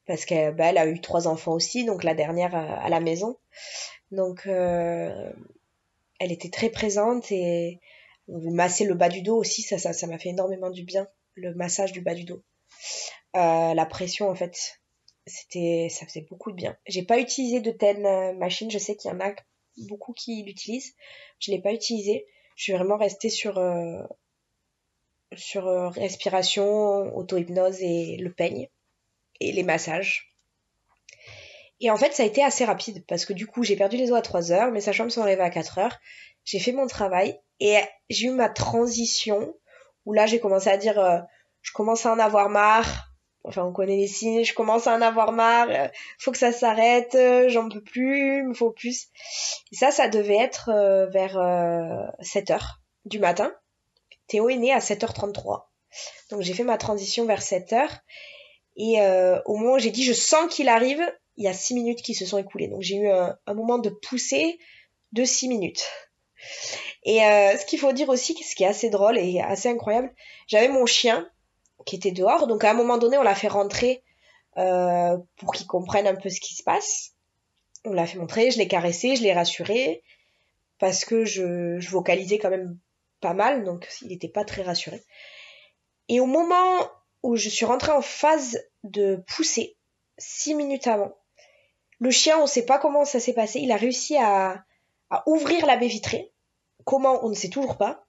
parce 0.07 0.27
qu'elle 0.27 0.55
bah, 0.55 0.67
a 0.77 0.87
eu 0.87 1.01
trois 1.01 1.27
enfants 1.29 1.55
aussi, 1.55 1.87
donc 1.87 2.05
la 2.05 2.13
dernière 2.13 2.55
à 2.55 2.91
la 2.91 3.01
maison, 3.01 3.39
donc 4.11 4.43
elle 4.47 5.33
était 6.21 6.51
très 6.51 6.69
présente 6.69 7.33
et 7.33 7.81
masser 8.29 8.85
le 8.85 8.93
bas 8.93 9.09
du 9.09 9.23
dos 9.23 9.39
aussi, 9.39 9.63
ça, 9.63 9.79
ça 9.79 10.07
m'a 10.07 10.19
fait 10.19 10.29
énormément 10.29 10.69
du 10.69 10.83
bien 10.83 11.09
le 11.35 11.55
massage 11.55 11.93
du 11.93 12.01
bas 12.01 12.15
du 12.15 12.25
dos. 12.25 12.43
Euh, 13.37 13.75
la 13.75 13.87
pression, 13.87 14.29
en 14.29 14.35
fait. 14.35 14.81
C'était, 15.27 15.89
ça 15.91 16.07
faisait 16.07 16.27
beaucoup 16.29 16.51
de 16.51 16.57
bien. 16.57 16.77
J'ai 16.87 17.03
pas 17.03 17.19
utilisé 17.19 17.61
de 17.61 17.71
telle 17.71 18.05
euh, 18.05 18.35
machine. 18.35 18.71
Je 18.71 18.79
sais 18.79 18.95
qu'il 18.95 19.11
y 19.11 19.15
en 19.15 19.21
a 19.21 19.33
beaucoup 19.89 20.13
qui 20.13 20.43
l'utilisent. 20.43 20.95
Je 21.39 21.51
l'ai 21.51 21.61
pas 21.61 21.73
utilisé. 21.73 22.27
Je 22.57 22.65
suis 22.65 22.73
vraiment 22.73 22.99
restée 22.99 23.31
sur 23.31 23.59
euh, 23.59 24.03
sur 25.35 25.67
euh, 25.67 25.89
respiration, 25.89 27.17
auto-hypnose 27.17 27.81
et 27.81 28.17
le 28.19 28.33
peigne 28.33 28.69
et 29.41 29.51
les 29.51 29.63
massages. 29.63 30.35
Et 31.81 31.91
en 31.91 31.97
fait, 31.97 32.13
ça 32.13 32.23
a 32.23 32.27
été 32.27 32.43
assez 32.43 32.65
rapide 32.65 33.05
parce 33.07 33.25
que 33.25 33.33
du 33.33 33.47
coup, 33.47 33.65
j'ai 33.65 33.77
perdu 33.77 33.97
les 33.97 34.13
os 34.13 34.19
à 34.19 34.23
3 34.23 34.53
heures, 34.53 34.71
mes 34.71 34.81
sages-femmes 34.81 35.11
sont 35.11 35.23
arrivées 35.23 35.43
à 35.43 35.51
4 35.51 35.79
heures. 35.79 35.99
J'ai 36.45 36.61
fait 36.61 36.73
mon 36.73 36.87
travail 36.87 37.41
et 37.61 37.79
j'ai 38.11 38.29
eu 38.29 38.31
ma 38.31 38.49
transition 38.49 39.55
où 40.05 40.13
là, 40.13 40.27
j'ai 40.27 40.39
commencé 40.39 40.69
à 40.69 40.77
dire, 40.77 41.25
je 41.65 41.73
commence 41.73 42.07
à 42.07 42.13
en 42.13 42.21
avoir 42.21 42.49
marre. 42.49 43.11
Enfin, 43.47 43.65
on 43.65 43.73
connaît 43.73 43.97
les 43.97 44.07
signes, 44.07 44.45
je 44.45 44.55
commence 44.55 44.87
à 44.87 44.95
en 44.95 45.03
avoir 45.03 45.33
marre, 45.33 45.69
euh, 45.69 45.89
faut 46.19 46.33
que 46.33 46.39
ça 46.39 46.51
s'arrête, 46.51 47.15
euh, 47.15 47.51
j'en 47.51 47.69
peux 47.69 47.83
plus, 47.83 48.39
il 48.39 48.49
me 48.49 48.55
faut 48.55 48.71
plus. 48.71 49.09
Et 49.71 49.77
ça, 49.77 49.91
ça 49.91 50.09
devait 50.09 50.39
être 50.39 50.71
vers 51.13 52.13
7 52.21 52.51
heures 52.51 52.81
du 53.05 53.19
matin. 53.19 53.53
Théo 54.29 54.49
est 54.49 54.57
né 54.57 54.73
à 54.73 54.79
7h33. 54.79 55.65
Donc 56.31 56.41
j'ai 56.41 56.55
fait 56.55 56.65
ma 56.65 56.79
transition 56.79 57.27
vers 57.27 57.43
7h. 57.43 57.89
Et 58.77 58.97
au 59.45 59.57
moment 59.57 59.75
où 59.75 59.79
j'ai 59.79 59.91
dit 59.91 60.05
je 60.05 60.15
sens 60.15 60.53
qu'il 60.53 60.69
arrive, 60.69 61.03
il 61.37 61.45
y 61.45 61.49
a 61.49 61.53
6 61.53 61.75
minutes 61.75 62.03
qui 62.03 62.15
se 62.15 62.25
sont 62.25 62.39
écoulées. 62.39 62.69
Donc 62.69 62.81
j'ai 62.81 62.97
eu 62.97 63.11
un, 63.11 63.37
un, 63.47 63.55
moment 63.55 63.79
de 63.79 63.91
poussée 63.91 64.59
de 65.13 65.25
6 65.25 65.49
minutes. 65.49 65.85
Et 67.05 67.23
euh, 67.25 67.57
ce 67.57 67.67
qu'il 67.67 67.79
faut 67.79 67.93
dire 67.93 68.09
aussi, 68.09 68.35
ce 68.43 68.55
qui 68.55 68.65
est 68.65 68.69
assez 68.69 68.91
drôle 68.91 69.19
et 69.19 69.41
assez 69.41 69.69
incroyable, 69.69 70.13
j'avais 70.47 70.69
mon 70.69 70.87
chien 70.87 71.29
qui 71.85 71.97
était 71.97 72.13
dehors, 72.13 72.47
donc 72.47 72.65
à 72.65 72.71
un 72.71 72.75
moment 72.75 72.99
donné, 72.99 73.19
on 73.19 73.23
l'a 73.23 73.35
fait 73.35 73.49
rentrer 73.49 74.03
euh, 74.57 75.17
pour 75.37 75.53
qu'il 75.53 75.67
comprenne 75.67 76.07
un 76.07 76.15
peu 76.15 76.29
ce 76.29 76.41
qui 76.41 76.55
se 76.55 76.63
passe. 76.63 77.13
On 77.85 77.93
l'a 77.93 78.07
fait 78.07 78.19
montrer, 78.19 78.51
je 78.51 78.59
l'ai 78.59 78.69
caressé, 78.69 79.17
je 79.17 79.23
l'ai 79.23 79.33
rassuré, 79.33 80.03
parce 80.79 81.05
que 81.05 81.25
je, 81.25 81.79
je 81.79 81.91
vocalisais 81.91 82.39
quand 82.39 82.51
même 82.51 82.79
pas 83.21 83.35
mal, 83.35 83.65
donc 83.65 83.89
il 84.03 84.09
n'était 84.09 84.29
pas 84.29 84.45
très 84.45 84.63
rassuré. 84.63 85.03
Et 86.09 86.21
au 86.21 86.27
moment 86.27 86.91
où 87.23 87.37
je 87.37 87.49
suis 87.49 87.67
rentrée 87.67 87.93
en 87.93 88.03
phase 88.03 88.59
de 88.83 89.23
pousser, 89.35 89.77
six 90.19 90.55
minutes 90.55 90.87
avant, 90.87 91.17
le 91.99 92.11
chien, 92.11 92.39
on 92.39 92.43
ne 92.43 92.47
sait 92.47 92.67
pas 92.67 92.79
comment 92.79 93.05
ça 93.05 93.21
s'est 93.21 93.33
passé, 93.33 93.61
il 93.61 93.73
a 93.73 93.77
réussi 93.77 94.17
à, 94.17 94.65
à 95.11 95.23
ouvrir 95.27 95.67
la 95.67 95.77
baie 95.77 95.87
vitrée, 95.87 96.33
Comment 96.85 97.25
On 97.25 97.31
ne 97.31 97.35
sait 97.35 97.49
toujours 97.49 97.77
pas. 97.77 98.07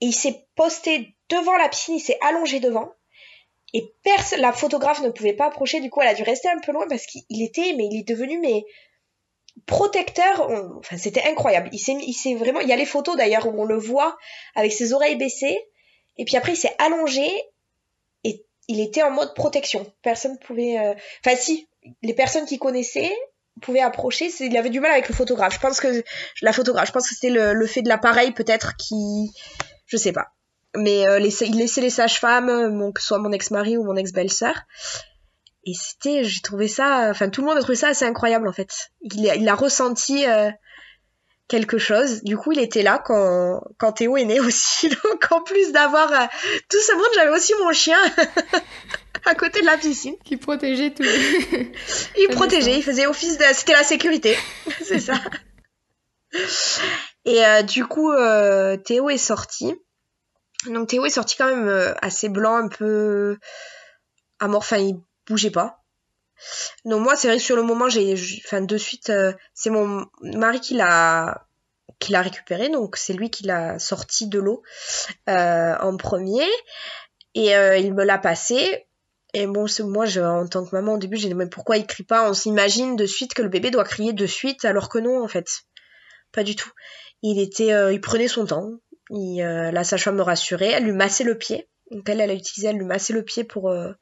Et 0.00 0.06
il 0.06 0.12
s'est 0.12 0.46
posté 0.54 1.16
devant 1.28 1.56
la 1.56 1.68
piscine, 1.68 1.96
il 1.96 2.00
s'est 2.00 2.18
allongé 2.22 2.60
devant. 2.60 2.92
Et 3.74 3.92
la 4.38 4.52
photographe 4.52 5.02
ne 5.02 5.10
pouvait 5.10 5.32
pas 5.32 5.46
approcher, 5.46 5.80
du 5.80 5.90
coup 5.90 6.00
elle 6.00 6.08
a 6.08 6.14
dû 6.14 6.22
rester 6.22 6.48
un 6.48 6.60
peu 6.60 6.72
loin 6.72 6.86
parce 6.88 7.06
qu'il 7.06 7.42
était, 7.42 7.74
mais 7.76 7.88
il 7.90 8.00
est 8.00 8.08
devenu, 8.08 8.38
mais 8.38 8.64
protecteur. 9.66 10.48
enfin, 10.78 10.96
c'était 10.96 11.24
incroyable. 11.28 11.68
Il 11.72 11.78
s'est, 11.78 11.96
il 12.00 12.12
s'est 12.12 12.34
vraiment, 12.34 12.60
il 12.60 12.68
y 12.68 12.72
a 12.72 12.76
les 12.76 12.86
photos 12.86 13.16
d'ailleurs 13.16 13.46
où 13.46 13.60
on 13.60 13.64
le 13.64 13.76
voit 13.76 14.16
avec 14.54 14.72
ses 14.72 14.92
oreilles 14.92 15.16
baissées. 15.16 15.58
Et 16.16 16.24
puis 16.24 16.36
après 16.36 16.52
il 16.52 16.56
s'est 16.56 16.74
allongé 16.78 17.28
et 18.22 18.44
il 18.68 18.80
était 18.80 19.02
en 19.02 19.10
mode 19.10 19.34
protection. 19.34 19.84
Personne 20.02 20.38
pouvait, 20.38 20.78
euh, 20.78 20.94
enfin 21.24 21.36
si, 21.36 21.68
les 22.02 22.14
personnes 22.14 22.46
qui 22.46 22.58
connaissaient 22.58 23.14
pouvait 23.60 23.80
approcher, 23.80 24.30
il 24.40 24.56
avait 24.56 24.70
du 24.70 24.80
mal 24.80 24.90
avec 24.90 25.08
le 25.08 25.14
photographe. 25.14 25.54
Je 25.54 25.60
pense 25.60 25.80
que 25.80 26.04
la 26.42 26.52
photographe, 26.52 26.88
je 26.88 26.92
pense 26.92 27.08
que 27.08 27.14
c'était 27.14 27.30
le, 27.30 27.66
fait 27.66 27.82
de 27.82 27.88
l'appareil 27.88 28.32
peut-être 28.32 28.76
qui, 28.76 29.30
je 29.86 29.96
sais 29.96 30.12
pas. 30.12 30.33
Mais 30.76 31.06
euh, 31.06 31.18
il 31.18 31.58
laissait 31.58 31.80
les 31.80 31.90
sages-femmes, 31.90 32.92
que 32.92 33.00
ce 33.00 33.08
soit 33.08 33.18
mon 33.18 33.32
ex-mari 33.32 33.76
ou 33.76 33.84
mon 33.84 33.96
ex-belle-sœur. 33.96 34.54
Et 35.66 35.72
c'était, 35.74 36.24
j'ai 36.24 36.40
trouvé 36.40 36.68
ça, 36.68 37.08
enfin 37.10 37.30
tout 37.30 37.40
le 37.40 37.46
monde 37.46 37.56
a 37.56 37.60
trouvé 37.60 37.76
ça 37.76 37.88
assez 37.88 38.04
incroyable 38.04 38.48
en 38.48 38.52
fait. 38.52 38.90
Il, 39.00 39.24
il 39.24 39.48
a 39.48 39.54
ressenti 39.54 40.26
euh, 40.26 40.50
quelque 41.48 41.78
chose. 41.78 42.22
Du 42.22 42.36
coup, 42.36 42.52
il 42.52 42.58
était 42.58 42.82
là 42.82 43.02
quand, 43.04 43.60
quand 43.78 43.92
Théo 43.92 44.16
est 44.16 44.24
né 44.24 44.40
aussi. 44.40 44.88
Donc 44.88 45.26
en 45.30 45.42
plus 45.42 45.72
d'avoir 45.72 46.12
euh, 46.12 46.26
tout 46.68 46.80
ce 46.80 46.94
monde, 46.94 47.06
j'avais 47.14 47.30
aussi 47.30 47.52
mon 47.62 47.72
chien. 47.72 47.98
à 49.26 49.34
côté 49.34 49.60
de 49.60 49.66
la 49.66 49.78
piscine. 49.78 50.16
Qui 50.24 50.36
protégeait 50.36 50.90
tout. 50.90 51.02
il 52.18 52.28
protégeait, 52.32 52.76
il 52.76 52.82
faisait 52.82 53.06
office 53.06 53.38
de... 53.38 53.44
C'était 53.52 53.72
la 53.72 53.84
sécurité, 53.84 54.36
c'est 54.82 55.00
ça. 55.00 55.14
Et 57.24 57.44
euh, 57.44 57.62
du 57.62 57.86
coup, 57.86 58.10
euh, 58.10 58.76
Théo 58.76 59.08
est 59.08 59.18
sorti. 59.18 59.74
Donc 60.66 60.88
Théo 60.88 61.04
est 61.04 61.10
sorti 61.10 61.36
quand 61.36 61.48
même 61.48 61.68
euh, 61.68 61.94
assez 62.00 62.28
blanc, 62.28 62.56
un 62.56 62.68
peu 62.68 63.38
amorphe, 64.40 64.72
enfin 64.72 64.82
il 64.82 65.00
bougeait 65.26 65.50
pas. 65.50 65.82
Donc 66.84 67.02
moi, 67.02 67.16
c'est 67.16 67.28
vrai 67.28 67.36
que 67.36 67.42
sur 67.42 67.56
le 67.56 67.62
moment, 67.62 67.88
j'ai, 67.88 68.14
enfin 68.44 68.60
de 68.60 68.76
suite, 68.76 69.12
c'est 69.54 69.70
mon 69.70 70.06
mari 70.22 70.60
qui 70.60 70.74
l'a 70.74 71.46
qui 72.00 72.12
l'a 72.12 72.22
récupéré, 72.22 72.68
donc 72.70 72.96
c'est 72.96 73.12
lui 73.12 73.30
qui 73.30 73.44
l'a 73.44 73.78
sorti 73.78 74.26
de 74.26 74.40
l'eau 74.40 74.62
en 75.28 75.96
premier. 75.96 76.46
Et 77.34 77.52
il 77.52 77.94
me 77.94 78.04
l'a 78.04 78.18
passé. 78.18 78.86
Et 79.34 79.48
bon, 79.48 79.66
moi, 79.80 80.06
je, 80.06 80.20
en 80.20 80.46
tant 80.46 80.64
que 80.64 80.74
maman, 80.74 80.94
au 80.94 80.98
début, 80.98 81.16
j'ai 81.16 81.26
dit, 81.26 81.34
mais 81.34 81.48
pourquoi 81.48 81.76
il 81.76 81.86
crie 81.86 82.04
pas? 82.04 82.30
On 82.30 82.34
s'imagine 82.34 82.94
de 82.94 83.04
suite 83.04 83.34
que 83.34 83.42
le 83.42 83.48
bébé 83.48 83.72
doit 83.72 83.82
crier 83.82 84.12
de 84.12 84.26
suite, 84.26 84.64
alors 84.64 84.88
que 84.88 84.98
non, 84.98 85.22
en 85.22 85.28
fait. 85.28 85.64
Pas 86.30 86.44
du 86.44 86.54
tout. 86.54 86.70
Il 87.22 87.40
était, 87.40 87.72
euh, 87.72 87.92
il 87.92 88.00
prenait 88.00 88.28
son 88.28 88.46
temps. 88.46 88.70
Il, 89.10 89.42
euh, 89.42 89.70
la 89.70 89.84
sage-femme 89.84 90.16
me 90.16 90.22
rassurait. 90.22 90.70
Elle 90.70 90.84
lui 90.84 90.92
massait 90.92 91.24
le 91.24 91.36
pied. 91.36 91.68
Donc 91.90 92.08
elle, 92.08 92.20
elle 92.20 92.30
a 92.30 92.34
utilisé, 92.34 92.68
elle 92.68 92.78
lui 92.78 92.84
massait 92.84 93.12
le 93.12 93.22
pied 93.22 93.44
pour. 93.44 93.70
Euh, 93.70 93.92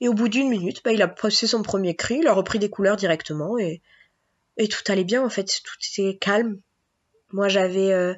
et 0.00 0.08
au 0.08 0.14
bout 0.14 0.28
d'une 0.28 0.48
minute, 0.48 0.82
bah, 0.84 0.92
il 0.92 1.02
a 1.02 1.08
passé 1.08 1.46
son 1.46 1.62
premier 1.62 1.96
cri. 1.96 2.18
Il 2.20 2.28
a 2.28 2.32
repris 2.32 2.58
des 2.58 2.70
couleurs 2.70 2.96
directement 2.96 3.58
et 3.58 3.82
et 4.56 4.68
tout 4.68 4.82
allait 4.88 5.04
bien 5.04 5.24
en 5.24 5.30
fait. 5.30 5.44
Tout 5.64 5.74
était 5.90 6.18
calme. 6.18 6.60
Moi, 7.32 7.48
j'avais 7.48 8.16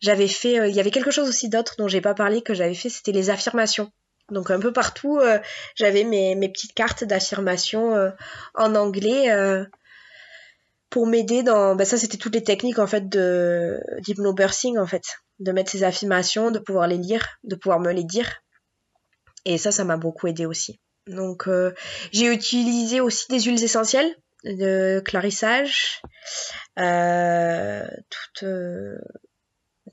j'avais 0.00 0.28
fait. 0.28 0.68
Il 0.68 0.74
y 0.74 0.80
avait 0.80 0.90
quelque 0.90 1.10
chose 1.10 1.28
aussi 1.28 1.48
d'autre 1.48 1.76
dont 1.78 1.88
j'ai 1.88 2.00
pas 2.00 2.14
parlé 2.14 2.42
que 2.42 2.54
j'avais 2.54 2.74
fait. 2.74 2.88
C'était 2.88 3.12
les 3.12 3.30
affirmations. 3.30 3.92
Donc 4.30 4.50
un 4.50 4.58
peu 4.58 4.72
partout, 4.72 5.18
euh, 5.18 5.38
j'avais 5.76 6.04
mes, 6.04 6.34
mes, 6.34 6.48
petites 6.48 6.74
cartes 6.74 7.04
d'affirmation 7.04 7.94
euh, 7.94 8.10
en 8.54 8.74
anglais 8.74 9.30
euh, 9.30 9.64
pour 10.90 11.06
m'aider 11.06 11.42
dans. 11.44 11.76
Bah, 11.76 11.84
ça, 11.84 11.96
c'était 11.96 12.16
toutes 12.16 12.34
les 12.34 12.42
techniques 12.42 12.80
en 12.80 12.88
fait 12.88 13.08
de 13.08 13.80
d'hypnobirthing 14.00 14.78
en 14.78 14.86
fait, 14.86 15.18
de 15.38 15.52
mettre 15.52 15.70
ces 15.70 15.84
affirmations, 15.84 16.50
de 16.50 16.58
pouvoir 16.58 16.86
les 16.86 16.98
lire, 16.98 17.38
de 17.44 17.56
pouvoir 17.56 17.80
me 17.80 17.92
les 17.92 18.04
dire. 18.04 18.42
Et 19.44 19.58
ça, 19.58 19.72
ça 19.72 19.84
m'a 19.84 19.96
beaucoup 19.96 20.26
aidé 20.26 20.46
aussi. 20.46 20.80
Donc 21.06 21.48
j'ai 22.10 22.26
utilisé 22.26 23.00
aussi 23.00 23.26
des 23.28 23.40
huiles 23.40 23.62
essentielles 23.62 24.12
de 24.44 25.00
clarissage, 25.04 26.00
toutes 26.74 28.44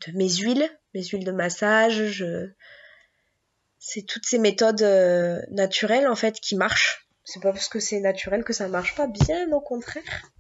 de 0.08 0.18
mes 0.18 0.30
huiles, 0.30 0.68
mes 0.94 1.04
huiles 1.04 1.26
de 1.26 1.32
massage. 1.32 2.26
C'est 3.80 4.04
toutes 4.04 4.26
ces 4.26 4.40
méthodes 4.40 4.82
euh, 4.82 5.42
naturelles 5.52 6.08
en 6.08 6.16
fait 6.16 6.40
qui 6.40 6.56
marchent. 6.56 7.08
C'est 7.26 7.42
pas 7.42 7.52
parce 7.52 7.68
que 7.68 7.80
c'est 7.80 8.00
naturel 8.00 8.44
que 8.44 8.54
ça 8.54 8.70
marche 8.70 8.96
pas, 8.96 9.08
bien 9.08 9.52
au 9.52 9.60
contraire. 9.60 10.32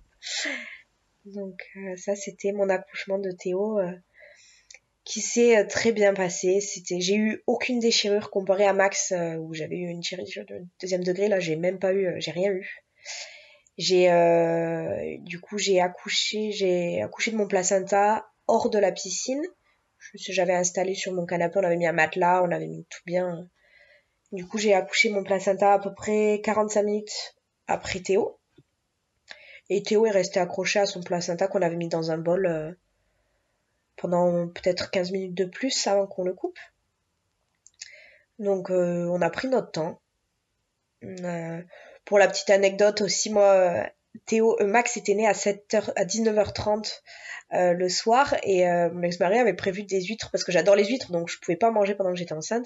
Donc 1.25 1.61
euh, 1.75 1.95
ça 1.97 2.15
c'était 2.15 2.53
mon 2.53 2.69
accouchement 2.69 3.19
de 3.19 3.31
Théo 3.31 3.79
euh, 3.79 3.91
qui 5.03 5.21
s'est 5.21 5.65
très 5.67 5.91
bien 5.91 6.13
passé. 6.13 6.61
C'était 6.61 7.01
j'ai 7.01 7.15
eu 7.15 7.43
aucune 7.47 7.79
déchirure 7.79 8.29
comparé 8.29 8.65
à 8.65 8.73
Max 8.73 9.13
où 9.39 9.53
j'avais 9.53 9.77
eu 9.77 9.87
une 9.87 9.99
déchirure 9.99 10.45
de 10.45 10.65
deuxième 10.81 11.03
degré 11.03 11.27
là, 11.27 11.39
j'ai 11.39 11.55
même 11.55 11.79
pas 11.79 11.93
eu 11.93 12.13
j'ai 12.19 12.31
rien 12.31 12.51
eu. 12.51 12.83
J'ai 13.77 14.09
du 15.21 15.39
coup 15.39 15.57
j'ai 15.57 15.81
accouché, 15.81 16.51
j'ai 16.51 17.01
accouché 17.01 17.31
de 17.31 17.37
mon 17.37 17.47
placenta 17.47 18.25
hors 18.47 18.69
de 18.69 18.79
la 18.79 18.91
piscine 18.91 19.43
j'avais 20.15 20.53
installé 20.53 20.95
sur 20.95 21.13
mon 21.13 21.25
canapé, 21.25 21.59
on 21.59 21.63
avait 21.63 21.77
mis 21.77 21.87
un 21.87 21.93
matelas, 21.93 22.43
on 22.43 22.51
avait 22.51 22.67
mis 22.67 22.85
tout 22.89 23.01
bien. 23.05 23.49
Du 24.31 24.47
coup, 24.47 24.57
j'ai 24.57 24.73
accouché 24.73 25.09
mon 25.09 25.23
placenta 25.23 25.73
à 25.73 25.79
peu 25.79 25.93
près 25.93 26.41
45 26.43 26.83
minutes 26.83 27.35
après 27.67 27.99
Théo. 27.99 28.39
Et 29.69 29.81
Théo 29.81 30.05
est 30.05 30.11
resté 30.11 30.39
accroché 30.39 30.79
à 30.79 30.85
son 30.85 31.01
placenta 31.01 31.47
qu'on 31.47 31.61
avait 31.61 31.75
mis 31.75 31.87
dans 31.87 32.11
un 32.11 32.17
bol 32.17 32.45
euh, 32.45 32.71
pendant 33.95 34.47
peut-être 34.47 34.91
15 34.91 35.11
minutes 35.11 35.33
de 35.33 35.45
plus 35.45 35.87
avant 35.87 36.07
qu'on 36.07 36.23
le 36.23 36.33
coupe. 36.33 36.59
Donc 38.39 38.69
euh, 38.71 39.07
on 39.07 39.21
a 39.21 39.29
pris 39.29 39.47
notre 39.47 39.71
temps. 39.71 40.01
Euh, 41.03 41.61
pour 42.05 42.19
la 42.19 42.27
petite 42.27 42.49
anecdote 42.49 43.01
aussi, 43.01 43.29
moi, 43.29 43.87
Théo, 44.25 44.57
Max 44.61 44.97
était 44.97 45.15
né 45.15 45.27
à 45.27 45.33
7h, 45.33 45.91
à 45.95 46.05
19h30 46.05 47.01
euh, 47.53 47.73
le 47.73 47.89
soir 47.89 48.35
et 48.41 48.67
euh, 48.67 48.89
mon 48.91 49.03
ex-mari 49.03 49.37
avait 49.37 49.53
prévu 49.53 49.83
des 49.83 50.01
huîtres 50.01 50.31
parce 50.31 50.43
que 50.43 50.51
j'adore 50.51 50.75
les 50.75 50.85
huîtres 50.85 51.11
donc 51.11 51.29
je 51.29 51.37
pouvais 51.39 51.55
pas 51.55 51.69
manger 51.69 51.93
pendant 51.93 52.09
que 52.09 52.15
j'étais 52.15 52.33
enceinte 52.33 52.65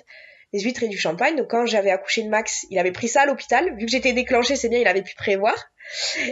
des 0.53 0.59
huîtres 0.59 0.83
et 0.83 0.87
du 0.87 0.97
champagne 0.97 1.35
donc 1.35 1.49
quand 1.49 1.65
j'avais 1.65 1.91
accouché 1.91 2.23
de 2.23 2.29
Max 2.29 2.65
il 2.69 2.79
avait 2.79 2.91
pris 2.91 3.07
ça 3.07 3.21
à 3.21 3.25
l'hôpital 3.25 3.75
vu 3.77 3.85
que 3.85 3.91
j'étais 3.91 4.13
déclenchée 4.13 4.55
c'est 4.55 4.69
bien 4.69 4.79
il 4.79 4.87
avait 4.87 5.01
pu 5.01 5.15
prévoir 5.15 5.55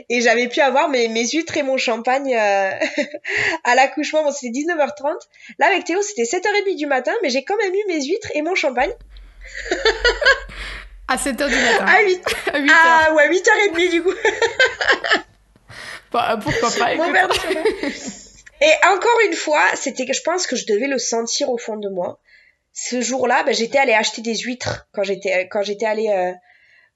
et 0.09 0.21
j'avais 0.21 0.47
pu 0.47 0.61
avoir 0.61 0.89
mes, 0.89 1.07
mes 1.07 1.27
huîtres 1.27 1.57
et 1.57 1.63
mon 1.63 1.77
champagne 1.77 2.35
euh, 2.35 2.71
à 3.63 3.75
l'accouchement 3.75 4.23
bon 4.23 4.31
c'était 4.31 4.59
19h30 4.59 5.15
là 5.59 5.67
avec 5.67 5.83
Théo 5.85 6.01
c'était 6.01 6.23
7h30 6.23 6.77
du 6.77 6.85
matin 6.85 7.13
mais 7.23 7.29
j'ai 7.29 7.43
quand 7.43 7.57
même 7.57 7.73
eu 7.73 7.83
mes 7.87 8.05
huîtres 8.05 8.31
et 8.33 8.41
mon 8.41 8.55
champagne 8.55 8.91
À 11.07 11.17
7h 11.17 11.47
du 11.47 11.55
matin. 11.55 11.85
À 11.85 12.01
8 12.01 12.25
À 12.53 12.59
8h. 12.59 12.71
Ah 12.71 13.13
ouais, 13.13 13.29
8h30 13.29 13.91
du 13.91 14.03
coup. 14.03 14.13
Bah, 16.11 16.39
pourquoi 16.41 16.71
pas 16.71 16.95
Mon 16.95 17.13
chocolat. 17.13 17.63
Et 18.61 18.87
encore 18.87 19.19
une 19.27 19.35
fois, 19.35 19.63
c'était 19.75 20.05
que 20.05 20.13
je 20.13 20.21
pense 20.21 20.47
que 20.47 20.55
je 20.55 20.65
devais 20.65 20.87
le 20.87 20.97
sentir 20.97 21.49
au 21.49 21.57
fond 21.57 21.77
de 21.77 21.89
moi. 21.89 22.19
Ce 22.77 22.99
jour-là, 23.01 23.43
ben, 23.43 23.53
j'étais 23.53 23.77
allée 23.77 23.93
acheter 23.93 24.21
des 24.21 24.35
huîtres 24.35 24.87
quand 24.93 25.03
j'étais 25.03 25.47
quand 25.49 25.61
j'étais 25.63 25.85
allée 25.85 26.09
euh, 26.09 26.33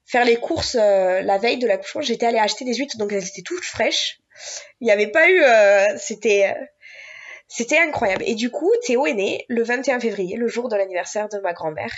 faire 0.06 0.26
les 0.26 0.36
courses 0.36 0.76
euh, 0.80 1.22
la 1.22 1.38
veille 1.38 1.58
de 1.58 1.68
l'accouchement. 1.68 2.02
J'étais 2.02 2.26
allée 2.26 2.38
acheter 2.38 2.66
des 2.66 2.74
huîtres, 2.76 2.98
donc 2.98 3.14
elles 3.14 3.26
étaient 3.26 3.42
toutes 3.44 3.64
fraîches. 3.64 4.20
Il 4.82 4.86
n'y 4.86 4.92
avait 4.92 5.08
pas 5.08 5.30
eu, 5.30 5.42
euh, 5.42 5.98
c'était 5.98 6.54
euh, 6.54 6.66
c'était 7.48 7.78
incroyable. 7.80 8.24
Et 8.28 8.36
du 8.36 8.52
coup, 8.52 8.72
Théo 8.86 9.06
est 9.08 9.14
né 9.14 9.46
le 9.48 9.64
21 9.64 10.00
février, 10.02 10.36
le 10.36 10.48
jour 10.50 10.68
de 10.68 10.76
l'anniversaire 10.76 11.30
de 11.30 11.40
ma 11.40 11.54
grand-mère. 11.54 11.94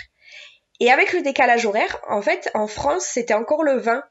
Et 0.80 0.90
avec 0.90 1.12
le 1.12 1.20
décalage 1.22 1.66
horaire, 1.66 2.00
en 2.08 2.22
fait, 2.22 2.50
en 2.54 2.68
France, 2.68 3.04
c'était 3.04 3.34
encore 3.34 3.64
le 3.64 3.78
20. 3.78 4.02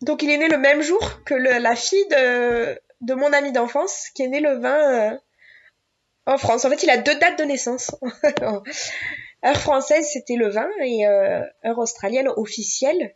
Donc 0.00 0.22
il 0.22 0.30
est 0.30 0.38
né 0.38 0.48
le 0.48 0.56
même 0.58 0.80
jour 0.80 1.22
que 1.26 1.34
le- 1.34 1.58
la 1.58 1.76
fille 1.76 2.06
de, 2.08 2.80
de 3.02 3.14
mon 3.14 3.30
ami 3.34 3.52
d'enfance, 3.52 4.06
qui 4.14 4.22
est 4.22 4.28
née 4.28 4.40
le 4.40 4.58
20 4.58 5.12
euh, 5.12 5.18
en 6.26 6.38
France. 6.38 6.64
En 6.64 6.70
fait, 6.70 6.82
il 6.82 6.90
a 6.90 6.98
deux 6.98 7.18
dates 7.18 7.38
de 7.38 7.44
naissance. 7.44 7.94
heure 9.44 9.56
française, 9.56 10.08
c'était 10.12 10.36
le 10.36 10.48
20, 10.48 10.68
et 10.84 11.06
euh, 11.06 11.42
heure 11.64 11.78
australienne 11.78 12.28
officielle, 12.28 13.14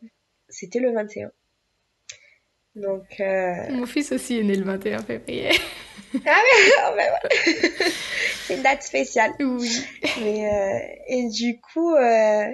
c'était 0.49 0.81
le 0.81 0.93
21. 0.93 1.31
Donc, 2.77 3.21
euh... 3.21 3.71
Mon 3.71 3.87
fils 3.87 4.11
aussi 4.11 4.39
est 4.39 4.43
né 4.43 4.57
le 4.57 4.65
21 4.65 4.99
février. 5.03 5.51
ah 6.15 6.19
mais, 6.25 6.73
oh, 6.79 6.97
ben 6.97 7.09
voilà. 7.09 7.21
c'est 8.47 8.55
une 8.55 8.63
date 8.63 8.83
spéciale. 8.83 9.33
Oui. 9.39 9.85
Mais, 10.21 10.49
euh, 10.49 10.79
et 11.07 11.29
du 11.29 11.61
coup, 11.61 11.95
euh, 11.95 12.47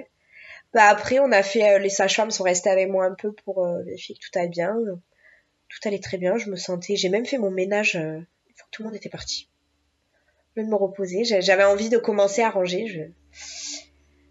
bah 0.73 0.87
après, 0.87 1.19
on 1.19 1.31
a 1.31 1.43
fait, 1.43 1.75
euh, 1.75 1.79
les 1.79 1.89
sages-femmes 1.89 2.31
sont 2.31 2.43
restées 2.43 2.69
avec 2.69 2.89
moi 2.89 3.05
un 3.05 3.13
peu 3.13 3.33
pour 3.33 3.65
euh, 3.65 3.83
vérifier 3.83 4.15
que 4.15 4.19
tout 4.19 4.39
allait 4.39 4.47
bien. 4.47 4.73
Tout 5.67 5.87
allait 5.87 5.99
très 5.99 6.17
bien, 6.17 6.37
je 6.37 6.49
me 6.49 6.55
sentais, 6.55 6.95
j'ai 6.95 7.09
même 7.09 7.25
fait 7.25 7.37
mon 7.37 7.51
ménage 7.51 7.95
euh, 7.95 8.17
une 8.17 8.55
fois 8.55 8.65
que 8.65 8.71
tout 8.71 8.83
le 8.83 8.89
monde 8.89 8.95
était 8.95 9.09
parti. 9.09 9.49
De 10.57 10.63
me 10.63 10.75
reposer, 10.75 11.23
j'avais 11.23 11.63
envie 11.63 11.89
de 11.89 11.97
commencer 11.97 12.41
à 12.41 12.49
ranger. 12.49 12.85
Je, 12.87 13.01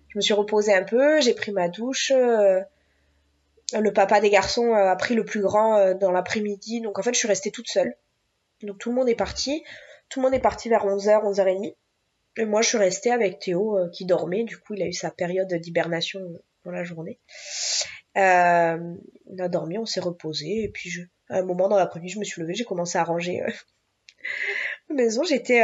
je 0.09 0.17
me 0.17 0.21
suis 0.21 0.35
reposée 0.35 0.75
un 0.75 0.85
peu, 0.85 1.21
j'ai 1.21 1.35
pris 1.35 1.53
ma 1.53 1.69
douche. 1.69 2.11
euh, 2.11 2.61
le 3.73 3.93
papa 3.93 4.21
des 4.21 4.31
garçons 4.31 4.75
euh, 4.75 4.91
a 4.91 4.97
pris 4.97 5.15
le 5.15 5.25
plus 5.25 5.41
grand 5.41 5.77
euh, 5.77 5.95
dans 5.95 6.11
l'après-midi, 6.11 6.81
donc 6.81 6.99
en 6.99 7.03
fait, 7.03 7.15
je 7.15 7.19
suis 7.19 7.29
restée 7.29 7.51
toute 7.51 7.69
seule. 7.69 7.95
Donc 8.63 8.79
tout 8.79 8.91
le 8.91 8.97
monde 8.97 9.09
est 9.09 9.15
parti. 9.15 9.65
Tout 10.09 10.21
le 10.21 10.25
monde 10.25 10.35
est 10.35 10.41
parti 10.41 10.69
vers 10.69 10.85
11h, 10.85 11.25
11h30. 11.25 11.75
Et 12.37 12.45
moi, 12.45 12.63
je 12.63 12.69
suis 12.69 12.79
restée 12.79 13.13
avec 13.13 13.39
Théo 13.39 13.79
qui 13.93 14.05
dormait. 14.05 14.45
Du 14.45 14.59
coup, 14.59 14.75
il 14.75 14.83
a 14.83 14.87
eu 14.87 14.93
sa 14.93 15.11
période 15.11 15.53
d'hibernation 15.55 16.21
dans 16.65 16.71
la 16.73 16.85
journée. 16.85 17.19
Euh, 18.17 18.95
on 19.27 19.39
a 19.39 19.49
dormi, 19.49 19.79
on 19.79 19.87
s'est 19.87 20.01
reposé. 20.01 20.65
Et 20.65 20.69
puis, 20.69 20.91
je, 20.91 21.03
à 21.29 21.39
un 21.39 21.43
moment 21.43 21.69
dans 21.69 21.77
l'après-midi, 21.77 22.13
je 22.13 22.19
me 22.19 22.25
suis 22.25 22.41
levée, 22.43 22.55
j'ai 22.55 22.65
commencé 22.65 22.99
à 22.99 23.05
ranger 23.05 23.43
euh, 23.43 23.51
la 24.89 24.97
maison. 24.97 25.23
J'étais, 25.25 25.63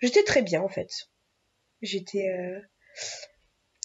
j'étais 0.00 0.24
très 0.24 0.42
bien 0.42 0.62
en 0.62 0.68
fait. 0.68 1.08
J'étais, 1.82 2.28
euh, 2.28 2.60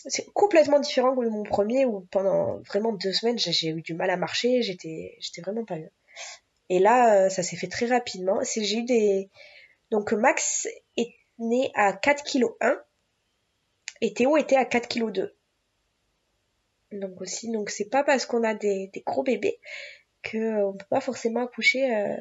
c'est 0.07 0.31
complètement 0.33 0.79
différent 0.79 1.15
que 1.15 1.25
mon 1.27 1.43
premier 1.43 1.85
où 1.85 2.01
pendant 2.11 2.59
vraiment 2.61 2.91
deux 2.93 3.13
semaines, 3.13 3.37
j'ai- 3.39 3.69
eu 3.69 3.81
du 3.81 3.93
mal 3.93 4.09
à 4.09 4.17
marcher. 4.17 4.61
J'étais, 4.61 5.15
j'étais 5.19 5.41
vraiment 5.41 5.65
pas 5.65 5.77
bien. 5.77 5.89
Et 6.69 6.79
là, 6.79 7.25
euh, 7.25 7.29
ça 7.29 7.43
s'est 7.43 7.55
fait 7.57 7.67
très 7.67 7.85
rapidement. 7.87 8.39
J'ai 8.43 8.77
eu 8.79 8.83
des, 8.83 9.29
donc 9.91 10.13
Max 10.13 10.67
est 10.97 11.13
né 11.39 11.71
à 11.75 11.93
4 11.93 12.23
kg 12.23 12.45
1 12.61 12.81
et 14.01 14.13
Théo 14.13 14.37
était 14.37 14.55
à 14.57 14.65
4 14.65 14.87
kg 14.87 15.11
2. 15.11 15.35
Donc 16.91 17.21
aussi, 17.21 17.51
donc 17.51 17.69
c'est 17.69 17.89
pas 17.89 18.03
parce 18.03 18.25
qu'on 18.25 18.43
a 18.43 18.53
des, 18.53 18.87
des 18.93 19.01
gros 19.01 19.23
bébés 19.23 19.59
que 20.21 20.37
euh, 20.37 20.67
on 20.67 20.73
peut 20.73 20.85
pas 20.89 21.01
forcément 21.01 21.41
accoucher 21.41 21.93
euh, 21.95 22.15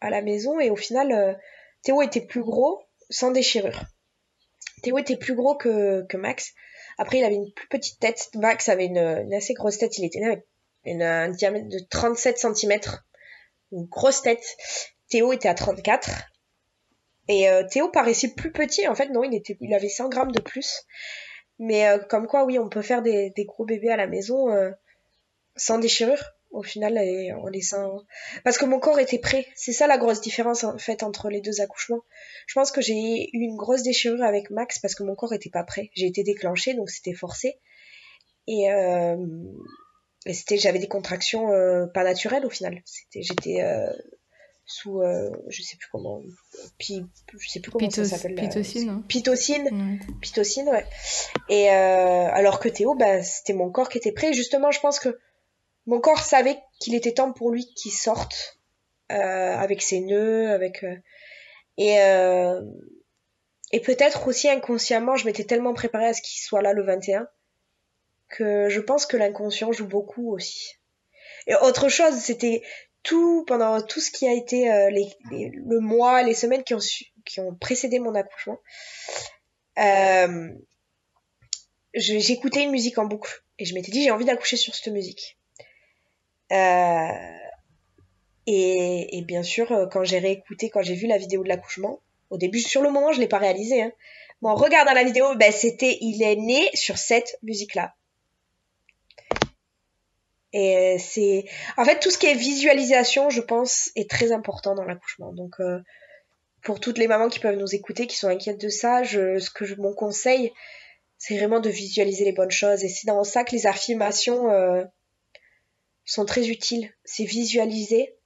à 0.00 0.10
la 0.10 0.22
maison 0.22 0.58
et 0.60 0.70
au 0.70 0.76
final 0.76 1.12
euh, 1.12 1.34
Théo 1.82 2.02
était 2.02 2.24
plus 2.26 2.42
gros 2.42 2.82
sans 3.10 3.30
déchirure. 3.30 3.82
Théo 4.82 4.98
était 4.98 5.16
plus 5.16 5.34
gros 5.34 5.54
que, 5.56 6.16
Max. 6.16 6.52
Après 6.98 7.18
il 7.18 7.24
avait 7.24 7.34
une 7.34 7.52
plus 7.52 7.68
petite 7.68 8.00
tête. 8.00 8.28
Max 8.34 8.68
avait 8.68 8.86
une, 8.86 9.34
assez 9.34 9.54
grosse 9.54 9.78
tête. 9.78 9.98
Il 9.98 10.04
était 10.04 10.22
avec 10.22 10.46
un 10.86 11.30
diamètre 11.30 11.68
de 11.68 11.78
37 11.90 12.38
cm. 12.38 12.80
Une 13.72 13.86
grosse 13.86 14.22
tête. 14.22 14.44
Théo 15.08 15.32
était 15.32 15.48
à 15.48 15.54
34. 15.54 16.10
Et 17.28 17.48
euh, 17.48 17.64
Théo 17.68 17.88
paraissait 17.88 18.34
plus 18.34 18.52
petit, 18.52 18.86
en 18.86 18.94
fait, 18.94 19.08
non, 19.08 19.24
il, 19.24 19.34
était, 19.34 19.56
il 19.60 19.74
avait 19.74 19.88
100 19.88 20.08
grammes 20.08 20.32
de 20.32 20.40
plus. 20.40 20.84
Mais 21.58 21.88
euh, 21.88 21.98
comme 21.98 22.26
quoi, 22.26 22.44
oui, 22.44 22.58
on 22.58 22.68
peut 22.68 22.82
faire 22.82 23.02
des, 23.02 23.30
des 23.30 23.44
gros 23.44 23.64
bébés 23.64 23.90
à 23.90 23.96
la 23.96 24.06
maison 24.06 24.50
euh, 24.50 24.70
sans 25.56 25.78
déchirure, 25.78 26.35
au 26.56 26.62
final, 26.62 26.98
et 26.98 27.32
en 27.32 27.46
laissant... 27.46 28.02
Parce 28.44 28.58
que 28.58 28.64
mon 28.64 28.78
corps 28.80 28.98
était 28.98 29.18
prêt. 29.18 29.46
C'est 29.54 29.72
ça 29.72 29.86
la 29.86 29.98
grosse 29.98 30.20
différence, 30.20 30.64
en 30.64 30.78
fait, 30.78 31.02
entre 31.02 31.28
les 31.28 31.40
deux 31.40 31.60
accouchements. 31.60 32.02
Je 32.46 32.54
pense 32.54 32.70
que 32.72 32.80
j'ai 32.80 32.94
eu 33.32 33.40
une 33.40 33.56
grosse 33.56 33.82
déchirure 33.82 34.22
avec 34.24 34.50
Max 34.50 34.78
parce 34.78 34.94
que 34.94 35.02
mon 35.02 35.14
corps 35.14 35.32
était 35.32 35.50
pas 35.50 35.64
prêt. 35.64 35.90
J'ai 35.94 36.06
été 36.06 36.22
déclenchée, 36.22 36.74
donc 36.74 36.90
c'était 36.90 37.14
forcé. 37.14 37.58
Et, 38.48 38.70
euh, 38.72 39.16
et 40.24 40.34
c'était, 40.34 40.56
j'avais 40.56 40.78
des 40.78 40.88
contractions 40.88 41.52
euh, 41.52 41.86
pas 41.86 42.04
naturelles, 42.04 42.46
au 42.46 42.50
final. 42.50 42.82
C'était, 42.84 43.22
j'étais... 43.22 43.62
euh, 43.62 43.92
sous 44.68 45.00
je 45.46 45.62
sais 45.62 45.76
plus 45.76 45.88
comment 45.92 46.20
pi, 46.76 47.00
je 47.38 47.48
sais 47.48 47.60
plus 47.60 47.70
comment 47.70 47.88
ça 47.88 48.04
s'appelle 48.04 48.34
pitocine, 48.34 48.88
hein. 48.88 49.04
pitocine 49.06 49.62
Ouais. 49.62 49.98
pitocine 50.20 50.68
ouais 50.68 50.84
et 51.48 51.68
alors 51.68 52.58
que 52.58 52.68
Théo 52.68 52.96
bah 52.96 53.22
c'était 53.22 53.52
mon 53.52 53.70
corps 53.70 53.88
qui 53.88 53.98
était 53.98 54.10
prêt 54.10 54.32
justement 54.32 54.72
je 54.72 54.80
pense 54.80 54.98
que 54.98 55.20
mon 55.86 56.00
corps 56.00 56.22
savait 56.22 56.58
qu'il 56.78 56.94
était 56.94 57.14
temps 57.14 57.32
pour 57.32 57.50
lui 57.50 57.66
qu'il 57.74 57.92
sorte 57.92 58.58
euh, 59.12 59.14
avec 59.56 59.82
ses 59.82 60.00
nœuds 60.00 60.50
avec 60.50 60.84
euh, 60.84 60.96
et 61.76 62.00
euh, 62.00 62.62
et 63.72 63.80
peut-être 63.80 64.26
aussi 64.28 64.48
inconsciemment 64.48 65.16
je 65.16 65.26
m'étais 65.26 65.44
tellement 65.44 65.74
préparée 65.74 66.06
à 66.06 66.14
ce 66.14 66.22
qu'il 66.22 66.40
soit 66.40 66.62
là 66.62 66.72
le 66.72 66.82
21 66.82 67.28
que 68.28 68.68
je 68.68 68.80
pense 68.80 69.06
que 69.06 69.16
l'inconscient 69.16 69.72
joue 69.72 69.86
beaucoup 69.86 70.32
aussi 70.32 70.74
et 71.46 71.54
autre 71.54 71.88
chose 71.88 72.14
c'était 72.16 72.62
tout 73.02 73.44
pendant 73.46 73.80
tout 73.80 74.00
ce 74.00 74.10
qui 74.10 74.26
a 74.26 74.32
été 74.32 74.66
le 74.90 75.78
mois, 75.78 76.24
les 76.24 76.34
semaines 76.34 76.64
qui 76.64 76.74
ont 77.40 77.54
précédé 77.54 78.00
mon 78.00 78.16
accouchement, 78.16 78.58
euh, 79.78 80.48
j'écoutais 81.94 82.62
une 82.62 82.70
musique 82.70 82.98
en 82.98 83.04
boucle 83.04 83.42
et 83.58 83.64
je 83.64 83.74
m'étais 83.74 83.90
dit 83.90 84.02
j'ai 84.02 84.10
envie 84.10 84.24
d'accoucher 84.24 84.56
sur 84.56 84.74
cette 84.74 84.92
musique. 84.92 85.38
Euh, 86.52 87.08
et, 88.46 89.22
bien 89.26 89.42
sûr 89.42 89.72
euh, 89.72 89.86
quand 89.86 90.04
j'ai 90.04 90.18
réécouté, 90.18 90.70
quand 90.70 90.82
j'ai 90.82 90.94
vu 90.94 91.06
la 91.06 91.18
vidéo 91.18 91.42
de 91.42 91.48
l'accouchement, 91.48 92.00
au 92.30 92.38
début 92.38 92.60
sur 92.60 92.82
le 92.82 92.90
moment 92.90 93.12
je 93.12 93.20
l'ai 93.20 93.28
pas 93.28 93.38
réalisé. 93.38 93.82
Hein. 93.82 93.92
Mais 94.42 94.48
en 94.50 94.54
regardant 94.54 94.92
la 94.92 95.04
vidéo, 95.04 95.34
ben 95.36 95.50
c'était 95.50 95.98
il 96.00 96.22
est 96.22 96.36
né 96.36 96.68
sur 96.74 96.98
cette 96.98 97.38
musique 97.42 97.74
là. 97.74 97.94
Et 100.52 100.96
c'est, 100.98 101.44
en 101.76 101.84
fait, 101.84 101.98
tout 101.98 102.10
ce 102.10 102.16
qui 102.16 102.26
est 102.26 102.34
visualisation, 102.34 103.28
je 103.28 103.42
pense, 103.42 103.90
est 103.94 104.08
très 104.08 104.32
important 104.32 104.74
dans 104.74 104.84
l'accouchement. 104.84 105.34
Donc, 105.34 105.60
euh, 105.60 105.80
pour 106.62 106.80
toutes 106.80 106.96
les 106.96 107.08
mamans 107.08 107.28
qui 107.28 107.40
peuvent 107.40 107.58
nous 107.58 107.74
écouter, 107.74 108.06
qui 108.06 108.16
sont 108.16 108.28
inquiètes 108.28 108.60
de 108.60 108.70
ça, 108.70 109.04
ce 109.04 109.50
que 109.50 109.66
je, 109.66 109.74
mon 109.74 109.92
conseil, 109.92 110.52
c'est 111.18 111.36
vraiment 111.36 111.60
de 111.60 111.68
visualiser 111.68 112.24
les 112.24 112.32
bonnes 112.32 112.50
choses. 112.50 112.84
Et 112.84 112.88
c'est 112.88 113.06
dans 113.06 113.22
ça 113.22 113.44
que 113.44 113.52
les 113.52 113.66
affirmations 113.66 114.50
euh, 114.50 114.84
sont 116.06 116.24
très 116.24 116.48
utiles. 116.48 116.90
C'est 117.04 117.24
visualiser 117.24 118.16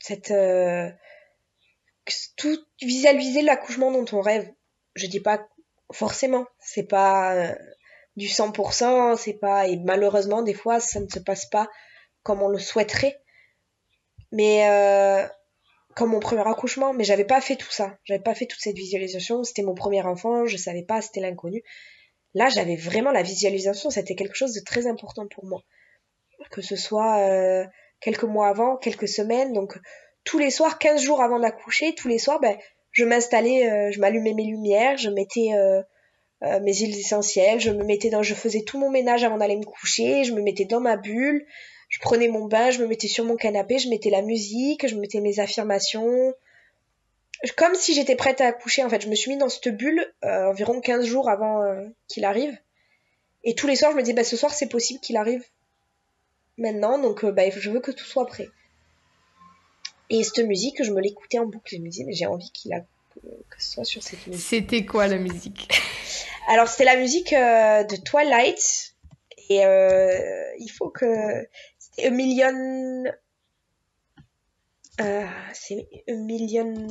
cette, 0.00 0.30
euh, 0.30 0.90
tout 2.36 2.58
visualiser 2.82 3.42
l'accouchement 3.42 3.92
dont 3.92 4.06
on 4.12 4.20
rêve. 4.20 4.50
Je 4.94 5.06
dis 5.06 5.20
pas 5.20 5.46
forcément, 5.92 6.46
c'est 6.58 6.88
pas 6.88 7.34
euh, 7.34 7.54
du 8.16 8.26
100%, 8.26 9.16
c'est 9.16 9.34
pas 9.34 9.68
et 9.68 9.76
malheureusement 9.76 10.42
des 10.42 10.54
fois 10.54 10.80
ça 10.80 11.00
ne 11.00 11.08
se 11.08 11.18
passe 11.18 11.46
pas 11.46 11.68
comme 12.22 12.42
on 12.42 12.48
le 12.48 12.58
souhaiterait. 12.58 13.20
Mais 14.32 14.68
euh, 14.68 15.26
comme 15.94 16.10
mon 16.10 16.20
premier 16.20 16.46
accouchement, 16.46 16.92
mais 16.92 17.04
j'avais 17.04 17.24
pas 17.24 17.40
fait 17.40 17.56
tout 17.56 17.70
ça, 17.70 17.98
j'avais 18.04 18.22
pas 18.22 18.34
fait 18.34 18.46
toute 18.46 18.60
cette 18.60 18.76
visualisation, 18.76 19.42
c'était 19.44 19.62
mon 19.62 19.74
premier 19.74 20.02
enfant, 20.02 20.46
je 20.46 20.56
savais 20.56 20.82
pas, 20.82 21.00
c'était 21.00 21.20
l'inconnu. 21.20 21.62
Là, 22.34 22.50
j'avais 22.50 22.76
vraiment 22.76 23.10
la 23.10 23.22
visualisation, 23.22 23.90
c'était 23.90 24.14
quelque 24.14 24.36
chose 24.36 24.52
de 24.52 24.60
très 24.60 24.86
important 24.86 25.26
pour 25.26 25.46
moi. 25.46 25.62
Que 26.50 26.62
ce 26.62 26.76
soit 26.76 27.18
euh, 27.18 27.64
quelques 28.00 28.24
mois 28.24 28.48
avant, 28.48 28.76
quelques 28.76 29.08
semaines, 29.08 29.52
donc 29.52 29.78
tous 30.24 30.38
les 30.38 30.50
soirs, 30.50 30.78
15 30.78 31.00
jours 31.00 31.22
avant 31.22 31.38
d'accoucher, 31.38 31.94
tous 31.94 32.08
les 32.08 32.18
soirs, 32.18 32.40
ben, 32.40 32.56
je 32.92 33.04
m'installais, 33.04 33.70
euh, 33.70 33.90
je 33.90 34.00
m'allumais 34.00 34.34
mes 34.34 34.44
lumières, 34.44 34.98
je 34.98 35.10
mettais 35.10 35.50
euh, 35.52 35.82
euh, 36.42 36.60
mes 36.60 36.74
huiles 36.74 36.98
essentielles, 36.98 37.60
je 37.60 37.70
me 37.70 37.84
mettais 37.84 38.10
dans, 38.10 38.22
je 38.22 38.34
faisais 38.34 38.62
tout 38.62 38.78
mon 38.78 38.90
ménage 38.90 39.24
avant 39.24 39.38
d'aller 39.38 39.56
me 39.56 39.64
coucher, 39.64 40.24
je 40.24 40.32
me 40.32 40.42
mettais 40.42 40.64
dans 40.64 40.80
ma 40.80 40.96
bulle, 40.96 41.46
je 41.88 41.98
prenais 42.00 42.28
mon 42.28 42.44
bain, 42.44 42.70
je 42.70 42.80
me 42.80 42.86
mettais 42.86 43.08
sur 43.08 43.24
mon 43.24 43.36
canapé, 43.36 43.78
je 43.78 43.88
mettais 43.88 44.10
la 44.10 44.22
musique, 44.22 44.86
je 44.86 44.96
mettais 44.96 45.20
mes 45.20 45.40
affirmations, 45.40 46.34
comme 47.56 47.74
si 47.74 47.94
j'étais 47.94 48.16
prête 48.16 48.40
à 48.40 48.46
accoucher 48.46 48.84
en 48.84 48.88
fait. 48.88 49.02
Je 49.02 49.08
me 49.08 49.14
suis 49.14 49.30
mis 49.30 49.36
dans 49.36 49.48
cette 49.48 49.68
bulle 49.68 50.12
euh, 50.24 50.46
environ 50.46 50.80
15 50.80 51.04
jours 51.04 51.28
avant 51.28 51.62
euh, 51.62 51.86
qu'il 52.08 52.24
arrive. 52.24 52.56
Et 53.44 53.54
tous 53.54 53.66
les 53.66 53.76
soirs, 53.76 53.92
je 53.92 53.96
me 53.96 54.02
dis, 54.02 54.12
bah, 54.12 54.24
ce 54.24 54.36
soir, 54.36 54.52
c'est 54.52 54.68
possible 54.68 55.00
qu'il 55.00 55.16
arrive 55.16 55.44
maintenant, 56.58 56.98
donc 56.98 57.24
euh, 57.24 57.32
bah, 57.32 57.48
je 57.50 57.70
veux 57.70 57.80
que 57.80 57.90
tout 57.90 58.04
soit 58.04 58.26
prêt. 58.26 58.48
Et 60.10 60.22
cette 60.22 60.38
musique, 60.38 60.82
je 60.82 60.90
me 60.90 61.00
l'écoutais 61.00 61.38
en 61.38 61.46
boucle. 61.46 61.76
Je 61.76 61.78
me 61.78 61.88
disais, 61.88 62.04
mais 62.04 62.14
j'ai 62.14 62.26
envie 62.26 62.50
qu'il 62.52 62.72
a 62.72 62.80
que 63.50 63.62
ce 63.62 63.72
soit 63.72 63.84
sur 63.84 64.02
cette 64.02 64.26
musique. 64.26 64.46
C'était 64.46 64.84
quoi 64.84 65.06
la 65.08 65.18
musique? 65.18 65.68
Alors, 66.48 66.68
c'était 66.68 66.84
la 66.84 66.96
musique 66.96 67.32
euh, 67.32 67.84
de 67.84 67.96
Twilight. 67.96 68.94
Et 69.50 69.64
euh, 69.64 70.54
il 70.58 70.68
faut 70.68 70.90
que. 70.90 71.46
C'était 71.78 72.08
A 72.08 72.10
Million. 72.10 73.04
c'est 75.52 75.88
A 76.08 76.12
Million. 76.12 76.86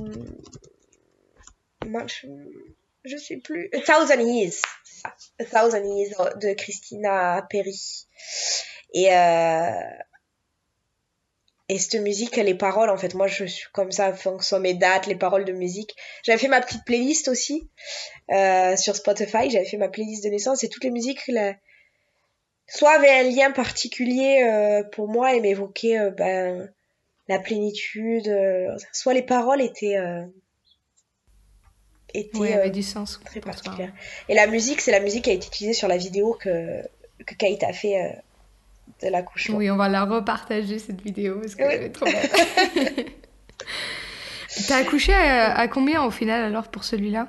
Je... 1.85 2.27
je 3.05 3.17
sais 3.17 3.37
plus. 3.37 3.69
A 3.73 3.79
Thousand 3.79 4.19
Years. 4.19 4.61
A 5.39 5.45
Thousand 5.45 5.83
Years 5.83 6.37
de 6.37 6.53
Christina 6.53 7.45
Perry. 7.49 7.79
Et, 8.97 9.13
euh, 9.13 9.69
et 11.69 11.77
cette 11.77 12.01
musique, 12.01 12.35
les 12.35 12.55
paroles, 12.55 12.89
en 12.89 12.97
fait, 12.97 13.13
moi 13.13 13.27
je 13.27 13.45
suis 13.45 13.67
comme 13.71 13.91
ça, 13.91 14.11
fonction 14.11 14.59
mes 14.59 14.73
dates, 14.73 15.05
les 15.05 15.15
paroles 15.15 15.45
de 15.45 15.51
musique. 15.51 15.95
J'avais 16.23 16.39
fait 16.39 16.47
ma 16.47 16.61
petite 16.61 16.83
playlist 16.83 17.27
aussi 17.27 17.69
euh, 18.31 18.75
sur 18.75 18.95
Spotify, 18.95 19.51
j'avais 19.51 19.67
fait 19.67 19.77
ma 19.77 19.87
playlist 19.87 20.23
de 20.23 20.29
naissance 20.29 20.63
et 20.63 20.69
toutes 20.69 20.83
les 20.83 20.89
musiques, 20.89 21.27
là, 21.27 21.53
soit 22.65 22.93
avaient 22.93 23.19
un 23.19 23.29
lien 23.29 23.51
particulier 23.51 24.41
euh, 24.43 24.81
pour 24.83 25.07
moi 25.07 25.35
et 25.35 25.41
m'évoquaient 25.41 25.99
euh, 25.99 26.09
ben, 26.09 26.73
la 27.27 27.37
plénitude, 27.37 28.35
soit 28.93 29.13
les 29.13 29.21
paroles 29.21 29.61
étaient 29.61 29.97
était 32.15 32.37
oui, 32.39 32.51
avait 32.51 32.71
du 32.71 32.81
sens 32.81 33.19
très 33.23 33.41
particulière. 33.41 33.93
Et 34.27 34.33
la 34.33 34.47
musique, 34.47 34.81
c'est 34.81 34.91
la 34.91 35.01
musique 35.01 35.25
qui 35.25 35.29
a 35.29 35.33
été 35.33 35.45
utilisée 35.45 35.73
sur 35.73 35.87
la 35.87 35.97
vidéo 35.97 36.33
que 36.33 36.81
que 37.25 37.35
Kate 37.35 37.63
a 37.63 37.73
fait 37.73 38.17
de 39.03 39.09
l'accouchement. 39.09 39.57
Oui, 39.57 39.69
on 39.69 39.77
va 39.77 39.89
la 39.89 40.05
repartager 40.05 40.79
cette 40.79 41.01
vidéo 41.01 41.39
parce 41.39 41.55
qu'elle 41.55 41.83
est 41.83 41.89
trop. 41.89 42.05
T'as 44.67 44.77
accouché 44.77 45.13
à, 45.13 45.67
combien 45.67 46.03
au 46.03 46.11
final 46.11 46.41
alors 46.41 46.69
pour 46.69 46.83
celui-là? 46.83 47.27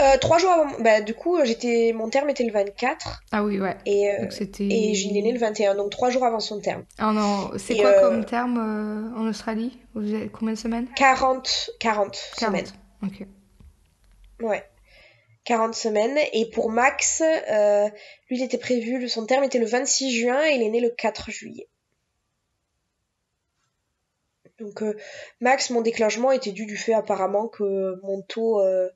Euh, 0.00 0.16
trois 0.20 0.38
jours 0.38 0.50
avant, 0.50 0.70
bah, 0.80 1.00
du 1.00 1.12
coup, 1.12 1.38
j'étais, 1.44 1.92
mon 1.92 2.08
terme 2.08 2.30
était 2.30 2.44
le 2.44 2.52
24. 2.52 3.22
Ah 3.32 3.42
oui, 3.42 3.58
ouais. 3.58 3.76
Et, 3.84 4.08
euh, 4.08 4.28
et 4.60 4.94
j'ai 4.94 5.10
né 5.10 5.32
le 5.32 5.40
21, 5.40 5.74
donc 5.74 5.90
trois 5.90 6.10
jours 6.10 6.24
avant 6.24 6.38
son 6.38 6.60
terme. 6.60 6.84
Ah 6.98 7.10
non, 7.12 7.50
c'est 7.56 7.76
quoi 7.76 7.90
euh, 7.90 8.00
comme 8.00 8.24
terme 8.24 8.58
euh, 8.58 9.18
en 9.18 9.26
Australie? 9.26 9.76
Vous 9.94 10.14
avez 10.14 10.28
combien 10.28 10.54
de 10.54 10.58
semaines? 10.58 10.86
40, 10.94 11.70
40, 11.80 12.16
40 12.38 12.38
semaines. 12.38 12.66
Ok. 13.02 13.26
Ouais. 14.40 14.62
40 15.48 15.74
semaines. 15.74 16.18
Et 16.34 16.50
pour 16.50 16.70
Max, 16.70 17.22
euh, 17.22 17.88
lui, 18.28 18.36
il 18.36 18.42
était 18.42 18.58
prévu, 18.58 19.08
son 19.08 19.24
terme 19.24 19.44
était 19.44 19.58
le 19.58 19.64
26 19.64 20.20
juin 20.20 20.44
et 20.44 20.56
il 20.56 20.62
est 20.62 20.68
né 20.68 20.80
le 20.80 20.90
4 20.90 21.30
juillet. 21.30 21.68
Donc 24.58 24.82
euh, 24.82 24.94
Max, 25.40 25.70
mon 25.70 25.80
déclenchement 25.80 26.32
était 26.32 26.52
dû 26.52 26.66
du 26.66 26.76
fait 26.76 26.92
apparemment 26.92 27.48
que 27.48 27.98
mon 28.02 28.20
taux 28.20 28.60
euh, 28.60 28.90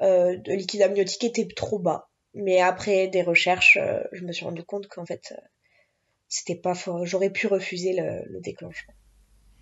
de 0.00 0.52
liquide 0.52 0.82
amniotique 0.82 1.22
était 1.22 1.46
trop 1.54 1.78
bas. 1.78 2.08
Mais 2.34 2.60
après 2.60 3.06
des 3.06 3.22
recherches, 3.22 3.78
je 4.12 4.24
me 4.24 4.32
suis 4.32 4.44
rendu 4.44 4.64
compte 4.64 4.88
qu'en 4.88 5.06
fait, 5.06 5.32
c'était 6.28 6.56
pas. 6.56 6.72
J'aurais 7.04 7.30
pu 7.30 7.46
refuser 7.46 7.92
le 7.94 8.40
déclenchement. 8.40 8.94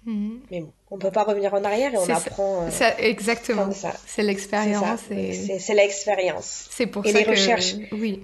Mhm. 0.06 0.40
Mais 0.52 0.60
bon, 0.60 0.72
on 0.92 0.98
peut 0.98 1.10
pas 1.10 1.24
revenir 1.24 1.52
en 1.52 1.64
arrière 1.64 1.92
et 1.92 1.98
on 1.98 2.08
apprend. 2.08 2.62
Euh, 2.62 2.70
ça, 2.70 2.96
exactement. 2.98 3.68
C'est 4.06 4.22
l'expérience. 4.22 5.00
C'est 5.08 5.74
l'expérience. 5.74 6.68
C'est 6.70 6.86
pour 6.86 7.04
et 7.04 7.12
ça 7.12 7.18
les 7.18 7.24
que... 7.24 7.30
recherches. 7.30 7.74
Oui. 7.92 8.22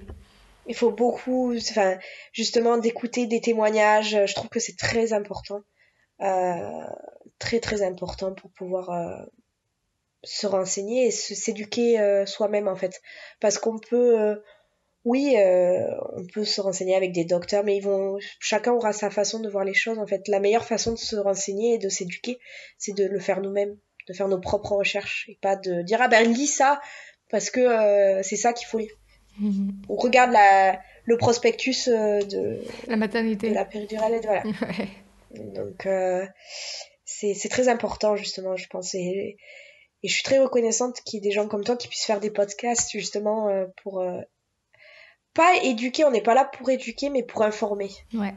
Il 0.65 0.75
faut 0.75 0.91
beaucoup, 0.91 1.53
enfin, 1.57 1.97
justement, 2.31 2.77
d'écouter 2.77 3.27
des 3.27 3.41
témoignages. 3.41 4.17
Je 4.25 4.33
trouve 4.33 4.49
que 4.49 4.61
c'est 4.61 4.77
très 4.77 5.11
important, 5.11 5.61
euh, 6.21 6.85
très 7.37 7.59
très 7.59 7.81
important 7.81 8.33
pour 8.33 8.49
pouvoir 8.51 8.89
euh, 8.89 9.25
se 10.23 10.47
renseigner 10.47 11.07
et 11.07 11.11
s'éduquer 11.11 12.23
soi-même 12.25 12.69
en 12.69 12.77
fait, 12.77 13.01
parce 13.41 13.57
qu'on 13.57 13.77
peut 13.77 14.41
oui, 15.05 15.35
euh, 15.37 15.85
on 16.15 16.25
peut 16.25 16.45
se 16.45 16.61
renseigner 16.61 16.95
avec 16.95 17.11
des 17.11 17.25
docteurs, 17.25 17.63
mais 17.63 17.75
ils 17.75 17.83
vont, 17.83 18.17
chacun 18.39 18.71
aura 18.71 18.93
sa 18.93 19.09
façon 19.09 19.39
de 19.39 19.49
voir 19.49 19.65
les 19.65 19.73
choses. 19.73 19.99
En 19.99 20.07
fait, 20.07 20.27
la 20.29 20.39
meilleure 20.39 20.65
façon 20.65 20.91
de 20.91 20.97
se 20.97 21.17
renseigner 21.17 21.73
et 21.73 21.77
de 21.77 21.89
s'éduquer, 21.89 22.39
c'est 22.77 22.95
de 22.95 23.05
le 23.05 23.19
faire 23.19 23.41
nous-mêmes, 23.41 23.77
de 24.07 24.13
faire 24.13 24.29
nos 24.29 24.39
propres 24.39 24.75
recherches 24.75 25.25
et 25.27 25.37
pas 25.41 25.57
de 25.57 25.81
dire 25.81 25.99
ah 26.01 26.07
ben 26.07 26.31
lis 26.31 26.47
ça 26.47 26.79
parce 27.29 27.49
que 27.49 27.59
euh, 27.59 28.23
c'est 28.23 28.37
ça 28.37 28.53
qu'il 28.53 28.67
faut 28.67 28.77
lire. 28.77 28.93
Ou 29.89 29.95
regarde 29.95 30.31
la, 30.31 30.79
le 31.03 31.17
prospectus 31.17 31.89
euh, 31.89 32.21
de 32.21 32.61
la 32.87 32.95
maternité, 32.95 33.49
de 33.49 33.55
la 33.55 33.65
péridurale, 33.65 34.21
voilà. 34.23 34.43
Donc 35.31 35.87
c'est 37.05 37.49
très 37.49 37.67
important 37.67 38.15
justement, 38.15 38.55
je 38.55 38.67
pense. 38.67 38.95
Et, 38.95 39.35
et 40.03 40.07
je 40.07 40.13
suis 40.13 40.23
très 40.23 40.39
reconnaissante 40.39 41.01
qu'il 41.01 41.17
y 41.17 41.17
ait 41.17 41.29
des 41.29 41.33
gens 41.33 41.47
comme 41.47 41.63
toi 41.63 41.75
qui 41.75 41.89
puissent 41.89 42.05
faire 42.05 42.19
des 42.19 42.29
podcasts 42.29 42.91
justement 42.91 43.49
pour 43.81 44.05
pas 45.33 45.55
éduquer, 45.63 46.05
on 46.05 46.11
n'est 46.11 46.21
pas 46.21 46.35
là 46.35 46.45
pour 46.45 46.69
éduquer, 46.69 47.09
mais 47.09 47.23
pour 47.23 47.43
informer. 47.43 47.89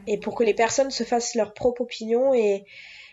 Et 0.07 0.19
pour 0.19 0.35
que 0.35 0.43
les 0.43 0.53
personnes 0.53 0.91
se 0.91 1.03
fassent 1.03 1.35
leur 1.35 1.53
propre 1.53 1.81
opinion 1.81 2.33
et, 2.33 2.65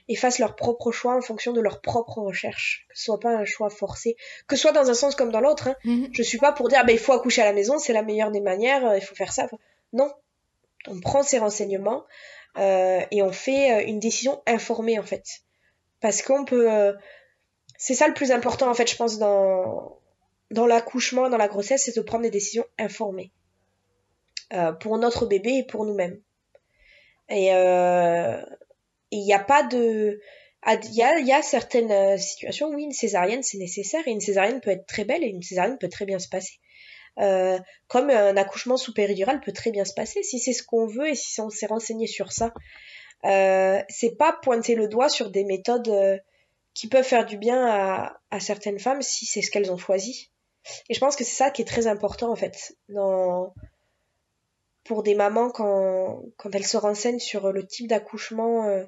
et 0.09 0.17
fassent 0.17 0.39
leur 0.39 0.57
propre 0.57 0.91
choix 0.91 1.15
en 1.17 1.21
fonction 1.21 1.53
de 1.53 1.61
leur 1.61 1.81
propre 1.81 2.19
recherche. 2.19 2.87
Que 2.89 2.99
ce 2.99 3.05
soit 3.05 3.21
pas 3.21 3.31
un 3.31 3.45
choix 3.45 3.71
forcé. 3.71 4.17
Que 4.47 4.57
ce 4.57 4.63
soit 4.63 4.73
dans 4.73 4.91
un 4.91 4.95
sens 4.95 5.15
comme 5.15 5.31
dans 5.31 5.41
l'autre. 5.41 5.69
Hein. 5.69 5.77
Mhm. 5.85 6.09
Je 6.13 6.23
suis 6.23 6.39
pas 6.39 6.53
pour 6.53 6.69
dire, 6.69 6.85
bah, 6.85 6.93
il 6.93 6.99
faut 6.99 7.13
accoucher 7.13 7.43
à 7.43 7.47
la 7.47 7.53
maison, 7.53 7.79
c'est 7.79 7.93
la 7.93 8.03
meilleure 8.03 8.31
des 8.31 8.41
manières, 8.41 8.87
euh, 8.87 8.97
il 8.97 9.03
faut 9.03 9.15
faire 9.15 9.33
ça. 9.33 9.49
Non. 9.93 10.11
On 10.89 11.01
prend 11.01 11.23
ces 11.23 11.39
renseignements 11.39 12.05
euh, 12.59 13.01
et 13.11 13.23
on 13.23 13.33
fait 13.33 13.73
euh, 13.73 13.87
une 13.87 13.99
décision 13.99 14.43
informée, 14.47 14.99
en 14.99 15.03
fait. 15.05 15.25
Parce 16.01 16.23
qu'on 16.23 16.45
peut... 16.45 16.71
Euh, 16.73 16.93
c'est 17.77 17.95
ça 17.95 18.09
le 18.09 18.15
plus 18.15 18.31
important, 18.31 18.71
en 18.71 18.75
fait, 18.75 18.91
je 18.91 18.97
pense, 18.97 19.19
dans, 19.19 19.99
dans 20.51 20.67
l'accouchement, 20.67 21.29
dans 21.29 21.37
la 21.37 21.49
grossesse, 21.49 21.83
c'est 21.85 21.97
de 21.97 22.03
prendre 22.03 22.23
des 22.23 22.31
décisions 22.31 22.65
informées. 22.79 23.33
Euh, 24.53 24.73
pour 24.73 24.99
notre 24.99 25.27
bébé 25.27 25.59
et 25.59 25.65
pour 25.65 25.85
nous-mêmes. 25.87 26.21
Et 27.31 27.55
euh, 27.55 28.43
il 29.11 29.25
n'y 29.25 29.33
a 29.33 29.39
pas 29.39 29.63
de... 29.63 30.21
Il 30.67 30.95
y 30.95 31.33
a, 31.33 31.43
certaines 31.43 31.93
euh, 31.93 32.17
situations 32.17 32.69
où 32.69 32.79
une 32.79 32.93
césarienne 32.93 33.43
c'est 33.43 33.59
nécessaire 33.59 34.07
et 34.07 34.11
une 34.11 34.21
césarienne 34.21 34.61
peut 34.61 34.71
être 34.71 34.87
très 34.87 35.05
belle 35.05 35.23
et 35.23 35.29
une 35.29 35.43
césarienne 35.43 35.79
peut 35.79 35.89
très 35.89 36.07
bien 36.07 36.19
se 36.19 36.29
passer. 36.29 36.59
Comme 37.87 38.11
un 38.11 38.37
accouchement 38.37 38.77
sous 38.77 38.93
péridurale 38.93 39.41
peut 39.41 39.53
très 39.53 39.71
bien 39.71 39.85
se 39.85 39.95
passer 39.95 40.23
si 40.23 40.39
c'est 40.39 40.53
ce 40.53 40.63
qu'on 40.63 40.87
veut 40.87 41.09
et 41.09 41.15
si 41.15 41.41
on 41.41 41.51
s'est 41.51 41.67
renseigné 41.67 42.07
sur 42.07 42.33
ça. 42.33 42.53
Euh, 43.25 43.81
c'est 43.89 44.17
pas 44.17 44.33
pointer 44.43 44.75
le 44.75 44.89
doigt 44.89 45.09
sur 45.09 45.31
des 45.31 45.45
méthodes 45.45 46.21
qui 46.73 46.89
peuvent 46.89 47.05
faire 47.05 47.25
du 47.25 47.39
bien 47.39 47.67
à, 47.67 48.21
à 48.31 48.41
certaines 48.41 48.79
femmes 48.79 49.01
si 49.01 49.27
c'est 49.27 49.43
ce 49.43 49.51
qu'elles 49.51 49.71
ont 49.71 49.79
choisi. 49.79 50.31
Et 50.89 50.95
je 50.95 51.01
pense 51.01 51.15
que 51.15 51.25
c'est 51.25 51.37
ça 51.37 51.51
qui 51.51 51.63
est 51.63 51.67
très 51.67 51.87
important 51.87 52.33
en 52.33 52.37
fait 52.37 52.75
dans 52.89 53.55
pour 54.85 55.03
des 55.03 55.15
mamans 55.15 55.51
quand, 55.51 56.23
quand 56.37 56.55
elles 56.55 56.67
se 56.67 56.77
renseignent 56.77 57.19
sur 57.19 57.53
le 57.53 57.67
type 57.67 57.89
d'accouchement 57.89 58.67
euh, 58.67 58.85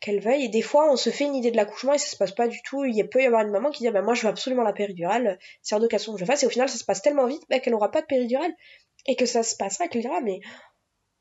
qu'elles 0.00 0.20
veuillent. 0.20 0.44
Et 0.44 0.48
des 0.48 0.62
fois, 0.62 0.90
on 0.90 0.96
se 0.96 1.10
fait 1.10 1.24
une 1.24 1.34
idée 1.34 1.50
de 1.50 1.56
l'accouchement 1.56 1.92
et 1.92 1.98
ça 1.98 2.06
se 2.06 2.16
passe 2.16 2.32
pas 2.32 2.48
du 2.48 2.60
tout. 2.62 2.84
Il 2.84 3.08
peut 3.08 3.22
y 3.22 3.26
avoir 3.26 3.42
une 3.42 3.50
maman 3.50 3.70
qui 3.70 3.82
dit 3.82 3.90
bah, 3.90 4.02
Moi, 4.02 4.14
je 4.14 4.22
veux 4.22 4.28
absolument 4.28 4.62
la 4.62 4.72
péridurale, 4.72 5.38
c'est 5.62 5.74
hors 5.74 5.80
de 5.80 5.86
question 5.86 6.14
que 6.14 6.20
je 6.20 6.24
fasse. 6.24 6.42
Et 6.42 6.46
au 6.46 6.50
final, 6.50 6.68
ça 6.68 6.78
se 6.78 6.84
passe 6.84 7.02
tellement 7.02 7.26
vite 7.26 7.42
bah, 7.50 7.60
qu'elle 7.60 7.74
n'aura 7.74 7.90
pas 7.90 8.00
de 8.00 8.06
péridurale 8.06 8.52
et 9.06 9.16
que 9.16 9.26
ça 9.26 9.42
se 9.42 9.56
passera 9.56 9.84
et 9.84 9.88
qu'elle 9.88 10.02
dira 10.02 10.20
Mais. 10.20 10.40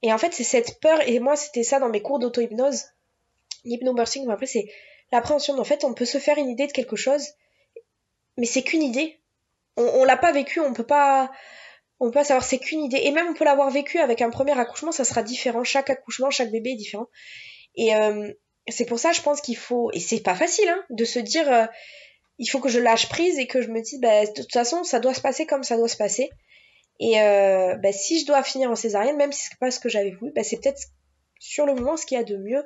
Et 0.01 0.11
en 0.11 0.17
fait, 0.17 0.33
c'est 0.33 0.43
cette 0.43 0.79
peur. 0.79 0.99
Et 1.07 1.19
moi, 1.19 1.35
c'était 1.35 1.63
ça 1.63 1.79
dans 1.79 1.89
mes 1.89 2.01
cours 2.01 2.19
d'auto-hypnose. 2.19 2.85
L'hypnobirthing, 3.65 4.29
après, 4.29 4.45
c'est 4.45 4.65
l'appréhension. 5.11 5.57
En 5.57 5.63
fait, 5.63 5.83
on 5.83 5.93
peut 5.93 6.05
se 6.05 6.17
faire 6.17 6.37
une 6.37 6.49
idée 6.49 6.67
de 6.67 6.73
quelque 6.73 6.97
chose, 6.97 7.25
mais 8.37 8.45
c'est 8.45 8.63
qu'une 8.63 8.83
idée. 8.83 9.19
On, 9.75 9.83
on 9.83 10.03
l'a 10.03 10.17
pas 10.17 10.31
vécu, 10.31 10.59
on 10.59 10.73
peut 10.73 10.85
pas 10.85 11.31
on 11.99 12.11
peut 12.11 12.23
savoir 12.23 12.43
c'est 12.43 12.59
qu'une 12.59 12.83
idée. 12.83 13.01
Et 13.03 13.11
même 13.11 13.27
on 13.29 13.33
peut 13.33 13.45
l'avoir 13.45 13.69
vécu 13.69 13.99
avec 13.99 14.21
un 14.21 14.29
premier 14.29 14.57
accouchement 14.57 14.91
ça 14.91 15.03
sera 15.03 15.23
différent. 15.23 15.63
Chaque 15.63 15.89
accouchement 15.89 16.29
chaque 16.29 16.51
bébé 16.51 16.71
est 16.71 16.75
différent. 16.75 17.07
Et 17.75 17.95
euh, 17.95 18.31
c'est 18.69 18.85
pour 18.85 18.99
ça 18.99 19.11
je 19.11 19.21
pense 19.21 19.41
qu'il 19.41 19.57
faut 19.57 19.91
et 19.93 19.99
c'est 19.99 20.21
pas 20.21 20.35
facile 20.35 20.69
hein, 20.69 20.83
de 20.89 21.05
se 21.05 21.19
dire 21.19 21.51
euh, 21.51 21.65
il 22.39 22.47
faut 22.47 22.59
que 22.59 22.69
je 22.69 22.79
lâche 22.79 23.09
prise 23.09 23.37
et 23.37 23.47
que 23.47 23.61
je 23.61 23.69
me 23.69 23.81
dise 23.81 23.99
bah, 24.01 24.25
de 24.25 24.31
toute 24.31 24.51
façon 24.51 24.83
ça 24.83 24.99
doit 24.99 25.13
se 25.13 25.21
passer 25.21 25.45
comme 25.45 25.63
ça 25.63 25.77
doit 25.77 25.87
se 25.87 25.97
passer. 25.97 26.29
Et 26.99 27.19
euh, 27.21 27.75
bah, 27.75 27.91
si 27.91 28.19
je 28.19 28.25
dois 28.25 28.43
finir 28.43 28.69
en 28.69 28.75
césarienne 28.75 29.17
même 29.17 29.31
si 29.31 29.47
c'est 29.47 29.59
pas 29.59 29.71
ce 29.71 29.79
que 29.79 29.89
j'avais 29.89 30.11
voulu 30.11 30.31
bah, 30.33 30.43
c'est 30.43 30.57
peut-être 30.57 30.81
sur 31.39 31.65
le 31.65 31.73
moment 31.73 31.97
ce 31.97 32.05
qu'il 32.05 32.17
y 32.17 32.21
a 32.21 32.23
de 32.23 32.37
mieux. 32.37 32.63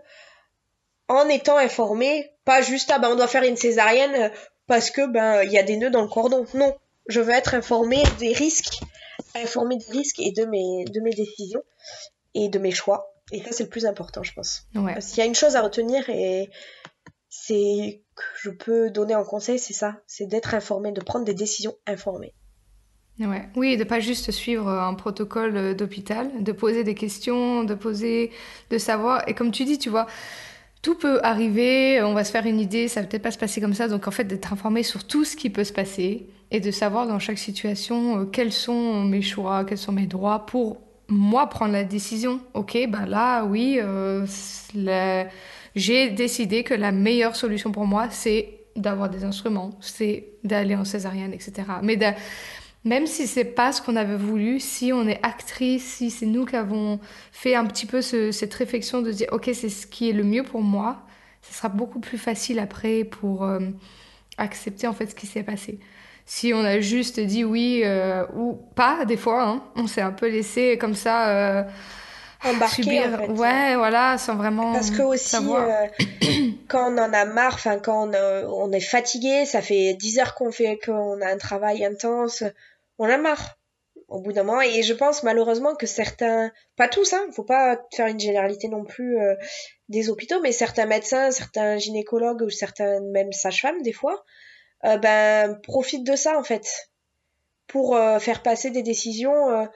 En 1.10 1.30
étant 1.30 1.58
informé 1.58 2.32
pas 2.44 2.62
juste 2.62 2.92
ah 2.94 3.00
bah 3.00 3.10
on 3.10 3.16
doit 3.16 3.30
faire 3.30 3.44
une 3.44 3.56
césarienne 3.56 4.32
parce 4.68 4.92
que 4.92 5.08
ben 5.08 5.42
il 5.44 5.52
y 5.52 5.58
a 5.58 5.64
des 5.64 5.78
nœuds 5.78 5.90
dans 5.90 6.02
le 6.02 6.10
cordon. 6.10 6.46
Non. 6.54 6.76
Je 7.08 7.22
veux 7.22 7.32
être 7.32 7.54
informé 7.54 8.04
des 8.20 8.34
risques 8.34 8.82
informer 9.42 9.78
des 9.78 9.92
risques 9.92 10.20
et 10.20 10.32
de 10.32 10.46
mes, 10.46 10.86
de 10.86 11.00
mes 11.02 11.14
décisions 11.14 11.64
et 12.34 12.50
de 12.50 12.60
mes 12.60 12.72
choix. 12.72 13.14
Et 13.32 13.42
ça, 13.44 13.52
c'est 13.52 13.64
le 13.64 13.70
plus 13.70 13.86
important, 13.86 14.24
je 14.24 14.34
pense. 14.34 14.68
S'il 15.00 15.18
y 15.18 15.22
a 15.22 15.26
une 15.26 15.36
chose 15.36 15.56
à 15.56 15.62
retenir 15.62 16.10
et 16.10 16.50
c'est 17.30 18.02
que 18.16 18.24
je 18.42 18.50
peux 18.50 18.90
donner 18.90 19.16
en 19.16 19.24
conseil, 19.24 19.60
c'est 19.60 19.74
ça, 19.74 20.02
c'est 20.08 20.28
d'être 20.28 20.54
informé, 20.54 20.92
de 20.92 21.02
prendre 21.02 21.26
des 21.26 21.34
décisions 21.34 21.76
informées. 21.86 22.34
Ouais. 23.20 23.50
Oui, 23.56 23.78
de 23.78 23.84
pas 23.84 24.00
juste 24.00 24.32
suivre 24.32 24.70
un 24.70 24.94
protocole 24.94 25.76
d'hôpital, 25.76 26.44
de 26.44 26.52
poser 26.52 26.84
des 26.84 26.94
questions, 26.94 27.64
de 27.64 27.74
poser, 27.74 28.32
de 28.70 28.78
savoir. 28.78 29.28
Et 29.28 29.34
comme 29.34 29.52
tu 29.52 29.66
dis, 29.66 29.80
tu 29.80 29.90
vois, 29.90 30.06
tout 30.82 30.96
peut 30.96 31.20
arriver, 31.24 32.02
on 32.02 32.14
va 32.14 32.24
se 32.24 32.32
faire 32.32 32.46
une 32.46 32.60
idée, 32.60 32.88
ça 32.88 33.02
va 33.02 33.08
peut-être 33.08 33.24
pas 33.24 33.32
se 33.32 33.38
passer 33.38 33.62
comme 33.62 33.74
ça. 33.74 33.88
Donc 33.88 34.08
en 34.08 34.12
fait, 34.12 34.26
d'être 34.26 34.54
informé 34.54 34.84
sur 34.84 35.06
tout 35.06 35.26
ce 35.26 35.36
qui 35.36 35.50
peut 35.50 35.64
se 35.64 35.74
passer 35.74 36.28
et 36.52 36.60
de 36.60 36.72
savoir 36.72 37.08
dans 37.08 37.20
chaque 37.20 37.38
situation 37.38 38.20
euh, 38.20 38.26
quels 38.26 38.54
sont 38.54 39.04
mes 39.04 39.22
choix, 39.22 39.66
quels 39.66 39.78
sont 39.78 39.92
mes 39.92 40.08
droits 40.08 40.46
pour 40.46 40.82
moi 41.10 41.48
prendre 41.48 41.74
la 41.74 41.84
décision. 41.84 42.40
Ok, 42.54 42.78
ben 42.90 43.06
là, 43.06 43.44
oui, 43.46 43.80
euh, 43.82 44.26
j'ai 45.76 46.10
décidé 46.10 46.64
que 46.64 46.74
la 46.74 46.92
meilleure 46.92 47.36
solution 47.36 47.72
pour 47.72 47.86
moi, 47.86 48.08
c'est 48.10 48.54
d'avoir 48.76 49.10
des 49.10 49.24
instruments, 49.24 49.72
c'est 49.82 50.28
d'aller 50.44 50.76
en 50.76 50.86
césarienne, 50.86 51.34
etc. 51.34 51.64
Mais 51.82 51.98
même 52.84 53.08
si 53.08 53.28
c'est 53.28 53.46
pas 53.46 53.72
ce 53.72 53.82
qu'on 53.82 53.96
avait 53.96 54.16
voulu, 54.16 54.60
si 54.60 54.94
on 54.94 55.08
est 55.08 55.20
actrice, 55.24 55.84
si 55.84 56.10
c'est 56.10 56.26
nous 56.26 56.46
qui 56.46 56.56
avons 56.56 57.00
fait 57.32 57.56
un 57.56 57.66
petit 57.66 57.86
peu 57.86 58.02
cette 58.02 58.54
réflexion 58.54 59.02
de 59.02 59.12
dire 59.12 59.28
ok 59.32 59.50
c'est 59.54 59.70
ce 59.70 59.88
qui 59.88 60.10
est 60.10 60.14
le 60.14 60.24
mieux 60.24 60.44
pour 60.44 60.62
moi, 60.62 61.06
ce 61.42 61.54
sera 61.54 61.70
beaucoup 61.70 62.00
plus 62.00 62.18
facile 62.18 62.60
après 62.60 63.04
pour 63.04 63.44
euh, 63.44 63.60
accepter 64.38 64.88
en 64.88 64.94
fait 64.94 65.08
ce 65.08 65.16
qui 65.16 65.28
s'est 65.28 65.44
passé. 65.44 65.80
Si 66.26 66.54
on 66.54 66.60
a 66.60 66.80
juste 66.80 67.20
dit 67.20 67.44
oui 67.44 67.82
euh, 67.86 68.26
ou 68.36 68.60
pas, 68.76 69.06
des 69.06 69.16
fois, 69.18 69.44
hein, 69.48 69.64
on 69.76 69.88
s'est 69.88 70.02
un 70.02 70.12
peu 70.12 70.28
laissé 70.28 70.78
comme 70.78 70.94
ça. 70.94 71.30
Euh, 71.30 71.64
embarquer 72.46 73.06
en 73.06 73.18
fait. 73.18 73.28
ouais 73.32 73.76
voilà 73.76 74.18
sans 74.20 74.36
vraiment 74.36 74.74
parce 74.74 74.92
que 74.92 75.02
aussi 75.02 75.36
quand 76.68 76.94
on 76.94 76.98
en 76.98 77.14
a 77.14 77.26
marre 77.26 77.56
enfin 77.56 77.80
quand 77.80 78.10
on, 78.10 78.14
on, 78.14 78.72
est 78.72 78.80
fatigué 78.80 79.46
ça 79.46 79.62
fait 79.62 79.94
10 79.94 80.20
heures 80.20 80.36
qu'on 80.36 80.52
fait 80.52 80.80
qu'on 80.84 81.22
a 81.22 81.28
un 81.28 81.38
travail 81.38 81.86
intense 81.86 82.44
on 83.00 83.10
a 83.10 83.18
marre 83.18 83.58
au 84.08 84.20
bout 84.20 84.32
d'un 84.32 84.44
moment. 84.44 84.62
Et 84.62 84.84
je 84.84 84.94
pense 84.94 85.24
malheureusement 85.24 85.76
que 85.76 85.86
certains 85.86 86.52
pas 86.76 86.88
tous 86.88 87.14
hein 87.14 87.26
faut 87.34 87.44
pas 87.44 87.82
faire 87.94 88.08
une 88.08 88.20
généralité 88.20 88.68
non 88.68 88.84
plus 88.84 89.20
euh, 89.20 89.36
des 89.90 90.10
hôpitaux 90.10 90.42
mais 90.42 90.52
certains 90.52 90.86
médecins 90.86 91.32
certains 91.32 91.78
gynécologues 91.78 92.42
ou 92.42 92.50
certains 92.50 93.00
même 93.02 93.32
sages-femmes 93.34 93.82
des 93.82 93.94
fois 93.94 94.24
euh, 94.86 94.98
ben 94.98 95.60
profitent 95.62 96.06
de 96.06 96.16
ça 96.16 96.38
en 96.38 96.44
fait 96.44 96.90
pour 97.68 97.96
euh, 97.96 98.20
faire 98.20 98.44
passer 98.44 98.70
des 98.72 98.84
décisions 98.84 99.68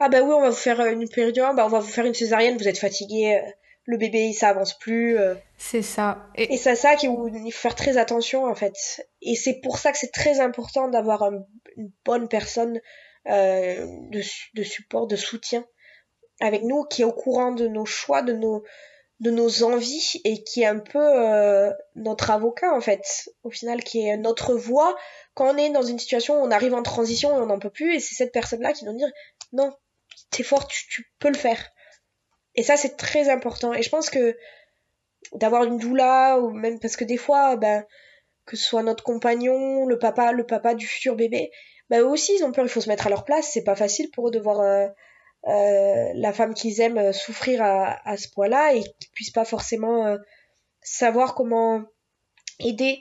ah 0.00 0.08
ben 0.08 0.22
oui 0.22 0.32
on 0.32 0.40
va 0.40 0.50
vous 0.50 0.56
faire 0.56 0.84
une 0.86 1.08
péridurale 1.08 1.56
ben 1.56 1.64
on 1.64 1.68
va 1.68 1.80
vous 1.80 1.88
faire 1.88 2.04
une 2.04 2.14
césarienne 2.14 2.58
vous 2.58 2.68
êtes 2.68 2.78
fatigué 2.78 3.40
le 3.90 3.96
bébé 3.96 4.32
ça 4.32 4.50
avance 4.50 4.78
plus 4.78 5.18
c'est 5.56 5.82
ça. 5.82 6.28
Et, 6.36 6.54
et 6.54 6.56
c'est 6.56 6.76
ça 6.76 6.94
qu'il 6.94 7.10
faut 7.10 7.50
faire 7.50 7.74
très 7.74 7.96
attention 7.96 8.44
en 8.44 8.54
fait. 8.54 8.76
Et 9.22 9.34
c'est 9.34 9.60
pour 9.62 9.78
ça 9.78 9.90
que 9.92 9.98
c'est 9.98 10.12
très 10.12 10.40
important 10.40 10.88
d'avoir 10.88 11.22
un 11.22 11.42
une 11.78 11.92
bonne 12.04 12.28
personne 12.28 12.80
euh, 13.26 13.86
de, 14.10 14.22
de, 14.54 14.62
support, 14.62 15.06
de 15.06 15.16
soutien 15.16 15.64
avec 16.40 16.62
nous, 16.62 16.84
qui 16.84 17.02
est 17.02 17.06
au 17.06 17.12
courant 17.12 17.52
de 17.52 17.66
nos 17.66 17.86
choix, 17.86 18.22
de 18.22 18.32
nos, 18.32 18.64
de 19.20 19.30
nos 19.30 19.62
envies 19.62 20.20
et 20.24 20.44
qui 20.44 20.62
est 20.62 20.66
un 20.66 20.78
peu 20.78 20.98
euh, 20.98 21.72
notre 21.94 22.30
avocat 22.30 22.72
en 22.74 22.80
fait, 22.80 23.30
au 23.42 23.50
final, 23.50 23.82
qui 23.82 24.06
est 24.06 24.16
notre 24.16 24.54
voix. 24.54 24.96
Quand 25.34 25.54
on 25.54 25.56
est 25.56 25.70
dans 25.70 25.82
une 25.82 25.98
situation 25.98 26.40
où 26.40 26.44
on 26.44 26.50
arrive 26.50 26.74
en 26.74 26.82
transition 26.82 27.30
et 27.36 27.40
on 27.40 27.46
n'en 27.46 27.58
peut 27.58 27.70
plus, 27.70 27.94
et 27.94 28.00
c'est 28.00 28.14
cette 28.14 28.32
personne-là 28.32 28.72
qui 28.72 28.84
nous 28.84 28.96
dire 28.96 29.10
non, 29.52 29.72
t'es 30.30 30.42
fort, 30.42 30.66
tu, 30.66 30.86
tu 30.88 31.10
peux 31.18 31.28
le 31.28 31.38
faire. 31.38 31.70
Et 32.58 32.64
ça, 32.64 32.76
c'est 32.76 32.96
très 32.96 33.28
important. 33.30 33.72
Et 33.72 33.82
je 33.82 33.88
pense 33.88 34.10
que 34.10 34.36
d'avoir 35.32 35.62
une 35.62 35.78
doula, 35.78 36.40
ou 36.40 36.50
même 36.50 36.80
parce 36.80 36.96
que 36.96 37.04
des 37.04 37.16
fois, 37.16 37.54
ben, 37.54 37.84
que 38.46 38.56
ce 38.56 38.64
soit 38.64 38.82
notre 38.82 39.04
compagnon, 39.04 39.86
le 39.86 39.96
papa, 39.96 40.32
le 40.32 40.44
papa 40.44 40.74
du 40.74 40.84
futur 40.84 41.14
bébé, 41.14 41.52
bah 41.88 42.00
eux 42.00 42.06
aussi 42.06 42.34
ils 42.36 42.42
ont 42.42 42.50
peur, 42.50 42.64
il 42.64 42.68
faut 42.68 42.80
se 42.80 42.88
mettre 42.88 43.06
à 43.06 43.10
leur 43.10 43.24
place, 43.24 43.50
c'est 43.52 43.62
pas 43.62 43.76
facile 43.76 44.10
pour 44.10 44.26
eux 44.26 44.30
de 44.32 44.40
voir 44.40 44.58
euh, 44.60 44.88
euh, 45.46 46.12
la 46.14 46.32
femme 46.32 46.52
qu'ils 46.52 46.80
aiment 46.80 46.98
euh, 46.98 47.12
souffrir 47.12 47.62
à, 47.62 48.16
ce 48.16 48.28
point-là 48.28 48.74
et 48.74 48.80
qu'ils 48.80 49.10
puissent 49.14 49.30
pas 49.30 49.44
forcément 49.44 50.16
savoir 50.82 51.36
comment 51.36 51.84
aider. 52.58 53.00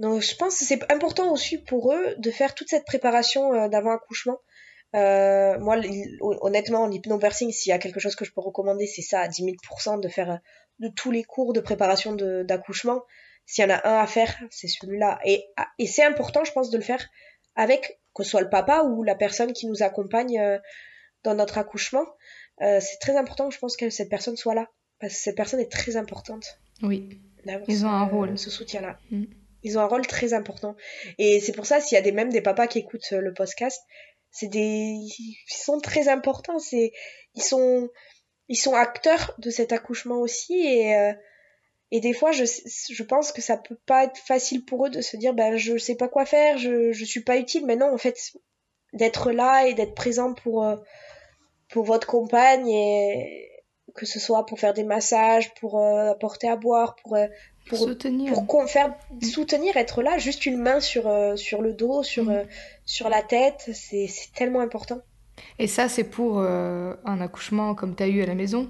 Donc 0.00 0.20
je 0.20 0.34
pense 0.34 0.58
que 0.58 0.64
c'est 0.64 0.90
important 0.90 1.32
aussi 1.32 1.58
pour 1.58 1.92
eux 1.92 2.16
de 2.18 2.30
faire 2.32 2.56
toute 2.56 2.70
cette 2.70 2.86
préparation 2.86 3.52
d'avant-accouchement. 4.96 5.64
moi, 5.64 5.76
honnêtement, 6.40 6.82
en 6.82 6.90
hypnobirthing, 6.90 7.52
s'il 7.52 7.70
y 7.70 7.72
a 7.72 7.78
quelque 7.78 8.00
chose 8.00 8.16
que 8.16 8.24
je 8.24 8.32
peux 8.32 8.40
recommander, 8.40 8.86
c'est 8.86 9.02
ça, 9.02 9.20
à 9.20 9.28
10 9.28 9.44
000%, 9.44 10.00
de 10.00 10.08
faire 10.08 10.40
de 10.78 10.88
tous 10.88 11.10
les 11.10 11.24
cours 11.24 11.52
de 11.52 11.60
préparation 11.60 12.14
d'accouchement. 12.14 13.02
S'il 13.46 13.64
y 13.64 13.72
en 13.72 13.74
a 13.74 13.88
un 13.88 14.00
à 14.00 14.06
faire, 14.06 14.36
c'est 14.50 14.68
celui-là. 14.68 15.18
Et, 15.24 15.44
et 15.78 15.86
c'est 15.86 16.04
important, 16.04 16.44
je 16.44 16.52
pense, 16.52 16.70
de 16.70 16.76
le 16.76 16.82
faire 16.82 17.06
avec, 17.54 18.00
que 18.14 18.24
ce 18.24 18.30
soit 18.30 18.40
le 18.40 18.50
papa 18.50 18.82
ou 18.82 19.02
la 19.02 19.14
personne 19.14 19.52
qui 19.52 19.66
nous 19.66 19.82
accompagne 19.82 20.38
euh, 20.38 20.58
dans 21.22 21.34
notre 21.34 21.58
accouchement. 21.58 22.04
Euh, 22.62 22.80
c'est 22.80 22.98
très 22.98 23.16
important, 23.16 23.50
je 23.50 23.58
pense, 23.58 23.76
que 23.76 23.90
cette 23.90 24.08
personne 24.08 24.36
soit 24.36 24.54
là. 24.54 24.68
Parce 24.98 25.14
que 25.14 25.20
cette 25.20 25.36
personne 25.36 25.60
est 25.60 25.70
très 25.70 25.96
importante. 25.96 26.58
Oui. 26.82 27.20
Ils 27.68 27.86
ont 27.86 27.90
un 27.90 28.04
rôle. 28.04 28.38
Ce 28.38 28.50
soutien-là. 28.50 28.98
Mm. 29.10 29.24
Ils 29.62 29.78
ont 29.78 29.80
un 29.80 29.86
rôle 29.86 30.06
très 30.06 30.32
important. 30.32 30.76
Et 31.18 31.40
c'est 31.40 31.52
pour 31.52 31.66
ça, 31.66 31.80
s'il 31.80 31.96
y 31.96 31.98
a 31.98 32.02
des, 32.02 32.12
même 32.12 32.30
des 32.30 32.40
papas 32.40 32.66
qui 32.66 32.78
écoutent 32.78 33.12
euh, 33.12 33.20
le 33.20 33.32
podcast, 33.32 33.82
c'est 34.38 34.48
des, 34.48 34.60
ils 34.60 35.36
sont 35.48 35.80
très 35.80 36.08
importants. 36.08 36.58
C'est, 36.58 36.92
ils 37.34 37.42
sont, 37.42 37.88
ils 38.48 38.56
sont 38.56 38.74
acteurs 38.74 39.34
de 39.38 39.50
cet 39.50 39.72
accouchement 39.72 40.18
aussi. 40.18 40.54
Et, 40.54 40.94
et 41.90 42.00
des 42.00 42.12
fois, 42.12 42.32
je, 42.32 42.44
je 42.44 43.02
pense 43.02 43.32
que 43.32 43.40
ça 43.40 43.56
peut 43.56 43.78
pas 43.86 44.04
être 44.04 44.18
facile 44.18 44.64
pour 44.64 44.86
eux 44.86 44.90
de 44.90 45.00
se 45.00 45.16
dire, 45.16 45.34
ben, 45.34 45.56
je 45.56 45.78
sais 45.78 45.94
pas 45.94 46.08
quoi 46.08 46.26
faire, 46.26 46.58
je, 46.58 46.92
je 46.92 47.04
suis 47.04 47.22
pas 47.22 47.36
utile. 47.36 47.64
Mais 47.64 47.76
non, 47.76 47.92
en 47.92 47.98
fait, 47.98 48.18
d'être 48.92 49.30
là 49.30 49.66
et 49.66 49.74
d'être 49.74 49.94
présent 49.94 50.34
pour, 50.34 50.64
euh, 50.64 50.76
pour 51.68 51.84
votre 51.84 52.06
compagne 52.06 52.68
et 52.68 53.50
que 53.94 54.04
ce 54.04 54.18
soit 54.18 54.44
pour 54.46 54.58
faire 54.58 54.74
des 54.74 54.84
massages, 54.84 55.54
pour 55.54 55.78
euh, 55.80 56.10
apporter 56.10 56.48
à 56.48 56.56
boire, 56.56 56.96
pour, 56.96 57.16
euh, 57.16 57.26
pour 57.66 57.78
soutenir, 57.78 58.32
pour 58.32 58.66
soutenir, 59.22 59.76
être 59.76 60.02
là, 60.02 60.18
juste 60.18 60.46
une 60.46 60.58
main 60.58 60.80
sur, 60.80 61.10
sur 61.36 61.62
le 61.62 61.72
dos, 61.72 62.02
sur, 62.02 62.24
mm. 62.24 62.44
sur 62.84 63.08
la 63.08 63.22
tête, 63.22 63.70
c'est 63.72 64.08
tellement 64.34 64.60
important. 64.60 65.00
Et 65.58 65.66
ça, 65.66 65.88
c'est 65.88 66.04
pour 66.04 66.40
un 66.40 67.20
accouchement 67.20 67.74
comme 67.74 67.94
tu 67.94 68.02
as 68.02 68.08
eu 68.08 68.22
à 68.22 68.26
la 68.26 68.34
maison 68.34 68.68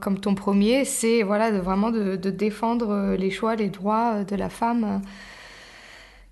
comme 0.00 0.18
ton 0.20 0.34
premier, 0.34 0.84
c'est 0.84 1.22
voilà, 1.22 1.50
de, 1.50 1.58
vraiment 1.58 1.90
de, 1.90 2.16
défendre 2.16 2.90
euh, 2.90 3.16
les 3.16 3.30
choix, 3.30 3.56
les 3.56 3.68
droits 3.68 4.16
euh, 4.16 4.24
de 4.24 4.36
la 4.36 4.48
femme. 4.48 5.02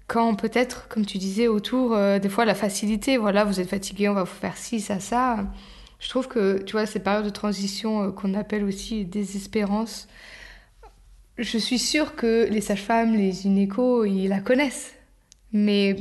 Quand 0.07 0.35
peut-être, 0.35 0.89
comme 0.89 1.07
tu 1.07 1.19
disais, 1.19 1.49
autour, 1.49 1.95
euh, 1.95 2.19
des 2.19 2.29
fois 2.29 2.45
la 2.45 2.55
facilité, 2.55 3.17
voilà, 3.17 3.45
vous 3.45 3.61
êtes 3.61 3.69
fatigué, 3.69 4.09
on 4.09 4.15
va 4.15 4.25
vous 4.25 4.35
faire 4.35 4.57
ci, 4.57 4.81
ça, 4.81 5.01
ça. 5.01 5.39
Je 6.01 6.09
trouve 6.09 6.29
que, 6.29 6.63
tu 6.63 6.73
vois, 6.73 6.87
ces 6.87 7.01
périodes 7.01 7.25
de 7.25 7.31
transition 7.31 8.11
qu'on 8.13 8.35
appelle 8.35 8.65
aussi 8.65 9.05
désespérance, 9.05 10.09
je 11.39 11.59
suis 11.59 11.79
sûre 11.79 12.15
que 12.15 12.47
les 12.51 12.61
sages-femmes, 12.61 13.15
les 13.15 13.33
gynécos, 13.33 14.07
ils 14.07 14.29
la 14.29 14.41
connaissent. 14.41 14.95
Mais 15.53 15.97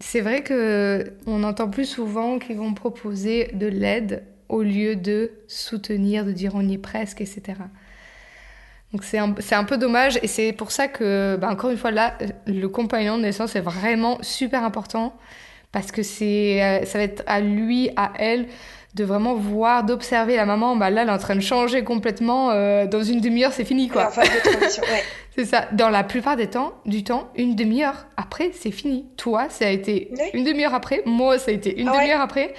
c'est 0.00 0.20
vrai 0.20 0.42
que 0.42 1.12
on 1.26 1.42
entend 1.44 1.68
plus 1.68 1.86
souvent 1.86 2.38
qu'ils 2.38 2.56
vont 2.56 2.74
proposer 2.74 3.50
de 3.54 3.66
l'aide 3.66 4.24
au 4.48 4.62
lieu 4.62 4.96
de 4.96 5.30
soutenir, 5.48 6.24
de 6.24 6.32
dire 6.32 6.52
on 6.54 6.68
y 6.68 6.74
est 6.74 6.78
presque, 6.78 7.20
etc. 7.20 7.54
Donc 8.92 9.04
c'est 9.04 9.18
un, 9.18 9.34
un, 9.52 9.64
peu 9.64 9.78
dommage 9.78 10.18
et 10.22 10.26
c'est 10.26 10.52
pour 10.52 10.70
ça 10.70 10.86
que, 10.86 11.36
bah, 11.36 11.48
encore 11.50 11.70
une 11.70 11.78
fois, 11.78 11.90
là, 11.90 12.18
le 12.46 12.66
compagnon 12.68 13.16
de 13.16 13.22
naissance 13.22 13.56
est 13.56 13.60
vraiment 13.60 14.18
super 14.22 14.64
important 14.64 15.16
parce 15.72 15.90
que 15.90 16.02
c'est, 16.02 16.62
euh, 16.62 16.84
ça 16.84 16.98
va 16.98 17.04
être 17.04 17.22
à 17.26 17.40
lui, 17.40 17.88
à 17.96 18.12
elle, 18.18 18.46
de 18.94 19.04
vraiment 19.04 19.34
voir, 19.34 19.84
d'observer 19.84 20.36
la 20.36 20.46
maman. 20.46 20.76
Bah, 20.76 20.90
là, 20.90 21.02
elle 21.02 21.08
est 21.08 21.12
en 21.12 21.18
train 21.18 21.36
de 21.36 21.40
changer 21.40 21.84
complètement. 21.84 22.50
Euh, 22.50 22.86
dans 22.86 23.02
une 23.02 23.20
demi-heure, 23.20 23.52
c'est 23.52 23.64
fini, 23.64 23.88
quoi. 23.88 24.10
c'est 25.34 25.44
ça. 25.44 25.68
Dans 25.72 25.88
la 25.88 26.04
plupart 26.04 26.36
des 26.36 26.48
temps, 26.48 26.74
du 26.84 27.04
temps, 27.04 27.28
une 27.36 27.54
demi-heure 27.54 28.06
après, 28.16 28.50
c'est 28.52 28.70
fini. 28.70 29.06
Toi, 29.16 29.48
ça 29.48 29.66
a 29.66 29.70
été 29.70 30.10
une 30.34 30.44
demi-heure 30.44 30.74
après. 30.74 31.02
Moi, 31.06 31.38
ça 31.38 31.50
a 31.50 31.54
été 31.54 31.80
une 31.80 31.88
ah 31.88 31.98
demi-heure 31.98 32.20
après. 32.20 32.54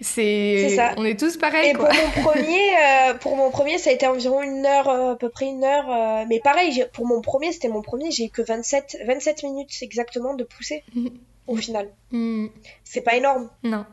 C'est 0.00 0.76
ça. 0.76 0.94
On 0.96 1.04
est 1.04 1.18
tous 1.18 1.36
pareils. 1.36 1.70
Et 1.70 1.72
pour 1.72 1.88
mon 1.88 2.22
premier, 2.22 2.76
euh, 2.76 3.14
pour 3.14 3.36
mon 3.36 3.50
premier, 3.50 3.78
ça 3.78 3.90
a 3.90 3.92
été 3.92 4.06
environ 4.06 4.42
une 4.42 4.64
heure, 4.64 4.88
euh, 4.88 5.12
à 5.12 5.16
peu 5.16 5.28
près 5.28 5.46
une 5.46 5.64
heure. 5.64 5.90
Euh, 5.90 6.24
mais 6.28 6.40
pareil, 6.40 6.84
pour 6.92 7.06
mon 7.06 7.20
premier, 7.20 7.52
c'était 7.52 7.68
mon 7.68 7.82
premier, 7.82 8.10
j'ai 8.10 8.26
eu 8.26 8.30
que 8.30 8.42
27, 8.42 8.98
27 9.06 9.42
minutes 9.42 9.72
exactement 9.82 10.34
de 10.34 10.44
pousser 10.44 10.84
au 11.46 11.56
final. 11.56 11.88
Mm. 12.12 12.46
C'est 12.84 13.00
pas 13.00 13.16
énorme. 13.16 13.50
Non. 13.64 13.84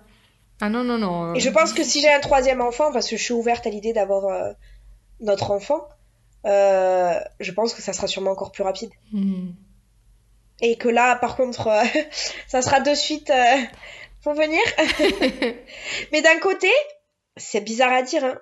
Ah 0.62 0.70
non, 0.70 0.84
non, 0.84 0.97
non. 0.97 1.36
Et 1.36 1.39
je 1.39 1.49
pense 1.49 1.74
que 1.74 1.84
si 1.84 2.01
j'ai 2.01 2.12
un 2.12 2.20
troisième 2.20 2.62
enfant, 2.62 2.91
parce 2.91 3.10
que 3.10 3.18
je 3.18 3.24
suis 3.24 3.34
ouverte 3.34 3.68
à 3.68 3.70
l'idée 3.70 3.93
d'avoir 3.93 4.56
notre 5.20 5.51
enfant, 5.51 5.88
je 6.45 7.51
pense 7.51 7.74
que 7.74 7.82
ça 7.82 7.93
sera 7.93 8.08
sûrement 8.08 8.32
encore 8.32 8.51
plus 8.51 8.64
rapide. 8.64 8.91
Mm. 9.12 9.51
Et 10.62 10.78
que 10.78 10.88
là, 10.88 11.16
par 11.18 11.36
contre, 11.36 11.70
ça 12.47 12.62
sera 12.62 12.80
de 12.80 12.93
suite 12.95 13.32
venir. 14.34 14.62
mais 16.12 16.22
d'un 16.22 16.39
côté, 16.39 16.72
c'est 17.38 17.62
bizarre 17.62 17.93
à 17.93 18.01
dire, 18.01 18.24
hein, 18.24 18.39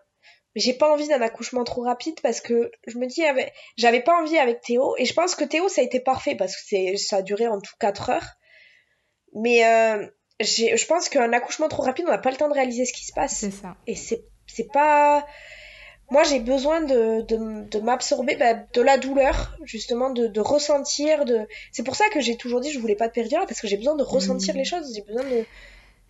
mais 0.55 0.61
j'ai 0.61 0.74
pas 0.74 0.91
envie 0.91 1.07
d'un 1.07 1.22
accouchement 1.22 1.64
trop 1.64 1.82
rapide 1.82 2.20
parce 2.22 2.39
que 2.39 2.72
je 2.88 2.97
me 2.97 3.07
dis, 3.07 3.24
j'avais 3.78 4.01
pas 4.01 4.22
envie 4.22 4.38
avec 4.38 4.61
Théo, 4.61 4.95
et 4.97 5.05
je 5.05 5.14
pense 5.14 5.36
que 5.36 5.43
Théo, 5.43 5.68
ça 5.68 5.82
a 5.82 5.84
été 5.84 5.99
parfait 5.99 6.36
parce 6.36 6.55
que 6.55 6.97
ça 6.97 7.18
a 7.18 7.22
duré 7.22 7.47
en 7.47 7.59
tout 7.59 7.74
4 7.80 8.09
heures. 8.11 8.28
Mais 9.36 9.66
euh, 9.66 10.07
je 10.41 10.86
pense 10.88 11.09
qu'un 11.09 11.31
accouchement 11.34 11.67
trop 11.69 11.84
rapide, 11.84 12.05
on 12.07 12.11
n'a 12.11 12.17
pas 12.17 12.31
le 12.31 12.38
temps 12.38 12.49
de 12.49 12.53
réaliser 12.53 12.86
ce 12.86 12.93
qui 12.93 13.05
se 13.05 13.13
passe. 13.13 13.36
C'est 13.36 13.51
ça. 13.51 13.75
Et 13.88 13.95
c'est 13.95 14.23
pas. 14.73 15.25
Moi, 16.11 16.23
j'ai 16.23 16.39
besoin 16.39 16.81
de, 16.81 17.21
de, 17.21 17.67
de 17.69 17.79
m'absorber 17.79 18.36
bah, 18.36 18.53
de 18.53 18.81
la 18.81 18.97
douleur, 18.97 19.57
justement, 19.63 20.09
de, 20.11 20.27
de 20.27 20.41
ressentir. 20.41 21.25
De... 21.25 21.47
C'est 21.71 21.84
pour 21.84 21.95
ça 21.95 22.05
que 22.13 22.19
j'ai 22.21 22.36
toujours 22.36 22.59
dit 22.61 22.71
je 22.71 22.79
voulais 22.79 22.95
pas 22.95 23.07
de 23.07 23.13
péridurale, 23.13 23.47
parce 23.47 23.61
que 23.61 23.67
j'ai 23.67 23.77
besoin 23.77 23.95
de 23.95 24.03
ressentir 24.03 24.53
Mm. 24.53 24.57
les 24.57 24.65
choses. 24.65 24.93
J'ai 24.95 25.01
besoin 25.01 25.23
de 25.23 25.45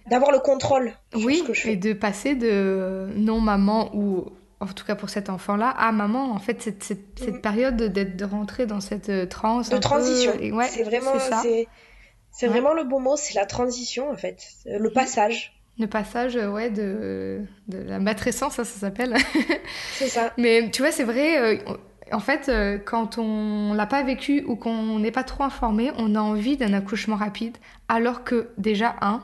d'avoir 0.10 0.32
le 0.34 0.40
contrôle 0.40 0.92
Oui, 1.16 1.38
ce 1.38 1.44
que 1.44 1.54
je 1.54 1.62
et 1.62 1.64
fais. 1.72 1.76
de 1.78 1.94
passer 1.94 2.36
de 2.36 3.08
non 3.16 3.40
maman 3.40 3.90
ou 3.96 4.26
en 4.60 4.66
tout 4.68 4.84
cas 4.86 4.96
pour 4.96 5.10
cet 5.10 5.30
enfant-là 5.30 5.70
à 5.70 5.94
maman. 5.94 6.32
En 6.34 6.40
fait, 6.40 6.62
cette, 6.62 6.84
cette, 6.84 7.18
cette 7.20 7.36
Mhm. 7.36 7.42
période 7.42 7.78
de- 7.78 7.88
d'être 7.88 8.18
de 8.18 8.26
rentrer 8.26 8.66
dans 8.66 8.82
cette 8.82 9.08
euh, 9.10 9.26
transe. 9.26 9.70
De 9.70 9.76
peu, 9.76 9.80
transition. 9.80 10.34
et 10.42 10.52
ouais, 10.52 10.68
c'est 10.68 10.84
vraiment, 10.84 11.14
c'est 11.20 11.30
ça. 11.30 11.44
C'est 12.34 12.48
Ouais. 12.48 12.52
vraiment 12.60 12.74
le 12.74 12.84
bon 12.84 13.00
mot, 13.00 13.16
c'est 13.16 13.36
la 13.36 13.46
transition 13.46 14.10
en 14.12 14.18
fait, 14.18 14.44
le 14.66 14.90
passage. 14.92 15.54
Le 15.80 15.88
passage, 15.88 16.36
euh, 16.36 16.50
ouais, 16.52 16.70
de, 16.70 17.42
de 17.68 17.78
la 17.78 18.00
matrescence, 18.00 18.56
ça, 18.56 18.64
ça 18.66 18.80
s'appelle. 18.80 19.16
C'est 19.94 20.08
ça. 20.08 20.32
Mais 20.38 20.70
tu 20.70 20.82
vois, 20.84 20.92
c'est 20.92 21.04
vrai, 21.04 21.40
euh, 21.40 21.58
en 22.12 22.20
fait, 22.20 22.48
euh, 22.48 22.78
quand 22.78 23.18
on 23.18 23.74
l'a 23.74 23.88
pas 23.88 24.04
vécu 24.04 24.44
ou 24.46 24.56
qu'on 24.56 25.00
n'est 25.00 25.10
pas 25.10 25.24
trop 25.24 25.44
informé, 25.44 25.92
on 25.98 26.14
a 26.14 26.20
envie 26.20 26.58
d'un 26.58 26.74
accouchement 26.74 27.16
rapide, 27.16 27.58
alors 27.90 28.24
que 28.24 28.50
déjà, 28.60 28.96
un, 29.02 29.22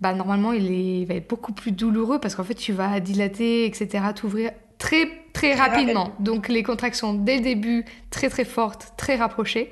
bah, 0.00 0.14
normalement, 0.14 0.52
il, 0.52 0.70
est, 0.70 1.00
il 1.00 1.06
va 1.06 1.14
être 1.14 1.28
beaucoup 1.28 1.52
plus 1.52 1.72
douloureux 1.72 2.20
parce 2.20 2.36
qu'en 2.36 2.44
fait, 2.44 2.54
tu 2.54 2.72
vas 2.72 3.00
dilater, 3.00 3.64
etc., 3.66 3.88
t'ouvrir 4.14 4.52
très, 4.78 5.06
très 5.32 5.54
Très 5.54 5.54
rapidement. 5.54 6.12
Donc, 6.20 6.48
les 6.48 6.62
contractions 6.62 7.14
dès 7.14 7.38
le 7.38 7.42
début, 7.42 7.84
très, 8.10 8.28
très 8.28 8.44
fortes, 8.44 8.92
très 8.96 9.16
rapprochées. 9.16 9.70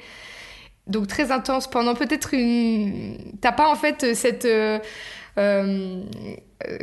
Donc, 0.88 1.06
très 1.06 1.30
intense 1.32 1.68
pendant 1.68 1.94
peut-être 1.94 2.34
une. 2.34 3.16
T'as 3.40 3.52
pas 3.52 3.68
en 3.70 3.74
fait 3.76 4.14
cette. 4.14 4.44
euh, 4.44 4.78
euh, 5.38 6.02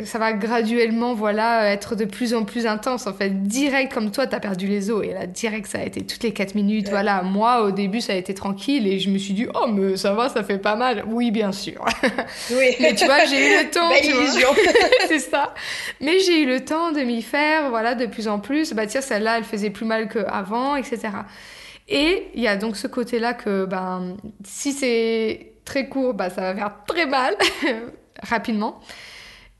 ça 0.06 0.18
va 0.18 0.32
graduellement 0.32 1.14
voilà 1.14 1.70
être 1.74 1.96
de 1.98 2.06
plus 2.06 2.34
en 2.34 2.46
plus 2.46 2.66
intense 2.66 3.08
en 3.08 3.14
fait 3.14 3.44
direct 3.44 3.92
comme 3.94 4.10
toi 4.12 4.26
t'as 4.26 4.40
perdu 4.40 4.68
les 4.68 4.90
os 4.90 5.04
et 5.06 5.12
là 5.12 5.28
direct 5.28 5.68
ça 5.68 5.80
a 5.80 5.84
été 5.84 6.06
toutes 6.06 6.24
les 6.24 6.32
4 6.32 6.56
minutes 6.56 6.86
Ouais. 6.86 6.92
voilà 6.92 7.22
moi 7.24 7.64
au 7.64 7.72
début 7.72 8.00
ça 8.00 8.14
a 8.14 8.16
été 8.16 8.34
tranquille 8.34 8.88
et 8.88 9.00
je 9.00 9.10
me 9.10 9.18
suis 9.18 9.34
dit 9.34 9.48
oh 9.54 9.68
mais 9.68 9.98
ça 9.98 10.14
va 10.14 10.30
ça 10.30 10.46
fait 10.46 10.60
pas 10.60 10.78
mal 10.78 11.04
oui 11.08 11.30
bien 11.32 11.52
sûr 11.52 11.84
Oui. 12.52 12.70
mais 12.80 12.96
tu 12.96 13.04
vois 13.04 13.26
j'ai 13.26 13.46
eu 13.46 13.64
le 13.66 13.70
temps 13.72 13.90
c'est 15.10 15.20
ça 15.20 15.54
mais 16.00 16.20
j'ai 16.22 16.44
eu 16.44 16.46
le 16.46 16.64
temps 16.64 16.94
de 16.94 17.02
m'y 17.02 17.22
faire 17.22 17.70
voilà 17.70 17.96
de 17.96 18.06
plus 18.06 18.30
en 18.30 18.40
plus 18.40 18.72
bah 18.72 18.88
tiens 18.88 19.02
celle-là 19.02 19.40
elle 19.40 19.44
faisait 19.44 19.72
plus 19.72 19.86
mal 19.86 20.08
qu'avant 20.08 20.78
etc 20.78 21.10
et 21.88 22.30
il 22.36 22.42
y 22.42 22.48
a 22.48 22.58
donc 22.58 22.78
ce 22.78 22.88
côté 22.88 23.20
là 23.20 23.34
que 23.34 23.66
ben 23.66 24.18
si 24.44 24.74
c'est 24.74 25.54
très 25.66 25.88
court 25.90 26.14
bah 26.14 26.30
ça 26.30 26.42
va 26.42 26.56
faire 26.56 26.76
très 26.88 27.06
mal 27.06 27.36
rapidement. 28.24 28.80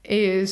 Et 0.08 0.44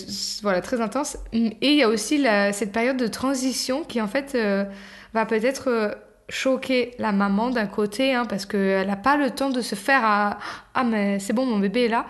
voilà 0.42 0.62
très 0.62 0.82
intense. 0.82 1.18
Et 1.32 1.56
il 1.62 1.76
y 1.76 1.84
a 1.84 1.90
aussi 1.90 2.18
la- 2.18 2.54
cette 2.54 2.72
période 2.72 2.98
de 2.98 3.08
transition 3.08 3.84
qui 3.84 4.02
en 4.02 4.08
fait 4.08 4.34
euh, 4.36 4.66
va 5.14 5.26
peut-être 5.28 5.70
euh, 5.70 5.92
choquer 6.30 6.96
la 6.98 7.12
maman 7.12 7.50
d'un 7.52 7.68
côté 7.68 8.14
hein, 8.16 8.26
parce 8.26 8.46
qu'elle 8.48 8.88
n'a 8.88 8.96
pas 8.96 9.18
le 9.18 9.30
temps 9.32 9.50
de 9.52 9.62
se 9.62 9.76
faire 9.76 10.04
à 10.04 10.40
ah 10.74 10.84
mais 10.84 11.20
c'est 11.20 11.34
bon 11.34 11.46
mon 11.46 11.60
bébé 11.60 11.86
est 11.86 11.90
là 11.90 12.06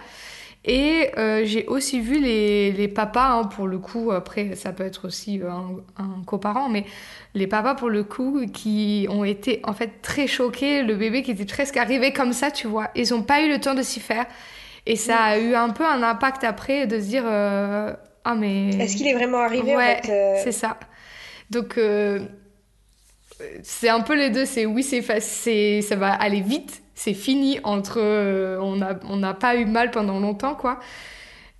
et 0.66 1.11
euh, 1.18 1.43
j'ai 1.45 1.66
aussi 1.68 1.99
vu 1.99 2.20
les, 2.22 2.72
les 2.72 2.88
papas 2.88 3.34
hein, 3.39 3.43
pour 3.45 3.68
le 3.68 3.80
coup 3.80 4.11
après 4.11 4.55
ça 4.55 4.72
peut 4.72 4.84
être 4.86 5.05
aussi 5.07 5.41
un, 5.45 5.78
un 6.01 6.24
coparent 6.26 6.70
mais 6.70 6.86
les 7.36 7.47
papas 7.47 7.75
pour 7.75 7.89
le 7.89 8.03
coup 8.03 8.45
qui 8.53 9.07
ont 9.09 9.23
été 9.23 9.59
en 9.63 9.73
fait 9.73 10.01
très 10.01 10.27
choqués 10.27 10.84
le 10.84 10.95
bébé 10.95 11.23
qui 11.23 11.31
était 11.31 11.45
presque 11.45 11.77
arrivé 11.77 12.13
comme 12.13 12.34
ça 12.34 12.51
tu 12.51 12.67
vois 12.67 12.89
ils 12.95 13.09
n'ont 13.09 13.23
pas 13.23 13.41
eu 13.41 13.49
le 13.49 13.59
temps 13.59 13.73
de 13.73 13.81
s'y 13.81 13.99
faire 13.99 14.25
et 14.86 14.95
ça 14.95 15.17
a 15.17 15.38
eu 15.38 15.55
un 15.55 15.69
peu 15.69 15.86
un 15.86 16.03
impact 16.03 16.43
après 16.43 16.88
de 16.88 16.99
se 16.99 17.05
dire 17.05 17.23
euh, 17.25 17.93
ah 18.25 18.36
mais 18.36 18.69
Est-ce 18.69 18.97
qu'il 18.97 19.07
est 19.07 19.13
vraiment 19.13 19.39
arrivé 19.39 19.75
Ouais, 19.75 19.99
en 19.99 20.03
fait 20.03 20.11
euh, 20.11 20.41
c'est 20.43 20.51
ça. 20.51 20.77
Donc, 21.49 21.77
euh, 21.77 22.19
c'est 23.63 23.89
un 23.89 24.01
peu 24.01 24.15
les 24.15 24.29
deux. 24.29 24.45
C'est 24.45 24.65
oui, 24.65 24.84
c'est 24.84 25.81
ça 25.81 25.95
va 25.95 26.13
aller 26.13 26.41
vite. 26.41 26.81
C'est 26.95 27.13
fini 27.13 27.59
entre. 27.63 27.99
on 28.61 28.75
n'a 28.75 28.99
on 29.07 29.17
n'a 29.17 29.34
pas 29.34 29.55
eu 29.55 29.65
mal 29.65 29.91
pendant 29.91 30.19
longtemps, 30.19 30.55
quoi. 30.55 30.79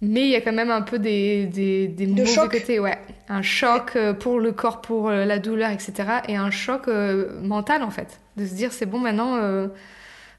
Mais 0.06 0.22
il 0.22 0.30
y 0.30 0.36
a 0.36 0.42
quand 0.42 0.52
même 0.52 0.70
un 0.72 0.82
peu 0.82 1.00
des, 1.00 1.46
des, 1.46 1.88
des 1.88 2.08
mauvais 2.08 2.26
choc. 2.26 2.52
côtés, 2.52 2.78
ouais. 2.80 2.98
Un 3.30 3.42
choc 3.42 3.96
euh, 3.96 4.14
pour 4.14 4.40
le 4.40 4.52
corps, 4.52 4.82
pour 4.82 5.08
euh, 5.08 5.24
la 5.24 5.40
douleur, 5.40 5.72
etc. 5.72 5.94
Et 6.28 6.36
un 6.36 6.52
choc 6.52 6.88
euh, 6.90 7.40
mental, 7.42 7.84
en 7.84 7.90
fait. 7.90 8.20
De 8.36 8.46
se 8.46 8.54
dire, 8.54 8.74
c'est 8.74 8.86
bon 8.86 9.00
maintenant. 9.00 9.38
euh, 9.38 9.68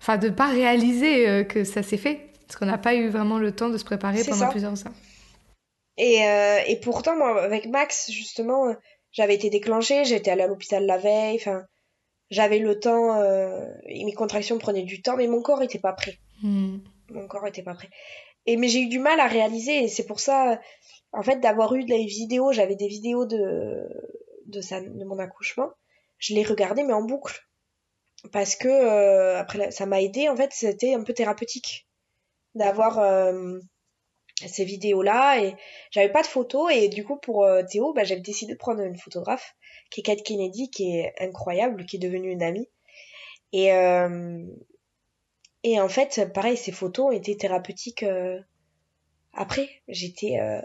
Enfin, 0.02 0.18
de 0.18 0.28
pas 0.28 0.48
réaliser 0.48 1.26
euh, 1.26 1.44
que 1.44 1.64
ça 1.64 1.82
s'est 1.82 1.96
fait. 1.96 2.20
Parce 2.46 2.56
qu'on 2.58 2.66
n'a 2.66 2.76
pas 2.76 2.94
eu 2.94 3.08
vraiment 3.08 3.38
le 3.38 3.52
temps 3.52 3.70
de 3.70 3.78
se 3.78 3.84
préparer 3.84 4.22
pendant 4.22 4.36
ça. 4.36 4.48
plusieurs 4.48 4.86
heures. 4.86 4.92
Et, 5.96 6.18
et 6.66 6.76
pourtant, 6.80 7.16
moi, 7.16 7.42
avec 7.42 7.66
Max, 7.66 8.10
justement, 8.10 8.74
j'avais 9.12 9.34
été 9.34 9.48
déclenchée, 9.48 10.04
j'étais 10.04 10.30
allée 10.30 10.42
à 10.42 10.46
l'hôpital 10.48 10.84
la 10.84 10.98
veille, 10.98 11.36
enfin, 11.36 11.62
j'avais 12.30 12.58
le 12.58 12.78
temps, 12.78 13.22
et 13.86 14.04
mes 14.04 14.12
contractions 14.12 14.58
prenaient 14.58 14.82
du 14.82 15.00
temps, 15.00 15.16
mais 15.16 15.26
mon 15.28 15.40
corps 15.40 15.62
était 15.62 15.78
pas 15.78 15.92
prêt. 15.92 16.18
Hmm. 16.42 16.78
Mon 17.10 17.26
corps 17.28 17.46
était 17.46 17.62
pas 17.62 17.74
prêt. 17.74 17.88
Et 18.46 18.56
mais 18.56 18.68
j'ai 18.68 18.80
eu 18.80 18.88
du 18.88 18.98
mal 18.98 19.20
à 19.20 19.26
réaliser, 19.26 19.84
et 19.84 19.88
c'est 19.88 20.06
pour 20.06 20.20
ça, 20.20 20.60
en 21.12 21.22
fait, 21.22 21.40
d'avoir 21.40 21.74
eu 21.74 21.84
des 21.84 22.04
vidéos, 22.04 22.52
j'avais 22.52 22.76
des 22.76 22.88
vidéos 22.88 23.24
de, 23.24 23.88
de, 24.46 24.60
sa, 24.60 24.80
de 24.80 25.04
mon 25.04 25.18
accouchement, 25.18 25.70
je 26.18 26.34
les 26.34 26.42
regardais, 26.42 26.82
mais 26.84 26.92
en 26.92 27.02
boucle. 27.02 27.46
Parce 28.32 28.56
que, 28.56 28.68
euh, 28.68 29.38
après, 29.38 29.70
ça 29.70 29.86
m'a 29.86 30.02
aidé, 30.02 30.28
en 30.28 30.36
fait, 30.36 30.52
c'était 30.52 30.94
un 30.94 31.02
peu 31.02 31.12
thérapeutique 31.12 31.86
d'avoir 32.54 32.98
euh, 32.98 33.58
ces 34.46 34.64
vidéos-là, 34.64 35.40
et 35.42 35.54
j'avais 35.90 36.12
pas 36.12 36.22
de 36.22 36.26
photos, 36.26 36.70
et 36.72 36.88
du 36.88 37.04
coup, 37.04 37.16
pour 37.16 37.44
euh, 37.44 37.62
Théo, 37.62 37.92
bah, 37.92 38.04
j'ai 38.04 38.18
décidé 38.20 38.52
de 38.52 38.58
prendre 38.58 38.82
une 38.82 38.98
photographe, 38.98 39.54
qui 39.90 40.00
est 40.00 40.02
Kate 40.04 40.22
Kennedy, 40.22 40.70
qui 40.70 40.98
est 40.98 41.14
incroyable, 41.18 41.86
qui 41.86 41.96
est 41.96 42.00
devenue 42.00 42.30
une 42.30 42.42
amie. 42.42 42.68
Et, 43.52 43.70
et 45.64 45.80
en 45.80 45.88
fait, 45.88 46.30
pareil, 46.32 46.56
ces 46.56 46.70
photos 46.72 47.14
été 47.14 47.36
thérapeutiques 47.36 48.02
euh, 48.04 48.38
après. 49.32 49.68
J'étais 49.88 50.38
euh, 50.38 50.60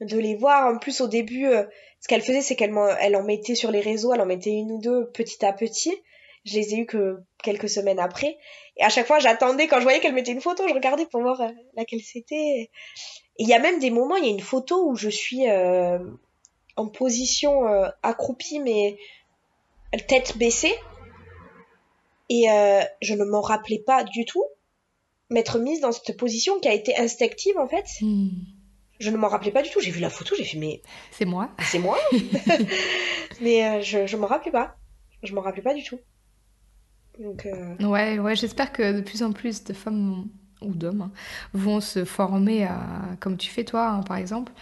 de 0.00 0.18
les 0.18 0.36
voir. 0.36 0.72
En 0.72 0.78
plus, 0.78 1.00
au 1.00 1.08
début, 1.08 1.46
euh, 1.46 1.64
ce 2.00 2.06
qu'elle 2.08 2.22
faisait, 2.22 2.42
c'est 2.42 2.54
qu'elle 2.54 2.70
m'en- 2.72 2.86
elle 3.00 3.16
en 3.16 3.22
mettait 3.24 3.54
sur 3.54 3.70
les 3.70 3.80
réseaux, 3.80 4.12
elle 4.14 4.20
en 4.20 4.26
mettait 4.26 4.50
une 4.52 4.70
ou 4.72 4.80
deux 4.80 5.10
petit 5.10 5.44
à 5.44 5.52
petit. 5.52 5.94
Je 6.44 6.54
les 6.54 6.74
ai 6.74 6.78
eu 6.78 6.86
que 6.86 7.18
quelques 7.42 7.68
semaines 7.68 7.98
après. 7.98 8.38
Et 8.76 8.84
à 8.84 8.88
chaque 8.88 9.06
fois, 9.06 9.18
j'attendais 9.18 9.66
quand 9.66 9.78
je 9.78 9.82
voyais 9.82 9.98
qu'elle 10.00 10.14
mettait 10.14 10.30
une 10.32 10.40
photo, 10.40 10.68
je 10.68 10.74
regardais 10.74 11.06
pour 11.06 11.20
voir 11.22 11.40
laquelle 11.74 12.02
c'était. 12.02 12.36
Et 12.36 12.70
il 13.38 13.48
y 13.48 13.54
a 13.54 13.58
même 13.58 13.80
des 13.80 13.90
moments, 13.90 14.16
il 14.16 14.24
y 14.24 14.28
a 14.28 14.30
une 14.30 14.38
photo 14.40 14.88
où 14.88 14.94
je 14.94 15.08
suis 15.08 15.44
en 16.76 16.86
position 16.88 17.64
accroupie, 18.04 18.60
mais 18.60 18.96
tête 20.06 20.36
baissée. 20.38 20.74
Et 22.28 22.50
euh, 22.50 22.82
je 23.02 23.14
ne 23.14 23.24
m'en 23.24 23.40
rappelais 23.40 23.82
pas 23.84 24.04
du 24.04 24.24
tout 24.24 24.44
m'être 25.30 25.58
mise 25.58 25.80
dans 25.80 25.92
cette 25.92 26.16
position 26.16 26.58
qui 26.60 26.68
a 26.68 26.72
été 26.72 26.96
instinctive 26.96 27.58
en 27.58 27.66
fait. 27.68 27.86
Hmm. 28.00 28.28
Je 28.98 29.10
ne 29.10 29.16
m'en 29.16 29.28
rappelais 29.28 29.50
pas 29.50 29.62
du 29.62 29.70
tout. 29.70 29.80
J'ai 29.80 29.90
vu 29.90 30.00
la 30.00 30.10
photo, 30.10 30.34
j'ai 30.36 30.44
fait 30.44 30.58
mais 30.58 30.82
C'est 31.10 31.24
moi. 31.24 31.50
c'est 31.60 31.78
moi. 31.78 31.98
mais 33.40 33.64
euh, 33.66 33.82
je 33.82 34.06
je 34.06 34.16
m'en 34.16 34.26
rappelais 34.26 34.52
pas. 34.52 34.76
Je 35.22 35.34
m'en 35.34 35.40
rappelais 35.40 35.62
pas 35.62 35.74
du 35.74 35.82
tout. 35.82 35.98
Donc 37.18 37.46
euh, 37.46 37.76
Ouais, 37.80 38.18
ouais, 38.18 38.36
j'espère 38.36 38.72
que 38.72 38.92
de 38.92 39.00
plus 39.00 39.22
en 39.22 39.32
plus 39.32 39.64
de 39.64 39.72
femmes 39.72 40.28
ou 40.62 40.74
d'hommes 40.74 41.02
hein, 41.02 41.12
vont 41.52 41.80
se 41.80 42.04
former 42.04 42.64
à, 42.64 42.80
comme 43.20 43.36
tu 43.36 43.50
fais 43.50 43.64
toi, 43.64 43.88
hein, 43.88 44.02
par 44.02 44.16
exemple. 44.16 44.52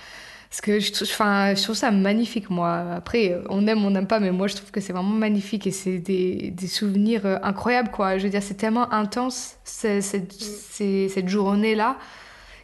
Parce 0.55 0.61
que 0.61 0.79
je, 0.79 0.93
trouve- 0.93 1.09
enfin, 1.11 1.53
je 1.57 1.63
trouve 1.65 1.75
ça 1.75 1.91
magnifique, 1.91 2.49
moi. 2.49 2.85
Après, 2.95 3.37
on 3.51 3.67
aime, 3.67 3.85
on 3.85 3.91
n'aime 3.91 4.07
pas, 4.07 4.21
mais 4.21 4.31
moi, 4.31 4.47
je 4.47 4.55
trouve 4.55 4.71
que 4.71 4.81
c'est 4.81 4.93
vraiment 4.93 5.09
magnifique 5.09 5.67
et 5.67 5.73
c'est 5.73 5.99
des, 5.99 6.53
des 6.53 6.67
souvenirs 6.69 7.27
euh, 7.27 7.39
incroyables, 7.43 7.91
quoi. 7.91 8.19
Je 8.19 8.23
veux 8.23 8.31
dire, 8.31 8.41
c'est 8.41 8.55
tellement 8.55 8.93
intense, 8.93 9.57
c'est- 9.65 10.01
cette, 10.01 11.29
journée-là, 11.29 11.97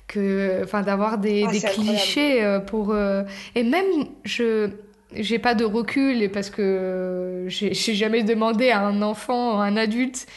que, 0.07 0.61
enfin, 0.63 0.83
d'avoir 0.83 1.19
des, 1.19 1.45
Ah, 1.49 1.51
des 1.51 1.59
c'est 1.59 1.67
incroyable. 1.67 1.97
clichés 1.99 2.45
euh, 2.45 2.61
pour... 2.61 2.93
euh, 2.93 3.25
Et 3.57 3.65
même, 3.65 3.87
je... 4.25 4.71
J'ai 5.17 5.41
pas 5.41 5.57
de 5.57 5.65
recul 5.65 6.23
et 6.23 6.29
parce 6.29 6.51
que 6.51 7.47
j'ai 7.49 7.75
jamais 7.75 8.23
demandé 8.23 8.71
à 8.71 8.83
un 8.87 9.03
enfant, 9.03 9.61
à 9.61 9.65
un 9.65 9.77
adulte 9.77 10.29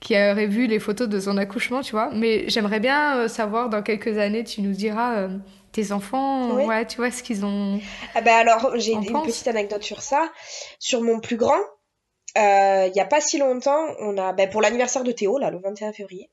qui 0.00 0.14
aurait 0.14 0.48
vu 0.48 0.66
les 0.66 0.80
photos 0.80 1.08
de 1.08 1.20
son 1.20 1.36
accouchement, 1.36 1.80
tu 1.82 1.92
vois. 1.92 2.10
Mais 2.12 2.48
j'aimerais 2.48 2.80
bien 2.80 3.28
savoir 3.28 3.70
dans 3.70 3.82
quelques 3.82 4.18
années, 4.18 4.42
tu 4.42 4.62
nous 4.62 4.72
diras 4.72 5.14
euh, 5.18 5.28
tes 5.76 5.92
enfants, 5.92 6.50
Oui. 6.54 6.64
ouais, 6.64 6.86
tu 6.86 6.96
vois 6.96 7.10
ce 7.10 7.22
qu'ils 7.22 7.44
ont. 7.44 7.78
ah 8.14 8.20
ben 8.22 8.34
alors 8.34 8.76
j'ai 8.78 8.92
une 8.92 9.04
pense. 9.12 9.26
petite 9.26 9.46
anecdote 9.48 9.82
sur 9.84 10.02
ça. 10.02 10.30
Sur 10.78 11.02
mon 11.02 11.20
plus 11.20 11.36
grand, 11.36 11.60
euh, 12.38 12.86
il 12.88 12.96
y 12.96 13.00
a 13.00 13.04
pas 13.06 13.20
si 13.20 13.38
longtemps, 13.38 13.86
on 14.00 14.18
a 14.18 14.32
ben, 14.32 14.48
pour 14.50 14.60
l'anniversaire 14.62 15.04
de 15.04 15.12
Théo 15.12 15.38
là, 15.38 15.50
le 15.50 15.58
21 15.58 15.92
février, 15.92 16.30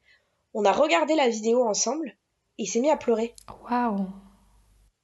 on 0.53 0.65
a 0.65 0.71
regardé 0.71 1.15
la 1.15 1.27
vidéo 1.29 1.63
ensemble. 1.67 2.09
Et 2.57 2.63
il 2.63 2.67
s'est 2.67 2.79
mis 2.79 2.89
à 2.89 2.97
pleurer. 2.97 3.35
Waouh! 3.69 4.07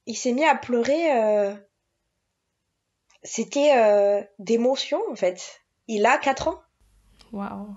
il 0.05 0.15
s'est 0.15 0.31
mis 0.33 0.45
à 0.45 0.55
pleurer. 0.55 1.11
euh, 1.15 1.53
C'était 3.23 3.73
euh, 3.75 4.21
d'émotion 4.39 4.99
en 5.11 5.15
fait. 5.15 5.61
Il 5.87 6.05
a 6.05 6.17
4 6.17 6.47
ans 6.47 6.59
Waouh! 7.33 7.67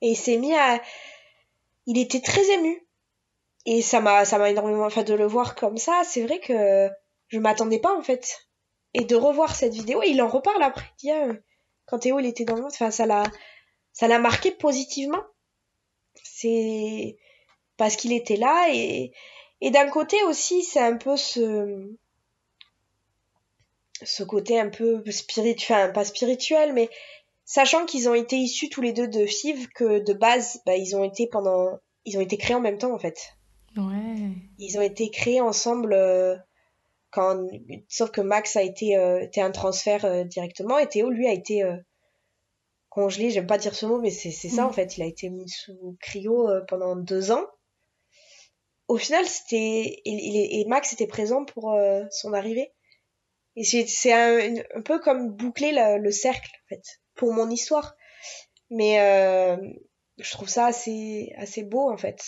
et 0.00 0.10
il 0.10 0.16
s'est 0.16 0.36
mis 0.36 0.54
à. 0.54 0.80
Il 1.86 1.98
était 1.98 2.20
très 2.20 2.44
ému. 2.52 2.86
Et 3.66 3.82
ça 3.82 4.00
m'a 4.00 4.24
ça 4.24 4.38
m'a 4.38 4.50
énormément 4.50 4.90
fait 4.90 5.04
de 5.04 5.14
le 5.14 5.26
voir 5.26 5.54
comme 5.54 5.76
ça 5.76 6.02
c'est 6.04 6.22
vrai 6.22 6.40
que 6.40 6.88
je 7.28 7.38
m'attendais 7.38 7.78
pas 7.78 7.96
en 7.96 8.02
fait. 8.02 8.48
Et 8.94 9.04
de 9.04 9.16
revoir 9.16 9.54
cette 9.54 9.72
vidéo 9.72 10.02
il 10.02 10.20
en 10.20 10.28
reparle 10.28 10.62
après 10.62 10.84
il 11.02 11.06
dit, 11.06 11.10
ah, 11.10 11.32
quand 11.86 12.00
Théo 12.00 12.18
il 12.18 12.26
était 12.26 12.44
dans 12.44 12.56
le 12.56 12.62
monde 12.62 12.72
enfin 12.72 12.90
ça 12.90 13.06
l'a 13.06 13.24
ça 13.92 14.08
l'a 14.08 14.18
marqué 14.18 14.50
positivement. 14.50 15.22
C'est 16.22 17.16
parce 17.76 17.96
qu'il 17.96 18.12
était 18.12 18.36
là 18.36 18.68
et 18.72 19.12
et 19.60 19.70
d'un 19.70 19.88
côté 19.88 20.22
aussi 20.24 20.62
c'est 20.62 20.80
un 20.80 20.96
peu 20.96 21.16
ce 21.16 21.90
ce 24.02 24.24
côté 24.24 24.58
un 24.58 24.68
peu 24.68 25.02
spirituel 25.10 25.78
enfin 25.78 25.92
pas 25.92 26.04
spirituel 26.04 26.72
mais 26.72 26.90
sachant 27.44 27.86
qu'ils 27.86 28.08
ont 28.08 28.14
été 28.14 28.36
issus 28.36 28.68
tous 28.68 28.80
les 28.82 28.92
deux 28.92 29.08
de 29.08 29.24
FIV 29.24 29.68
que 29.68 30.00
de 30.00 30.12
base 30.12 30.60
bah, 30.66 30.76
ils 30.76 30.96
ont 30.96 31.04
été 31.04 31.28
pendant 31.28 31.78
ils 32.04 32.18
ont 32.18 32.20
été 32.20 32.36
créés 32.36 32.56
en 32.56 32.60
même 32.60 32.78
temps 32.78 32.92
en 32.92 32.98
fait 32.98 33.34
Ouais. 33.76 34.32
ils 34.58 34.78
ont 34.78 34.82
été 34.82 35.10
créés 35.10 35.40
ensemble 35.40 35.94
euh, 35.94 36.36
quand 37.10 37.46
sauf 37.88 38.10
que 38.10 38.20
Max 38.20 38.56
a 38.56 38.62
été 38.62 38.96
euh, 38.96 39.20
été 39.20 39.40
un 39.40 39.50
transfert 39.50 40.04
euh, 40.04 40.24
directement 40.24 40.78
et 40.78 40.86
Théo 40.86 41.10
lui 41.10 41.26
a 41.26 41.32
été 41.32 41.62
congelé. 42.90 43.30
J'aime 43.30 43.46
pas 43.46 43.58
dire 43.58 43.74
ce 43.74 43.86
mot 43.86 43.98
mais 43.98 44.10
c'est 44.10 44.30
ça 44.30 44.64
Mm. 44.64 44.66
en 44.66 44.72
fait. 44.72 44.96
Il 44.98 45.02
a 45.02 45.06
été 45.06 45.30
mis 45.30 45.48
sous 45.48 45.96
cryo 46.00 46.48
pendant 46.68 46.96
deux 46.96 47.32
ans. 47.32 47.46
Au 48.88 48.98
final 48.98 49.24
c'était 49.26 50.02
et 50.04 50.64
Max 50.68 50.92
était 50.92 51.06
présent 51.06 51.44
pour 51.44 51.78
son 52.10 52.32
arrivée. 52.34 52.72
Et 53.56 53.64
c'est 53.64 54.12
un, 54.12 54.82
peu 54.84 54.98
comme 54.98 55.30
boucler 55.30 55.72
le, 55.72 55.98
le 55.98 56.10
cercle 56.10 56.50
en 56.64 56.68
fait 56.68 56.82
pour 57.14 57.32
mon 57.32 57.48
histoire. 57.48 57.96
Mais 58.70 58.96
je 60.18 60.30
trouve 60.30 60.48
ça 60.48 60.66
assez 60.66 61.32
assez 61.38 61.62
beau 61.62 61.90
en 61.90 61.96
fait 61.96 62.22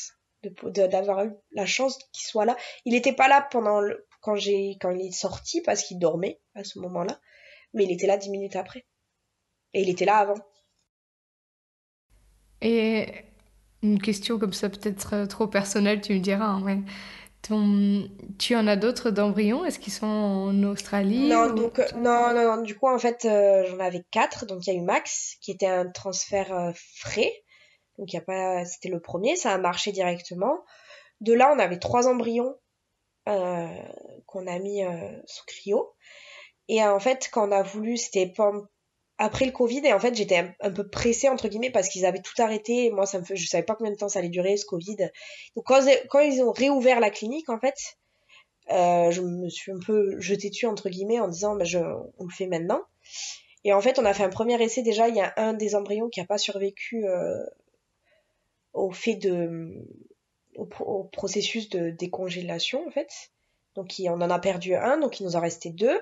d'avoir 0.64 1.24
eu 1.24 1.32
la 1.52 1.66
chance 1.66 1.98
qu'il 2.12 2.26
soit 2.26 2.44
là. 2.44 2.56
Il 2.84 2.94
était 2.94 3.12
pas 3.12 3.28
là 3.28 3.46
pendant 3.50 3.80
le, 3.80 4.06
quand 4.20 4.36
j'ai 4.36 4.76
quand 4.80 4.90
il 4.90 5.06
est 5.06 5.12
sorti 5.12 5.60
parce 5.60 5.82
qu'il 5.82 5.98
dormait 5.98 6.40
à 6.54 6.64
ce 6.64 6.78
moment-là 6.78 7.20
mais 7.74 7.84
il 7.84 7.92
était 7.92 8.06
là 8.06 8.16
dix 8.16 8.30
minutes 8.30 8.56
après. 8.56 8.86
Et 9.74 9.82
il 9.82 9.90
était 9.90 10.04
là 10.04 10.18
avant. 10.18 10.36
Et 12.62 13.08
une 13.82 14.00
question 14.00 14.38
comme 14.38 14.52
ça, 14.52 14.70
peut-être 14.70 15.14
euh, 15.14 15.26
trop 15.26 15.46
personnelle, 15.46 16.00
tu 16.00 16.14
me 16.14 16.20
diras, 16.20 16.46
hein, 16.46 16.82
ton... 17.42 18.08
tu 18.38 18.56
en 18.56 18.66
as 18.66 18.76
d'autres 18.76 19.10
d'embryons? 19.10 19.64
Est-ce 19.64 19.78
qu'ils 19.78 19.92
sont 19.92 20.06
en 20.06 20.62
Australie 20.62 21.28
non 21.28 21.50
ou- 21.50 21.54
donc 21.54 21.78
non, 21.96 22.32
non 22.32 22.56
non. 22.56 22.62
Du 22.62 22.76
coup 22.78 22.88
en 22.88 22.98
fait 22.98 23.24
euh, 23.24 23.64
j'en 23.66 23.80
avais 23.80 24.04
quatre. 24.10 24.46
Donc 24.46 24.66
il 24.66 24.72
y 24.72 24.76
a 24.76 24.80
eu 24.80 24.82
Max 24.82 25.36
qui 25.42 25.50
était 25.50 25.66
un 25.66 25.90
transfert 25.90 26.54
euh, 26.54 26.72
frais 26.96 27.32
donc 27.98 28.12
il 28.12 28.16
y 28.16 28.18
a 28.18 28.22
pas 28.22 28.64
c'était 28.64 28.88
le 28.88 29.00
premier 29.00 29.36
ça 29.36 29.52
a 29.52 29.58
marché 29.58 29.92
directement. 29.92 30.64
De 31.20 31.32
là 31.32 31.52
on 31.54 31.58
avait 31.58 31.78
trois 31.78 32.08
embryons 32.08 32.56
euh, 33.28 33.68
qu'on 34.26 34.46
a 34.46 34.58
mis 34.58 34.84
euh, 34.84 35.10
sous 35.26 35.44
cryo 35.46 35.94
et 36.68 36.82
euh, 36.82 36.92
en 36.92 37.00
fait 37.00 37.28
quand 37.32 37.48
on 37.48 37.52
a 37.52 37.62
voulu 37.62 37.96
c'était 37.96 38.32
après 39.18 39.46
le 39.46 39.52
Covid 39.52 39.86
et 39.86 39.92
en 39.92 40.00
fait 40.00 40.14
j'étais 40.14 40.54
un, 40.60 40.70
peu 40.70 40.88
pressée 40.88 41.28
entre 41.28 41.48
guillemets 41.48 41.70
parce 41.70 41.88
qu'ils 41.88 42.04
avaient 42.04 42.22
tout 42.22 42.40
arrêté. 42.42 42.90
Moi 42.90 43.06
ça 43.06 43.18
me 43.18 43.24
fait 43.24 43.36
je 43.36 43.46
savais 43.46 43.62
pas 43.62 43.74
combien 43.76 43.92
de 43.92 43.96
temps 43.96 44.08
ça 44.08 44.18
allait 44.18 44.28
durer 44.28 44.56
ce 44.56 44.66
Covid. 44.66 44.96
Donc 45.56 45.66
quand, 45.66 45.80
quand 46.08 46.20
ils 46.20 46.42
ont 46.42 46.52
réouvert 46.52 47.00
la 47.00 47.10
clinique 47.10 47.48
en 47.48 47.58
fait 47.58 47.76
euh, 48.70 49.10
je 49.10 49.20
me 49.20 49.48
suis 49.50 49.72
un 49.72 49.78
peu 49.78 50.18
jetée 50.20 50.48
dessus 50.48 50.66
entre 50.66 50.88
guillemets 50.88 51.20
en 51.20 51.28
disant 51.28 51.54
bah, 51.54 51.64
je, 51.64 51.78
on 51.78 52.24
le 52.24 52.32
fait 52.32 52.46
maintenant. 52.46 52.82
Et 53.64 53.72
en 53.72 53.80
fait 53.80 53.98
on 53.98 54.04
a 54.04 54.14
fait 54.14 54.24
un 54.24 54.30
premier 54.30 54.60
essai 54.62 54.82
déjà 54.82 55.08
il 55.08 55.16
y 55.16 55.20
a 55.20 55.32
un 55.36 55.52
des 55.52 55.74
embryons 55.74 56.08
qui 56.08 56.20
a 56.20 56.24
pas 56.24 56.38
survécu 56.38 57.06
euh, 57.06 57.44
au 58.74 58.90
fait 58.92 59.14
de 59.16 59.72
au, 60.56 60.66
pro- 60.66 60.84
au 60.84 61.04
processus 61.04 61.68
de 61.70 61.90
décongélation 61.90 62.86
en 62.86 62.90
fait. 62.90 63.10
Donc 63.74 63.98
il- 63.98 64.08
on 64.10 64.14
en 64.20 64.30
a 64.30 64.38
perdu 64.38 64.74
un 64.74 64.98
donc 64.98 65.20
il 65.20 65.24
nous 65.24 65.36
en 65.36 65.40
restait 65.40 65.70
deux. 65.70 66.00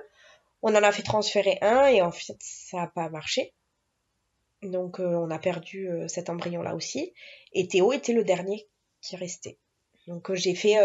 On 0.62 0.74
en 0.74 0.82
a 0.82 0.92
fait 0.92 1.02
transférer 1.02 1.58
un 1.62 1.86
et 1.86 2.02
en 2.02 2.10
fait 2.12 2.36
ça 2.40 2.78
n'a 2.78 2.86
pas 2.86 3.08
marché. 3.08 3.52
Donc 4.62 5.00
euh, 5.00 5.14
on 5.16 5.30
a 5.30 5.38
perdu 5.38 5.88
euh, 5.88 6.06
cet 6.08 6.30
embryon 6.30 6.62
là 6.62 6.74
aussi. 6.74 7.12
Et 7.52 7.66
Théo 7.66 7.92
était 7.92 8.12
le 8.12 8.24
dernier 8.24 8.68
qui 9.00 9.16
restait. 9.16 9.58
Donc 10.06 10.30
euh, 10.30 10.34
j'ai 10.34 10.54
fait 10.54 10.76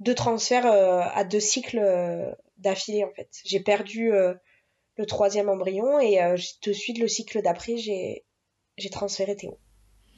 deux 0.00 0.14
transferts 0.14 0.66
à 0.66 1.24
deux 1.24 1.40
cycles 1.40 1.80
d'affilée 2.58 3.04
en 3.04 3.10
fait. 3.14 3.28
J'ai 3.44 3.60
perdu 3.60 4.10
le 4.98 5.06
troisième 5.06 5.48
embryon 5.48 5.98
et 6.00 6.18
de 6.62 6.72
suite 6.72 6.98
le 6.98 7.08
cycle 7.08 7.40
d'après 7.42 7.76
j'ai 7.78 8.24
transféré 8.90 9.36
Théo 9.36 9.58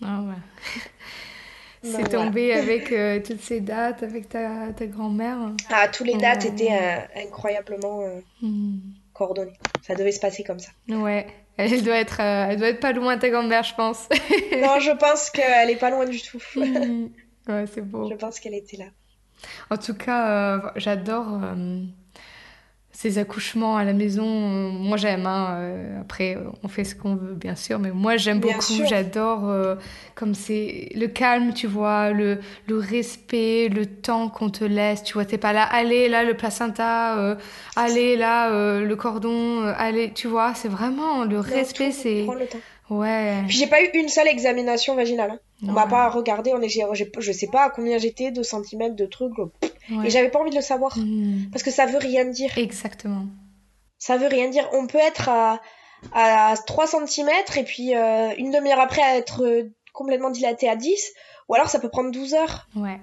Ah 0.03 0.21
ouais. 0.23 0.35
C'est 1.83 2.09
tombé 2.11 2.53
avec 2.53 2.91
euh, 2.93 3.21
toutes 3.25 3.41
ces 3.41 3.61
dates, 3.61 4.03
avec 4.03 4.29
ta, 4.29 4.73
ta 4.73 4.87
grand-mère. 4.87 5.39
ah 5.71 5.87
tous 5.89 6.03
les 6.05 6.15
dates 6.17 6.45
Ouais. 6.45 6.51
étaient 6.51 6.73
euh, 6.73 7.23
incroyablement 7.25 8.01
euh, 8.03 8.21
Hmm. 8.43 8.79
coordonnées 9.13 9.59
ça 9.83 9.95
devait 9.95 10.13
se 10.13 10.21
passer 10.21 10.43
comme 10.45 10.59
ça 10.59 10.71
Ouais, 10.89 11.27
elle 11.57 11.83
doit 11.83 11.97
être, 11.97 12.21
euh, 12.21 12.47
elle 12.51 12.59
doit 12.59 12.69
être 12.69 12.81
pas 12.81 12.93
loin 12.93 13.17
ta 13.19 13.31
grand-mère, 13.31 13.63
je 13.63 13.75
pense. 13.75 14.09
non 14.61 14.79
je 14.81 14.97
pense 14.97 15.31
qu'elle 15.31 15.71
est 15.71 15.77
pas 15.77 15.91
loin 15.91 16.05
du 16.05 16.21
tout 16.21 16.41
Hmm. 16.57 17.07
Ouais, 17.49 17.65
c'est 17.73 17.81
beau. 17.81 18.09
je 18.11 18.15
pense 18.17 18.41
qu'elle 18.41 18.55
était 18.55 18.77
là 18.77 18.87
En 19.71 19.77
tout 19.79 19.95
cas, 19.95 20.57
euh, 20.57 20.71
j'adore 20.77 21.41
euh, 21.43 21.83
ces 23.01 23.19
accouchements 23.19 23.77
à 23.77 23.85
la 23.85 23.93
maison. 23.93 24.27
Moi, 24.27 24.97
j'aime. 24.97 25.25
hein, 25.25 25.51
euh, 25.61 26.01
après, 26.01 26.35
euh, 26.35 26.51
on 26.65 26.69
fait 26.69 26.83
ce 26.83 26.97
qu'on 26.97 27.15
veut, 27.15 27.35
bien 27.35 27.55
sûr. 27.55 27.79
Mais 27.79 27.93
moi, 27.93 28.17
j'aime 28.17 28.41
beaucoup. 28.41 28.59
J'adore 28.89 29.49
euh, 29.49 29.77
comme 30.17 30.35
c'est 30.35 30.91
le 30.97 31.07
calme, 31.07 31.55
tu 31.55 31.69
vois, 31.69 32.11
le, 32.11 32.41
le 32.67 32.77
respect, 32.77 33.69
le 33.73 33.87
temps 33.87 34.29
qu'on 34.29 34.51
te 34.51 34.65
laisse. 34.65 35.05
Tu 35.05 35.13
vois, 35.13 35.25
t'es 35.25 35.39
pas 35.39 35.53
là, 35.53 35.63
allez, 35.63 36.09
là, 36.09 36.25
le 36.25 36.35
placenta, 36.35 37.17
euh, 37.19 37.37
allez, 37.77 38.17
là, 38.17 38.51
euh, 38.51 38.85
le 38.85 38.97
cordon, 38.97 39.63
euh, 39.63 39.73
allez. 39.79 40.13
Tu 40.13 40.27
vois, 40.27 40.55
c'est 40.55 40.69
vraiment 40.69 41.23
le 41.25 41.39
respect, 41.39 41.93
c'est. 41.93 42.27
Ouais. 42.91 43.43
Puis 43.47 43.57
j'ai 43.57 43.67
pas 43.67 43.83
eu 43.83 43.89
une 43.95 44.09
seule 44.09 44.29
examination 44.29 44.95
vaginale. 44.95 45.33
hein. 45.33 45.39
On 45.63 45.73
m'a 45.73 45.85
Ouais. 45.85 45.91
pas 45.91 46.09
regardé, 46.09 46.53
on 46.55 46.61
est, 46.63 46.69
je 46.69 47.33
sais 47.33 47.49
pas 47.49 47.65
à 47.65 47.71
combien 47.71 47.99
j'étais, 47.99 48.31
2 48.31 48.43
cm 48.43 48.95
de 48.95 49.07
trucs. 49.07 49.37
Ouais. 49.39 50.07
Et 50.07 50.11
j'avais 50.11 50.31
pas 50.31 50.39
envie 50.39 50.51
de 50.51 50.57
le 50.57 50.63
savoir. 50.63 50.97
Hmm. 50.97 51.51
Parce 51.53 51.63
que 51.63 51.71
ça 51.71 51.87
veut 51.87 51.99
rien 51.99 52.25
dire. 52.25 52.57
Exactement. 52.57 53.27
Ça 53.99 54.17
veut 54.17 54.29
rien 54.29 54.49
dire. 54.49 54.69
On 54.73 54.87
peut 54.87 54.99
être 54.99 55.29
à, 55.29 55.61
à 56.13 56.55
3 56.67 56.87
cm 56.87 57.29
et 57.57 57.63
puis 57.65 57.95
euh, 57.97 58.31
une 58.39 58.53
demi-heure 58.53 58.81
après 58.81 59.03
à 59.03 59.17
être 59.17 59.45
euh, 59.45 59.71
complètement 59.93 60.31
dilaté 60.31 60.69
à 60.69 60.77
10. 60.77 61.13
Ou 61.49 61.55
alors 61.55 61.69
ça 61.69 61.81
peut 61.81 61.89
prendre 61.89 62.11
12 62.13 62.35
heures. 62.35 62.69
Ouais. 62.77 63.01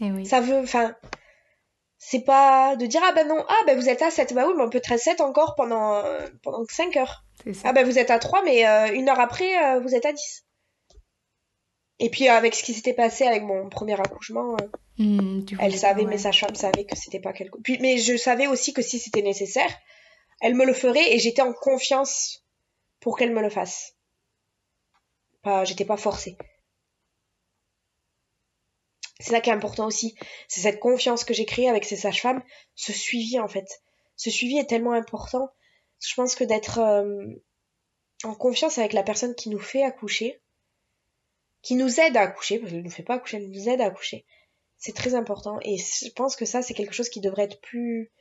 Et 0.00 0.10
oui. 0.12 0.24
Ça 0.26 0.40
veut, 0.40 0.58
enfin, 0.60 0.94
c'est 2.06 2.24
pas 2.24 2.76
de 2.76 2.86
dire 2.86 3.00
ah 3.04 3.12
ben 3.12 3.26
non, 3.26 3.44
ah 3.48 3.62
ben 3.66 3.78
vous 3.78 3.88
êtes 3.88 4.02
à 4.02 4.10
7, 4.10 4.34
bah 4.34 4.44
oui, 4.46 4.54
mais 4.56 4.62
on 4.62 4.70
peut 4.70 4.78
être 4.78 4.92
à 4.92 4.98
7 4.98 5.20
encore 5.20 5.54
pendant, 5.54 5.94
euh, 5.94 6.26
pendant 6.42 6.64
5 6.68 6.96
heures. 6.96 7.24
Ah 7.64 7.72
ben 7.72 7.84
vous 7.84 7.98
êtes 7.98 8.10
à 8.10 8.18
3, 8.18 8.42
mais 8.44 8.66
euh, 8.66 8.92
une 8.92 9.08
heure 9.08 9.20
après, 9.20 9.56
euh, 9.64 9.80
vous 9.80 9.94
êtes 9.94 10.04
à 10.04 10.12
10. 10.12 10.44
Et 12.00 12.10
puis 12.10 12.28
avec 12.28 12.54
ce 12.54 12.62
qui 12.62 12.74
s'était 12.74 12.92
passé 12.92 13.24
avec 13.24 13.42
mon 13.42 13.68
premier 13.68 13.98
accouchement, 13.98 14.56
euh, 14.60 14.66
Hmm, 14.96 15.44
elle 15.58 15.76
savait, 15.76 16.04
mes 16.04 16.10
ouais. 16.12 16.18
sages-femmes 16.18 16.54
savaient 16.54 16.84
que 16.84 16.96
c'était 16.96 17.18
pas 17.18 17.32
quelque. 17.32 17.58
Puis, 17.62 17.78
mais 17.80 17.98
je 17.98 18.16
savais 18.16 18.46
aussi 18.46 18.72
que 18.72 18.82
si 18.82 19.00
c'était 19.00 19.22
nécessaire, 19.22 19.70
elle 20.40 20.54
me 20.54 20.64
le 20.64 20.72
ferait 20.72 21.14
et 21.14 21.18
j'étais 21.18 21.42
en 21.42 21.52
confiance 21.52 22.44
pour 23.00 23.18
qu'elle 23.18 23.32
me 23.32 23.42
le 23.42 23.50
fasse. 23.50 23.96
Pas, 25.42 25.64
j'étais 25.64 25.84
pas 25.84 25.96
forcée. 25.96 26.36
C'est 29.20 29.30
ça 29.30 29.40
qui 29.40 29.50
est 29.50 29.54
important 29.54 29.86
aussi. 29.86 30.16
C'est 30.48 30.60
cette 30.60 30.80
confiance 30.80 31.24
que 31.24 31.34
j'ai 31.34 31.46
créée 31.46 31.68
avec 31.68 31.84
ces 31.84 31.96
sages-femmes, 31.96 32.42
ce 32.74 32.92
suivi 32.92 33.38
en 33.38 33.48
fait. 33.48 33.82
Ce 34.16 34.30
suivi 34.30 34.58
est 34.58 34.68
tellement 34.68 34.92
important. 34.92 35.50
Je 36.00 36.14
pense 36.14 36.34
que 36.34 36.44
d'être 36.44 36.78
euh, 36.78 37.26
en 38.24 38.34
confiance 38.34 38.78
avec 38.78 38.92
la 38.92 39.02
personne 39.02 39.34
qui 39.34 39.48
nous 39.48 39.58
fait 39.58 39.82
accoucher, 39.82 40.40
qui 41.62 41.76
nous 41.76 42.00
aide 42.00 42.16
à 42.16 42.22
accoucher, 42.22 42.58
parce 42.58 42.70
qu'elle 42.70 42.80
ne 42.80 42.84
nous 42.84 42.90
fait 42.90 43.02
pas 43.02 43.14
accoucher, 43.14 43.38
elle 43.38 43.50
nous 43.50 43.68
aide 43.68 43.80
à 43.80 43.86
accoucher. 43.86 44.26
C'est 44.76 44.94
très 44.94 45.14
important. 45.14 45.58
Et 45.62 45.78
je 45.78 46.10
pense 46.10 46.36
que 46.36 46.44
ça, 46.44 46.60
c'est 46.60 46.74
quelque 46.74 46.94
chose 46.94 47.08
qui 47.08 47.20
devrait 47.20 47.44
être 47.44 47.60
plus 47.60 48.12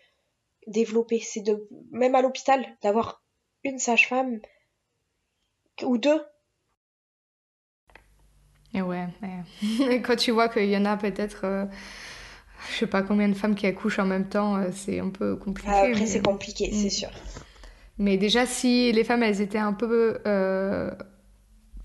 développé. 0.68 1.20
C'est 1.20 1.42
de, 1.42 1.68
même 1.92 2.16
à 2.16 2.22
l'hôpital, 2.22 2.66
d'avoir 2.82 3.22
une 3.64 3.80
sage-femme 3.80 4.40
ou 5.82 5.98
deux. 5.98 6.24
Et 8.74 8.82
ouais, 8.82 9.08
ouais. 9.22 10.02
quand 10.06 10.16
tu 10.16 10.32
vois 10.32 10.50
qu'il 10.50 10.70
y 10.70 10.78
en 10.78 10.86
a 10.86 10.98
peut-être, 10.98 11.42
euh, 11.46 11.66
je 12.72 12.78
sais 12.80 12.88
pas 12.88 13.04
combien 13.04 13.30
de 13.30 13.34
femmes 13.36 13.56
qui 13.56 13.68
accouchent 13.68 14.00
en 14.00 14.06
même 14.06 14.28
temps, 14.30 14.56
euh, 14.58 14.70
c'est 14.74 15.00
un 15.00 15.10
peu 15.10 15.36
compliqué. 15.36 15.90
Après, 15.90 15.94
mais... 15.94 16.08
c'est 16.08 16.22
compliqué, 16.24 16.70
Mm. 16.72 16.74
c'est 16.74 16.90
sûr. 16.90 17.10
mais 17.98 18.18
déjà, 18.18 18.46
si 18.46 18.92
les 18.92 19.04
femmes, 19.04 19.24
elles 19.24 19.42
étaient 19.42 19.58
un 19.60 19.74
peu 19.74 20.20
euh, 20.26 20.92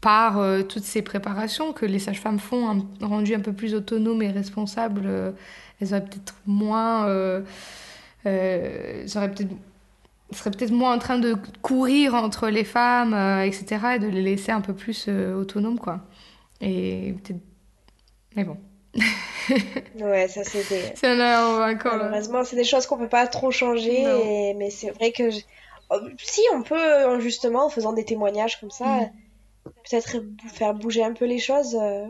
par 0.01 0.39
euh, 0.39 0.62
toutes 0.62 0.84
ces 0.84 1.03
préparations 1.03 1.72
que 1.72 1.86
les 1.86 1.99
sages-femmes 1.99 2.39
font, 2.39 2.68
un, 2.70 3.07
rendues 3.07 3.34
un 3.34 3.41
peu 3.41 3.53
plus 3.53 3.74
autonomes 3.74 4.22
et 4.22 4.30
responsables, 4.30 5.03
euh, 5.07 5.32
elles 5.80 5.89
auraient 5.89 6.05
peut-être 6.05 6.34
moins, 6.47 7.07
euh, 7.09 7.43
euh, 8.26 9.03
elles 9.05 9.16
auraient 9.18 9.30
peut-être 9.32 9.53
seraient 10.32 10.51
peut-être 10.51 10.72
moins 10.72 10.95
en 10.95 10.99
train 10.99 11.18
de 11.18 11.36
courir 11.62 12.14
entre 12.14 12.49
les 12.49 12.64
femmes, 12.64 13.14
euh, 13.14 13.43
etc., 13.43 13.95
et 13.97 13.99
de 13.99 14.09
les 14.09 14.22
laisser 14.22 14.53
un 14.53 14.61
peu 14.61 14.74
plus 14.74 15.07
euh, 15.09 15.34
autonomes, 15.34 15.78
quoi. 15.78 16.01
Et 16.61 17.14
peut-être... 17.22 17.40
Mais 18.36 18.44
bon. 18.44 18.56
ouais, 20.00 20.28
ça 20.28 20.44
c'est 20.44 20.68
des... 20.68 20.82
C'est 20.94 21.09
un 21.09 21.72
encore. 21.72 21.96
Malheureusement, 21.96 22.44
c'est 22.44 22.56
des 22.56 22.64
choses 22.64 22.86
qu'on 22.86 22.98
peut 22.98 23.09
pas 23.09 23.26
trop 23.26 23.50
changer, 23.50 24.54
mais 24.54 24.70
c'est 24.70 24.90
vrai 24.90 25.12
que 25.12 25.30
oh, 25.90 26.00
si 26.18 26.40
on 26.54 26.62
peut 26.62 27.20
justement 27.20 27.66
en 27.66 27.68
faisant 27.68 27.92
des 27.92 28.04
témoignages 28.04 28.61
comme 28.61 28.70
ça, 28.70 28.84
mm. 28.84 29.11
peut-être 29.64 30.22
faire 30.52 30.74
bouger 30.74 31.02
un 31.02 31.12
peu 31.12 31.26
les 31.26 31.38
choses 31.38 31.76
euh, 31.80 32.06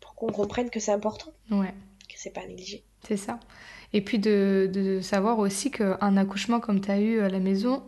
pour 0.00 0.14
qu'on 0.14 0.32
comprenne 0.32 0.70
que 0.70 0.80
c'est 0.80 0.92
important. 0.92 1.32
Ouais. 1.50 1.74
Que 2.08 2.14
c'est 2.16 2.32
pas 2.32 2.46
négligé. 2.46 2.84
C'est 3.06 3.16
ça. 3.16 3.38
Et 3.92 4.02
puis 4.02 4.18
de, 4.18 4.68
de 4.70 5.00
savoir 5.00 5.38
aussi 5.38 5.70
qu'un 5.70 6.16
accouchement 6.16 6.60
comme 6.60 6.80
tu 6.80 6.90
as 6.90 6.98
eu 6.98 7.20
à 7.20 7.28
la 7.28 7.38
maison, 7.38 7.82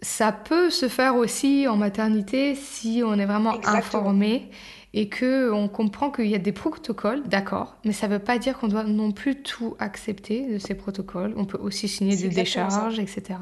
ça 0.00 0.32
peut 0.32 0.70
se 0.70 0.88
faire 0.88 1.16
aussi 1.16 1.66
en 1.68 1.76
maternité 1.76 2.54
si 2.54 3.02
on 3.04 3.14
est 3.14 3.26
vraiment 3.26 3.56
informé 3.66 4.48
et 4.94 5.08
que 5.08 5.50
on 5.52 5.68
comprend 5.68 6.10
qu'il 6.10 6.26
y 6.26 6.34
a 6.34 6.38
des 6.38 6.52
protocoles, 6.52 7.22
d'accord, 7.24 7.76
mais 7.84 7.92
ça 7.92 8.08
ne 8.08 8.14
veut 8.14 8.18
pas 8.18 8.38
dire 8.38 8.58
qu'on 8.58 8.68
doit 8.68 8.84
non 8.84 9.12
plus 9.12 9.42
tout 9.42 9.76
accepter 9.78 10.46
de 10.46 10.58
ces 10.58 10.74
protocoles. 10.74 11.34
On 11.36 11.44
peut 11.44 11.58
aussi 11.58 11.88
signer 11.88 12.16
des 12.16 12.28
décharges, 12.28 12.98
etc. 12.98 13.38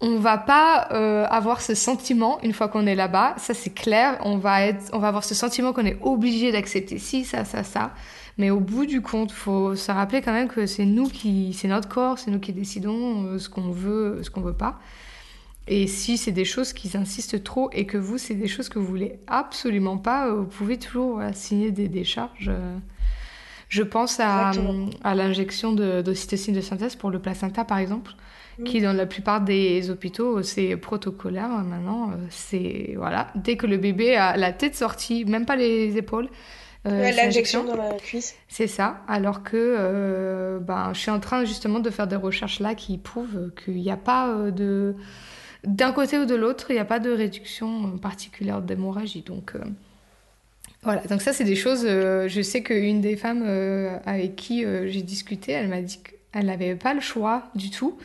On 0.00 0.18
va 0.18 0.38
pas 0.38 0.88
euh, 0.92 1.26
avoir 1.26 1.60
ce 1.60 1.74
sentiment 1.74 2.38
une 2.42 2.52
fois 2.52 2.68
qu'on 2.68 2.86
est 2.86 2.94
là-bas, 2.94 3.34
ça 3.38 3.54
c'est 3.54 3.72
clair. 3.72 4.18
On 4.24 4.38
va 4.38 4.62
être, 4.62 4.90
on 4.92 4.98
va 4.98 5.08
avoir 5.08 5.24
ce 5.24 5.34
sentiment 5.34 5.72
qu'on 5.72 5.86
est 5.86 5.98
obligé 6.02 6.52
d'accepter 6.52 6.98
ci, 6.98 7.24
ça, 7.24 7.44
ça, 7.44 7.62
ça. 7.62 7.92
Mais 8.38 8.50
au 8.50 8.60
bout 8.60 8.86
du 8.86 9.00
compte, 9.00 9.32
faut 9.32 9.74
se 9.74 9.90
rappeler 9.90 10.20
quand 10.20 10.32
même 10.32 10.48
que 10.48 10.66
c'est 10.66 10.84
nous 10.84 11.08
qui, 11.08 11.54
c'est 11.54 11.68
notre 11.68 11.88
corps, 11.88 12.18
c'est 12.18 12.30
nous 12.30 12.40
qui 12.40 12.52
décidons 12.52 13.24
euh, 13.24 13.38
ce 13.38 13.48
qu'on 13.48 13.70
veut, 13.70 14.20
ce 14.22 14.30
qu'on 14.30 14.42
veut 14.42 14.56
pas. 14.56 14.78
Et 15.68 15.86
si 15.86 16.16
c'est 16.16 16.32
des 16.32 16.44
choses 16.44 16.72
qui 16.72 16.96
insistent 16.96 17.42
trop 17.42 17.70
et 17.72 17.86
que 17.86 17.98
vous, 17.98 18.18
c'est 18.18 18.34
des 18.34 18.46
choses 18.46 18.68
que 18.68 18.78
vous 18.78 18.86
voulez 18.86 19.18
absolument 19.26 19.98
pas, 19.98 20.32
vous 20.32 20.46
pouvez 20.46 20.78
toujours 20.78 21.20
signer 21.32 21.72
des 21.72 21.88
décharges. 21.88 22.52
Je 23.68 23.82
pense 23.82 24.20
à, 24.20 24.52
à 25.02 25.14
l'injection 25.16 25.72
d'ocytocine 25.72 26.54
de, 26.54 26.60
de, 26.60 26.64
synthèse 26.64 26.94
pour 26.94 27.10
le 27.10 27.18
placenta, 27.18 27.64
par 27.64 27.78
exemple, 27.78 28.12
qui 28.64 28.80
dans 28.80 28.92
la 28.92 29.06
plupart 29.06 29.40
des 29.40 29.90
hôpitaux, 29.90 30.42
c'est 30.42 30.76
protocolaire 30.76 31.48
maintenant. 31.48 32.12
C'est 32.30 32.94
voilà, 32.96 33.32
dès 33.34 33.56
que 33.56 33.66
le 33.66 33.76
bébé 33.76 34.14
a 34.14 34.36
la 34.36 34.52
tête 34.52 34.76
sortie, 34.76 35.24
même 35.24 35.46
pas 35.46 35.56
les 35.56 35.96
épaules. 35.96 36.28
Euh, 36.86 37.10
l'injection 37.10 37.64
dans 37.64 37.76
la 37.76 37.94
cuisse. 37.94 38.36
C'est 38.48 38.68
ça. 38.68 38.98
Alors 39.08 39.42
que 39.42 39.56
euh, 39.56 40.60
ben, 40.60 40.92
je 40.92 41.00
suis 41.00 41.10
en 41.10 41.18
train 41.18 41.44
justement 41.44 41.80
de 41.80 41.90
faire 41.90 42.06
des 42.06 42.16
recherches 42.16 42.60
là 42.60 42.74
qui 42.74 42.96
prouvent 42.96 43.50
qu'il 43.64 43.74
n'y 43.74 43.90
a 43.90 43.96
pas 43.96 44.28
euh, 44.28 44.50
de 44.52 44.94
d'un 45.64 45.92
côté 45.92 46.18
ou 46.18 46.26
de 46.26 46.34
l'autre, 46.34 46.66
il 46.70 46.74
n'y 46.74 46.78
a 46.78 46.84
pas 46.84 46.98
de 46.98 47.10
réduction 47.10 47.98
particulière 47.98 48.62
d'hémorragie. 48.62 49.22
Donc 49.22 49.54
euh, 49.54 49.60
voilà, 50.82 51.02
donc 51.02 51.22
ça 51.22 51.32
c'est 51.32 51.44
des 51.44 51.56
choses, 51.56 51.84
euh, 51.84 52.28
je 52.28 52.42
sais 52.42 52.62
qu'une 52.62 53.00
des 53.00 53.16
femmes 53.16 53.42
euh, 53.44 53.98
avec 54.06 54.36
qui 54.36 54.64
j'ai 54.86 55.02
discuté, 55.02 55.52
elle 55.52 55.68
m'a 55.68 55.82
dit 55.82 56.00
qu'elle 56.02 56.46
n'avait 56.46 56.74
pas 56.76 56.94
le 56.94 57.00
choix 57.00 57.44
du 57.54 57.70
tout. 57.70 57.98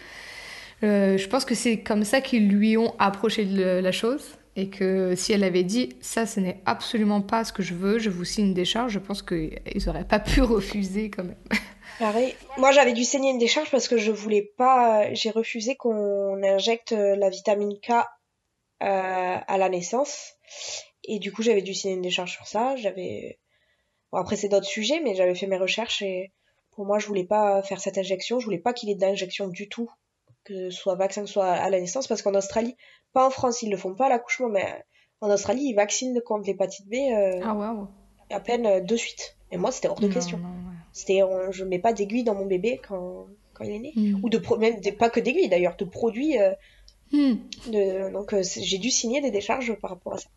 je 0.81 1.27
pense 1.27 1.45
que 1.45 1.55
c'est 1.55 1.79
comme 1.79 2.03
ça 2.03 2.21
qu'ils 2.21 2.49
lui 2.49 2.77
ont 2.77 2.95
approché 2.97 3.45
la 3.45 3.91
chose 3.91 4.23
et 4.57 4.67
que 4.67 5.13
si 5.15 5.31
elle 5.31 5.43
avait 5.43 5.63
dit 5.63 5.95
ça 6.01 6.25
ce 6.25 6.39
n'est 6.39 6.59
absolument 6.65 7.21
pas 7.21 7.43
ce 7.43 7.53
que 7.53 7.63
je 7.63 7.73
veux, 7.73 7.99
je 7.99 8.09
vous 8.09 8.25
signe 8.25 8.47
une 8.47 8.53
décharge, 8.53 8.93
je 8.93 8.99
pense 8.99 9.21
qu'ils 9.21 9.59
n'auraient 9.85 10.07
pas 10.07 10.19
pu 10.19 10.41
refuser 10.41 11.09
quand 11.09 11.23
même. 11.23 11.35
Pareil. 12.01 12.35
Moi, 12.57 12.71
j'avais 12.71 12.93
dû 12.93 13.03
saigner 13.03 13.29
une 13.29 13.37
décharge 13.37 13.69
parce 13.69 13.87
que 13.87 13.95
je 13.95 14.11
voulais 14.11 14.51
pas. 14.57 15.13
J'ai 15.13 15.29
refusé 15.29 15.75
qu'on 15.75 16.41
injecte 16.41 16.93
la 16.93 17.29
vitamine 17.29 17.79
K 17.79 17.91
euh, 17.91 17.93
à 18.79 19.57
la 19.59 19.69
naissance. 19.69 20.33
Et 21.03 21.19
du 21.19 21.31
coup, 21.31 21.43
j'avais 21.43 21.61
dû 21.61 21.75
signer 21.75 21.93
une 21.93 22.01
décharge 22.01 22.31
sur 22.31 22.47
ça. 22.47 22.75
J'avais. 22.75 23.39
Bon, 24.11 24.17
après, 24.17 24.35
c'est 24.35 24.49
d'autres 24.49 24.65
sujets, 24.65 24.99
mais 24.99 25.13
j'avais 25.13 25.35
fait 25.35 25.45
mes 25.45 25.59
recherches 25.59 26.01
et 26.01 26.31
pour 26.71 26.87
moi, 26.87 26.97
je 26.97 27.05
voulais 27.05 27.23
pas 27.23 27.61
faire 27.61 27.79
cette 27.79 27.99
injection. 27.99 28.39
Je 28.39 28.45
voulais 28.45 28.57
pas 28.57 28.73
qu'il 28.73 28.89
y 28.89 28.93
ait 28.93 28.95
d'injection 28.95 29.47
du 29.47 29.69
tout, 29.69 29.87
que 30.43 30.71
ce 30.71 30.77
soit 30.77 30.95
vaccin, 30.95 31.21
que 31.21 31.27
ce 31.27 31.33
soit 31.33 31.51
à 31.51 31.69
la 31.69 31.79
naissance, 31.79 32.07
parce 32.07 32.23
qu'en 32.23 32.33
Australie, 32.33 32.75
pas 33.13 33.27
en 33.27 33.29
France, 33.29 33.61
ils 33.61 33.69
le 33.69 33.77
font 33.77 33.93
pas 33.93 34.07
à 34.07 34.09
l'accouchement, 34.09 34.49
mais 34.49 34.83
en 35.21 35.29
Australie, 35.29 35.65
ils 35.65 35.75
vaccinent 35.75 36.19
contre 36.25 36.47
l'hépatite 36.47 36.87
B. 36.89 36.95
Euh, 36.95 37.41
ah! 37.43 37.87
À 38.31 38.39
peine 38.39 38.65
euh, 38.65 38.79
de 38.79 38.95
suite. 38.95 39.37
Et 39.51 39.57
moi, 39.57 39.71
c'était 39.71 39.89
hors 39.89 39.99
de 39.99 40.07
question. 40.07 40.39
C'était, 40.93 41.21
je 41.51 41.63
mets 41.63 41.79
pas 41.79 41.93
d'aiguille 41.93 42.23
dans 42.23 42.35
mon 42.35 42.45
bébé 42.45 42.81
quand, 42.87 43.27
quand 43.53 43.63
il 43.63 43.71
est 43.71 43.79
né. 43.79 43.93
Hmm. 43.95 44.19
Ou 44.23 44.29
de 44.29 44.41
même 44.57 44.79
pas 44.97 45.09
que 45.09 45.19
d'aiguille 45.19 45.49
d'ailleurs, 45.49 45.75
de 45.77 45.85
produits. 45.85 46.39
Euh, 46.39 46.51
hmm. 47.11 47.35
de, 47.67 48.11
donc 48.11 48.33
euh, 48.33 48.43
j'ai 48.43 48.77
dû 48.77 48.89
signer 48.89 49.21
des 49.21 49.31
décharges 49.31 49.73
par 49.75 49.91
rapport 49.91 50.13
à 50.13 50.17
ça. 50.17 50.29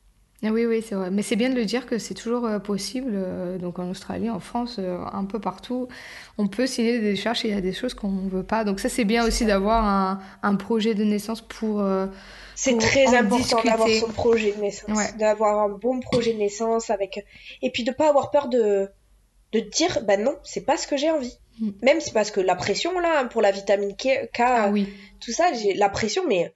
Ah 0.46 0.50
oui, 0.52 0.66
oui, 0.66 0.84
c'est 0.86 0.94
vrai. 0.94 1.10
Mais 1.10 1.22
c'est 1.22 1.36
bien 1.36 1.48
de 1.48 1.54
le 1.54 1.64
dire 1.64 1.86
que 1.86 1.96
c'est 1.96 2.12
toujours 2.12 2.44
euh, 2.44 2.58
possible. 2.58 3.16
donc 3.58 3.78
en 3.78 3.88
Australie, 3.88 4.28
en 4.28 4.40
France, 4.40 4.78
un 4.78 5.24
peu 5.24 5.40
partout, 5.40 5.88
on 6.36 6.48
peut 6.48 6.66
signer 6.66 6.98
des 6.98 7.12
décharges 7.12 7.44
et 7.44 7.48
il 7.48 7.54
y 7.54 7.56
a 7.56 7.62
des 7.62 7.72
choses 7.72 7.94
qu'on 7.94 8.10
ne 8.10 8.28
veut 8.28 8.42
pas. 8.42 8.64
Donc 8.64 8.78
ça, 8.78 8.88
c'est 8.88 9.04
bien 9.04 9.26
aussi 9.26 9.46
d'avoir 9.46 9.84
un, 9.84 10.20
un, 10.42 10.54
projet 10.56 10.94
de 10.94 11.02
naissance 11.02 11.40
pour. 11.40 11.82
c'est 12.54 12.76
très 12.76 13.16
important 13.16 13.62
d'avoir 13.64 13.88
son 13.88 14.08
projet 14.08 14.52
de 14.52 14.60
naissance, 14.60 15.16
d'avoir 15.16 15.60
un 15.60 15.70
bon 15.70 16.00
projet 16.00 16.34
de 16.34 16.38
naissance 16.38 16.90
avec 16.90 17.24
et 17.62 17.70
puis 17.70 17.84
de 17.84 17.92
pas 17.92 18.10
avoir 18.10 18.30
peur 18.30 18.48
de 18.48 18.90
de 19.54 19.60
dire 19.60 20.02
bah 20.02 20.16
non 20.16 20.36
c'est 20.42 20.64
pas 20.64 20.76
ce 20.76 20.86
que 20.86 20.96
j'ai 20.96 21.10
envie 21.10 21.38
mm. 21.60 21.70
même 21.82 22.00
c'est 22.00 22.12
parce 22.12 22.30
que 22.30 22.40
la 22.40 22.56
pression 22.56 22.98
là 22.98 23.24
pour 23.26 23.40
la 23.40 23.52
vitamine 23.52 23.96
K, 23.96 24.28
ah, 24.40 24.68
oui. 24.70 24.92
tout 25.20 25.32
ça 25.32 25.52
j'ai 25.54 25.74
la 25.74 25.88
pression 25.88 26.26
mais 26.26 26.52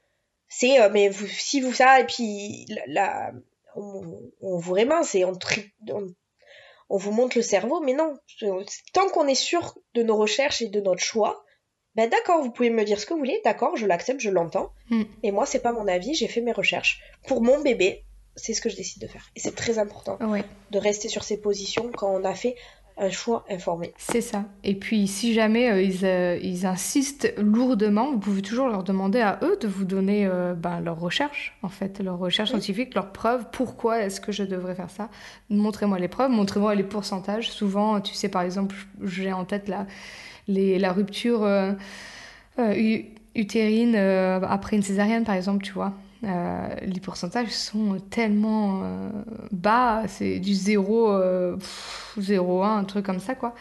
c'est 0.49 0.81
euh, 0.83 0.91
mais 0.93 1.09
vous, 1.09 1.27
si 1.27 1.61
vous 1.61 1.73
ça 1.73 2.01
et 2.01 2.05
puis 2.05 2.67
là 2.89 3.33
on, 3.77 4.21
on, 4.41 4.59
vraiment 4.59 5.05
c'est 5.05 5.25
on, 5.25 5.39
on, 6.89 6.97
vous 6.97 7.13
montre 7.13 7.39
le 7.39 7.43
cerveau 7.43 7.81
mais 7.81 7.95
non 7.95 8.19
tant 8.93 9.09
qu'on 9.09 9.29
est 9.29 9.37
sûr 9.37 9.79
de 9.95 10.03
nos 10.03 10.17
recherches 10.17 10.61
et 10.61 10.69
de 10.69 10.81
notre 10.81 11.03
choix 11.03 11.45
ben 11.95 12.11
d'accord 12.11 12.43
vous 12.43 12.51
pouvez 12.51 12.71
me 12.71 12.85
dire 12.85 12.99
ce 12.99 13.07
que 13.07 13.15
vous 13.15 13.21
voulez 13.21 13.41
d'accord 13.45 13.77
je 13.77 13.87
l'accepte 13.87 14.21
je 14.21 14.31
l'entends 14.31 14.73
mm. 14.91 15.05
et 15.23 15.31
moi 15.31 15.47
c'est 15.47 15.63
pas 15.63 15.73
mon 15.73 15.87
avis 15.87 16.15
j'ai 16.15 16.29
fait 16.29 16.41
mes 16.41 16.53
recherches 16.53 17.01
pour 17.29 17.43
mon 17.43 17.61
bébé 17.61 18.05
c'est 18.39 18.55
ce 18.55 18.61
que 18.61 18.69
je 18.69 18.77
décide 18.77 19.03
de 19.03 19.09
faire. 19.09 19.29
Et 19.37 19.41
c'est 19.41 19.55
très 19.55 19.79
important 19.79 20.19
de 20.71 20.79
rester 20.79 21.09
sur 21.09 21.25
ces 21.25 21.41
positions 21.41 21.91
quand 21.93 22.11
on 22.11 22.25
a 22.25 22.35
fait 22.35 22.57
un 22.99 23.11
choix 23.11 23.45
informé. 23.49 23.93
C'est 23.97 24.21
ça. 24.21 24.45
Et 24.65 24.75
puis, 24.75 25.07
si 25.07 25.33
jamais 25.33 25.71
euh, 25.71 25.83
ils, 25.83 26.05
euh, 26.05 26.39
ils, 26.43 26.67
insistent 26.67 27.33
lourdement, 27.39 28.11
vous 28.13 28.19
pouvez 28.19 28.43
toujours 28.43 28.69
leur 28.69 28.83
demander 28.83 29.21
à 29.21 29.39
eux 29.43 29.57
de 29.61 29.69
vous 29.69 29.85
donner 29.85 30.27
euh, 30.27 30.55
ben, 30.55 30.81
leur 30.81 30.99
recherche, 30.99 31.57
en 31.63 31.69
fait, 31.69 32.01
leur 32.01 32.19
recherche 32.19 32.51
scientifique, 32.51 32.95
leurs 32.95 33.13
preuves. 33.13 33.47
Pourquoi 33.53 34.01
est-ce 34.01 34.21
que 34.21 34.33
je 34.33 34.43
devrais 34.43 34.75
faire 34.75 34.91
ça? 34.91 35.09
Montrez-moi 35.51 35.99
les 35.99 36.09
preuves, 36.09 36.31
montrez-moi 36.31 36.75
les 36.75 36.83
pourcentages. 36.83 37.51
Souvent, 37.51 38.01
tu 38.01 38.15
sais, 38.15 38.29
par 38.29 38.43
exemple, 38.43 38.75
j'ai 39.03 39.33
en 39.33 39.45
tête 39.45 39.69
la, 39.69 39.87
les, 40.49 40.79
la 40.79 40.93
rupture 40.93 41.49
utérine 43.35 43.97
après 43.97 44.77
une 44.77 44.83
césarienne, 44.83 45.25
par 45.25 45.37
exemple, 45.37 45.65
tu 45.65 45.73
vois. 45.73 45.93
Euh, 46.25 46.69
les 46.83 47.01
pourcentages 47.01 47.51
sont 47.51 47.99
tellement 48.11 48.81
euh, 48.83 49.11
bas, 49.53 50.03
c'est 50.09 50.41
du 50.41 50.53
0, 50.53 51.13
0,1, 52.19 52.65
un 52.65 52.85
truc 52.85 53.07
comme 53.07 53.21
ça, 53.21 53.35
quoi. 53.35 53.55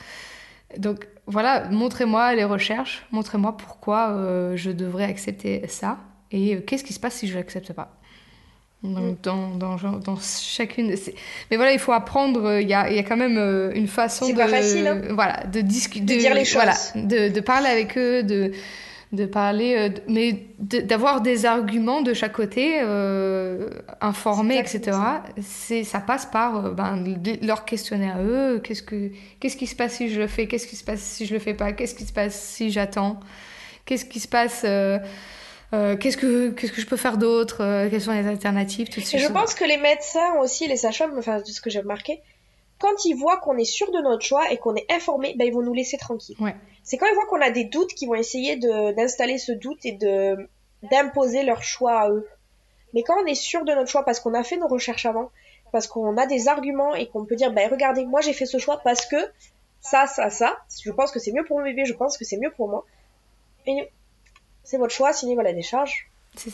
Donc 0.78 1.08
voilà, 1.28 1.70
montrez-moi 1.70 2.34
les 2.36 2.44
recherches, 2.44 3.06
montrez-moi 3.12 3.56
pourquoi 3.56 4.10
euh, 4.10 4.58
je 4.58 4.72
devrais 4.72 5.06
accepter 5.06 5.66
ça 5.68 5.98
et 6.32 6.62
qu'est-ce 6.64 6.84
qui 6.84 6.94
se 6.94 7.00
passe 7.00 7.16
si 7.16 7.28
je 7.28 7.38
l'accepte 7.38 7.74
pas. 7.74 7.94
Mm. 8.84 9.16
dans, 9.24 9.50
dans, 9.56 9.76
dans, 9.76 10.18
chacune. 10.20 10.94
Mais 11.50 11.58
voilà, 11.58 11.74
il 11.74 11.80
faut 11.80 11.94
apprendre. 11.94 12.60
Il 12.60 12.68
y 12.68 12.74
a, 12.74 12.90
il 12.90 12.96
y 12.96 13.00
a 13.00 13.04
quand 13.04 13.18
même 13.18 13.38
une 13.74 13.88
façon 13.88 14.30
de. 14.30 14.34
Pas 14.34 14.48
facile, 14.48 14.88
hein. 14.88 15.02
Voilà, 15.12 15.46
de 15.46 15.62
discuter. 15.62 16.16
De, 16.16 16.20
dire 16.20 16.34
les 16.34 16.46
choses. 16.46 16.62
Voilà, 16.62 16.76
de, 16.96 17.34
de 17.34 17.40
parler 17.40 17.70
avec 17.70 17.98
eux, 17.98 18.24
de 18.24 18.52
de 19.14 19.26
parler, 19.26 19.76
euh, 19.78 19.90
mais 20.08 20.48
d'avoir 20.60 21.22
des 21.22 21.46
arguments 21.46 22.02
de 22.02 22.14
chaque 22.14 22.34
côté, 22.34 22.80
euh, 22.82 23.70
informés, 24.02 24.58
etc. 24.58 24.98
C'est, 25.42 25.86
ça 25.86 26.00
passe 26.00 26.26
par 26.26 26.66
euh, 26.66 26.72
ben, 26.72 27.02
leur 27.42 27.64
questionner 27.64 28.10
à 28.10 28.22
eux. 28.22 28.60
Qu'est-ce, 28.62 28.84
que, 28.84 29.12
qu'est-ce 29.40 29.56
qui 29.56 29.68
se 29.68 29.76
passe 29.76 29.94
si 29.94 30.10
je 30.10 30.20
le 30.20 30.28
fais 30.28 30.48
Qu'est-ce 30.48 30.68
qui 30.68 30.76
se 30.76 30.84
passe 30.84 31.00
si 31.00 31.26
je 31.26 31.34
le 31.34 31.40
fais 31.40 31.54
pas 31.54 31.72
Qu'est-ce 31.72 31.96
qui 31.96 32.06
se 32.06 32.12
passe 32.12 32.38
si 32.40 32.70
j'attends 32.70 33.20
Qu'est-ce 33.86 34.06
qui 34.06 34.20
se 34.20 34.28
passe 34.28 34.64
qu'est-ce 35.72 36.18
que 36.18 36.50
qu'est-ce 36.50 36.74
que 36.74 36.82
je 36.82 36.88
peux 36.88 36.98
faire 36.98 37.18
d'autre 37.18 37.88
Quelles 37.90 38.02
sont 38.02 38.12
les 38.12 38.28
alternatives 38.28 38.90
tout 38.90 39.00
Je 39.00 39.32
pense 39.32 39.54
que 39.54 39.64
les 39.64 39.78
médecins 39.78 40.36
aussi, 40.42 40.68
les 40.68 40.76
sages-femmes, 40.76 41.14
enfin 41.18 41.40
de 41.40 41.46
ce 41.46 41.62
que 41.62 41.70
j'ai 41.70 41.80
remarqué, 41.80 42.20
quand 42.80 43.06
ils 43.06 43.16
voient 43.16 43.38
qu'on 43.38 43.58
est 43.58 43.66
sûr 43.66 43.92
de 43.92 44.00
notre 44.00 44.24
choix 44.24 44.52
et 44.52 44.58
qu'on 44.58 44.76
est 44.76 44.92
informé, 44.92 45.36
ben, 45.38 45.48
ils 45.48 45.54
vont 45.54 45.62
nous 45.62 45.74
laisser 45.74 45.98
tranquilles. 45.98 46.38
Ouais 46.40 46.56
c'est 46.88 46.98
quand 46.98 47.06
ils 47.06 47.16
voient 47.16 47.26
qu'on 47.26 47.42
a 47.42 47.52
des 47.52 47.66
doutes 47.66 47.94
qu'ils 47.94 48.08
vont 48.08 48.16
essayer 48.16 48.56
d'installer 48.56 49.38
ce 49.38 49.52
doute 49.52 49.86
et 49.86 49.92
de 49.92 50.50
d'imposer 50.90 51.44
leur 51.44 51.62
choix 51.62 52.00
à 52.00 52.10
eux. 52.10 52.26
Mais 52.94 53.04
quand 53.04 53.22
on 53.22 53.26
est 53.26 53.36
sûr 53.36 53.66
de 53.66 53.74
notre 53.74 53.90
choix 53.90 54.06
parce 54.06 54.22
qu'on 54.22 54.34
a 54.34 54.42
fait 54.42 54.56
nos 54.56 54.68
recherches 54.68 55.06
avant, 55.06 55.30
parce 55.74 55.86
qu'on 55.88 56.16
a 56.16 56.26
des 56.28 56.48
arguments 56.48 56.96
et 56.96 57.10
qu'on 57.10 57.26
peut 57.26 57.36
dire, 57.36 57.52
ben 57.52 57.70
regardez, 57.70 58.06
moi 58.06 58.22
j'ai 58.22 58.32
fait 58.32 58.46
ce 58.46 58.58
choix 58.58 58.80
parce 58.86 59.06
que 59.06 59.18
ça, 59.82 60.08
ça, 60.08 60.30
ça, 60.30 60.58
je 60.82 60.90
pense 60.92 61.12
que 61.12 61.20
c'est 61.20 61.34
mieux 61.34 61.44
pour 61.44 61.58
mon 61.58 61.66
bébé, 61.66 61.84
je 61.84 61.94
pense 61.94 62.18
que 62.18 62.24
c'est 62.24 62.38
mieux 62.38 62.52
pour 62.52 62.70
moi. 62.70 62.86
Et 63.66 63.90
c'est 64.64 64.78
votre 64.78 64.94
choix, 64.94 65.12
signez-moi 65.12 65.44
la 65.44 65.52
décharge. 65.52 66.10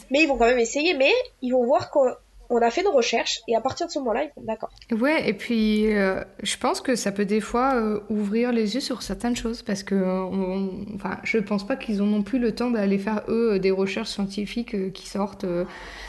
Mais 0.10 0.24
ils 0.24 0.28
vont 0.28 0.38
quand 0.38 0.48
même 0.48 0.58
essayer, 0.58 0.96
mais 0.96 1.14
ils 1.44 1.52
vont 1.52 1.64
voir 1.64 1.92
qu'on 1.92 2.12
on 2.50 2.62
a 2.62 2.70
fait 2.70 2.84
nos 2.84 2.92
recherches 2.92 3.40
et 3.48 3.56
à 3.56 3.62
partir 3.62 3.88
de 3.88 3.92
ce 3.92 4.00
moment-là, 4.00 4.24
ils 4.24 4.32
font 4.36 4.44
d'accord. 4.44 4.72
Ouais, 4.92 5.28
et 5.28 5.34
puis 5.34 5.94
euh, 5.94 6.24
je 6.44 6.58
pense 6.58 6.82
que 6.82 6.96
ça 6.96 7.12
peut 7.12 7.26
des 7.26 7.40
fois 7.40 7.76
euh, 7.76 8.00
ouvrir 8.10 8.52
les 8.52 8.76
yeux 8.76 8.82
sur 8.82 9.02
certaines 9.02 9.36
choses 9.36 9.62
parce 9.62 9.84
que 9.84 9.96
on, 9.96 10.86
enfin, 10.96 11.18
je 11.24 11.38
pense 11.40 11.66
pas 11.66 11.76
qu'ils 11.76 12.02
ont 12.02 12.06
non 12.06 12.22
plus 12.22 12.40
le 12.40 12.54
temps 12.54 12.72
d'aller 12.72 12.98
faire 12.98 13.22
eux 13.28 13.60
des 13.60 13.72
recherches 13.72 14.10
scientifiques 14.10 14.76
euh, 14.76 14.90
qui 14.90 15.08
sortent, 15.08 15.46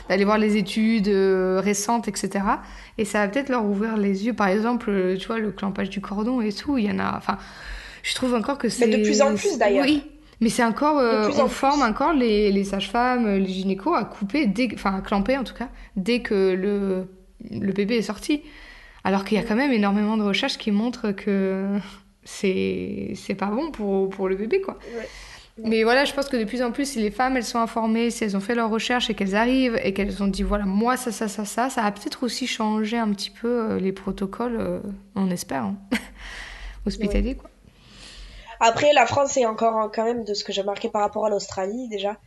d'aller 0.09 0.25
voir 0.25 0.37
les 0.37 0.57
études 0.57 1.07
récentes, 1.07 2.07
etc. 2.07 2.45
Et 2.97 3.05
ça 3.05 3.19
va 3.19 3.27
peut-être 3.27 3.49
leur 3.49 3.65
ouvrir 3.65 3.97
les 3.97 4.25
yeux. 4.25 4.33
Par 4.33 4.47
exemple, 4.47 5.15
tu 5.17 5.27
vois, 5.27 5.39
le 5.39 5.51
clampage 5.51 5.89
du 5.89 6.01
cordon 6.01 6.41
et 6.41 6.51
tout, 6.51 6.77
il 6.77 6.85
y 6.85 6.91
en 6.91 6.99
a. 6.99 7.15
Enfin, 7.17 7.37
je 8.03 8.13
trouve 8.13 8.33
encore 8.35 8.57
que 8.57 8.69
c'est. 8.69 8.87
Mais 8.87 8.97
de 8.97 9.03
plus 9.03 9.21
en 9.21 9.35
plus 9.35 9.57
d'ailleurs. 9.57 9.85
Oui, 9.85 10.03
mais 10.41 10.49
c'est 10.49 10.63
encore, 10.63 10.97
euh, 10.97 11.29
on 11.37 11.47
forme 11.47 11.81
encore 11.81 12.13
les, 12.13 12.51
les 12.51 12.63
sages-femmes, 12.63 13.37
les 13.37 13.47
gynécos 13.47 13.95
à 13.95 14.03
couper, 14.05 14.47
dès, 14.47 14.69
enfin 14.73 14.95
à 14.95 15.01
clamper 15.01 15.37
en 15.37 15.43
tout 15.43 15.53
cas, 15.53 15.69
dès 15.95 16.21
que 16.21 16.53
le, 16.53 17.07
le 17.51 17.71
bébé 17.73 17.97
est 17.97 18.01
sorti. 18.01 18.41
Alors 19.03 19.23
qu'il 19.23 19.37
y 19.37 19.39
a 19.39 19.43
quand 19.43 19.55
même 19.55 19.71
énormément 19.71 20.17
de 20.17 20.23
recherches 20.23 20.57
qui 20.57 20.71
montrent 20.71 21.11
que 21.11 21.77
c'est 22.23 23.13
c'est 23.15 23.35
pas 23.35 23.47
bon 23.47 23.71
pour, 23.71 24.09
pour 24.09 24.27
le 24.27 24.35
bébé 24.35 24.61
quoi. 24.61 24.79
Mais 25.63 25.83
voilà, 25.83 26.03
je 26.03 26.13
pense 26.13 26.27
que 26.27 26.35
de 26.35 26.43
plus 26.43 26.61
en 26.61 26.71
plus, 26.71 26.89
si 26.89 26.99
les 26.99 27.11
femmes 27.11 27.37
elles 27.37 27.45
sont 27.45 27.59
informées, 27.59 28.09
si 28.09 28.25
elles 28.25 28.35
ont 28.35 28.41
fait 28.41 28.55
leurs 28.55 28.69
recherches 28.69 29.09
et 29.09 29.13
qu'elles 29.13 29.35
arrivent 29.35 29.79
et 29.81 29.93
qu'elles 29.93 30.21
ont 30.21 30.27
dit 30.27 30.43
voilà 30.43 30.65
moi 30.65 30.97
ça 30.97 31.11
ça 31.13 31.29
ça 31.29 31.45
ça, 31.45 31.69
ça 31.69 31.83
a 31.83 31.91
peut-être 31.91 32.23
aussi 32.23 32.45
changé 32.45 32.97
un 32.97 33.09
petit 33.11 33.29
peu 33.29 33.47
euh, 33.47 33.79
les 33.79 33.93
protocoles, 33.93 34.57
euh, 34.59 34.79
on 35.15 35.29
espère, 35.29 35.63
hein. 35.63 35.77
hospitaliers 36.85 37.35
quoi. 37.35 37.49
Après, 38.59 38.93
la 38.93 39.05
France 39.05 39.37
est 39.37 39.45
encore 39.45 39.91
quand 39.93 40.03
même 40.03 40.23
de 40.23 40.33
ce 40.33 40.43
que 40.43 40.53
j'ai 40.53 40.63
marqué 40.63 40.89
par 40.89 41.01
rapport 41.01 41.25
à 41.25 41.29
l'Australie 41.29 41.87
déjà. 41.89 42.17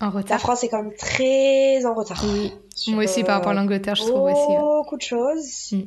En 0.00 0.10
retard. 0.10 0.30
La 0.30 0.38
France 0.38 0.62
est 0.64 0.68
quand 0.68 0.82
même 0.82 0.94
très 0.94 1.86
en 1.86 1.94
retard. 1.94 2.22
Oui. 2.24 2.52
Moi 2.88 3.04
aussi, 3.04 3.24
par 3.24 3.36
rapport 3.36 3.52
à 3.52 3.54
l'Angleterre, 3.54 3.94
je 3.94 4.02
trouve 4.02 4.30
aussi. 4.30 4.54
Hein. 4.54 4.60
Beaucoup 4.60 4.96
de 4.96 5.02
choses. 5.02 5.72
Mm. 5.72 5.82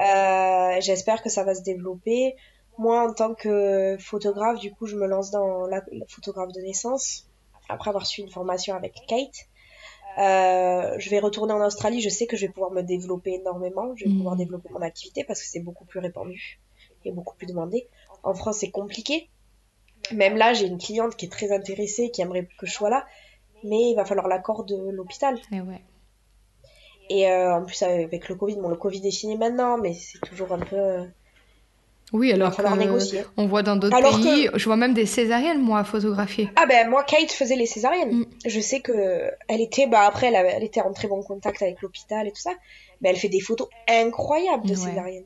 Euh, 0.00 0.80
j'espère 0.80 1.22
que 1.22 1.28
ça 1.28 1.42
va 1.42 1.54
se 1.54 1.62
développer. 1.62 2.36
Moi, 2.78 3.08
en 3.08 3.12
tant 3.12 3.34
que 3.34 3.96
photographe, 3.98 4.60
du 4.60 4.72
coup, 4.72 4.86
je 4.86 4.96
me 4.96 5.06
lance 5.06 5.30
dans 5.30 5.66
la, 5.66 5.82
photographe 6.08 6.52
de 6.52 6.60
naissance. 6.60 7.26
Après 7.68 7.90
avoir 7.90 8.06
suivi 8.06 8.26
une 8.26 8.32
formation 8.32 8.74
avec 8.76 8.94
Kate. 9.08 9.48
Euh, 10.18 10.94
je 10.98 11.10
vais 11.10 11.18
retourner 11.18 11.52
en 11.52 11.64
Australie. 11.64 12.00
Je 12.00 12.08
sais 12.08 12.26
que 12.26 12.36
je 12.36 12.46
vais 12.46 12.52
pouvoir 12.52 12.70
me 12.70 12.82
développer 12.82 13.34
énormément. 13.34 13.94
Je 13.96 14.04
vais 14.04 14.14
pouvoir 14.14 14.36
mm. 14.36 14.38
développer 14.38 14.68
mon 14.72 14.82
activité 14.82 15.24
parce 15.24 15.40
que 15.40 15.48
c'est 15.48 15.60
beaucoup 15.60 15.84
plus 15.84 15.98
répandu 15.98 16.60
et 17.04 17.10
beaucoup 17.10 17.34
plus 17.36 17.46
demandé. 17.46 17.88
En 18.22 18.34
France, 18.34 18.58
c'est 18.58 18.70
compliqué. 18.70 19.28
Même 20.12 20.36
là, 20.36 20.52
j'ai 20.52 20.66
une 20.66 20.78
cliente 20.78 21.16
qui 21.16 21.26
est 21.26 21.30
très 21.30 21.52
intéressée, 21.52 22.10
qui 22.10 22.22
aimerait 22.22 22.48
que 22.58 22.66
je 22.66 22.72
sois 22.72 22.90
là, 22.90 23.06
mais 23.64 23.90
il 23.90 23.94
va 23.94 24.04
falloir 24.04 24.28
l'accord 24.28 24.64
de 24.64 24.90
l'hôpital. 24.90 25.38
Et 25.52 25.60
ouais. 25.60 25.82
Et 27.08 27.28
euh, 27.28 27.54
en 27.54 27.64
plus, 27.64 27.82
avec 27.82 28.28
le 28.28 28.34
Covid, 28.34 28.56
bon, 28.56 28.68
le 28.68 28.76
Covid 28.76 29.06
est 29.06 29.10
fini 29.10 29.36
maintenant, 29.36 29.78
mais 29.78 29.94
c'est 29.94 30.20
toujours 30.20 30.52
un 30.52 30.58
peu. 30.58 30.76
Euh, 30.76 31.04
oui, 32.12 32.30
alors 32.30 32.54
négocier. 32.76 33.24
on 33.38 33.46
voit 33.46 33.62
dans 33.62 33.76
d'autres 33.76 33.98
pays, 34.22 34.48
je 34.54 34.64
vois 34.66 34.76
même 34.76 34.92
des 34.92 35.06
césariennes, 35.06 35.60
moi, 35.60 35.82
photographier. 35.82 36.50
Ah 36.56 36.66
ben, 36.66 36.88
moi, 36.90 37.04
Kate 37.04 37.30
faisait 37.30 37.56
les 37.56 37.66
césariennes. 37.66 38.20
Mm. 38.20 38.26
Je 38.44 38.60
sais 38.60 38.80
que 38.80 39.30
elle 39.48 39.62
était, 39.62 39.86
bah 39.86 40.02
après, 40.06 40.26
elle, 40.26 40.34
elle, 40.34 40.62
était 40.62 40.82
en 40.82 40.92
très 40.92 41.08
bon 41.08 41.22
contact 41.22 41.62
avec 41.62 41.80
l'hôpital 41.80 42.26
et 42.26 42.30
tout 42.30 42.40
ça, 42.40 42.52
mais 43.00 43.08
elle 43.08 43.16
fait 43.16 43.30
des 43.30 43.40
photos 43.40 43.68
incroyables 43.88 44.66
de 44.66 44.74
césariennes. 44.74 45.24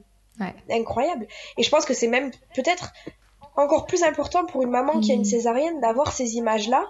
Incroyable. 0.70 1.26
Et 1.56 1.62
je 1.62 1.70
pense 1.70 1.84
que 1.84 1.94
c'est 1.94 2.08
même 2.08 2.30
peut-être 2.54 2.92
encore 3.56 3.86
plus 3.86 4.02
important 4.02 4.44
pour 4.46 4.62
une 4.62 4.70
maman 4.70 5.00
qui 5.00 5.12
a 5.12 5.14
une 5.14 5.22
mm. 5.22 5.26
césarienne 5.26 5.80
d'avoir 5.80 6.12
ces 6.12 6.36
images-là 6.36 6.86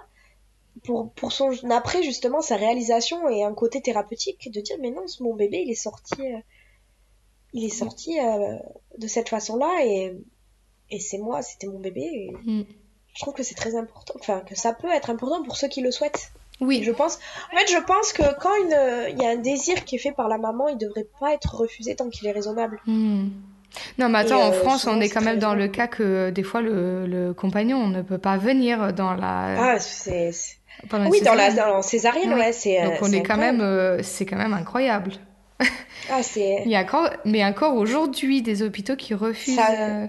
pour, 0.83 1.11
pour 1.13 1.31
son 1.31 1.51
après 1.71 2.03
justement 2.03 2.41
sa 2.41 2.55
réalisation 2.55 3.27
et 3.29 3.43
un 3.43 3.53
côté 3.53 3.81
thérapeutique 3.81 4.51
de 4.51 4.61
dire 4.61 4.77
mais 4.81 4.91
non 4.91 5.05
mon 5.21 5.33
bébé 5.33 5.63
il 5.65 5.71
est 5.71 5.75
sorti 5.75 6.21
euh, 6.21 6.39
il 7.53 7.63
est 7.63 7.69
sorti 7.69 8.19
euh, 8.19 8.57
de 8.97 9.07
cette 9.07 9.29
façon-là 9.29 9.85
et, 9.85 10.15
et 10.91 10.99
c'est 10.99 11.17
moi 11.17 11.41
c'était 11.41 11.67
mon 11.67 11.79
bébé 11.79 12.31
mm. 12.43 12.63
je 13.13 13.21
trouve 13.21 13.33
que 13.33 13.43
c'est 13.43 13.55
très 13.55 13.75
important 13.75 14.13
enfin 14.19 14.41
que 14.41 14.55
ça 14.55 14.73
peut 14.73 14.91
être 14.91 15.09
important 15.09 15.41
pour 15.43 15.55
ceux 15.55 15.67
qui 15.67 15.81
le 15.81 15.91
souhaitent 15.91 16.31
oui. 16.61 16.83
Je 16.83 16.91
pense. 16.91 17.19
En 17.53 17.57
fait, 17.57 17.71
je 17.71 17.79
pense 17.83 18.13
que 18.13 18.23
quand 18.39 18.53
il 18.55 19.19
y 19.19 19.25
a 19.25 19.29
un 19.29 19.35
désir 19.35 19.85
qui 19.85 19.95
est 19.95 19.99
fait 19.99 20.11
par 20.11 20.27
la 20.27 20.37
maman, 20.37 20.67
il 20.69 20.77
devrait 20.77 21.07
pas 21.19 21.33
être 21.33 21.55
refusé 21.55 21.95
tant 21.95 22.09
qu'il 22.09 22.27
est 22.27 22.31
raisonnable. 22.31 22.79
Hmm. 22.85 23.29
Non, 23.97 24.09
mais 24.09 24.19
attends, 24.19 24.41
en 24.41 24.51
euh, 24.51 24.53
France, 24.53 24.87
on 24.87 24.99
est 25.01 25.09
quand 25.09 25.21
même 25.21 25.39
dans 25.39 25.53
le 25.53 25.67
cas 25.67 25.87
que 25.87 26.29
des 26.29 26.43
fois 26.43 26.61
le, 26.61 27.33
compagnon 27.33 27.87
ne 27.87 28.01
peut 28.01 28.17
pas 28.17 28.37
venir 28.37 28.93
dans 28.93 29.13
la. 29.13 29.73
Ah, 29.73 29.79
c'est. 29.79 30.31
Oui, 31.09 31.21
dans 31.21 31.33
la 31.33 31.51
dans 31.51 31.81
césarienne, 31.81 32.33
ouais, 32.33 32.51
c'est. 32.51 32.83
Donc 32.83 32.95
on 33.01 33.11
est, 33.11 33.23
quand 33.23 33.37
même, 33.37 33.61
euh, 33.61 34.01
c'est 34.03 34.25
quand 34.25 34.37
même 34.37 34.53
incroyable. 34.53 35.13
Ah, 36.09 36.21
c'est. 36.21 36.61
il 36.65 36.71
y 36.71 36.75
a 36.75 36.81
encore, 36.81 37.09
mais 37.25 37.43
encore 37.43 37.75
aujourd'hui 37.75 38.41
des 38.41 38.61
hôpitaux 38.61 38.95
qui 38.95 39.13
refusent. 39.13 39.59
Euh, 39.59 40.05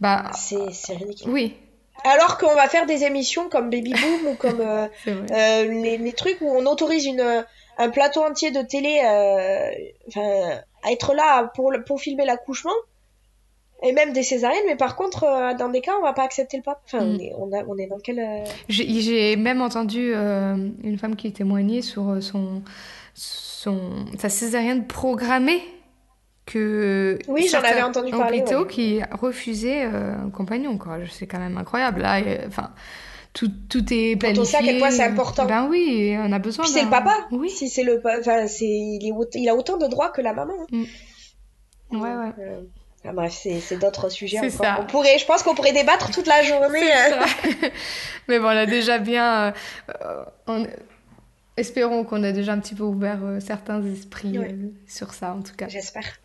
bah. 0.00 0.30
C'est 0.34 0.94
ridicule. 0.94 1.30
Oui, 1.30 1.56
alors 2.04 2.38
qu'on 2.38 2.54
va 2.54 2.68
faire 2.68 2.86
des 2.86 3.04
émissions 3.04 3.48
comme 3.48 3.70
Baby 3.70 3.92
Boom 3.92 4.32
ou 4.32 4.34
comme 4.34 4.60
euh, 4.60 4.86
euh, 5.06 5.64
les, 5.98 6.12
trucs 6.12 6.40
où 6.40 6.48
on 6.48 6.66
autorise 6.66 7.06
une, 7.06 7.44
un 7.78 7.88
plateau 7.90 8.22
entier 8.22 8.50
de 8.50 8.62
télé 8.62 9.00
euh, 9.04 10.56
à 10.82 10.92
être 10.92 11.14
là 11.14 11.50
pour, 11.54 11.72
pour 11.86 12.00
filmer 12.00 12.24
l'accouchement 12.24 12.70
et 13.84 13.92
même 13.92 14.12
des 14.12 14.22
césariennes, 14.22 14.62
mais 14.68 14.76
par 14.76 14.94
contre, 14.94 15.56
dans 15.58 15.68
des 15.68 15.80
cas, 15.80 15.90
on 15.98 16.02
va 16.02 16.12
pas 16.12 16.22
accepter 16.22 16.56
le 16.56 16.62
pape. 16.62 16.80
Enfin, 16.84 17.04
mm. 17.04 17.18
on, 17.36 17.52
est, 17.52 17.64
on, 17.66 17.76
est 17.76 17.86
dans 17.88 17.98
quel. 17.98 18.44
J'ai 18.68 19.34
même 19.34 19.60
entendu 19.60 20.14
une 20.14 20.98
femme 21.00 21.16
qui 21.16 21.32
témoignait 21.32 21.82
sur 21.82 22.22
son, 22.22 22.62
son, 23.14 24.06
sa 24.18 24.28
césarienne 24.28 24.86
programmée 24.86 25.62
que 26.46 27.18
oui, 27.28 27.48
j'en 27.50 27.60
avais 27.60 27.82
entendu 27.82 28.10
parler, 28.10 28.44
qui 28.68 29.00
refusaient 29.12 29.84
euh, 29.84 30.26
un 30.26 30.30
compagnon. 30.30 30.76
Quoi. 30.78 30.98
C'est 31.10 31.26
quand 31.26 31.38
même 31.38 31.56
incroyable. 31.56 32.02
Là, 32.02 32.20
enfin, 32.46 32.70
tout, 33.32 33.50
tout 33.68 33.84
est 33.92 34.16
planifié. 34.16 34.34
Quand 34.34 34.40
on 34.40 34.44
sait 34.44 34.56
à 34.56 34.62
quel 34.62 34.78
point 34.78 34.90
c'est 34.90 35.04
important. 35.04 35.46
Ben 35.46 35.68
oui, 35.68 36.16
on 36.18 36.32
a 36.32 36.38
besoin. 36.38 36.64
Puis 36.64 36.72
c'est 36.72 36.84
le 36.84 36.90
papa. 36.90 37.14
Oui. 37.30 37.50
Si 37.50 37.68
c'est 37.68 37.84
le, 37.84 38.02
enfin, 38.04 38.46
c'est, 38.48 38.64
il, 38.64 39.06
est... 39.06 39.34
il 39.34 39.48
a 39.48 39.54
autant 39.54 39.76
de 39.76 39.86
droits 39.86 40.10
que 40.10 40.20
la 40.20 40.32
maman. 40.32 40.54
Mm. 40.70 40.84
Ouais, 41.92 42.00
ouais. 42.00 42.32
Euh, 42.40 42.60
ah, 43.04 43.12
bref, 43.12 43.32
c'est 43.32 43.78
d'autres 43.78 44.08
sujets. 44.08 44.38
On 44.78 44.86
pourrait, 44.86 45.18
je 45.18 45.26
pense 45.26 45.42
qu'on 45.42 45.54
pourrait 45.54 45.72
débattre 45.72 46.10
toute 46.10 46.26
la 46.26 46.42
journée. 46.42 46.92
Euh. 46.92 47.68
Mais 48.28 48.38
bon, 48.38 48.46
on 48.46 48.48
a 48.48 48.66
déjà 48.66 48.98
bien. 48.98 49.52
Espérons 51.56 52.04
qu'on 52.04 52.22
a 52.22 52.32
déjà 52.32 52.52
un 52.52 52.60
petit 52.60 52.74
peu 52.74 52.84
ouvert 52.84 53.18
certains 53.40 53.84
esprits 53.84 54.38
sur 54.86 55.14
ça, 55.14 55.34
en 55.34 55.42
tout 55.42 55.54
cas. 55.54 55.68
J'espère. 55.68 56.21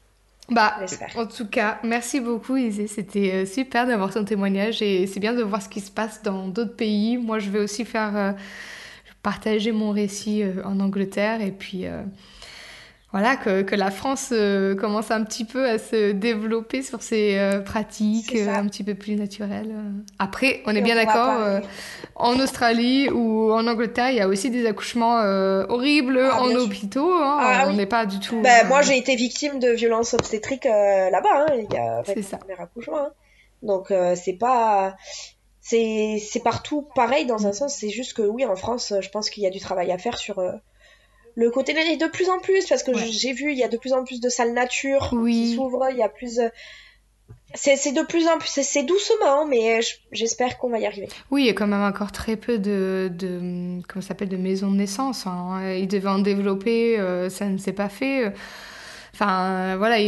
Bah, 0.50 0.76
en 1.16 1.26
tout 1.26 1.46
cas, 1.46 1.78
merci 1.84 2.22
beaucoup 2.22 2.56
Isée, 2.56 2.88
c'était 2.88 3.34
euh, 3.34 3.46
super 3.46 3.86
d'avoir 3.86 4.14
ton 4.14 4.24
témoignage 4.24 4.82
et 4.82 5.06
c'est 5.06 5.20
bien 5.20 5.34
de 5.34 5.44
voir 5.44 5.62
ce 5.62 5.68
qui 5.68 5.82
se 5.82 5.92
passe 5.92 6.24
dans 6.24 6.48
d'autres 6.48 6.76
pays. 6.76 7.18
Moi, 7.18 7.40
je 7.40 7.50
vais 7.50 7.60
aussi 7.60 7.84
faire 7.84 8.16
euh, 8.16 8.32
partager 9.22 9.74
mon 9.74 9.92
récit 9.92 10.44
euh, 10.44 10.64
en 10.64 10.80
Angleterre 10.80 11.42
et 11.42 11.52
puis 11.52 11.86
voilà, 13.20 13.36
que, 13.36 13.64
que, 13.64 13.74
la 13.74 13.90
France 13.90 14.30
euh, 14.32 14.76
commence 14.76 15.10
un 15.10 15.24
petit 15.24 15.44
peu 15.44 15.68
à 15.68 15.80
se 15.80 16.12
développer 16.12 16.84
sur 16.84 17.02
ses 17.02 17.40
euh, 17.40 17.62
pratiques 17.62 18.36
euh, 18.36 18.54
un 18.54 18.68
petit 18.68 18.84
peu 18.84 18.94
plus 18.94 19.16
naturelles. 19.16 19.74
Après, 20.20 20.62
on 20.68 20.76
est 20.76 20.82
bien 20.82 20.94
d'accord, 20.94 21.64
en 22.16 22.40
Australie 22.40 23.10
ou 23.10 23.52
en 23.52 23.66
Angleterre, 23.66 24.12
il 24.12 24.18
y 24.18 24.22
a 24.22 24.28
aussi 24.28 24.52
des 24.52 24.68
accouchements 24.68 25.16
horribles 25.68 26.20
ah, 26.32 26.44
en 26.44 26.54
hôpitaux. 26.54 27.12
Hein, 27.12 27.38
ah 27.42 27.66
on 27.70 27.74
n'est 27.74 27.88
pas 27.88 28.06
du 28.06 28.20
tout. 28.20 28.40
Ben, 28.42 28.68
moi, 28.68 28.84
j'ai 28.84 28.98
été 28.98 29.16
victime 29.16 29.58
de 29.58 29.70
violences 29.70 30.14
obstétriques 30.14 30.66
là-bas. 30.66 31.48
Hein, 31.50 31.56
il 31.58 31.74
y 31.74 31.78
a 31.78 32.04
c'est 32.06 32.22
ça. 32.22 32.38
accouchement. 32.60 33.00
Hein. 33.00 33.12
Donc, 33.64 33.92
c'est 34.16 34.38
pas. 34.38 34.96
C'est, 35.60 36.22
c'est 36.24 36.44
partout 36.44 36.88
pareil 36.94 37.26
dans 37.26 37.48
un 37.48 37.52
sens, 37.52 37.76
c'est 37.76 37.90
juste 37.90 38.14
que 38.14 38.22
oui, 38.22 38.46
en 38.46 38.56
France, 38.56 38.94
je 39.02 39.10
pense 39.10 39.32
qu'il 39.32 39.42
y 39.42 39.48
a 39.48 39.50
du 39.50 39.60
travail 39.60 39.92
à 39.92 39.98
faire 39.98 40.20
sur 40.20 40.40
le 41.38 41.52
côté 41.52 41.74
de 41.74 42.08
plus 42.08 42.30
en 42.30 42.40
plus 42.40 42.66
parce 42.66 42.82
que 42.82 42.92
j'ai 42.98 43.32
vu 43.32 43.52
il 43.52 43.58
y 43.58 43.64
a 43.64 43.68
de 43.68 43.78
plus 43.78 43.94
en 43.94 44.04
plus 44.04 44.20
de 44.20 44.28
salles 44.28 44.54
nature 44.54 45.12
qui 45.24 45.56
s'ouvrent 45.56 45.88
il 45.92 45.98
y 45.98 46.02
a 46.02 46.10
plus 46.10 46.42
c'est 47.54 47.92
de 47.92 48.02
plus 48.02 48.28
en 48.28 48.40
plus 48.40 48.50
c'est 48.50 48.84
doucement 48.84 49.46
mais 49.46 49.80
j'espère 50.12 50.58
qu'on 50.58 50.70
va 50.70 50.80
y 50.80 50.88
arriver. 50.88 51.08
Oui 51.30 51.44
il 51.44 51.46
y 51.46 51.50
a 51.50 51.54
quand 51.54 51.68
même 51.68 51.84
encore 51.84 52.12
très 52.12 52.38
peu 52.38 52.58
de, 52.58 53.12
de 53.14 53.80
comment 53.88 54.02
s'appelle 54.02 54.30
de 54.30 54.38
maisons 54.38 54.72
de 54.72 54.78
naissance 54.78 55.28
hein. 55.28 55.74
ils 55.78 55.88
devaient 55.88 56.10
en 56.10 56.20
développer 56.20 57.00
euh, 57.00 57.30
ça 57.30 57.46
ne 57.46 57.60
s'est 57.60 57.72
pas 57.72 57.90
fait. 57.90 58.34
Enfin 59.14 59.78
voilà 59.78 60.00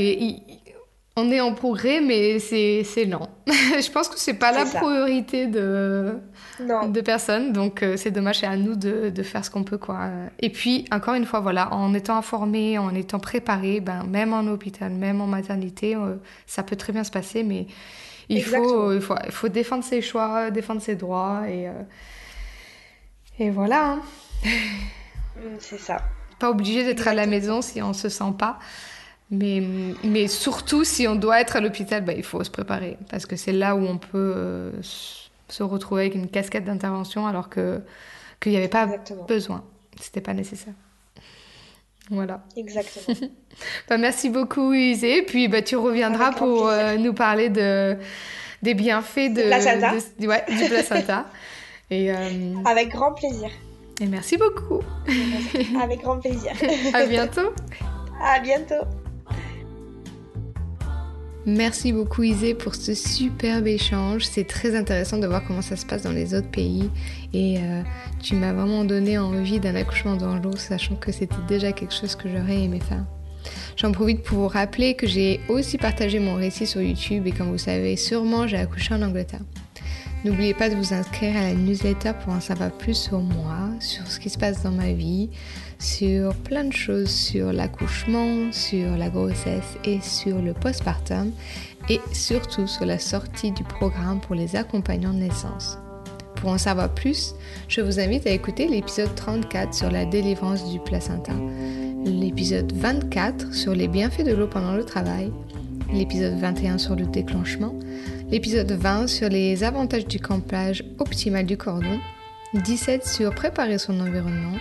on 1.19 1.31
est 1.31 1.41
en 1.41 1.53
progrès 1.53 2.01
mais 2.01 2.39
c'est 2.39 3.05
lent 3.05 3.29
je 3.47 3.91
pense 3.91 4.09
que 4.09 4.19
c'est 4.19 4.35
pas 4.35 4.51
la 4.51 4.65
priorité 4.65 5.47
de 5.47 6.19
de 6.59 7.01
personnes. 7.01 7.53
Donc 7.53 7.83
euh, 7.83 7.97
c'est 7.97 8.11
dommage, 8.11 8.39
c'est 8.39 8.45
à 8.45 8.57
nous 8.57 8.75
de, 8.75 9.09
de 9.09 9.23
faire 9.23 9.43
ce 9.45 9.49
qu'on 9.49 9.63
peut. 9.63 9.77
quoi. 9.77 10.09
Et 10.39 10.49
puis, 10.49 10.85
encore 10.91 11.13
une 11.13 11.25
fois, 11.25 11.39
voilà, 11.39 11.73
en 11.73 11.93
étant 11.93 12.17
informé, 12.17 12.77
en 12.77 12.93
étant 12.93 13.19
préparé, 13.19 13.79
ben, 13.79 14.03
même 14.03 14.33
en 14.33 14.45
hôpital, 14.47 14.91
même 14.91 15.21
en 15.21 15.27
maternité, 15.27 15.95
euh, 15.95 16.15
ça 16.45 16.63
peut 16.63 16.75
très 16.75 16.93
bien 16.93 17.03
se 17.03 17.11
passer, 17.11 17.43
mais 17.43 17.67
il 18.29 18.43
faut, 18.43 18.93
il 18.93 19.01
faut, 19.01 19.15
il, 19.25 19.31
faut, 19.31 19.49
défendre 19.49 19.83
ses 19.83 20.01
choix, 20.01 20.51
défendre 20.51 20.81
ses 20.81 20.95
droits. 20.95 21.43
Et, 21.47 21.67
euh, 21.67 21.73
et 23.39 23.49
voilà. 23.49 23.91
Hein. 23.91 24.01
Mm, 25.37 25.57
c'est 25.59 25.79
ça. 25.79 26.01
pas 26.39 26.49
obligé 26.49 26.83
d'être 26.83 27.07
à 27.07 27.13
la 27.13 27.25
maison 27.25 27.61
si 27.61 27.81
on 27.81 27.93
se 27.93 28.09
sent 28.09 28.33
pas. 28.37 28.59
Mais, 29.31 29.61
mais 30.03 30.27
surtout, 30.27 30.83
si 30.83 31.07
on 31.07 31.15
doit 31.15 31.39
être 31.39 31.55
à 31.55 31.61
l'hôpital, 31.61 32.03
bah, 32.03 32.13
il 32.13 32.23
faut 32.23 32.43
se 32.43 32.49
préparer. 32.49 32.97
Parce 33.09 33.25
que 33.25 33.35
c'est 33.35 33.51
là 33.51 33.75
où 33.75 33.85
on 33.85 33.97
peut 33.97 34.33
euh, 34.35 34.71
se 34.81 35.63
retrouver 35.63 36.01
avec 36.03 36.15
une 36.15 36.27
casquette 36.27 36.65
d'intervention 36.65 37.27
alors 37.27 37.49
qu'il 37.49 37.81
n'y 38.47 38.57
avait 38.57 38.67
pas 38.67 38.87
besoin. 39.27 39.63
C'était 39.99 40.21
pas 40.21 40.33
nécessaire. 40.33 40.73
Voilà. 42.09 42.43
Exactement. 42.57 43.29
bah, 43.89 43.97
merci 43.97 44.29
beaucoup, 44.29 44.73
Isée. 44.73 45.21
Puis 45.21 45.47
bah, 45.47 45.61
tu 45.61 45.75
reviendras 45.75 46.31
pour 46.31 46.67
euh, 46.67 46.95
nous 46.95 47.13
parler 47.13 47.49
de, 47.49 47.97
des 48.63 48.73
bienfaits 48.73 49.33
de, 49.33 49.43
placenta. 49.43 49.93
ouais, 50.21 50.43
du 50.47 50.69
placenta. 50.69 51.25
Et, 51.91 52.11
euh, 52.11 52.15
Avec 52.65 52.89
grand 52.89 53.13
plaisir. 53.13 53.49
Et 53.99 54.05
merci 54.05 54.37
beaucoup. 54.37 54.81
Avec 55.81 56.01
grand 56.01 56.19
plaisir. 56.19 56.51
à 56.93 57.05
bientôt. 57.05 57.53
À 58.23 58.39
bientôt. 58.39 58.85
Merci 61.45 61.93
beaucoup 61.93 62.23
Isée 62.23 62.53
pour 62.53 62.75
ce 62.75 62.93
superbe 62.93 63.65
échange. 63.65 64.25
C'est 64.25 64.43
très 64.43 64.75
intéressant 64.75 65.17
de 65.17 65.25
voir 65.25 65.43
comment 65.45 65.61
ça 65.61 65.77
se 65.77 65.85
passe 65.85 66.03
dans 66.03 66.11
les 66.11 66.33
autres 66.33 66.51
pays. 66.51 66.89
Et 67.33 67.57
euh, 67.59 67.81
tu 68.21 68.35
m'as 68.35 68.51
vraiment 68.51 68.83
donné 68.83 69.17
envie 69.17 69.59
d'un 69.59 69.75
accouchement 69.75 70.17
dans 70.17 70.35
l'eau, 70.35 70.55
sachant 70.57 70.95
que 70.95 71.11
c'était 71.11 71.35
déjà 71.47 71.71
quelque 71.71 71.93
chose 71.93 72.15
que 72.15 72.27
j'aurais 72.29 72.63
aimé 72.63 72.81
faire. 72.81 73.05
J'en 73.77 73.93
profite 73.93 74.21
pour 74.23 74.39
vous 74.39 74.47
rappeler 74.49 74.95
que 74.95 75.07
j'ai 75.07 75.39
aussi 75.47 75.77
partagé 75.77 76.19
mon 76.19 76.35
récit 76.35 76.67
sur 76.67 76.81
YouTube 76.81 77.25
et 77.25 77.31
comme 77.31 77.49
vous 77.49 77.57
savez 77.57 77.95
sûrement, 77.95 78.45
j'ai 78.45 78.57
accouché 78.57 78.93
en 78.93 79.01
Angleterre. 79.01 79.41
N'oubliez 80.25 80.53
pas 80.53 80.69
de 80.69 80.75
vous 80.75 80.93
inscrire 80.93 81.37
à 81.37 81.43
la 81.43 81.53
newsletter 81.53 82.11
pour 82.21 82.33
en 82.33 82.41
savoir 82.41 82.71
plus 82.71 82.95
sur 82.95 83.21
moi, 83.21 83.69
sur 83.79 84.05
ce 84.07 84.19
qui 84.19 84.29
se 84.29 84.37
passe 84.37 84.61
dans 84.63 84.71
ma 84.71 84.91
vie, 84.91 85.29
sur 85.79 86.35
plein 86.35 86.65
de 86.65 86.73
choses, 86.73 87.09
sur 87.09 87.53
l'accouchement, 87.53 88.51
sur 88.51 88.97
la 88.97 89.09
grossesse 89.09 89.77
et 89.85 90.01
sur 90.01 90.41
le 90.41 90.53
postpartum, 90.53 91.31
et 91.89 92.01
surtout 92.11 92.67
sur 92.67 92.85
la 92.85 92.99
sortie 92.99 93.51
du 93.51 93.63
programme 93.63 94.19
pour 94.19 94.35
les 94.35 94.55
accompagnants 94.55 95.13
de 95.13 95.19
naissance. 95.19 95.77
Pour 96.35 96.51
en 96.51 96.57
savoir 96.57 96.93
plus, 96.93 97.33
je 97.67 97.81
vous 97.81 97.99
invite 97.99 98.27
à 98.27 98.31
écouter 98.31 98.67
l'épisode 98.67 99.13
34 99.15 99.73
sur 99.73 99.91
la 99.91 100.05
délivrance 100.05 100.69
du 100.69 100.79
placenta, 100.79 101.33
l'épisode 102.05 102.71
24 102.73 103.53
sur 103.53 103.73
les 103.73 103.87
bienfaits 103.87 104.23
de 104.23 104.33
l'eau 104.33 104.47
pendant 104.47 104.73
le 104.73 104.85
travail, 104.85 105.31
l'épisode 105.91 106.37
21 106.37 106.77
sur 106.77 106.95
le 106.95 107.05
déclenchement, 107.05 107.73
l'épisode 108.29 108.71
20 108.71 109.07
sur 109.07 109.29
les 109.29 109.63
avantages 109.63 110.07
du 110.07 110.19
campage 110.19 110.83
optimal 110.99 111.45
du 111.45 111.57
cordon, 111.57 111.99
17 112.53 113.05
sur 113.05 113.33
préparer 113.33 113.77
son 113.77 113.99
environnement, 113.99 114.57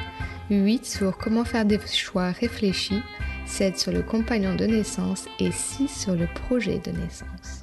8 0.50 0.86
sur 0.86 1.18
comment 1.18 1.44
faire 1.44 1.64
des 1.64 1.78
choix 1.86 2.30
réfléchis, 2.30 3.02
7 3.46 3.78
sur 3.78 3.92
le 3.92 4.02
compagnon 4.02 4.54
de 4.54 4.64
naissance 4.64 5.26
et 5.38 5.52
6 5.52 5.88
sur 5.88 6.14
le 6.14 6.26
projet 6.26 6.78
de 6.78 6.90
naissance. 6.90 7.57